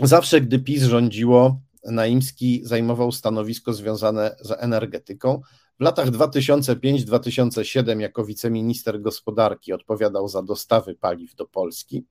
zawsze 0.03 0.41
gdy 0.41 0.59
PiS 0.59 0.83
rządziło, 0.83 1.61
Naimski 1.85 2.61
zajmował 2.65 3.13
stanowisko 3.13 3.73
związane 3.73 4.37
z 4.41 4.51
energetyką. 4.51 5.41
W 5.81 5.83
latach 5.83 6.09
2005-2007 6.09 8.01
jako 8.01 8.25
wiceminister 8.25 9.01
gospodarki 9.01 9.73
odpowiadał 9.73 10.29
za 10.29 10.43
dostawy 10.43 10.95
paliw 10.95 11.35
do 11.35 11.47
Polski. 11.47 12.05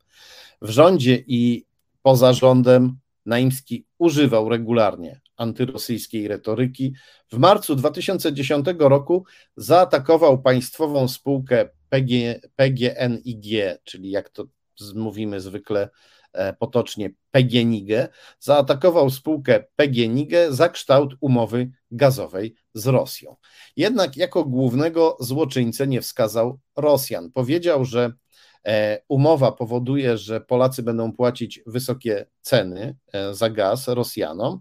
W 0.62 0.70
rządzie 0.70 1.24
i 1.28 1.66
poza 2.02 2.34
rządem 2.34 2.98
Naimski 3.26 3.86
używał 3.98 4.50
regularnie 4.50 5.22
antyrosyjskiej 5.38 6.28
retoryki. 6.28 6.94
W 7.32 7.38
marcu 7.38 7.76
2010 7.76 8.66
roku 8.80 9.26
zaatakował 9.58 10.42
państwową 10.42 11.08
spółkę 11.08 11.70
PG, 11.90 12.40
PGNiG, 12.56 13.46
czyli 13.84 14.12
jak 14.12 14.30
to 14.30 14.46
mówimy 14.96 15.42
zwykle 15.42 15.90
E, 16.36 16.54
potocznie 16.54 17.10
PGNiG, 17.32 17.90
zaatakował 18.40 19.10
spółkę 19.10 19.64
PGNiG 19.76 20.32
za 20.50 20.70
kształt 20.70 21.16
umowy 21.20 21.72
gazowej 21.92 22.56
z 22.74 22.88
Rosją. 22.88 23.36
Jednak 23.76 24.18
jako 24.18 24.46
głównego 24.46 25.18
złoczyńcę 25.20 25.88
nie 25.88 26.02
wskazał 26.02 26.60
Rosjan. 26.76 27.32
Powiedział, 27.32 27.86
że 27.86 28.12
e, 28.68 29.02
umowa 29.08 29.52
powoduje, 29.52 30.18
że 30.18 30.42
Polacy 30.42 30.84
będą 30.84 31.12
płacić 31.12 31.62
wysokie 31.66 32.26
ceny 32.42 32.96
e, 33.14 33.34
za 33.34 33.50
gaz 33.50 33.88
Rosjanom, 33.88 34.60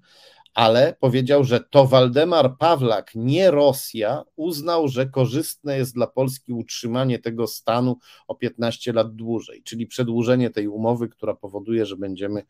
ale 0.55 0.97
powiedział, 1.01 1.45
że 1.45 1.61
to 1.61 1.87
Waldemar 1.87 2.57
Pawlak, 2.59 3.11
nie 3.15 3.51
Rosja, 3.51 4.23
uznał, 4.37 4.89
że 4.89 5.07
korzystne 5.07 5.79
jest 5.79 5.95
dla 5.95 6.07
Polski 6.07 6.53
utrzymanie 6.53 7.19
tego 7.19 7.47
stanu 7.47 7.99
o 8.29 8.35
15 8.35 8.93
lat 8.93 9.15
dłużej, 9.15 9.63
czyli 9.63 9.87
przedłużenie 9.87 10.51
tej 10.51 10.69
umowy, 10.69 11.09
która 11.09 11.35
powoduje, 11.35 11.87
że 11.87 11.97
będziemy 11.97 12.43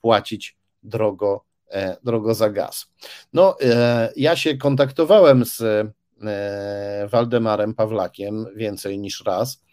płacić 0.00 0.56
drogo, 0.82 1.44
e, 1.70 1.96
drogo 2.04 2.34
za 2.34 2.50
gaz. 2.50 2.86
No, 3.32 3.56
e, 3.60 4.12
ja 4.16 4.36
się 4.36 4.56
kontaktowałem 4.56 5.44
z 5.44 5.60
e, 5.60 7.08
Waldemarem 7.08 7.74
Pawlakiem 7.74 8.46
więcej 8.56 8.98
niż 8.98 9.24
raz 9.26 9.64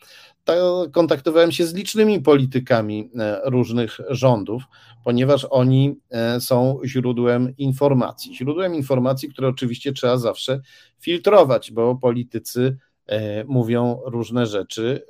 kontaktowałem 0.91 1.51
się 1.51 1.65
z 1.65 1.73
licznymi 1.73 2.21
politykami 2.21 3.11
e, 3.19 3.41
różnych 3.45 3.97
rządów, 4.09 4.63
ponieważ 5.03 5.47
oni 5.49 5.99
e, 6.09 6.41
są 6.41 6.79
źródłem 6.85 7.53
informacji. 7.57 8.35
Źródłem 8.35 8.75
informacji, 8.75 9.29
które 9.29 9.47
oczywiście 9.47 9.93
trzeba 9.93 10.17
zawsze 10.17 10.61
filtrować, 10.99 11.71
bo 11.71 11.95
politycy 11.95 12.77
e, 13.05 13.43
mówią 13.43 13.99
różne 14.05 14.45
rzeczy, 14.45 15.05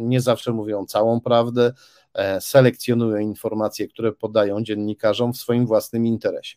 nie 0.00 0.20
zawsze 0.20 0.52
mówią 0.52 0.86
całą 0.86 1.20
prawdę, 1.20 1.72
selekcjonują 2.40 3.18
informacje, 3.18 3.88
które 3.88 4.12
podają 4.12 4.62
dziennikarzom 4.62 5.32
w 5.32 5.36
swoim 5.36 5.66
własnym 5.66 6.06
interesie. 6.06 6.56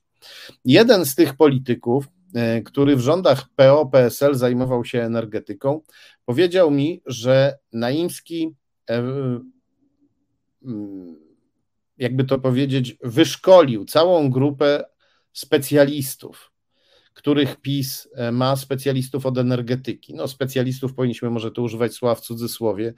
Jeden 0.65 1.05
z 1.05 1.15
tych 1.15 1.35
polityków, 1.35 2.07
który 2.65 2.95
w 2.95 2.99
rządach 2.99 3.45
PO-PSL 3.55 4.35
zajmował 4.35 4.85
się 4.85 5.01
energetyką, 5.01 5.81
powiedział 6.25 6.71
mi, 6.71 7.01
że 7.05 7.57
Naimski, 7.73 8.55
e, 8.89 8.97
mm, 10.63 11.15
jakby 11.97 12.23
to 12.23 12.39
powiedzieć, 12.39 12.97
wyszkolił 13.03 13.85
całą 13.85 14.29
grupę 14.29 14.83
specjalistów 15.33 16.51
których 17.15 17.55
PiS 17.55 18.09
e, 18.15 18.31
ma 18.31 18.55
specjalistów 18.55 19.25
od 19.25 19.37
energetyki. 19.37 20.13
No, 20.13 20.27
specjalistów 20.27 20.93
powinniśmy 20.93 21.29
może 21.29 21.51
tu 21.51 21.63
używać 21.63 21.93
słowa 21.93 22.15
w 22.15 22.21
cudzysłowie, 22.21 22.93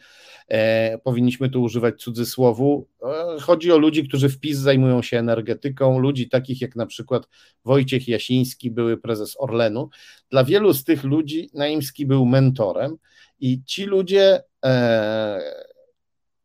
e, 0.47 0.97
powinniśmy 0.97 1.49
tu 1.49 1.63
używać 1.63 2.01
cudzysłowu. 2.01 2.87
E, 3.03 3.39
chodzi 3.39 3.71
o 3.71 3.77
ludzi, 3.77 4.07
którzy 4.07 4.29
w 4.29 4.39
PiS 4.39 4.57
zajmują 4.57 5.01
się 5.01 5.19
energetyką, 5.19 5.99
ludzi 5.99 6.29
takich 6.29 6.61
jak 6.61 6.75
na 6.75 6.85
przykład 6.85 7.27
Wojciech 7.65 8.07
Jasiński, 8.07 8.71
były 8.71 8.97
prezes 8.97 9.35
Orlenu. 9.39 9.89
Dla 10.29 10.43
wielu 10.43 10.73
z 10.73 10.83
tych 10.83 11.03
ludzi 11.03 11.49
Naimski 11.53 12.05
był 12.05 12.25
mentorem 12.25 12.97
i 13.39 13.63
ci 13.63 13.85
ludzie 13.85 14.43
e, 14.65 15.41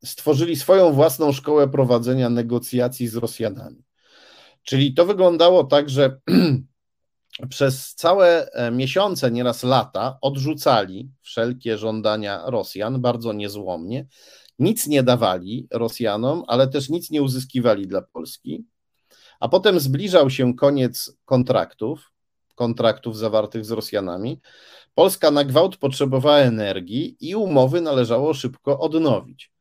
stworzyli 0.05 0.57
swoją 0.57 0.93
własną 0.93 1.33
szkołę 1.33 1.69
prowadzenia 1.69 2.31
negocjacji 2.31 3.09
z 3.09 3.17
Rosjanami. 3.17 3.85
Czyli 4.63 4.95
to 4.95 5.07
wyglądało 5.07 5.65
tak, 5.65 5.91
że 5.91 6.21
przez 7.49 7.95
całe 7.95 8.53
e, 8.53 8.71
miesiące, 8.71 9.31
nieraz 9.31 9.63
lata, 9.63 10.19
odrzucali 10.21 11.11
wszelkie 11.21 11.79
żądania 11.79 12.43
Rosjan 12.47 13.01
bardzo 13.01 13.33
niezłomnie. 13.33 14.07
Nic 14.59 14.87
nie 14.87 15.03
dawali 15.03 15.67
Rosjanom, 15.71 16.43
ale 16.47 16.69
też 16.69 16.89
nic 16.89 17.11
nie 17.11 17.23
uzyskiwali 17.23 17.87
dla 17.87 18.03
Polski. 18.03 18.65
A 19.41 19.49
potem 19.49 19.81
zbliżał 19.81 20.31
się 20.31 20.55
koniec 20.55 21.17
kontraktów, 21.25 22.13
kontraktów 22.55 23.19
zawartych 23.19 23.65
z 23.65 23.71
Rosjanami. 23.71 24.41
Polska 24.95 25.31
na 25.31 25.45
gwałt 25.45 25.77
potrzebowała 25.77 26.39
energii 26.39 27.17
i 27.21 27.35
umowy 27.35 27.81
należało 27.81 28.35
szybko 28.35 28.81
odnowić. 28.81 29.53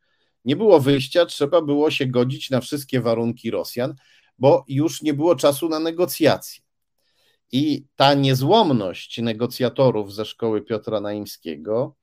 Nie 0.46 0.56
było 0.56 0.80
wyjścia, 0.80 1.26
trzeba 1.26 1.62
było 1.62 1.92
się 1.92 2.06
godzić 2.06 2.50
na 2.50 2.62
wszystkie 2.62 3.02
warunki 3.02 3.52
Rosjan, 3.52 3.96
bo 4.38 4.66
już 4.68 5.02
nie 5.02 5.14
było 5.14 5.36
czasu 5.36 5.70
na 5.70 5.80
negocjacje. 5.80 6.61
I 7.52 7.86
ta 7.96 8.14
niezłomność 8.14 9.22
negocjatorów 9.22 10.14
ze 10.14 10.26
szkoły 10.26 10.62
Piotra 10.62 11.02
Naimskiego, 11.02 11.96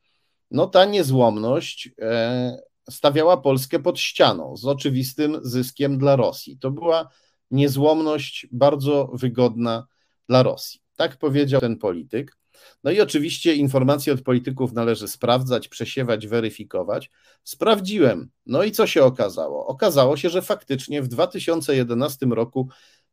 no 0.50 0.66
ta 0.66 0.84
niezłomność 0.84 1.90
e, 2.00 2.58
stawiała 2.90 3.36
Polskę 3.36 3.78
pod 3.78 4.00
ścianą 4.00 4.56
z 4.56 4.64
oczywistym 4.64 5.38
zyskiem 5.42 5.98
dla 5.98 6.16
Rosji. 6.16 6.58
To 6.58 6.70
była 6.70 7.08
niezłomność 7.50 8.46
bardzo 8.52 9.10
wygodna 9.14 9.86
dla 10.28 10.42
Rosji. 10.42 10.80
Tak 10.96 11.16
powiedział 11.16 11.60
ten 11.60 11.78
polityk. 11.78 12.38
No 12.84 12.90
i 12.90 13.00
oczywiście 13.00 13.54
informacje 13.54 14.12
od 14.12 14.22
polityków 14.22 14.72
należy 14.72 15.08
sprawdzać, 15.08 15.68
przesiewać, 15.68 16.26
weryfikować. 16.26 17.10
Sprawdziłem. 17.44 18.30
No 18.46 18.62
i 18.62 18.72
co 18.72 18.86
się 18.86 19.04
okazało? 19.04 19.66
Okazało 19.66 20.16
się, 20.16 20.30
że 20.30 20.42
faktycznie 20.42 21.02
w 21.02 21.08
2011 21.08 22.26
roku 22.26 22.68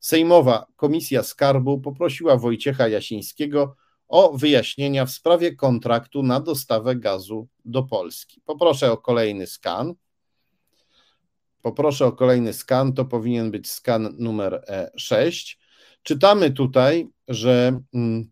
Sejmowa 0.06 0.65
Komisja 0.76 1.23
Skarbu 1.23 1.80
poprosiła 1.80 2.38
Wojciecha 2.38 2.88
Jasińskiego 2.88 3.76
o 4.07 4.38
wyjaśnienia 4.38 5.06
w 5.06 5.11
sprawie 5.11 5.56
kontraktu 5.56 6.23
na 6.23 6.40
dostawę 6.40 6.95
gazu 6.95 7.48
do 7.65 7.84
Polski. 7.84 8.41
Poproszę 8.45 8.91
o 8.91 8.98
kolejny 8.98 9.48
skan. 9.48 9.94
Poproszę 11.61 12.06
o 12.06 12.11
kolejny 12.11 12.53
skan, 12.53 12.94
to 12.94 13.06
powinien 13.06 13.52
być 13.52 13.72
skan 13.72 14.15
numer 14.18 14.65
6. 14.95 15.60
E, 15.61 15.65
Czytamy 16.03 16.52
tutaj, 16.52 17.07
że 17.27 17.80
mm, 17.94 18.32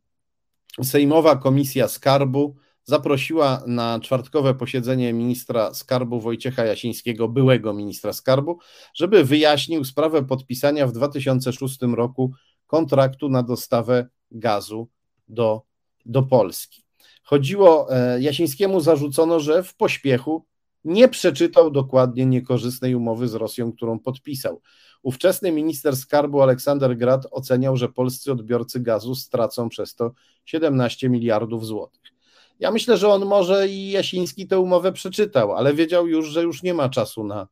Sejmowa 0.84 1.36
Komisja 1.36 1.88
Skarbu 1.88 2.56
zaprosiła 2.84 3.64
na 3.68 4.00
czwartkowe 4.00 4.54
posiedzenie 4.54 5.14
ministra 5.14 5.74
skarbu 5.74 6.20
Wojciecha 6.20 6.66
Jasińskiego, 6.66 7.28
byłego 7.28 7.74
ministra 7.74 8.14
skarbu, 8.14 8.60
żeby 8.96 9.24
wyjaśnił 9.24 9.86
sprawę 9.86 10.24
podpisania 10.24 10.88
w 10.88 10.92
2006 10.92 11.82
roku 11.82 12.32
kontraktu 12.68 13.30
na 13.30 13.44
dostawę 13.44 14.08
gazu 14.32 14.90
do, 15.28 15.62
do 16.06 16.24
Polski. 16.24 16.84
Chodziło, 17.24 17.96
e, 17.96 18.22
Jasińskiemu 18.22 18.80
zarzucono, 18.80 19.40
że 19.40 19.64
w 19.64 19.76
pośpiechu 19.76 20.46
nie 20.84 21.08
przeczytał 21.08 21.72
dokładnie 21.72 22.26
niekorzystnej 22.26 22.96
umowy 22.96 23.28
z 23.28 23.34
Rosją, 23.34 23.74
którą 23.74 24.00
podpisał. 24.00 24.62
Ówczesny 25.04 25.52
minister 25.52 25.98
skarbu 25.98 26.42
Aleksander 26.42 26.98
Grad 26.98 27.28
oceniał, 27.32 27.78
że 27.78 27.90
polscy 27.90 28.32
odbiorcy 28.32 28.80
gazu 28.80 29.16
stracą 29.16 29.70
przez 29.70 29.96
to 29.96 30.12
17 30.46 31.10
miliardów 31.10 31.66
złotych. 31.66 32.13
Ja 32.60 32.72
myślę, 32.72 32.98
że 32.98 33.10
on 33.10 33.26
może 33.26 33.68
i 33.68 33.92
Jasiński 33.92 34.48
tę 34.48 34.60
umowę 34.60 34.92
przeczytał, 34.92 35.52
ale 35.52 35.74
wiedział 35.74 36.08
już, 36.08 36.28
że 36.28 36.44
już 36.44 36.64
nie 36.64 36.74
ma 36.74 36.90
czasu 36.90 37.24
na 37.24 37.48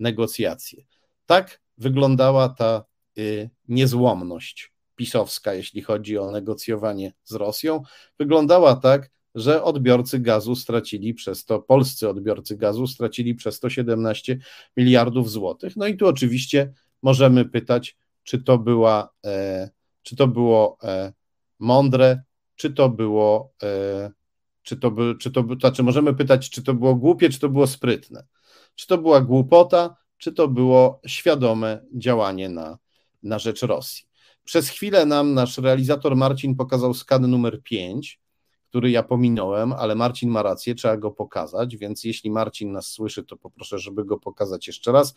negocjacje. 0.00 0.84
Tak 1.26 1.60
wyglądała 1.78 2.48
ta 2.48 2.84
y, 3.18 3.50
niezłomność 3.68 4.72
pisowska, 4.96 5.54
jeśli 5.54 5.82
chodzi 5.82 6.18
o 6.18 6.30
negocjowanie 6.30 7.12
z 7.24 7.34
Rosją. 7.34 7.82
Wyglądała 8.18 8.76
tak, 8.76 9.10
że 9.34 9.62
odbiorcy 9.62 10.18
gazu 10.18 10.56
stracili 10.56 11.14
przez 11.14 11.44
to, 11.44 11.60
polscy 11.60 12.08
odbiorcy 12.08 12.56
gazu 12.56 12.86
stracili 12.86 13.34
przez 13.34 13.60
to 13.60 13.70
17 13.70 14.38
miliardów 14.76 15.30
złotych. 15.30 15.76
No 15.76 15.86
i 15.86 15.96
tu 15.96 16.06
oczywiście 16.06 16.72
możemy 17.02 17.44
pytać, 17.44 17.96
czy 18.22 18.42
to 18.42 18.58
była, 18.58 19.08
e, 19.26 19.70
czy 20.02 20.16
to 20.16 20.28
było 20.28 20.78
e, 20.82 21.12
mądre, 21.58 22.22
czy 22.56 22.72
to 22.72 22.88
było, 22.88 23.52
czy 24.62 24.76
to, 24.76 24.90
by, 24.90 25.14
czy 25.20 25.30
to, 25.30 25.44
znaczy 25.60 25.82
możemy 25.82 26.14
pytać, 26.14 26.50
czy 26.50 26.62
to 26.62 26.74
było 26.74 26.94
głupie, 26.94 27.28
czy 27.28 27.40
to 27.40 27.48
było 27.48 27.66
sprytne. 27.66 28.26
Czy 28.74 28.86
to 28.86 28.98
była 28.98 29.20
głupota, 29.20 29.96
czy 30.18 30.32
to 30.32 30.48
było 30.48 31.00
świadome 31.06 31.84
działanie 31.94 32.48
na, 32.48 32.78
na 33.22 33.38
rzecz 33.38 33.62
Rosji. 33.62 34.04
Przez 34.44 34.68
chwilę 34.68 35.06
nam 35.06 35.34
nasz 35.34 35.58
realizator 35.58 36.16
Marcin 36.16 36.56
pokazał 36.56 36.94
skan 36.94 37.30
numer 37.30 37.62
5, 37.62 38.20
który 38.68 38.90
ja 38.90 39.02
pominąłem, 39.02 39.72
ale 39.72 39.94
Marcin 39.94 40.30
ma 40.30 40.42
rację, 40.42 40.74
trzeba 40.74 40.96
go 40.96 41.10
pokazać, 41.10 41.76
więc 41.76 42.04
jeśli 42.04 42.30
Marcin 42.30 42.72
nas 42.72 42.86
słyszy, 42.86 43.24
to 43.24 43.36
poproszę, 43.36 43.78
żeby 43.78 44.04
go 44.04 44.18
pokazać 44.18 44.66
jeszcze 44.66 44.92
raz. 44.92 45.14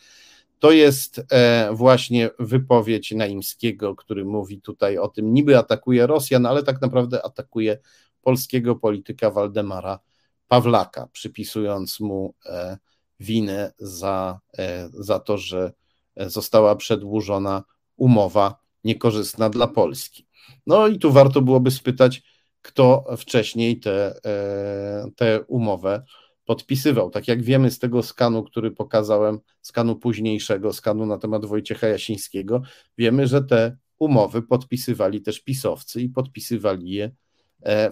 To 0.59 0.71
jest 0.71 1.21
e, 1.31 1.69
właśnie 1.73 2.29
wypowiedź 2.39 3.11
Naimskiego, 3.11 3.95
który 3.95 4.25
mówi 4.25 4.61
tutaj 4.61 4.97
o 4.97 5.07
tym, 5.07 5.33
niby 5.33 5.57
atakuje 5.57 6.07
Rosjan, 6.07 6.45
ale 6.45 6.63
tak 6.63 6.81
naprawdę 6.81 7.25
atakuje 7.25 7.77
polskiego 8.25 8.75
polityka 8.75 9.31
Waldemara 9.31 9.99
Pawlaka, 10.47 11.07
przypisując 11.11 11.99
mu 11.99 12.33
e, 12.45 12.77
winę 13.19 13.73
za, 13.77 14.39
e, 14.57 14.89
za 14.93 15.19
to, 15.19 15.37
że 15.37 15.73
została 16.17 16.75
przedłużona 16.75 17.63
umowa 17.95 18.55
niekorzystna 18.83 19.49
dla 19.49 19.67
Polski. 19.67 20.27
No 20.67 20.87
i 20.87 20.99
tu 20.99 21.11
warto 21.11 21.41
byłoby 21.41 21.71
spytać, 21.71 22.23
kto 22.61 23.05
wcześniej 23.17 23.79
tę 23.79 24.15
te, 24.23 25.11
te 25.15 25.41
umowę 25.47 26.03
podpisywał. 26.45 27.09
Tak 27.09 27.27
jak 27.27 27.43
wiemy 27.43 27.71
z 27.71 27.79
tego 27.79 28.03
skanu, 28.03 28.43
który 28.43 28.71
pokazałem, 28.71 29.39
skanu 29.61 29.95
późniejszego, 29.95 30.73
skanu 30.73 31.05
na 31.05 31.17
temat 31.17 31.45
Wojciecha 31.45 31.87
Jasińskiego, 31.87 32.61
wiemy, 32.97 33.27
że 33.27 33.43
te 33.43 33.77
umowy 33.99 34.41
podpisywali 34.41 35.21
też 35.21 35.39
pisowcy 35.39 36.01
i 36.01 36.09
podpisywali 36.09 36.89
je 36.89 37.05
e, 37.05 37.11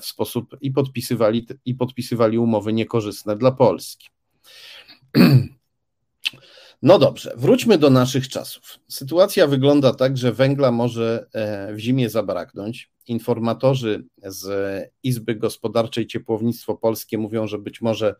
w 0.01 0.05
sposób 0.05 0.57
i 0.61 0.71
podpisywali, 0.71 1.47
i 1.65 1.75
podpisywali 1.75 2.37
umowy 2.37 2.73
niekorzystne 2.73 3.35
dla 3.37 3.51
Polski. 3.51 4.09
No 6.83 6.99
dobrze, 6.99 7.33
wróćmy 7.37 7.77
do 7.77 7.89
naszych 7.89 8.29
czasów. 8.29 8.79
Sytuacja 8.87 9.47
wygląda 9.47 9.93
tak, 9.93 10.17
że 10.17 10.31
węgla 10.31 10.71
może 10.71 11.27
e, 11.33 11.73
w 11.73 11.79
zimie 11.79 12.09
zabraknąć. 12.09 12.91
Informatorzy 13.07 14.03
z 14.23 14.47
Izby 15.03 15.35
Gospodarczej 15.35 16.07
Ciepłownictwo 16.07 16.75
Polskie 16.75 17.17
mówią, 17.17 17.47
że 17.47 17.57
być 17.57 17.81
może 17.81 18.15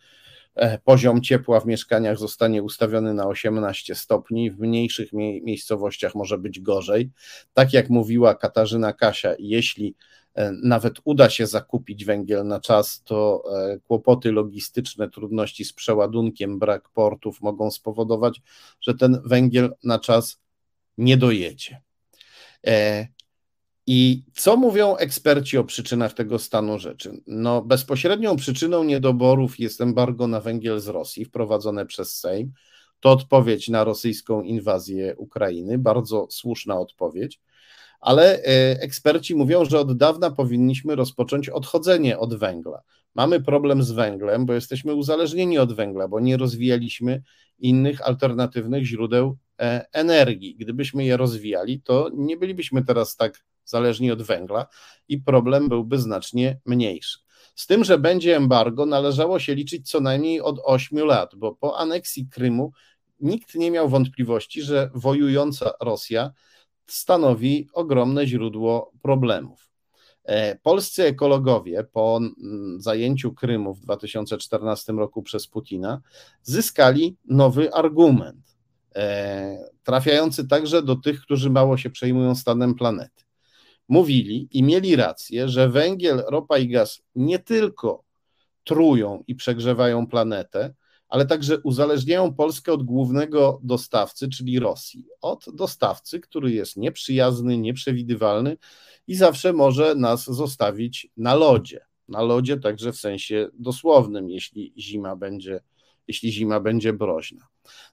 e, 0.55 0.79
poziom 0.79 1.21
ciepła 1.21 1.59
w 1.59 1.65
mieszkaniach 1.65 2.17
zostanie 2.17 2.63
ustawiony 2.63 3.13
na 3.13 3.27
18 3.27 3.95
stopni, 3.95 4.51
w 4.51 4.59
mniejszych 4.59 5.13
miejscowościach 5.13 6.15
może 6.15 6.37
być 6.37 6.59
gorzej. 6.59 7.11
Tak 7.53 7.73
jak 7.73 7.89
mówiła 7.89 8.35
Katarzyna 8.35 8.93
Kasia, 8.93 9.33
jeśli 9.39 9.95
E, 9.95 10.22
nawet 10.64 10.93
uda 11.03 11.30
się 11.30 11.47
zakupić 11.47 12.05
węgiel 12.05 12.47
na 12.47 12.60
czas, 12.60 13.03
to 13.03 13.43
e, 13.55 13.80
kłopoty 13.80 14.31
logistyczne, 14.31 15.10
trudności 15.10 15.65
z 15.65 15.73
przeładunkiem, 15.73 16.60
brak 16.60 16.89
portów 16.89 17.41
mogą 17.41 17.72
spowodować, 17.72 18.41
że 18.81 18.93
ten 18.93 19.22
węgiel 19.26 19.73
na 19.84 19.99
czas 19.99 20.41
nie 20.97 21.18
dojedzie. 21.18 21.81
E, 22.68 23.07
I 23.88 24.23
co 24.34 24.57
mówią 24.57 24.95
eksperci 24.95 25.57
o 25.57 25.64
przyczynach 25.64 26.14
tego 26.14 26.39
stanu 26.39 26.80
rzeczy? 26.80 27.22
No, 27.27 27.61
bezpośrednią 27.61 28.35
przyczyną 28.35 28.84
niedoborów 28.84 29.60
jest 29.60 29.81
embargo 29.81 30.27
na 30.27 30.39
węgiel 30.39 30.80
z 30.80 30.88
Rosji 30.88 31.26
wprowadzone 31.26 31.85
przez 31.85 32.19
Sejm. 32.19 32.51
To 32.99 33.11
odpowiedź 33.11 33.69
na 33.69 33.84
rosyjską 33.84 34.41
inwazję 34.41 35.15
Ukrainy, 35.18 35.77
bardzo 35.77 36.27
słuszna 36.30 36.80
odpowiedź 36.80 37.39
ale 38.03 38.43
e, 38.43 38.81
eksperci 38.81 39.35
mówią, 39.35 39.65
że 39.65 39.80
od 39.80 39.97
dawna 39.97 40.31
powinniśmy 40.31 40.95
rozpocząć 40.95 41.49
odchodzenie 41.49 42.19
od 42.19 42.35
węgla. 42.35 42.81
Mamy 43.15 43.41
problem 43.41 43.84
z 43.84 43.91
węglem, 43.91 44.45
bo 44.45 44.53
jesteśmy 44.53 44.93
uzależnieni 44.93 45.57
od 45.57 45.73
węgla, 45.73 46.07
bo 46.07 46.19
nie 46.19 46.38
rozwijaliśmy 46.38 47.21
innych 47.59 48.07
alternatywnych 48.07 48.85
źródeł 48.85 49.38
e, 49.59 49.85
energii. 49.91 50.55
Gdybyśmy 50.55 51.05
je 51.05 51.17
rozwijali, 51.17 51.81
to 51.81 52.09
nie 52.13 52.38
bylibyśmy 52.38 52.85
teraz 52.85 53.15
tak 53.15 53.43
zależni 53.65 54.11
od 54.11 54.21
węgla 54.21 54.67
i 55.07 55.17
problem 55.17 55.69
byłby 55.69 55.97
znacznie 55.97 56.59
mniejszy. 56.65 57.19
Z 57.55 57.67
tym, 57.67 57.84
że 57.84 57.97
będzie 57.97 58.38
embargo, 58.38 58.85
należało 58.85 59.39
się 59.39 59.55
liczyć 59.55 59.89
co 59.89 59.99
najmniej 59.99 60.41
od 60.41 60.59
8 60.63 60.99
lat, 60.99 61.35
bo 61.35 61.55
po 61.55 61.77
aneksji 61.77 62.27
Krymu 62.27 62.71
nikt 63.19 63.55
nie 63.55 63.71
miał 63.71 63.89
wątpliwości, 63.89 64.61
że 64.61 64.89
wojująca 64.93 65.71
Rosja 65.81 66.31
stanowi 66.88 67.68
ogromne 67.73 68.27
źródło 68.27 68.91
problemów. 69.01 69.69
E, 70.23 70.55
polscy 70.55 71.03
ekologowie 71.03 71.84
po 71.84 72.18
mm, 72.18 72.81
zajęciu 72.81 73.34
Krymu 73.34 73.73
w 73.73 73.80
2014 73.80 74.93
roku 74.93 75.23
przez 75.23 75.47
Putina 75.47 76.01
zyskali 76.41 77.18
nowy 77.26 77.73
argument, 77.73 78.55
e, 78.95 79.57
trafiający 79.84 80.47
także 80.47 80.81
do 80.81 80.95
tych, 80.95 81.22
którzy 81.22 81.49
mało 81.49 81.77
się 81.77 81.89
przejmują 81.89 82.35
stanem 82.35 82.76
planety. 82.76 83.23
Mówili 83.89 84.47
i 84.51 84.64
mieli 84.64 84.95
rację, 84.95 85.49
że 85.49 85.69
węgiel, 85.69 86.23
ropa 86.27 86.57
i 86.57 86.68
gaz 86.68 87.01
nie 87.15 87.39
tylko 87.39 88.03
trują 88.64 89.23
i 89.27 89.35
przegrzewają 89.35 90.07
planetę, 90.07 90.73
ale 91.14 91.26
także 91.26 91.60
uzależniają 91.60 92.34
Polskę 92.34 92.73
od 92.73 92.84
głównego 92.84 93.60
dostawcy, 93.64 94.30
czyli 94.30 94.60
Rosji. 94.60 95.06
Od 95.22 95.45
dostawcy, 95.53 96.19
który 96.19 96.52
jest 96.52 96.77
nieprzyjazny, 96.77 97.57
nieprzewidywalny 97.57 98.57
i 99.07 99.15
zawsze 99.15 99.53
może 99.53 99.95
nas 99.95 100.26
zostawić 100.26 101.07
na 101.18 101.35
lodzie. 101.35 101.85
Na 102.07 102.22
lodzie 102.22 102.60
także 102.60 102.91
w 102.91 102.98
sensie 102.98 103.49
dosłownym, 103.53 104.30
jeśli 104.30 104.73
zima 104.77 105.15
będzie, 105.15 105.60
jeśli 106.07 106.31
zima 106.31 106.60
będzie 106.60 106.94
broźna. 106.94 107.48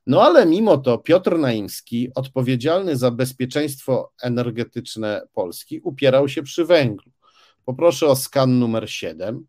No 0.06 0.22
ale 0.22 0.46
mimo 0.46 0.78
to 0.78 0.98
Piotr 0.98 1.38
Naimski, 1.38 2.08
odpowiedzialny 2.14 2.96
za 2.96 3.10
bezpieczeństwo 3.10 4.12
energetyczne 4.22 5.22
Polski, 5.32 5.80
upierał 5.80 6.28
się 6.28 6.42
przy 6.42 6.64
węglu. 6.64 7.12
Poproszę 7.64 8.06
o 8.06 8.16
skan 8.16 8.58
numer 8.58 8.90
7. 8.90 9.46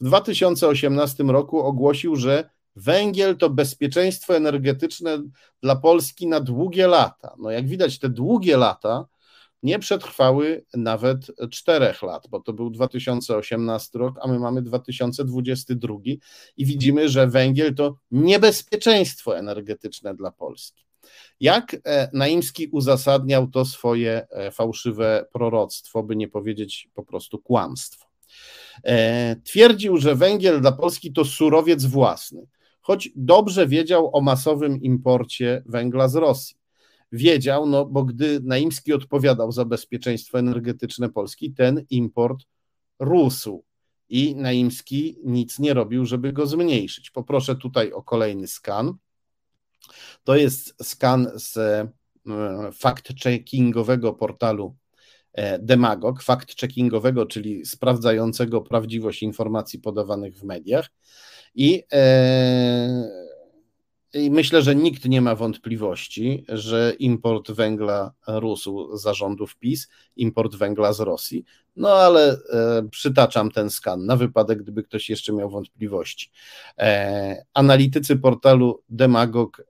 W 0.00 0.04
2018 0.04 1.24
roku 1.24 1.60
ogłosił, 1.60 2.16
że 2.16 2.55
Węgiel 2.76 3.36
to 3.36 3.50
bezpieczeństwo 3.50 4.36
energetyczne 4.36 5.22
dla 5.62 5.76
Polski 5.76 6.26
na 6.26 6.40
długie 6.40 6.86
lata. 6.86 7.34
No 7.38 7.50
jak 7.50 7.68
widać, 7.68 7.98
te 7.98 8.08
długie 8.08 8.56
lata 8.56 9.06
nie 9.62 9.78
przetrwały 9.78 10.64
nawet 10.74 11.26
czterech 11.50 12.02
lat, 12.02 12.26
bo 12.30 12.40
to 12.40 12.52
był 12.52 12.70
2018 12.70 13.98
rok, 13.98 14.18
a 14.22 14.28
my 14.28 14.38
mamy 14.38 14.62
2022 14.62 15.94
i 16.56 16.66
widzimy, 16.66 17.08
że 17.08 17.26
węgiel 17.26 17.74
to 17.74 17.96
niebezpieczeństwo 18.10 19.38
energetyczne 19.38 20.14
dla 20.14 20.30
Polski. 20.30 20.86
Jak 21.40 21.76
e, 21.84 22.10
Naimski 22.12 22.68
uzasadniał 22.68 23.46
to 23.46 23.64
swoje 23.64 24.26
e, 24.30 24.50
fałszywe 24.50 25.26
proroctwo, 25.32 26.02
by 26.02 26.16
nie 26.16 26.28
powiedzieć 26.28 26.88
po 26.94 27.04
prostu 27.04 27.38
kłamstwo? 27.38 28.06
E, 28.84 29.36
twierdził, 29.44 29.96
że 29.96 30.14
węgiel 30.14 30.60
dla 30.60 30.72
Polski 30.72 31.12
to 31.12 31.24
surowiec 31.24 31.84
własny 31.84 32.46
choć 32.86 33.10
dobrze 33.16 33.66
wiedział 33.66 34.16
o 34.16 34.20
masowym 34.20 34.82
imporcie 34.82 35.62
węgla 35.66 36.08
z 36.08 36.14
Rosji. 36.14 36.56
Wiedział, 37.12 37.66
no 37.66 37.86
bo 37.86 38.04
gdy 38.04 38.40
Naimski 38.42 38.92
odpowiadał 38.92 39.52
za 39.52 39.64
bezpieczeństwo 39.64 40.38
energetyczne 40.38 41.08
Polski, 41.08 41.52
ten 41.52 41.84
import 41.90 42.38
rósł 42.98 43.64
i 44.08 44.36
Naimski 44.36 45.18
nic 45.24 45.58
nie 45.58 45.74
robił, 45.74 46.04
żeby 46.04 46.32
go 46.32 46.46
zmniejszyć. 46.46 47.10
Poproszę 47.10 47.56
tutaj 47.56 47.92
o 47.92 48.02
kolejny 48.02 48.46
skan. 48.46 48.94
To 50.24 50.36
jest 50.36 50.74
skan 50.82 51.30
z 51.34 51.56
e, 51.56 51.88
fact-checkingowego 52.70 54.12
portalu 54.12 54.76
e, 55.32 55.58
Demagog, 55.58 56.22
fact-checkingowego, 56.22 57.26
czyli 57.26 57.64
sprawdzającego 57.64 58.60
prawdziwość 58.60 59.22
informacji 59.22 59.78
podawanych 59.78 60.38
w 60.38 60.44
mediach. 60.44 60.90
I, 61.56 61.82
e, 61.92 63.08
I 64.14 64.30
myślę, 64.30 64.62
że 64.62 64.74
nikt 64.74 65.04
nie 65.04 65.20
ma 65.20 65.34
wątpliwości, 65.34 66.44
że 66.48 66.94
import 66.98 67.50
węgla 67.50 68.12
rósł 68.26 68.96
za 68.96 69.14
rządów 69.14 69.56
PiS, 69.56 69.88
import 70.16 70.54
węgla 70.54 70.92
z 70.92 71.00
Rosji. 71.00 71.44
No 71.76 71.88
ale 71.88 72.32
e, 72.32 72.88
przytaczam 72.90 73.50
ten 73.50 73.70
skan 73.70 74.06
na 74.06 74.16
wypadek, 74.16 74.62
gdyby 74.62 74.82
ktoś 74.82 75.10
jeszcze 75.10 75.32
miał 75.32 75.50
wątpliwości. 75.50 76.30
E, 76.78 77.44
analitycy 77.54 78.16
portalu 78.16 78.82
Demagog 78.88 79.62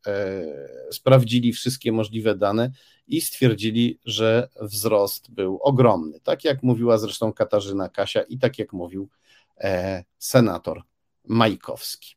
sprawdzili 0.91 1.53
wszystkie 1.53 1.93
możliwe 1.93 2.35
dane 2.35 2.71
i 3.09 3.21
stwierdzili, 3.21 3.99
że 4.05 4.49
wzrost 4.61 5.31
był 5.31 5.59
ogromny. 5.63 6.21
Tak 6.21 6.45
jak 6.45 6.63
mówiła 6.63 6.99
zresztą 6.99 7.33
Katarzyna 7.33 7.89
Kasia 7.89 8.23
i 8.23 8.39
tak 8.39 8.59
jak 8.59 8.73
mówił 8.73 9.09
senator 10.19 10.83
Majkowski. 11.27 12.17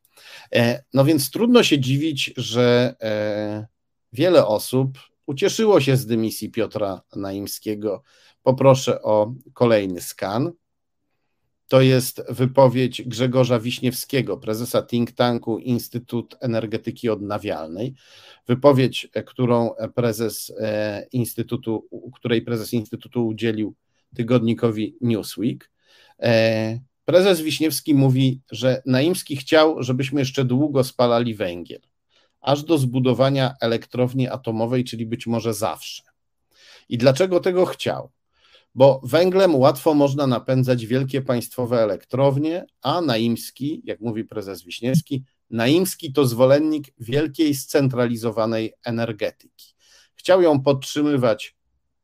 E, 0.56 0.84
no 0.94 1.06
więc 1.06 1.32
trudno 1.32 1.64
się 1.64 1.80
dziwić, 1.80 2.34
że 2.38 2.96
e, 3.02 3.68
wiele 4.14 4.48
osób 4.48 5.00
ucieszyło 5.26 5.82
się 5.82 5.98
z 5.98 6.06
dymisji 6.06 6.52
Piotra 6.52 7.02
Naimskiego. 7.16 8.04
Poproszę 8.44 9.02
o 9.02 9.34
kolejny 9.54 10.02
skan. 10.02 10.52
to 11.68 11.82
jest 11.82 12.22
wypowiedź 12.30 13.02
Grzegorza 13.02 13.60
Wiśniewskiego, 13.60 14.38
prezesa 14.38 14.82
think 14.82 15.12
tanku 15.12 15.58
Instytut 15.60 16.36
Energetyki 16.40 17.10
Odnawialnej. 17.10 17.94
Wypowiedź, 18.48 19.08
którą 19.26 19.72
prezes 19.96 20.54
Instytutu, 21.12 21.88
której 22.14 22.42
prezes 22.42 22.74
Instytutu 22.74 23.28
udzielił 23.28 23.76
tygodnikowi 24.16 24.96
Newsweek. 25.02 25.72
Prezes 27.10 27.42
Wiśniewski 27.42 27.94
mówi, 27.94 28.42
że 28.52 28.82
Naimski 28.86 29.36
chciał, 29.36 29.84
żebyśmy 29.84 30.22
jeszcze 30.22 30.46
długo 30.46 30.84
spalali 30.84 31.36
węgiel, 31.36 31.82
aż 32.42 32.64
do 32.64 32.78
zbudowania 32.78 33.54
elektrowni 33.62 34.28
atomowej, 34.28 34.84
czyli 34.84 35.06
być 35.06 35.28
może 35.28 35.54
zawsze. 35.54 36.04
I 36.90 36.98
dlaczego 36.98 37.40
tego 37.40 37.66
chciał? 37.66 38.12
Bo 38.76 39.02
węglem 39.04 39.56
łatwo 39.56 39.94
można 39.94 40.28
napędzać 40.28 40.86
wielkie 40.86 41.22
państwowe 41.22 41.84
elektrownie, 41.84 42.66
a 42.82 43.02
Naimski, 43.02 43.82
jak 43.84 44.00
mówi 44.00 44.24
prezes 44.26 44.64
Wiśniewski, 44.64 45.24
Naimski 45.50 46.14
to 46.14 46.26
zwolennik 46.26 46.88
wielkiej 47.00 47.56
scentralizowanej 47.56 48.74
energetyki. 48.84 49.76
Chciał 50.16 50.42
ją 50.42 50.62
podtrzymywać 50.62 51.56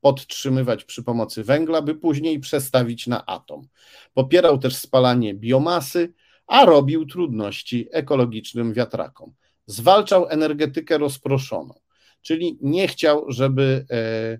podtrzymywać 0.05 0.83
przy 0.83 1.03
pomocy 1.03 1.43
węgla, 1.43 1.81
by 1.81 1.95
później 1.95 2.39
przestawić 2.39 3.07
na 3.07 3.25
atom. 3.25 3.67
Popierał 4.13 4.57
też 4.57 4.75
spalanie 4.75 5.33
biomasy, 5.33 6.13
a 6.47 6.65
robił 6.65 7.05
trudności 7.05 7.87
ekologicznym 7.91 8.73
wiatrakom. 8.73 9.33
Zwalczał 9.65 10.29
energetykę 10.29 10.97
rozproszoną, 10.97 11.73
czyli 12.21 12.57
nie 12.61 12.87
chciał, 12.87 13.25
żeby, 13.27 13.85
e, 13.91 14.39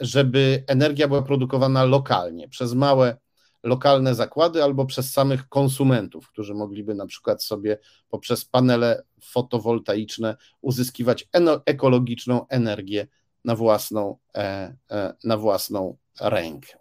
żeby 0.00 0.64
energia 0.66 1.08
była 1.08 1.22
produkowana 1.22 1.84
lokalnie, 1.84 2.48
przez 2.48 2.74
małe 2.74 3.16
lokalne 3.62 4.14
zakłady 4.14 4.62
albo 4.62 4.86
przez 4.86 5.12
samych 5.12 5.48
konsumentów, 5.48 6.28
którzy 6.28 6.54
mogliby 6.54 6.94
na 6.94 7.06
przykład 7.06 7.44
sobie 7.44 7.78
poprzez 8.08 8.44
panele 8.44 9.02
fotowoltaiczne 9.20 10.36
uzyskiwać 10.60 11.28
ekologiczną 11.66 12.48
energię 12.48 13.06
na 13.46 13.56
własną, 13.56 14.16
e, 14.34 14.76
e, 14.90 15.14
na 15.24 15.36
własną 15.36 15.96
rękę. 16.20 16.78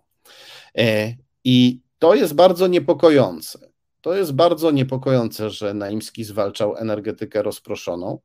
E, 0.77 1.15
I 1.43 1.81
to 1.99 2.15
jest 2.15 2.33
bardzo 2.33 2.67
niepokojące. 2.67 3.59
To 4.01 4.15
jest 4.15 4.33
bardzo 4.33 4.71
niepokojące, 4.71 5.49
że 5.49 5.73
Naimski 5.73 6.23
zwalczał 6.23 6.77
energetykę 6.77 7.43
rozproszoną, 7.43 8.19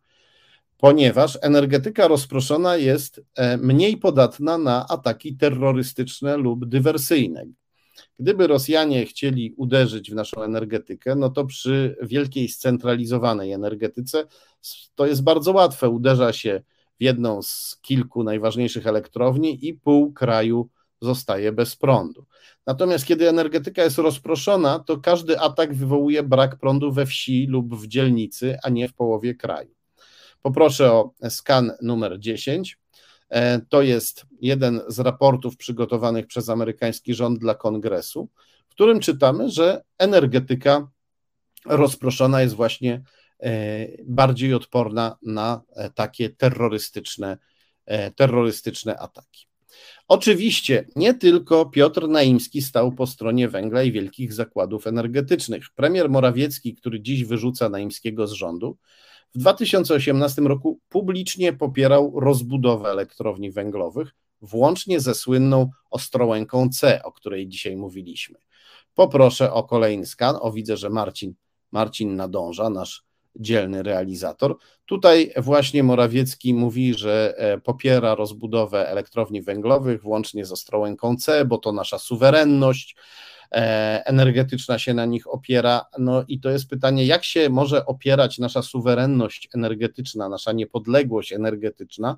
ponieważ 0.76 1.38
energetyka 1.42 2.08
rozproszona 2.08 2.76
jest 2.76 3.20
mniej 3.58 3.96
podatna 3.96 4.58
na 4.58 4.86
ataki 4.88 5.36
terrorystyczne 5.36 6.36
lub 6.36 6.66
dywersyjne. 6.68 7.46
Gdyby 8.18 8.46
Rosjanie 8.46 9.06
chcieli 9.06 9.54
uderzyć 9.56 10.10
w 10.10 10.14
naszą 10.14 10.42
energetykę, 10.42 11.14
no 11.14 11.30
to 11.30 11.44
przy 11.44 11.96
wielkiej 12.02 12.48
scentralizowanej 12.48 13.52
energetyce 13.52 14.26
to 14.94 15.06
jest 15.06 15.22
bardzo 15.22 15.52
łatwe. 15.52 15.88
Uderza 15.88 16.32
się 16.32 16.62
w 17.00 17.02
jedną 17.02 17.42
z 17.42 17.78
kilku 17.82 18.24
najważniejszych 18.24 18.86
elektrowni 18.86 19.68
i 19.68 19.74
pół 19.74 20.12
kraju 20.12 20.68
zostaje 21.00 21.52
bez 21.52 21.76
prądu. 21.76 22.26
Natomiast 22.66 23.06
kiedy 23.06 23.28
energetyka 23.28 23.82
jest 23.82 23.98
rozproszona, 23.98 24.78
to 24.78 24.98
każdy 24.98 25.40
atak 25.40 25.74
wywołuje 25.74 26.22
brak 26.22 26.56
prądu 26.56 26.92
we 26.92 27.06
wsi 27.06 27.46
lub 27.46 27.74
w 27.74 27.86
dzielnicy, 27.86 28.58
a 28.62 28.68
nie 28.68 28.88
w 28.88 28.94
połowie 28.94 29.34
kraju. 29.34 29.74
Poproszę 30.42 30.92
o 30.92 31.14
skan 31.28 31.72
numer 31.82 32.18
10. 32.18 32.78
E, 33.28 33.60
to 33.68 33.82
jest 33.82 34.26
jeden 34.40 34.80
z 34.88 34.98
raportów 34.98 35.56
przygotowanych 35.56 36.26
przez 36.26 36.48
amerykański 36.48 37.14
rząd 37.14 37.38
dla 37.38 37.54
kongresu, 37.54 38.28
w 38.68 38.70
którym 38.70 39.00
czytamy, 39.00 39.50
że 39.50 39.82
energetyka 39.98 40.88
rozproszona 41.66 42.42
jest 42.42 42.54
właśnie 42.54 43.02
bardziej 44.04 44.54
odporna 44.54 45.16
na 45.22 45.62
e, 45.76 45.90
takie 45.90 46.30
terrorystyczne, 46.30 47.38
e, 47.86 48.10
terrorystyczne 48.10 48.98
ataki. 48.98 49.46
Oczywiście 50.08 50.86
nie 50.96 51.14
tylko 51.14 51.66
Piotr 51.66 52.08
Naimski 52.08 52.62
stał 52.62 52.92
po 52.92 53.06
stronie 53.06 53.48
węgla 53.48 53.82
i 53.82 53.92
wielkich 53.92 54.32
zakładów 54.32 54.86
energetycznych. 54.86 55.64
Premier 55.74 56.10
Morawiecki, 56.10 56.74
który 56.74 57.00
dziś 57.00 57.24
wyrzuca 57.24 57.68
Naimskiego 57.68 58.26
z 58.26 58.32
rządu, 58.32 58.76
w 59.34 59.38
2018 59.38 60.42
roku 60.42 60.80
publicznie 60.88 61.52
popierał 61.52 62.20
rozbudowę 62.20 62.88
elektrowni 62.88 63.50
węglowych, 63.50 64.14
włącznie 64.42 65.00
ze 65.00 65.14
słynną 65.14 65.70
Ostrołęką 65.90 66.68
C, 66.68 67.02
o 67.02 67.12
której 67.12 67.48
dzisiaj 67.48 67.76
mówiliśmy. 67.76 68.38
Poproszę 68.94 69.52
o 69.52 69.64
kolejny 69.64 70.06
skan. 70.06 70.36
O, 70.40 70.52
widzę, 70.52 70.76
że 70.76 70.90
Marcin, 70.90 71.34
Marcin 71.72 72.16
nadąża, 72.16 72.70
nasz 72.70 73.04
dzielny 73.40 73.82
realizator. 73.82 74.56
Tutaj 74.86 75.32
właśnie 75.36 75.82
Morawiecki 75.82 76.54
mówi, 76.54 76.94
że 76.94 77.34
e, 77.36 77.58
popiera 77.58 78.14
rozbudowę 78.14 78.88
elektrowni 78.88 79.42
węglowych, 79.42 80.02
włącznie 80.02 80.44
z 80.44 80.52
Ostrołęką 80.52 81.16
C, 81.16 81.44
bo 81.44 81.58
to 81.58 81.72
nasza 81.72 81.98
suwerenność 81.98 82.96
e, 83.52 84.02
energetyczna 84.06 84.78
się 84.78 84.94
na 84.94 85.04
nich 85.04 85.26
opiera. 85.26 85.84
No 85.98 86.24
i 86.28 86.40
to 86.40 86.50
jest 86.50 86.68
pytanie, 86.68 87.06
jak 87.06 87.24
się 87.24 87.50
może 87.50 87.86
opierać 87.86 88.38
nasza 88.38 88.62
suwerenność 88.62 89.48
energetyczna, 89.54 90.28
nasza 90.28 90.52
niepodległość 90.52 91.32
energetyczna 91.32 92.16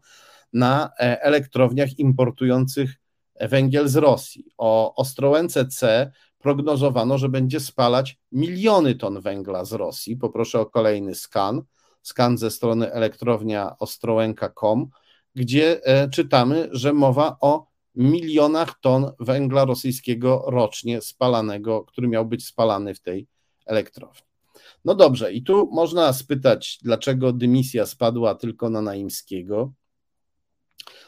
na 0.53 0.91
e, 0.99 1.23
elektrowniach 1.23 1.99
importujących 1.99 3.03
węgiel 3.41 3.89
z 3.89 3.97
Rosji. 3.97 4.45
O 4.59 4.95
Ostrołęce 4.95 5.67
C 5.67 6.11
prognozowano, 6.43 7.19
że 7.19 7.29
będzie 7.29 7.61
spalać 7.61 8.19
miliony 8.33 8.95
ton 8.95 9.21
węgla 9.21 9.65
z 9.65 9.73
Rosji. 9.73 10.17
Poproszę 10.17 10.61
o 10.61 10.67
kolejny 10.67 11.15
skan, 11.15 11.63
skan 12.03 12.39
ze 12.39 12.51
strony 12.51 12.93
elektrownia 12.93 13.79
ostrołęka.com, 13.79 14.89
gdzie 15.35 15.87
e, 15.87 16.09
czytamy, 16.09 16.69
że 16.73 16.93
mowa 16.93 17.37
o 17.41 17.67
milionach 17.95 18.81
ton 18.81 19.13
węgla 19.21 19.65
rosyjskiego 19.65 20.45
rocznie 20.47 21.01
spalanego, 21.01 21.85
który 21.85 22.09
miał 22.09 22.27
być 22.27 22.47
spalany 22.47 22.95
w 22.95 23.01
tej 23.01 23.27
elektrowni. 23.67 24.23
No 24.85 24.95
dobrze, 24.95 25.33
i 25.33 25.43
tu 25.43 25.69
można 25.73 26.13
spytać, 26.13 26.79
dlaczego 26.83 27.33
dymisja 27.33 27.87
spadła 27.87 28.35
tylko 28.35 28.71
na 28.71 28.83
Naimskiego, 28.83 29.73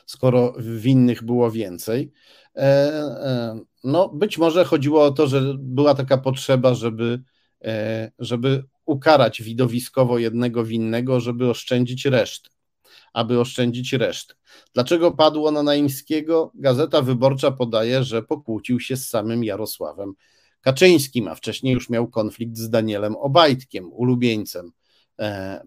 skoro 0.07 0.55
winnych 0.59 1.23
było 1.23 1.51
więcej. 1.51 2.13
E, 2.57 2.61
e, 2.61 3.61
no, 3.85 4.09
być 4.09 4.39
może 4.39 4.65
chodziło 4.65 5.05
o 5.05 5.11
to, 5.11 5.27
że 5.27 5.55
była 5.59 5.95
taka 5.95 6.19
potrzeba, 6.19 6.75
żeby, 6.75 7.23
e, 7.65 8.13
żeby 8.19 8.65
ukarać 8.87 9.43
widowiskowo 9.43 10.19
jednego 10.19 10.65
winnego, 10.65 11.21
żeby 11.21 11.51
oszczędzić 11.51 12.05
resztę. 12.05 12.51
Aby 13.13 13.41
oszczędzić 13.41 13.93
resztę. 13.93 14.35
Dlaczego 14.75 15.13
padło 15.13 15.51
na 15.51 15.63
Naimskiego? 15.63 16.53
Gazeta 16.55 17.03
Wyborcza 17.03 17.51
podaje, 17.51 18.05
że 18.05 18.23
pokłócił 18.23 18.81
się 18.81 18.97
z 18.97 19.09
samym 19.09 19.45
Jarosławem 19.45 20.13
Kaczyńskim, 20.61 21.29
a 21.29 21.35
wcześniej 21.35 21.75
już 21.75 21.91
miał 21.91 22.09
konflikt 22.09 22.57
z 22.57 22.71
Danielem 22.71 23.17
Obajtkiem, 23.17 23.93
ulubieńcem 23.93 24.73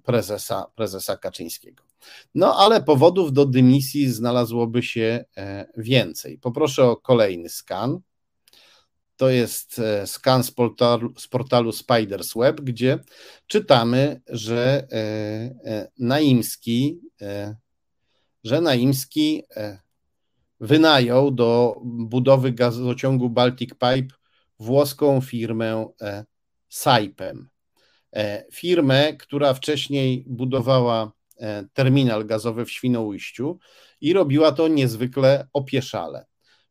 prezesa, 0.04 0.66
prezesa 0.76 1.18
Kaczyńskiego. 1.18 1.87
No 2.36 2.56
ale 2.56 2.84
powodów 2.84 3.34
do 3.34 3.46
dymisji 3.46 4.12
znalazłoby 4.12 4.84
się 4.84 5.26
e, 5.38 5.68
więcej. 5.78 6.38
Poproszę 6.38 6.86
o 6.86 6.98
kolejny 6.98 7.50
skan. 7.50 8.00
To 9.18 9.30
jest 9.30 9.80
e, 9.80 10.08
skan 10.08 10.44
z 10.44 10.52
portalu, 10.52 11.14
z 11.18 11.28
portalu 11.28 11.72
Spiders 11.72 12.34
Web, 12.36 12.62
gdzie 12.62 13.00
czytamy, 13.48 14.22
że 14.28 14.88
e, 14.92 15.88
Naimski, 16.00 17.00
że 18.44 18.62
Naimski 18.62 19.44
wynajął 20.60 21.32
do 21.32 21.82
budowy 21.84 22.52
gazociągu 22.52 23.30
Baltic 23.30 23.70
Pipe 23.70 24.16
włoską 24.60 25.22
firmę 25.22 25.86
Saipem. 26.70 27.50
Firmę, 28.52 29.14
która 29.14 29.54
wcześniej 29.54 30.24
budowała 30.28 31.12
terminal 31.74 32.26
gazowy 32.26 32.66
w 32.66 32.72
Świnoujściu 32.72 33.60
i 34.02 34.14
robiła 34.14 34.52
to 34.52 34.68
niezwykle 34.68 35.48
opieszale. 35.54 36.26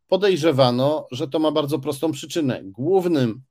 Podejrzewano, 0.06 1.06
że 1.10 1.28
to 1.28 1.38
ma 1.38 1.50
bardzo 1.50 1.78
prostą 1.78 2.12
przyczynę. 2.12 2.60
Głównym 2.64 3.42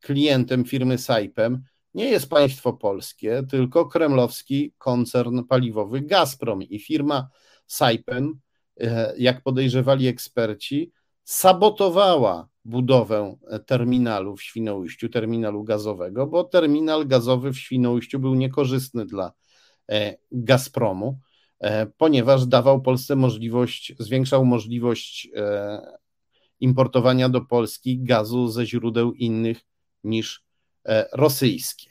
klientem 0.00 0.64
firmy 0.64 0.98
Saipem 0.98 1.62
nie 1.94 2.04
jest 2.04 2.30
państwo 2.30 2.72
polskie, 2.72 3.42
tylko 3.50 3.86
kremlowski 3.86 4.74
koncern 4.78 5.44
paliwowy 5.44 6.00
Gazprom 6.00 6.62
i 6.62 6.78
firma 6.78 7.28
Saipem, 7.66 8.40
e, 8.80 9.14
jak 9.18 9.42
podejrzewali 9.42 10.08
eksperci, 10.08 10.92
sabotowała 11.24 12.48
budowę 12.64 13.36
terminalu 13.66 14.36
w 14.36 14.42
Świnoujściu, 14.42 15.08
terminalu 15.08 15.64
gazowego, 15.64 16.26
bo 16.26 16.44
terminal 16.44 17.06
gazowy 17.06 17.52
w 17.52 17.58
Świnoujściu 17.58 18.18
był 18.18 18.34
niekorzystny 18.34 19.06
dla 19.06 19.32
E, 19.32 19.32
Gazpromu, 20.32 21.18
e, 21.60 21.86
ponieważ 21.86 22.46
dawał 22.46 22.82
Polsce 22.82 23.16
możliwość, 23.16 23.92
zwiększał 23.98 24.44
możliwość 24.44 25.28
e, 25.36 25.80
importowania 26.60 27.28
do 27.28 27.40
Polski 27.40 28.04
gazu 28.04 28.48
ze 28.48 28.66
źródeł 28.66 29.12
innych 29.12 29.60
niż 30.04 30.44
rosyjskie. 31.12 31.90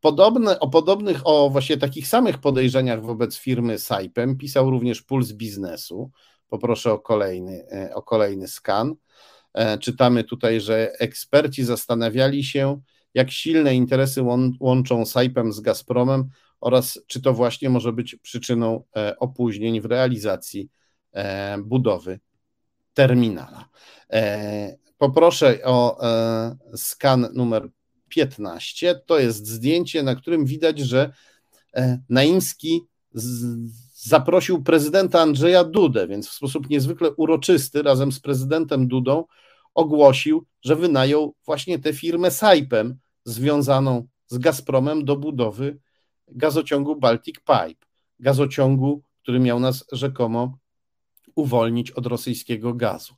Podobne, 0.00 0.60
o 0.60 0.68
podobnych, 0.68 1.20
o 1.24 1.50
właśnie 1.50 1.76
takich 1.76 2.08
samych 2.08 2.38
podejrzeniach 2.38 3.02
wobec 3.02 3.36
firmy 3.36 3.78
Saipem 3.78 4.36
pisał 4.36 4.70
również 4.70 5.02
Puls 5.02 5.32
Biznesu. 5.32 6.10
Poproszę 6.48 6.92
o 6.92 6.98
kolejny, 6.98 7.66
o 7.94 8.02
kolejny 8.02 8.48
skan. 8.48 8.94
Czytamy 9.80 10.24
tutaj, 10.24 10.60
że 10.60 10.92
eksperci 10.98 11.64
zastanawiali 11.64 12.44
się, 12.44 12.80
jak 13.14 13.30
silne 13.30 13.74
interesy 13.74 14.22
łączą 14.60 15.06
Saipem 15.06 15.52
z 15.52 15.60
Gazpromem 15.60 16.28
oraz 16.64 17.00
czy 17.06 17.22
to 17.22 17.34
właśnie 17.34 17.70
może 17.70 17.92
być 17.92 18.16
przyczyną 18.16 18.84
e, 18.96 19.18
opóźnień 19.18 19.80
w 19.80 19.84
realizacji 19.84 20.68
e, 21.12 21.58
budowy 21.58 22.20
terminala. 22.94 23.68
E, 24.12 24.76
poproszę 24.98 25.58
o 25.64 26.00
skan 26.76 27.28
numer 27.34 27.68
15. 28.08 28.94
To 29.06 29.18
jest 29.18 29.46
zdjęcie, 29.46 30.02
na 30.02 30.14
którym 30.14 30.46
widać, 30.46 30.78
że 30.78 31.12
Naimski 32.08 32.80
zaprosił 33.94 34.62
prezydenta 34.62 35.20
Andrzeja 35.20 35.64
Dudę, 35.64 36.08
więc 36.08 36.28
w 36.28 36.32
sposób 36.32 36.70
niezwykle 36.70 37.10
uroczysty 37.10 37.82
razem 37.82 38.12
z 38.12 38.20
prezydentem 38.20 38.88
Dudą 38.88 39.24
ogłosił, 39.74 40.46
że 40.62 40.76
wynajął 40.76 41.34
właśnie 41.46 41.78
tę 41.78 41.92
firmę 41.92 42.30
Saipem 42.30 42.98
związaną 43.24 44.06
z 44.26 44.38
Gazpromem 44.38 45.04
do 45.04 45.16
budowy 45.16 45.78
gazociągu 46.28 46.96
Baltic 46.96 47.36
Pipe, 47.36 47.86
gazociągu, 48.20 49.02
który 49.22 49.40
miał 49.40 49.60
nas 49.60 49.84
rzekomo 49.92 50.58
uwolnić 51.34 51.90
od 51.90 52.06
rosyjskiego 52.06 52.74
gazu. 52.74 53.14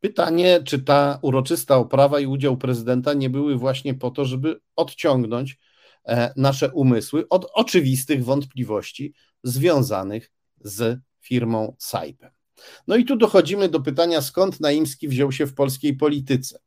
Pytanie, 0.00 0.62
czy 0.64 0.82
ta 0.82 1.18
uroczysta 1.22 1.76
oprawa 1.76 2.20
i 2.20 2.26
udział 2.26 2.56
prezydenta 2.56 3.14
nie 3.14 3.30
były 3.30 3.56
właśnie 3.56 3.94
po 3.94 4.10
to, 4.10 4.24
żeby 4.24 4.60
odciągnąć 4.76 5.58
e, 6.04 6.32
nasze 6.36 6.70
umysły 6.70 7.28
od 7.28 7.50
oczywistych 7.54 8.24
wątpliwości 8.24 9.14
związanych 9.42 10.30
z 10.60 11.00
firmą 11.20 11.76
Saipem. 11.78 12.30
No 12.86 12.96
i 12.96 13.04
tu 13.04 13.16
dochodzimy 13.16 13.68
do 13.68 13.80
pytania, 13.80 14.20
skąd 14.20 14.60
Naimski 14.60 15.08
wziął 15.08 15.32
się 15.32 15.46
w 15.46 15.54
polskiej 15.54 15.96
polityce. 15.96 16.58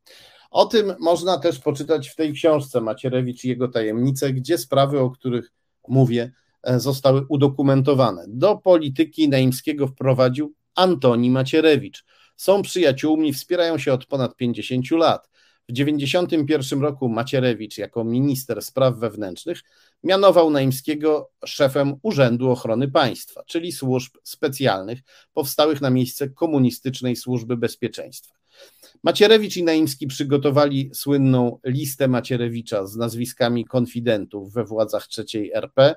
O 0.51 0.65
tym 0.65 0.93
można 0.99 1.37
też 1.37 1.59
poczytać 1.59 2.09
w 2.09 2.15
tej 2.15 2.33
książce 2.33 2.81
Macierewicz 2.81 3.43
i 3.43 3.49
jego 3.49 3.67
tajemnice, 3.67 4.33
gdzie 4.33 4.57
sprawy, 4.57 4.99
o 4.99 5.09
których 5.09 5.51
mówię, 5.87 6.31
e, 6.63 6.79
zostały 6.79 7.25
udokumentowane. 7.29 8.25
Do 8.27 8.57
polityki 8.57 9.29
Naimskiego 9.29 9.87
wprowadził 9.87 10.53
Antoni 10.75 11.29
Macierewicz. 11.29 12.05
Są 12.37 12.61
przyjaciółmi, 12.61 13.33
wspierają 13.33 13.77
się 13.77 13.93
od 13.93 14.05
ponad 14.05 14.35
50 14.35 14.91
lat. 14.91 15.29
W 15.69 15.73
1991 15.73 16.81
roku 16.81 17.09
Macierewicz 17.09 17.77
jako 17.77 18.03
minister 18.03 18.61
spraw 18.61 18.95
wewnętrznych 18.95 19.61
mianował 20.03 20.49
Naimskiego 20.49 21.31
szefem 21.45 21.95
Urzędu 22.01 22.51
Ochrony 22.51 22.91
Państwa, 22.91 23.43
czyli 23.43 23.71
służb 23.71 24.17
specjalnych 24.23 24.99
powstałych 25.33 25.81
na 25.81 25.89
miejsce 25.89 26.29
komunistycznej 26.29 27.15
służby 27.15 27.57
bezpieczeństwa. 27.57 28.34
Macierewicz 29.03 29.57
i 29.57 29.63
Naimski 29.63 30.07
przygotowali 30.07 30.89
słynną 30.93 31.59
listę 31.65 32.07
Macierewicza 32.07 32.87
z 32.87 32.95
nazwiskami 32.95 33.65
konfidentów 33.65 34.53
we 34.53 34.63
władzach 34.63 35.07
III 35.17 35.53
RP. 35.53 35.95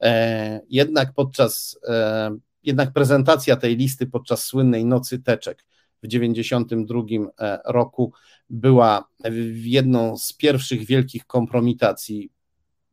E, 0.00 0.60
jednak 0.70 1.12
podczas, 1.14 1.78
e, 1.88 2.36
jednak 2.62 2.92
prezentacja 2.92 3.56
tej 3.56 3.76
listy 3.76 4.06
podczas 4.06 4.44
słynnej 4.44 4.84
Nocy 4.84 5.18
Teczek 5.18 5.64
w 6.02 6.08
1992 6.08 7.32
e, 7.38 7.58
roku 7.64 8.12
była 8.50 9.08
jedną 9.54 10.16
z 10.16 10.32
pierwszych 10.32 10.86
wielkich 10.86 11.26
kompromitacji 11.26 12.30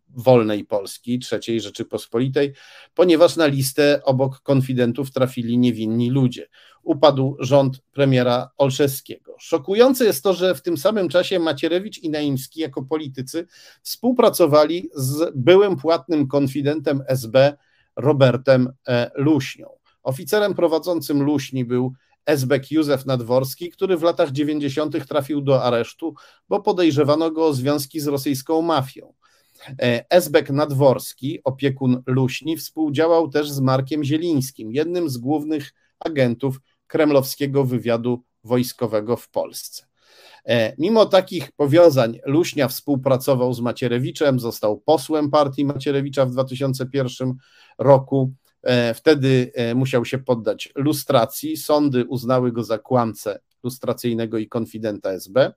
wolnej 0.10 0.66
Polski, 0.66 1.20
III 1.32 1.62
Rzeczypospolitej, 1.62 2.54
ponieważ 2.94 3.36
na 3.36 3.46
listę 3.46 4.02
obok 4.04 4.42
konfidentów 4.42 5.12
trafili 5.12 5.58
niewinni 5.58 6.10
ludzie. 6.10 6.48
Upadł 6.84 7.38
rząd 7.40 7.82
premiera 7.92 8.50
Olszewskiego. 8.58 9.36
Szokujące 9.40 10.06
jest 10.06 10.24
to, 10.24 10.34
że 10.34 10.56
w 10.56 10.62
tym 10.62 10.78
samym 10.78 11.10
czasie 11.10 11.40
Macierewicz 11.40 11.98
i 11.98 12.10
Naimski 12.10 12.60
jako 12.60 12.84
politycy 12.84 13.48
współpracowali 13.82 14.90
z 14.96 15.32
byłym 15.36 15.78
płatnym 15.78 16.28
konfidentem 16.28 17.04
SB 17.08 17.58
Robertem 17.96 18.74
e, 18.88 19.12
Luśnią. 19.16 19.68
Oficerem 20.04 20.54
prowadzącym 20.54 21.24
Luśni 21.24 21.66
był 21.66 21.94
Esbek 22.26 22.72
Józef 22.72 23.06
Nadworski, 23.06 23.70
który 23.70 23.98
w 23.98 24.04
latach 24.04 24.32
90. 24.32 25.08
trafił 25.08 25.42
do 25.42 25.64
aresztu, 25.64 26.14
bo 26.50 26.62
podejrzewano 26.62 27.32
go 27.32 27.46
o 27.46 27.54
związki 27.54 28.00
z 28.00 28.08
rosyjską 28.08 28.62
mafią. 28.62 29.14
E, 29.82 30.06
Esbek 30.10 30.50
Nadworski, 30.50 31.40
opiekun 31.44 32.04
Luśni, 32.06 32.58
współdziałał 32.58 33.30
też 33.30 33.52
z 33.52 33.60
Markiem 33.60 34.04
Zielińskim, 34.04 34.72
jednym 34.72 35.10
z 35.10 35.18
głównych 35.18 35.74
agentów 36.00 36.60
kremlowskiego 36.88 37.64
wywiadu 37.64 38.24
wojskowego 38.44 39.18
w 39.18 39.30
Polsce. 39.30 39.86
E, 40.46 40.76
mimo 40.78 41.06
takich 41.06 41.52
powiązań 41.52 42.20
Luśnia 42.26 42.68
współpracował 42.68 43.54
z 43.54 43.60
Macierewiczem, 43.60 44.40
został 44.40 44.80
posłem 44.80 45.30
partii 45.30 45.66
Macierewicza 45.66 46.26
w 46.26 46.32
2001 46.32 47.34
roku. 47.78 48.34
E, 48.64 48.94
wtedy 48.94 49.52
musiał 49.76 50.06
się 50.06 50.18
poddać 50.18 50.70
lustracji. 50.76 51.58
Sądy 51.58 52.06
uznały 52.06 52.52
go 52.52 52.64
za 52.64 52.78
kłamcę 52.78 53.40
lustracyjnego 53.64 54.38
i 54.38 54.48
konfidenta 54.48 55.12
SB, 55.12 55.54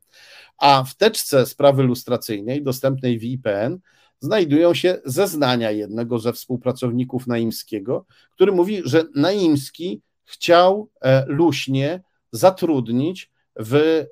a 0.59 0.85
w 0.85 0.95
teczce 0.95 1.47
sprawy 1.47 1.83
lustracyjnej 1.83 2.63
dostępnej 2.63 3.19
w 3.19 3.25
IPN 3.25 3.79
znajdują 4.21 4.75
się 4.75 4.99
zeznania 5.05 5.71
jednego 5.71 6.19
ze 6.19 6.33
współpracowników 6.33 7.27
Naimskiego, 7.27 8.07
który 8.35 8.53
mówi, 8.53 8.83
że 8.85 9.05
Naimski 9.15 10.01
chciał 10.25 10.89
e, 11.01 11.25
luśnie 11.27 12.03
zatrudnić 12.33 13.31
w 13.57 14.05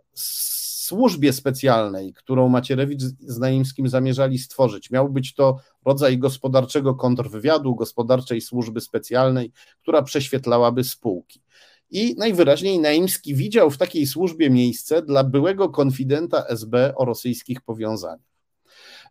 służbie 0.91 1.33
specjalnej, 1.33 2.12
którą 2.12 2.49
Macierewicz 2.49 3.03
z 3.21 3.39
Naimskim 3.39 3.89
zamierzali 3.89 4.39
stworzyć. 4.39 4.91
Miał 4.91 5.09
być 5.09 5.35
to 5.35 5.57
rodzaj 5.85 6.19
gospodarczego 6.19 6.95
kontrwywiadu, 6.95 7.75
gospodarczej 7.75 8.41
służby 8.41 8.81
specjalnej, 8.81 9.53
która 9.83 10.03
prześwietlałaby 10.03 10.85
spółki. 10.85 11.43
I 11.91 12.15
najwyraźniej 12.19 12.79
Naimski 12.79 13.35
widział 13.35 13.71
w 13.71 13.79
takiej 13.79 14.07
służbie 14.07 14.51
miejsce 14.51 15.03
dla 15.03 15.25
byłego 15.25 15.69
konfidenta 15.69 16.47
SB 16.47 16.95
o 16.97 17.05
rosyjskich 17.05 17.61
powiązaniach. 17.61 18.31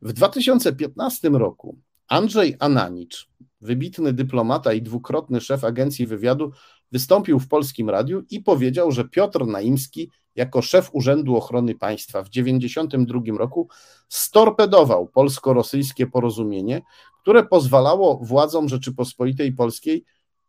W 0.01 0.13
2015 0.13 1.29
roku 1.29 1.77
Andrzej 2.07 2.55
Ananicz, 2.59 3.29
wybitny 3.61 4.13
dyplomata 4.13 4.73
i 4.73 4.81
dwukrotny 4.81 5.41
szef 5.41 5.63
agencji 5.63 6.07
wywiadu, 6.07 6.51
wystąpił 6.91 7.39
w 7.39 7.47
polskim 7.47 7.89
radiu 7.89 8.23
i 8.29 8.39
powiedział, 8.39 8.91
że 8.91 9.05
Piotr 9.05 9.45
Naimski 9.45 10.09
jako 10.35 10.61
szef 10.61 10.89
Urzędu 10.93 11.35
Ochrony 11.35 11.75
Państwa 11.75 12.23
w 12.23 12.29
1992 12.29 13.37
roku 13.37 13.69
storpedował 14.09 15.07
polsko-rosyjskie 15.07 16.07
porozumienie, 16.07 16.81
które 17.21 17.43
pozwalało 17.43 18.19
władzom 18.23 18.69
Rzeczypospolitej 18.69 19.53
Polskiej 19.53 20.05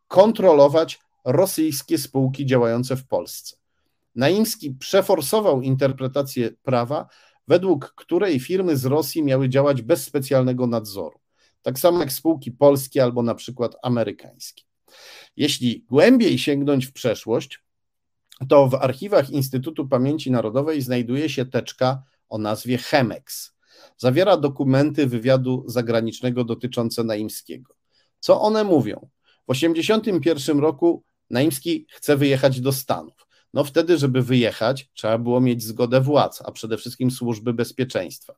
kontrolować 0.07 0.99
rosyjskie 1.25 1.97
spółki 1.97 2.45
działające 2.45 2.95
w 2.95 3.07
Polsce. 3.07 3.55
Naimski 4.15 4.71
przeforsował 4.71 5.61
interpretację 5.61 6.51
prawa, 6.63 7.07
według 7.47 7.93
której 7.95 8.39
firmy 8.39 8.77
z 8.77 8.85
Rosji 8.85 9.23
miały 9.23 9.49
działać 9.49 9.81
bez 9.81 10.03
specjalnego 10.03 10.67
nadzoru, 10.67 11.19
tak 11.61 11.79
samo 11.79 11.99
jak 11.99 12.11
spółki 12.11 12.51
polskie 12.51 13.03
albo 13.03 13.23
na 13.23 13.35
przykład 13.35 13.75
amerykańskie. 13.83 14.63
Jeśli 15.35 15.85
głębiej 15.89 16.37
sięgnąć 16.37 16.85
w 16.85 16.93
przeszłość, 16.93 17.63
to 18.49 18.67
w 18.67 18.75
archiwach 18.75 19.29
Instytutu 19.29 19.87
Pamięci 19.87 20.31
Narodowej 20.31 20.81
znajduje 20.81 21.29
się 21.29 21.45
teczka 21.45 22.03
o 22.29 22.37
nazwie 22.37 22.77
Chemex. 22.77 23.53
Zawiera 23.97 24.37
dokumenty 24.37 25.07
wywiadu 25.07 25.63
zagranicznego 25.67 26.43
dotyczące 26.43 27.03
Naimskiego. 27.03 27.73
Co 28.19 28.41
one 28.41 28.63
mówią? 28.63 29.09
W 29.47 29.53
1981 29.53 30.59
roku 30.59 31.03
Naimski 31.31 31.85
chce 31.89 32.17
wyjechać 32.17 32.61
do 32.61 32.71
Stanów. 32.71 33.27
No 33.53 33.63
wtedy, 33.63 33.97
żeby 33.97 34.21
wyjechać, 34.21 34.89
trzeba 34.93 35.17
było 35.17 35.41
mieć 35.41 35.63
zgodę 35.63 36.01
władz, 36.01 36.41
a 36.45 36.51
przede 36.51 36.77
wszystkim 36.77 37.11
służby 37.11 37.53
bezpieczeństwa. 37.53 38.33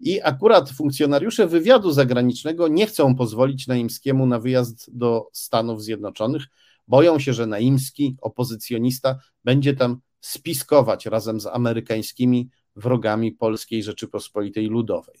I 0.00 0.22
akurat 0.22 0.70
funkcjonariusze 0.70 1.46
wywiadu 1.46 1.92
zagranicznego 1.92 2.68
nie 2.68 2.86
chcą 2.86 3.16
pozwolić 3.16 3.66
Naimskiemu 3.66 4.26
na 4.26 4.38
wyjazd 4.38 4.96
do 4.96 5.28
Stanów 5.32 5.82
Zjednoczonych. 5.82 6.42
Boją 6.88 7.18
się, 7.18 7.32
że 7.32 7.46
Naimski, 7.46 8.16
opozycjonista, 8.20 9.18
będzie 9.44 9.74
tam 9.74 10.00
spiskować 10.20 11.06
razem 11.06 11.40
z 11.40 11.46
amerykańskimi 11.46 12.48
wrogami 12.76 13.32
Polskiej 13.32 13.82
Rzeczypospolitej 13.82 14.66
Ludowej. 14.66 15.20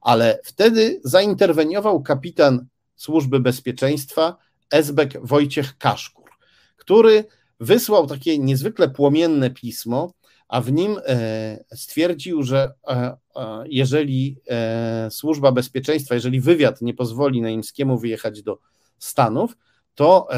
Ale 0.00 0.40
wtedy 0.44 1.00
zainterweniował 1.04 2.02
kapitan 2.02 2.66
Służby 2.96 3.40
Bezpieczeństwa 3.40 4.36
Esbek 4.70 5.26
Wojciech 5.26 5.78
Kaszku 5.78 6.21
który 6.82 7.24
wysłał 7.60 8.06
takie 8.06 8.38
niezwykle 8.38 8.88
płomienne 8.88 9.50
pismo, 9.50 10.12
a 10.48 10.60
w 10.60 10.72
nim 10.72 10.98
e, 11.06 11.64
stwierdził, 11.74 12.42
że 12.42 12.72
e, 12.88 13.16
jeżeli 13.66 14.36
służba 15.10 15.52
bezpieczeństwa, 15.52 16.14
jeżeli 16.14 16.40
wywiad 16.40 16.82
nie 16.82 16.94
pozwoli 16.94 17.42
Naimskiemu 17.42 17.98
wyjechać 17.98 18.42
do 18.42 18.58
Stanów, 18.98 19.56
to 19.94 20.28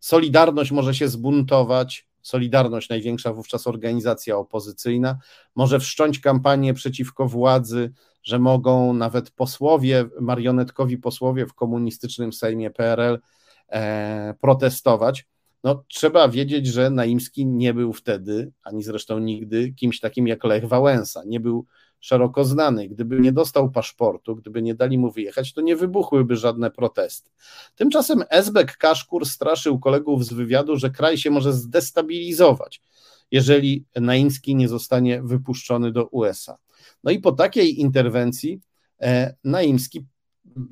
Solidarność 0.00 0.72
może 0.72 0.94
się 0.94 1.08
zbuntować, 1.08 2.06
Solidarność, 2.22 2.88
największa 2.88 3.32
wówczas 3.32 3.66
organizacja 3.66 4.36
opozycyjna, 4.36 5.18
może 5.54 5.80
wszcząć 5.80 6.20
kampanię 6.20 6.74
przeciwko 6.74 7.28
władzy, 7.28 7.92
że 8.22 8.38
mogą 8.38 8.94
nawet 8.94 9.30
posłowie, 9.30 10.04
marionetkowi 10.20 10.98
posłowie 10.98 11.46
w 11.46 11.54
komunistycznym 11.54 12.32
Sejmie 12.32 12.70
PRL 12.70 13.20
e, 13.68 14.34
protestować. 14.40 15.26
No, 15.64 15.84
trzeba 15.88 16.28
wiedzieć, 16.28 16.66
że 16.66 16.90
Naimski 16.90 17.46
nie 17.46 17.74
był 17.74 17.92
wtedy, 17.92 18.52
ani 18.62 18.82
zresztą 18.82 19.18
nigdy, 19.18 19.72
kimś 19.72 20.00
takim 20.00 20.28
jak 20.28 20.44
Lech 20.44 20.68
Wałęsa. 20.68 21.22
Nie 21.26 21.40
był 21.40 21.66
szeroko 22.00 22.44
znany. 22.44 22.88
Gdyby 22.88 23.20
nie 23.20 23.32
dostał 23.32 23.70
paszportu, 23.70 24.36
gdyby 24.36 24.62
nie 24.62 24.74
dali 24.74 24.98
mu 24.98 25.10
wyjechać, 25.10 25.52
to 25.52 25.60
nie 25.60 25.76
wybuchłyby 25.76 26.36
żadne 26.36 26.70
protesty. 26.70 27.30
Tymczasem 27.74 28.24
Esbek 28.30 28.76
Kaszkur 28.76 29.26
straszył 29.26 29.78
kolegów 29.78 30.24
z 30.24 30.32
wywiadu, 30.32 30.76
że 30.76 30.90
kraj 30.90 31.18
się 31.18 31.30
może 31.30 31.52
zdestabilizować, 31.52 32.82
jeżeli 33.30 33.84
Naimski 33.96 34.56
nie 34.56 34.68
zostanie 34.68 35.22
wypuszczony 35.22 35.92
do 35.92 36.06
USA. 36.06 36.58
No 37.04 37.10
i 37.10 37.18
po 37.18 37.32
takiej 37.32 37.80
interwencji 37.80 38.60
e, 39.00 39.34
Naimski 39.44 40.06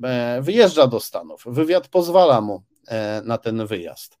e, 0.03 0.41
wyjeżdża 0.41 0.87
do 0.87 0.99
Stanów. 0.99 1.43
Wywiad 1.47 1.87
pozwala 1.87 2.41
mu 2.41 2.63
na 3.23 3.37
ten 3.37 3.67
wyjazd. 3.67 4.17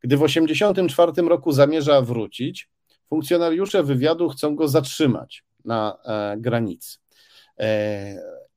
Gdy 0.00 0.16
w 0.16 0.20
1984 0.20 1.28
roku 1.28 1.52
zamierza 1.52 2.02
wrócić, 2.02 2.68
funkcjonariusze 3.08 3.82
wywiadu 3.82 4.28
chcą 4.28 4.56
go 4.56 4.68
zatrzymać 4.68 5.44
na 5.64 5.98
granicy 6.36 6.98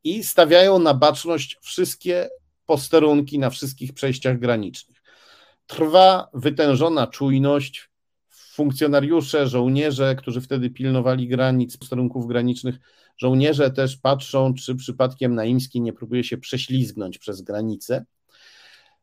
i 0.03 0.23
stawiają 0.23 0.79
na 0.79 0.93
baczność 0.93 1.57
wszystkie 1.61 2.29
posterunki 2.65 3.39
na 3.39 3.49
wszystkich 3.49 3.93
przejściach 3.93 4.39
granicznych. 4.39 4.97
Trwa 5.67 6.29
wytężona 6.33 7.07
czujność. 7.07 7.89
Funkcjonariusze, 8.29 9.47
żołnierze, 9.47 10.15
którzy 10.15 10.41
wtedy 10.41 10.69
pilnowali 10.69 11.27
granic, 11.27 11.77
posterunków 11.77 12.27
granicznych, 12.27 12.75
Żołnierze 13.17 13.71
też 13.71 13.97
patrzą, 13.97 14.53
czy 14.53 14.75
przypadkiem 14.75 15.35
Naimski 15.35 15.81
nie 15.81 15.93
próbuje 15.93 16.23
się 16.23 16.37
prześlizgnąć 16.37 17.17
przez 17.17 17.41
granicę. 17.41 18.05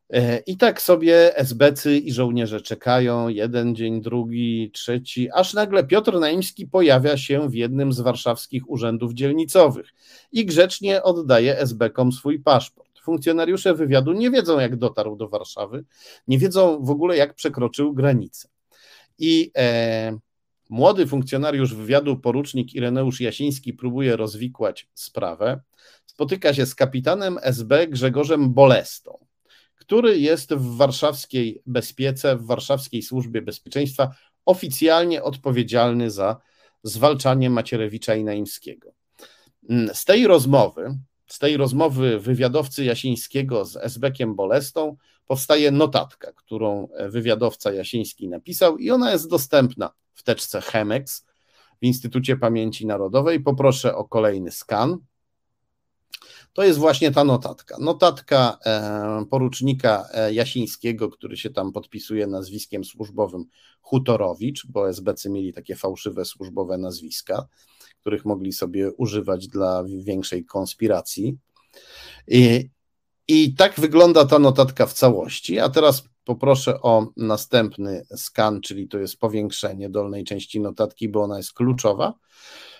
E, 0.09 0.37
I 0.37 0.57
tak 0.57 0.81
sobie 0.81 1.37
SBcy 1.37 1.97
i 1.97 2.11
żołnierze 2.11 2.61
czekają 2.61 3.27
jeden 3.27 3.75
dzień, 3.75 4.01
drugi, 4.01 4.71
trzeci, 4.73 5.29
aż 5.31 5.53
nagle 5.53 5.83
Piotr 5.83 6.19
Naimski 6.19 6.67
pojawia 6.67 7.17
się 7.17 7.49
w 7.49 7.53
jednym 7.53 7.93
z 7.93 7.99
warszawskich 7.99 8.69
urzędów 8.69 9.13
dzielnicowych 9.13 9.93
i 10.31 10.45
grzecznie 10.45 11.03
oddaje 11.03 11.59
SB-kom 11.59 12.11
swój 12.11 12.39
paszport. 12.39 12.99
Funkcjonariusze 13.01 13.73
wywiadu 13.73 14.13
nie 14.13 14.31
wiedzą, 14.31 14.59
jak 14.59 14.75
dotarł 14.75 15.15
do 15.15 15.27
Warszawy, 15.27 15.83
nie 16.27 16.37
wiedzą 16.37 16.83
w 16.83 16.89
ogóle, 16.89 17.17
jak 17.17 17.33
przekroczył 17.33 17.93
granicę. 17.93 18.47
I 19.19 19.51
e, 19.57 20.17
Młody 20.69 21.07
funkcjonariusz 21.07 21.75
wywiadu, 21.75 22.17
porucznik 22.17 22.73
Ireneusz 22.73 23.21
Jasiński, 23.21 23.73
próbuje 23.73 24.15
rozwikłać 24.15 24.87
sprawę. 24.93 25.59
Spotyka 26.05 26.53
się 26.53 26.65
z 26.65 26.75
kapitanem 26.75 27.37
SB 27.41 27.87
Grzegorzem 27.87 28.53
Bolestą, 28.53 29.26
który 29.87 30.19
jest 30.19 30.53
w 30.53 30.77
warszawskiej 30.77 31.61
bezpiece, 31.65 32.35
w 32.35 32.45
warszawskiej 32.45 33.01
służbie 33.01 33.41
bezpieczeństwa 33.41 34.15
oficjalnie 34.45 35.23
odpowiedzialny 35.23 36.11
za 36.11 36.37
zwalczanie 36.83 37.49
Macierewicza 37.49 38.15
i 38.15 38.23
Naimskiego. 38.23 38.93
Z 39.93 40.05
tej 40.05 40.27
rozmowy, 40.27 40.97
z 41.27 41.39
tej 41.39 41.57
rozmowy 41.57 42.19
wywiadowcy 42.19 42.83
Jasińskiego 42.83 43.65
z 43.65 43.75
SB-kiem 43.77 44.35
Bolestą 44.35 44.97
powstaje 45.25 45.71
notatka, 45.71 46.31
którą 46.31 46.87
wywiadowca 47.09 47.71
Jasiński 47.71 48.27
napisał 48.27 48.77
i 48.77 48.91
ona 48.91 49.11
jest 49.11 49.29
dostępna 49.29 49.93
w 50.13 50.23
teczce 50.23 50.61
Chemex 50.61 51.25
w 51.81 51.85
Instytucie 51.85 52.37
Pamięci 52.37 52.85
Narodowej. 52.85 53.39
Poproszę 53.39 53.95
o 53.95 54.05
kolejny 54.05 54.51
skan. 54.51 54.97
To 56.57 56.63
jest 56.63 56.79
właśnie 56.79 57.11
ta 57.11 57.23
notatka. 57.23 57.77
Notatka 57.79 58.57
e, 58.65 59.25
porucznika 59.29 60.09
e, 60.13 60.33
Jasińskiego, 60.33 61.09
który 61.09 61.37
się 61.37 61.49
tam 61.49 61.71
podpisuje 61.71 62.27
nazwiskiem 62.27 62.85
służbowym 62.85 63.45
Hutorowicz, 63.81 64.67
bo 64.67 64.89
SBC 64.89 65.29
mieli 65.29 65.53
takie 65.53 65.75
fałszywe 65.75 66.25
służbowe 66.25 66.77
nazwiska, 66.77 67.47
których 68.01 68.25
mogli 68.25 68.53
sobie 68.53 68.91
używać 68.93 69.47
dla 69.47 69.83
większej 69.83 70.45
konspiracji. 70.45 71.37
I, 72.27 72.69
i 73.27 73.55
tak 73.55 73.79
wygląda 73.79 74.25
ta 74.25 74.39
notatka 74.39 74.85
w 74.85 74.93
całości. 74.93 75.59
A 75.59 75.69
teraz 75.69 76.03
Poproszę 76.27 76.81
o 76.81 77.07
następny 77.17 78.05
skan, 78.15 78.61
czyli 78.61 78.87
to 78.87 78.99
jest 78.99 79.19
powiększenie 79.19 79.89
dolnej 79.89 80.23
części 80.23 80.59
notatki, 80.59 81.09
bo 81.09 81.23
ona 81.23 81.37
jest 81.37 81.53
kluczowa. 81.53 82.13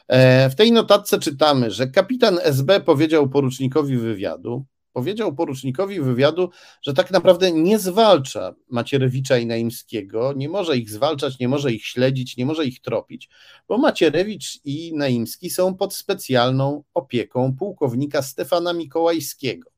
E, 0.07 0.49
w 0.49 0.55
tej 0.55 0.71
notatce 0.71 1.19
czytamy, 1.19 1.71
że 1.71 1.87
kapitan 1.87 2.39
SB 2.43 2.79
powiedział 2.79 3.29
porucznikowi 3.29 3.97
wywiadu, 3.97 4.65
powiedział 4.93 5.35
porucznikowi 5.35 6.01
wywiadu, 6.01 6.49
że 6.81 6.93
tak 6.93 7.11
naprawdę 7.11 7.51
nie 7.51 7.79
zwalcza 7.79 8.55
Macierewicza 8.69 9.37
i 9.37 9.45
Naimskiego, 9.45 10.33
nie 10.33 10.49
może 10.49 10.77
ich 10.77 10.89
zwalczać, 10.89 11.39
nie 11.39 11.47
może 11.47 11.73
ich 11.73 11.85
śledzić, 11.85 12.37
nie 12.37 12.45
może 12.45 12.65
ich 12.65 12.81
tropić, 12.81 13.29
bo 13.67 13.77
Macierewicz 13.77 14.59
i 14.65 14.93
Naimski 14.95 15.49
są 15.49 15.75
pod 15.75 15.95
specjalną 15.95 16.83
opieką 16.93 17.55
pułkownika 17.59 18.21
Stefana 18.21 18.73
Mikołajskiego 18.73 19.69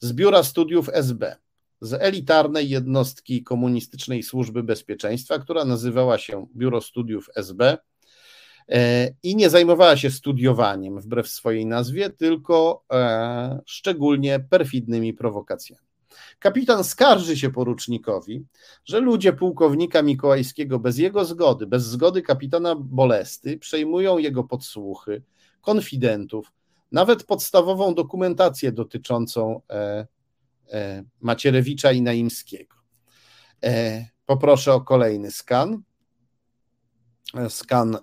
z 0.00 0.12
Biura 0.12 0.42
Studiów 0.42 0.88
SB 0.92 1.36
z 1.80 1.92
elitarnej 1.92 2.68
jednostki 2.68 3.42
komunistycznej 3.42 4.22
służby 4.22 4.62
bezpieczeństwa, 4.62 5.38
która 5.38 5.64
nazywała 5.64 6.18
się 6.18 6.46
Biuro 6.56 6.80
Studiów 6.80 7.30
SB 7.34 7.78
i 9.22 9.36
nie 9.36 9.50
zajmowała 9.50 9.96
się 9.96 10.10
studiowaniem 10.10 11.00
wbrew 11.00 11.28
swojej 11.28 11.66
nazwie, 11.66 12.10
tylko 12.10 12.84
e, 12.92 13.60
szczególnie 13.66 14.40
perfidnymi 14.40 15.14
prowokacjami. 15.14 15.86
Kapitan 16.38 16.84
skarży 16.84 17.36
się 17.36 17.50
porucznikowi, 17.50 18.44
że 18.84 19.00
ludzie 19.00 19.32
pułkownika 19.32 20.02
Mikołajskiego 20.02 20.78
bez 20.78 20.98
jego 20.98 21.24
zgody, 21.24 21.66
bez 21.66 21.84
zgody 21.84 22.22
kapitana 22.22 22.74
Bolesty, 22.74 23.58
przejmują 23.58 24.18
jego 24.18 24.44
podsłuchy, 24.44 25.22
konfidentów, 25.60 26.52
nawet 26.92 27.24
podstawową 27.24 27.94
dokumentację 27.94 28.72
dotyczącą 28.72 29.60
e, 29.70 30.06
E, 30.72 31.04
Macierewicza 31.20 31.92
i 31.92 32.02
Naimskiego. 32.02 32.76
E, 33.64 34.06
poproszę 34.26 34.72
o 34.72 34.80
kolejny 34.80 35.30
skan. 35.30 35.82
E, 37.36 37.50
skan 37.50 37.98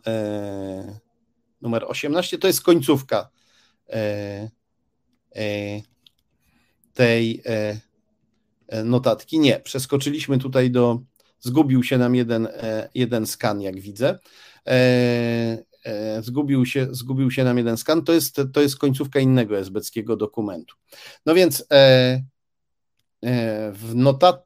numer 1.61 1.85
18 1.87 2.37
to 2.37 2.47
jest 2.47 2.61
końcówka 2.61 3.29
tej 6.93 7.43
notatki. 8.83 9.39
Nie, 9.39 9.59
przeskoczyliśmy 9.59 10.37
tutaj 10.37 10.71
do. 10.71 10.99
Zgubił 11.39 11.83
się 11.83 11.97
nam 11.97 12.15
jeden, 12.15 12.47
jeden 12.95 13.27
skan, 13.27 13.61
jak 13.61 13.79
widzę. 13.79 14.19
Zgubił 16.21 16.65
się, 16.65 16.87
zgubił 16.91 17.31
się 17.31 17.43
nam 17.43 17.57
jeden 17.57 17.77
skan. 17.77 18.03
To 18.03 18.13
jest, 18.13 18.41
to 18.53 18.61
jest 18.61 18.77
końcówka 18.77 19.19
innego 19.19 19.57
esbeckiego 19.57 20.15
dokumentu. 20.17 20.75
No 21.25 21.35
więc 21.35 21.65
E, 23.23 23.71
w 23.71 23.95
notat... 23.95 24.45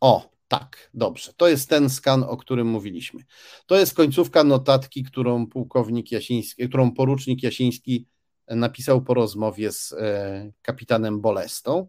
O, 0.00 0.30
tak, 0.58 0.90
dobrze. 0.94 1.32
To 1.36 1.48
jest 1.48 1.68
ten 1.68 1.90
skan, 1.90 2.22
o 2.22 2.36
którym 2.36 2.66
mówiliśmy. 2.66 3.20
To 3.66 3.76
jest 3.76 3.94
końcówka 3.94 4.44
notatki, 4.44 5.02
którą 5.02 5.46
pułkownik 5.46 6.12
Jasiński, 6.12 6.68
którą 6.68 6.92
porucznik 6.92 7.42
Jasiński 7.42 8.06
napisał 8.48 9.02
po 9.02 9.14
rozmowie 9.14 9.72
z 9.72 9.92
e, 9.92 10.52
kapitanem 10.62 11.20
Bolestą. 11.20 11.86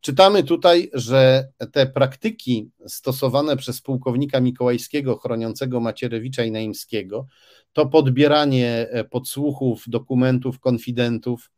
Czytamy 0.00 0.42
tutaj, 0.42 0.90
że 0.92 1.48
te 1.72 1.86
praktyki 1.86 2.70
stosowane 2.86 3.56
przez 3.56 3.80
pułkownika 3.80 4.40
Mikołajskiego 4.40 5.16
chroniącego 5.16 5.80
Macierewicza 5.80 6.44
i 6.44 6.50
Naimskiego, 6.50 7.26
to 7.72 7.86
podbieranie 7.86 8.86
e, 8.90 9.04
podsłuchów, 9.04 9.84
dokumentów, 9.86 10.60
konfidentów, 10.60 11.50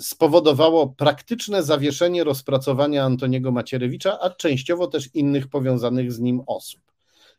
spowodowało 0.00 0.88
praktyczne 0.88 1.62
zawieszenie 1.62 2.24
rozpracowania 2.24 3.04
Antoniego 3.04 3.52
Macierewicza, 3.52 4.20
a 4.20 4.30
częściowo 4.30 4.86
też 4.86 5.14
innych 5.14 5.48
powiązanych 5.48 6.12
z 6.12 6.18
nim 6.18 6.42
osób. 6.46 6.80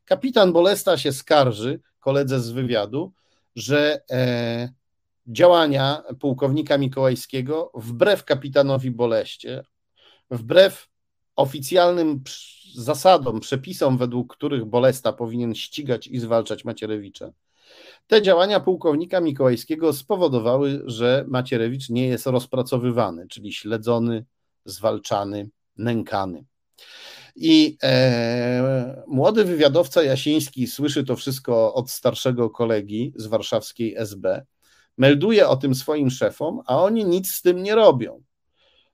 Kapitan 0.06 0.53
Bolesta 0.53 0.97
się 0.97 1.11
skarży 1.11 1.80
koledze 1.99 2.39
z 2.39 2.51
wywiadu, 2.51 3.11
że 3.56 4.01
e, 4.11 4.69
działania 5.27 6.03
pułkownika 6.19 6.77
Mikołajskiego 6.77 7.72
wbrew 7.73 8.26
kapitanowi 8.26 8.91
Boleście, 8.91 9.64
wbrew 10.31 10.88
oficjalnym 11.35 12.23
zasadom, 12.76 13.39
przepisom, 13.39 13.97
według 13.97 14.35
których 14.35 14.65
Bolesta 14.65 15.14
powinien 15.14 15.56
ścigać 15.56 16.07
i 16.07 16.19
zwalczać 16.19 16.65
Macierewicza, 16.65 17.31
te 18.10 18.22
działania 18.22 18.60
pułkownika 18.60 19.22
Mikołajskiego 19.22 19.94
spowodowały, 19.94 20.81
że 20.86 21.26
Macierewicz 21.27 21.90
nie 21.90 22.07
jest 22.07 22.26
rozpracowywany, 22.26 23.27
czyli 23.27 23.53
śledzony, 23.53 24.26
zwalczany, 24.65 25.49
nękany. 25.77 26.45
I 27.36 27.77
e, 27.84 29.03
młody 29.07 29.44
wywiadowca 29.44 30.03
Jasiński 30.03 30.68
słyszy 30.68 31.03
to 31.03 31.15
wszystko 31.15 31.73
od 31.73 31.91
starszego 31.91 32.49
kolegi 32.49 33.14
z 33.15 33.27
warszawskiej 33.27 33.95
SB, 33.98 34.45
melduje 34.98 35.48
o 35.48 35.57
tym 35.57 35.76
swoim 35.76 36.10
szefom, 36.10 36.61
a 36.65 36.84
oni 36.84 37.06
nic 37.06 37.31
z 37.31 37.41
tym 37.41 37.64
nie 37.64 37.76
robią. 37.76 38.23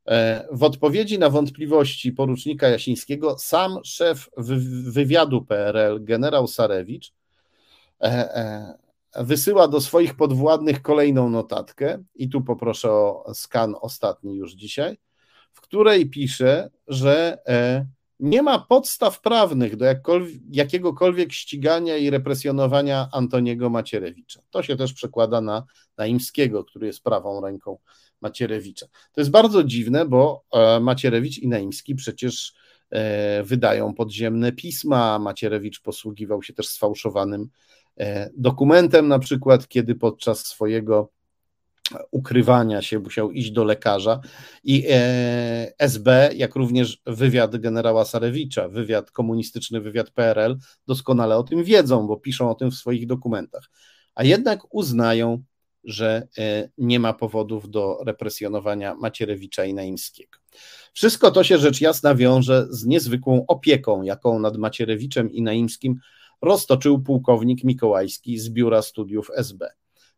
E, 0.08 0.48
w 0.52 0.64
odpowiedzi 0.64 1.20
na 1.20 1.30
wątpliwości 1.30 2.12
porucznika 2.12 2.68
Jasińskiego, 2.68 3.38
sam 3.38 3.80
szef 3.84 4.30
wywiadu 4.88 5.46
PRL, 5.46 6.04
generał 6.04 6.48
Sarewicz, 6.48 7.14
e, 8.02 8.36
e, 8.36 8.85
wysyła 9.20 9.68
do 9.68 9.82
swoich 9.82 10.16
podwładnych 10.16 10.82
kolejną 10.82 11.30
notatkę, 11.30 12.04
i 12.16 12.30
tu 12.30 12.42
poproszę 12.42 12.92
o 12.92 13.32
skan 13.34 13.76
ostatni 13.82 14.36
już 14.36 14.54
dzisiaj, 14.54 14.98
w 15.54 15.62
której 15.62 16.10
pisze, 16.10 16.70
że 16.88 17.38
nie 18.20 18.42
ma 18.42 18.60
podstaw 18.60 19.22
prawnych 19.22 19.76
do 19.76 19.86
jakiegokolwiek 20.52 21.34
ścigania 21.34 21.98
i 21.98 22.10
represjonowania 22.10 23.10
Antoniego 23.12 23.70
Macierewicza. 23.70 24.42
To 24.50 24.64
się 24.64 24.76
też 24.76 24.94
przekłada 24.94 25.42
na 25.42 25.64
Naimskiego, 25.98 26.64
który 26.64 26.88
jest 26.88 27.04
prawą 27.04 27.42
ręką 27.42 27.78
Macierewicza. 28.22 28.86
To 29.14 29.22
jest 29.22 29.32
bardzo 29.32 29.64
dziwne, 29.64 30.06
bo 30.06 30.44
e, 30.54 30.80
Macierewicz 30.80 31.38
i 31.38 31.48
Naimski 31.48 31.96
przecież 31.96 32.54
e, 32.90 33.44
wydają 33.44 33.94
podziemne 33.94 34.52
pisma. 34.52 35.20
Macierewicz 35.20 35.82
posługiwał 35.82 36.44
się 36.44 36.54
też 36.54 36.68
sfałszowanym 36.68 37.42
e, 37.42 37.75
dokumentem, 38.38 39.08
na 39.08 39.20
przykład, 39.20 39.68
kiedy 39.68 39.96
podczas 39.96 40.46
swojego 40.46 41.10
ukrywania 42.12 42.82
się 42.82 43.00
musiał 43.00 43.32
iść 43.32 43.52
do 43.52 43.64
lekarza 43.64 44.20
i 44.64 44.88
SB, 45.78 46.30
jak 46.36 46.56
również 46.56 47.02
wywiad 47.06 47.58
generała 47.58 48.06
Sarewicza, 48.06 48.70
wywiad 48.70 49.12
komunistyczny, 49.12 49.82
wywiad 49.82 50.12
PRL, 50.12 50.58
doskonale 50.88 51.38
o 51.38 51.44
tym 51.44 51.64
wiedzą, 51.64 52.08
bo 52.08 52.18
piszą 52.18 52.50
o 52.52 52.56
tym 52.56 52.72
w 52.72 52.76
swoich 52.76 53.08
dokumentach. 53.08 53.70
A 54.16 54.24
jednak 54.24 54.76
uznają 54.76 55.44
że 55.86 56.28
e, 56.38 56.70
nie 56.78 57.00
ma 57.00 57.14
powodów 57.14 57.70
do 57.70 58.00
represjonowania 58.06 58.96
Macierewicza 58.96 59.66
i 59.66 59.74
Naimskiego. 59.74 60.40
Wszystko 60.94 61.32
to 61.32 61.44
się 61.44 61.58
rzecz 61.58 61.82
jasna 61.82 62.16
wiąże 62.16 62.68
z 62.70 62.86
niezwykłą 62.86 63.46
opieką, 63.48 64.04
jaką 64.04 64.40
nad 64.40 64.58
Macierewiczem 64.58 65.32
i 65.32 65.42
Naimskim 65.42 66.00
roztoczył 66.46 67.02
pułkownik 67.02 67.64
Mikołajski 67.64 68.40
z 68.40 68.50
Biura 68.50 68.82
Studiów 68.82 69.32
SB. 69.36 69.70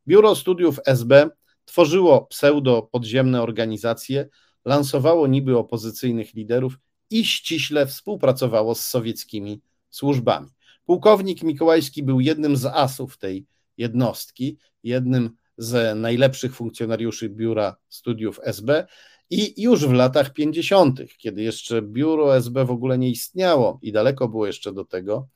Biuro 0.07 0.35
Studiów 0.35 0.79
SB 0.85 1.29
tworzyło 1.65 2.21
pseudo-podziemne 2.25 3.41
organizacje, 3.41 4.29
lansowało 4.65 5.27
niby 5.27 5.57
opozycyjnych 5.57 6.33
liderów 6.33 6.79
i 7.09 7.25
ściśle 7.25 7.85
współpracowało 7.85 8.75
z 8.75 8.85
sowieckimi 8.85 9.61
służbami. 9.89 10.47
Pułkownik 10.85 11.43
Mikołajski 11.43 12.03
był 12.03 12.19
jednym 12.19 12.57
z 12.57 12.65
asów 12.65 13.17
tej 13.17 13.45
jednostki, 13.77 14.57
jednym 14.83 15.29
z 15.57 15.97
najlepszych 15.99 16.55
funkcjonariuszy 16.55 17.29
biura 17.29 17.75
studiów 17.89 18.39
SB 18.43 18.87
i 19.29 19.61
już 19.61 19.87
w 19.87 19.91
latach 19.91 20.33
50., 20.33 21.01
kiedy 21.17 21.41
jeszcze 21.41 21.81
biuro 21.81 22.35
SB 22.35 22.65
w 22.65 22.71
ogóle 22.71 22.97
nie 22.97 23.09
istniało 23.09 23.79
i 23.81 23.91
daleko 23.91 24.27
było 24.27 24.47
jeszcze 24.47 24.73
do 24.73 24.85
tego, 24.85 25.27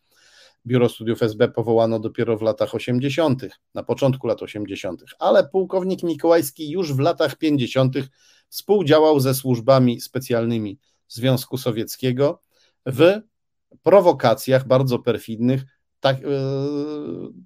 biuro 0.66 0.90
studiów 0.90 1.24
SB 1.24 1.48
powołano 1.48 2.00
dopiero 2.00 2.38
w 2.38 2.42
latach 2.42 2.76
80., 2.76 3.46
na 3.74 3.84
początku 3.84 4.28
lat 4.28 4.42
80., 4.42 5.04
ale 5.20 5.48
pułkownik 5.48 6.04
Mikołajski 6.04 6.70
już 6.70 6.94
w 6.94 7.00
latach 7.00 7.36
50. 7.36 7.96
współdziałał 8.50 9.20
ze 9.20 9.34
służbami 9.34 10.02
specjalnymi 10.02 10.80
Związku 11.08 11.58
Sowieckiego 11.58 12.42
w 12.86 13.22
prowokacjach 13.84 14.68
bardzo 14.68 15.00
perfidnych 15.00 15.64
tak, 16.00 16.22
yy, 16.22 16.28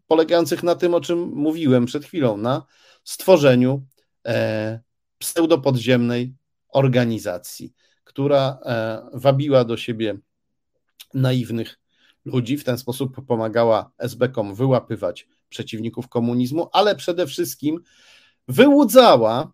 polegających 0.08 0.64
na 0.64 0.76
tym, 0.76 0.94
o 0.94 1.02
czym 1.02 1.20
mówiłem 1.20 1.86
przed 1.86 2.06
chwilą, 2.06 2.38
na 2.38 2.66
stworzeniu 3.04 3.86
e, 4.26 4.80
pseudopodziemnej 5.18 6.36
organizacji, 6.70 7.74
która 8.04 8.60
e, 8.66 9.02
wabiła 9.14 9.66
do 9.66 9.78
siebie 9.78 10.18
naiwnych 11.14 11.80
ludzi, 12.26 12.58
w 12.58 12.64
ten 12.64 12.78
sposób 12.78 13.26
pomagała 13.26 13.92
SB-kom 13.98 14.56
wyłapywać 14.56 15.28
przeciwników 15.50 16.08
komunizmu, 16.10 16.70
ale 16.74 16.96
przede 16.96 17.28
wszystkim 17.28 17.80
wyłudzała 18.48 19.52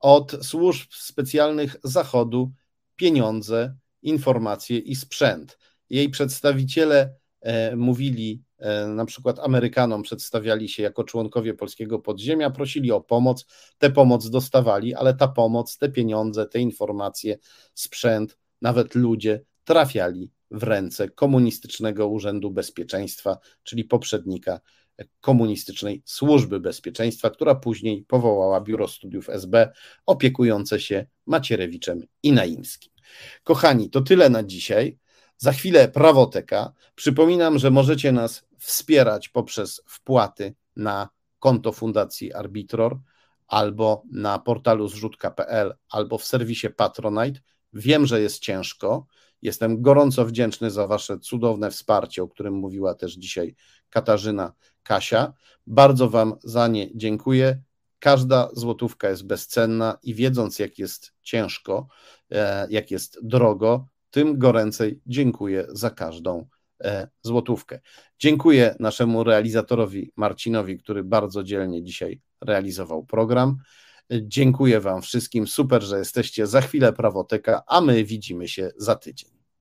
od 0.00 0.46
służb 0.46 0.92
specjalnych 0.92 1.76
Zachodu 1.84 2.52
pieniądze, 2.96 3.74
informacje 4.02 4.78
i 4.78 4.94
sprzęt. 4.94 5.58
Jej 5.90 6.10
przedstawiciele 6.10 7.14
E, 7.44 7.76
mówili 7.76 8.42
e, 8.58 8.86
na 8.86 9.04
przykład 9.04 9.38
Amerykanom, 9.38 10.02
przedstawiali 10.02 10.68
się 10.68 10.82
jako 10.82 11.04
członkowie 11.04 11.54
polskiego 11.54 11.98
podziemia, 11.98 12.50
prosili 12.50 12.92
o 12.92 13.00
pomoc, 13.00 13.46
tę 13.78 13.90
pomoc 13.90 14.30
dostawali, 14.30 14.94
ale 14.94 15.14
ta 15.14 15.28
pomoc, 15.28 15.78
te 15.78 15.88
pieniądze, 15.88 16.46
te 16.46 16.60
informacje, 16.60 17.38
sprzęt, 17.74 18.38
nawet 18.62 18.94
ludzie 18.94 19.40
trafiali 19.64 20.30
w 20.50 20.62
ręce 20.62 21.08
Komunistycznego 21.08 22.08
Urzędu 22.08 22.50
Bezpieczeństwa, 22.50 23.38
czyli 23.62 23.84
poprzednika 23.84 24.60
komunistycznej 25.20 26.02
służby 26.04 26.60
bezpieczeństwa, 26.60 27.30
która 27.30 27.54
później 27.54 28.04
powołała 28.08 28.60
Biuro 28.60 28.88
Studiów 28.88 29.28
SB 29.30 29.72
opiekujące 30.06 30.80
się 30.80 31.06
Macierewiczem 31.26 32.02
i 32.22 32.32
Naimskim. 32.32 32.92
Kochani, 33.44 33.90
to 33.90 34.00
tyle 34.00 34.30
na 34.30 34.42
dzisiaj. 34.42 34.98
Za 35.36 35.52
chwilę 35.52 35.88
prawoteka. 35.88 36.72
Przypominam, 36.94 37.58
że 37.58 37.70
możecie 37.70 38.12
nas 38.12 38.46
wspierać 38.58 39.28
poprzez 39.28 39.82
wpłaty 39.86 40.54
na 40.76 41.08
konto 41.38 41.72
Fundacji 41.72 42.32
Arbitror 42.32 42.98
albo 43.46 44.02
na 44.12 44.38
portalu 44.38 44.88
zrzutka.pl 44.88 45.74
albo 45.90 46.18
w 46.18 46.24
serwisie 46.24 46.70
Patronite. 46.70 47.40
Wiem, 47.72 48.06
że 48.06 48.20
jest 48.20 48.38
ciężko. 48.38 49.06
Jestem 49.44 49.82
gorąco 49.82 50.24
wdzięczny 50.24 50.70
za 50.70 50.86
Wasze 50.86 51.18
cudowne 51.18 51.70
wsparcie, 51.70 52.22
o 52.22 52.28
którym 52.28 52.54
mówiła 52.54 52.94
też 52.94 53.12
dzisiaj 53.12 53.54
Katarzyna 53.90 54.52
Kasia. 54.82 55.32
Bardzo 55.66 56.10
Wam 56.10 56.34
za 56.44 56.68
nie 56.68 56.96
dziękuję. 56.96 57.62
Każda 57.98 58.48
złotówka 58.52 59.08
jest 59.08 59.26
bezcenna 59.26 59.98
i 60.02 60.14
wiedząc, 60.14 60.58
jak 60.58 60.78
jest 60.78 61.12
ciężko, 61.22 61.86
e, 62.30 62.66
jak 62.70 62.90
jest 62.90 63.18
drogo, 63.22 63.88
tym 64.10 64.38
goręcej 64.38 65.00
dziękuję 65.06 65.66
za 65.68 65.90
każdą 65.90 66.46
e, 66.84 67.08
złotówkę. 67.22 67.80
Dziękuję 68.18 68.76
naszemu 68.80 69.24
realizatorowi 69.24 70.12
Marcinowi, 70.16 70.78
który 70.78 71.04
bardzo 71.04 71.42
dzielnie 71.42 71.82
dzisiaj 71.82 72.20
realizował 72.40 73.04
program. 73.04 73.56
Dziękuję 74.10 74.80
Wam 74.80 75.02
wszystkim. 75.02 75.46
Super, 75.46 75.82
że 75.82 75.98
jesteście. 75.98 76.46
Za 76.46 76.60
chwilę 76.60 76.92
prawoteka, 76.92 77.62
a 77.66 77.80
my 77.80 78.04
widzimy 78.04 78.48
się 78.48 78.70
za 78.76 78.94
tydzień. 78.94 79.33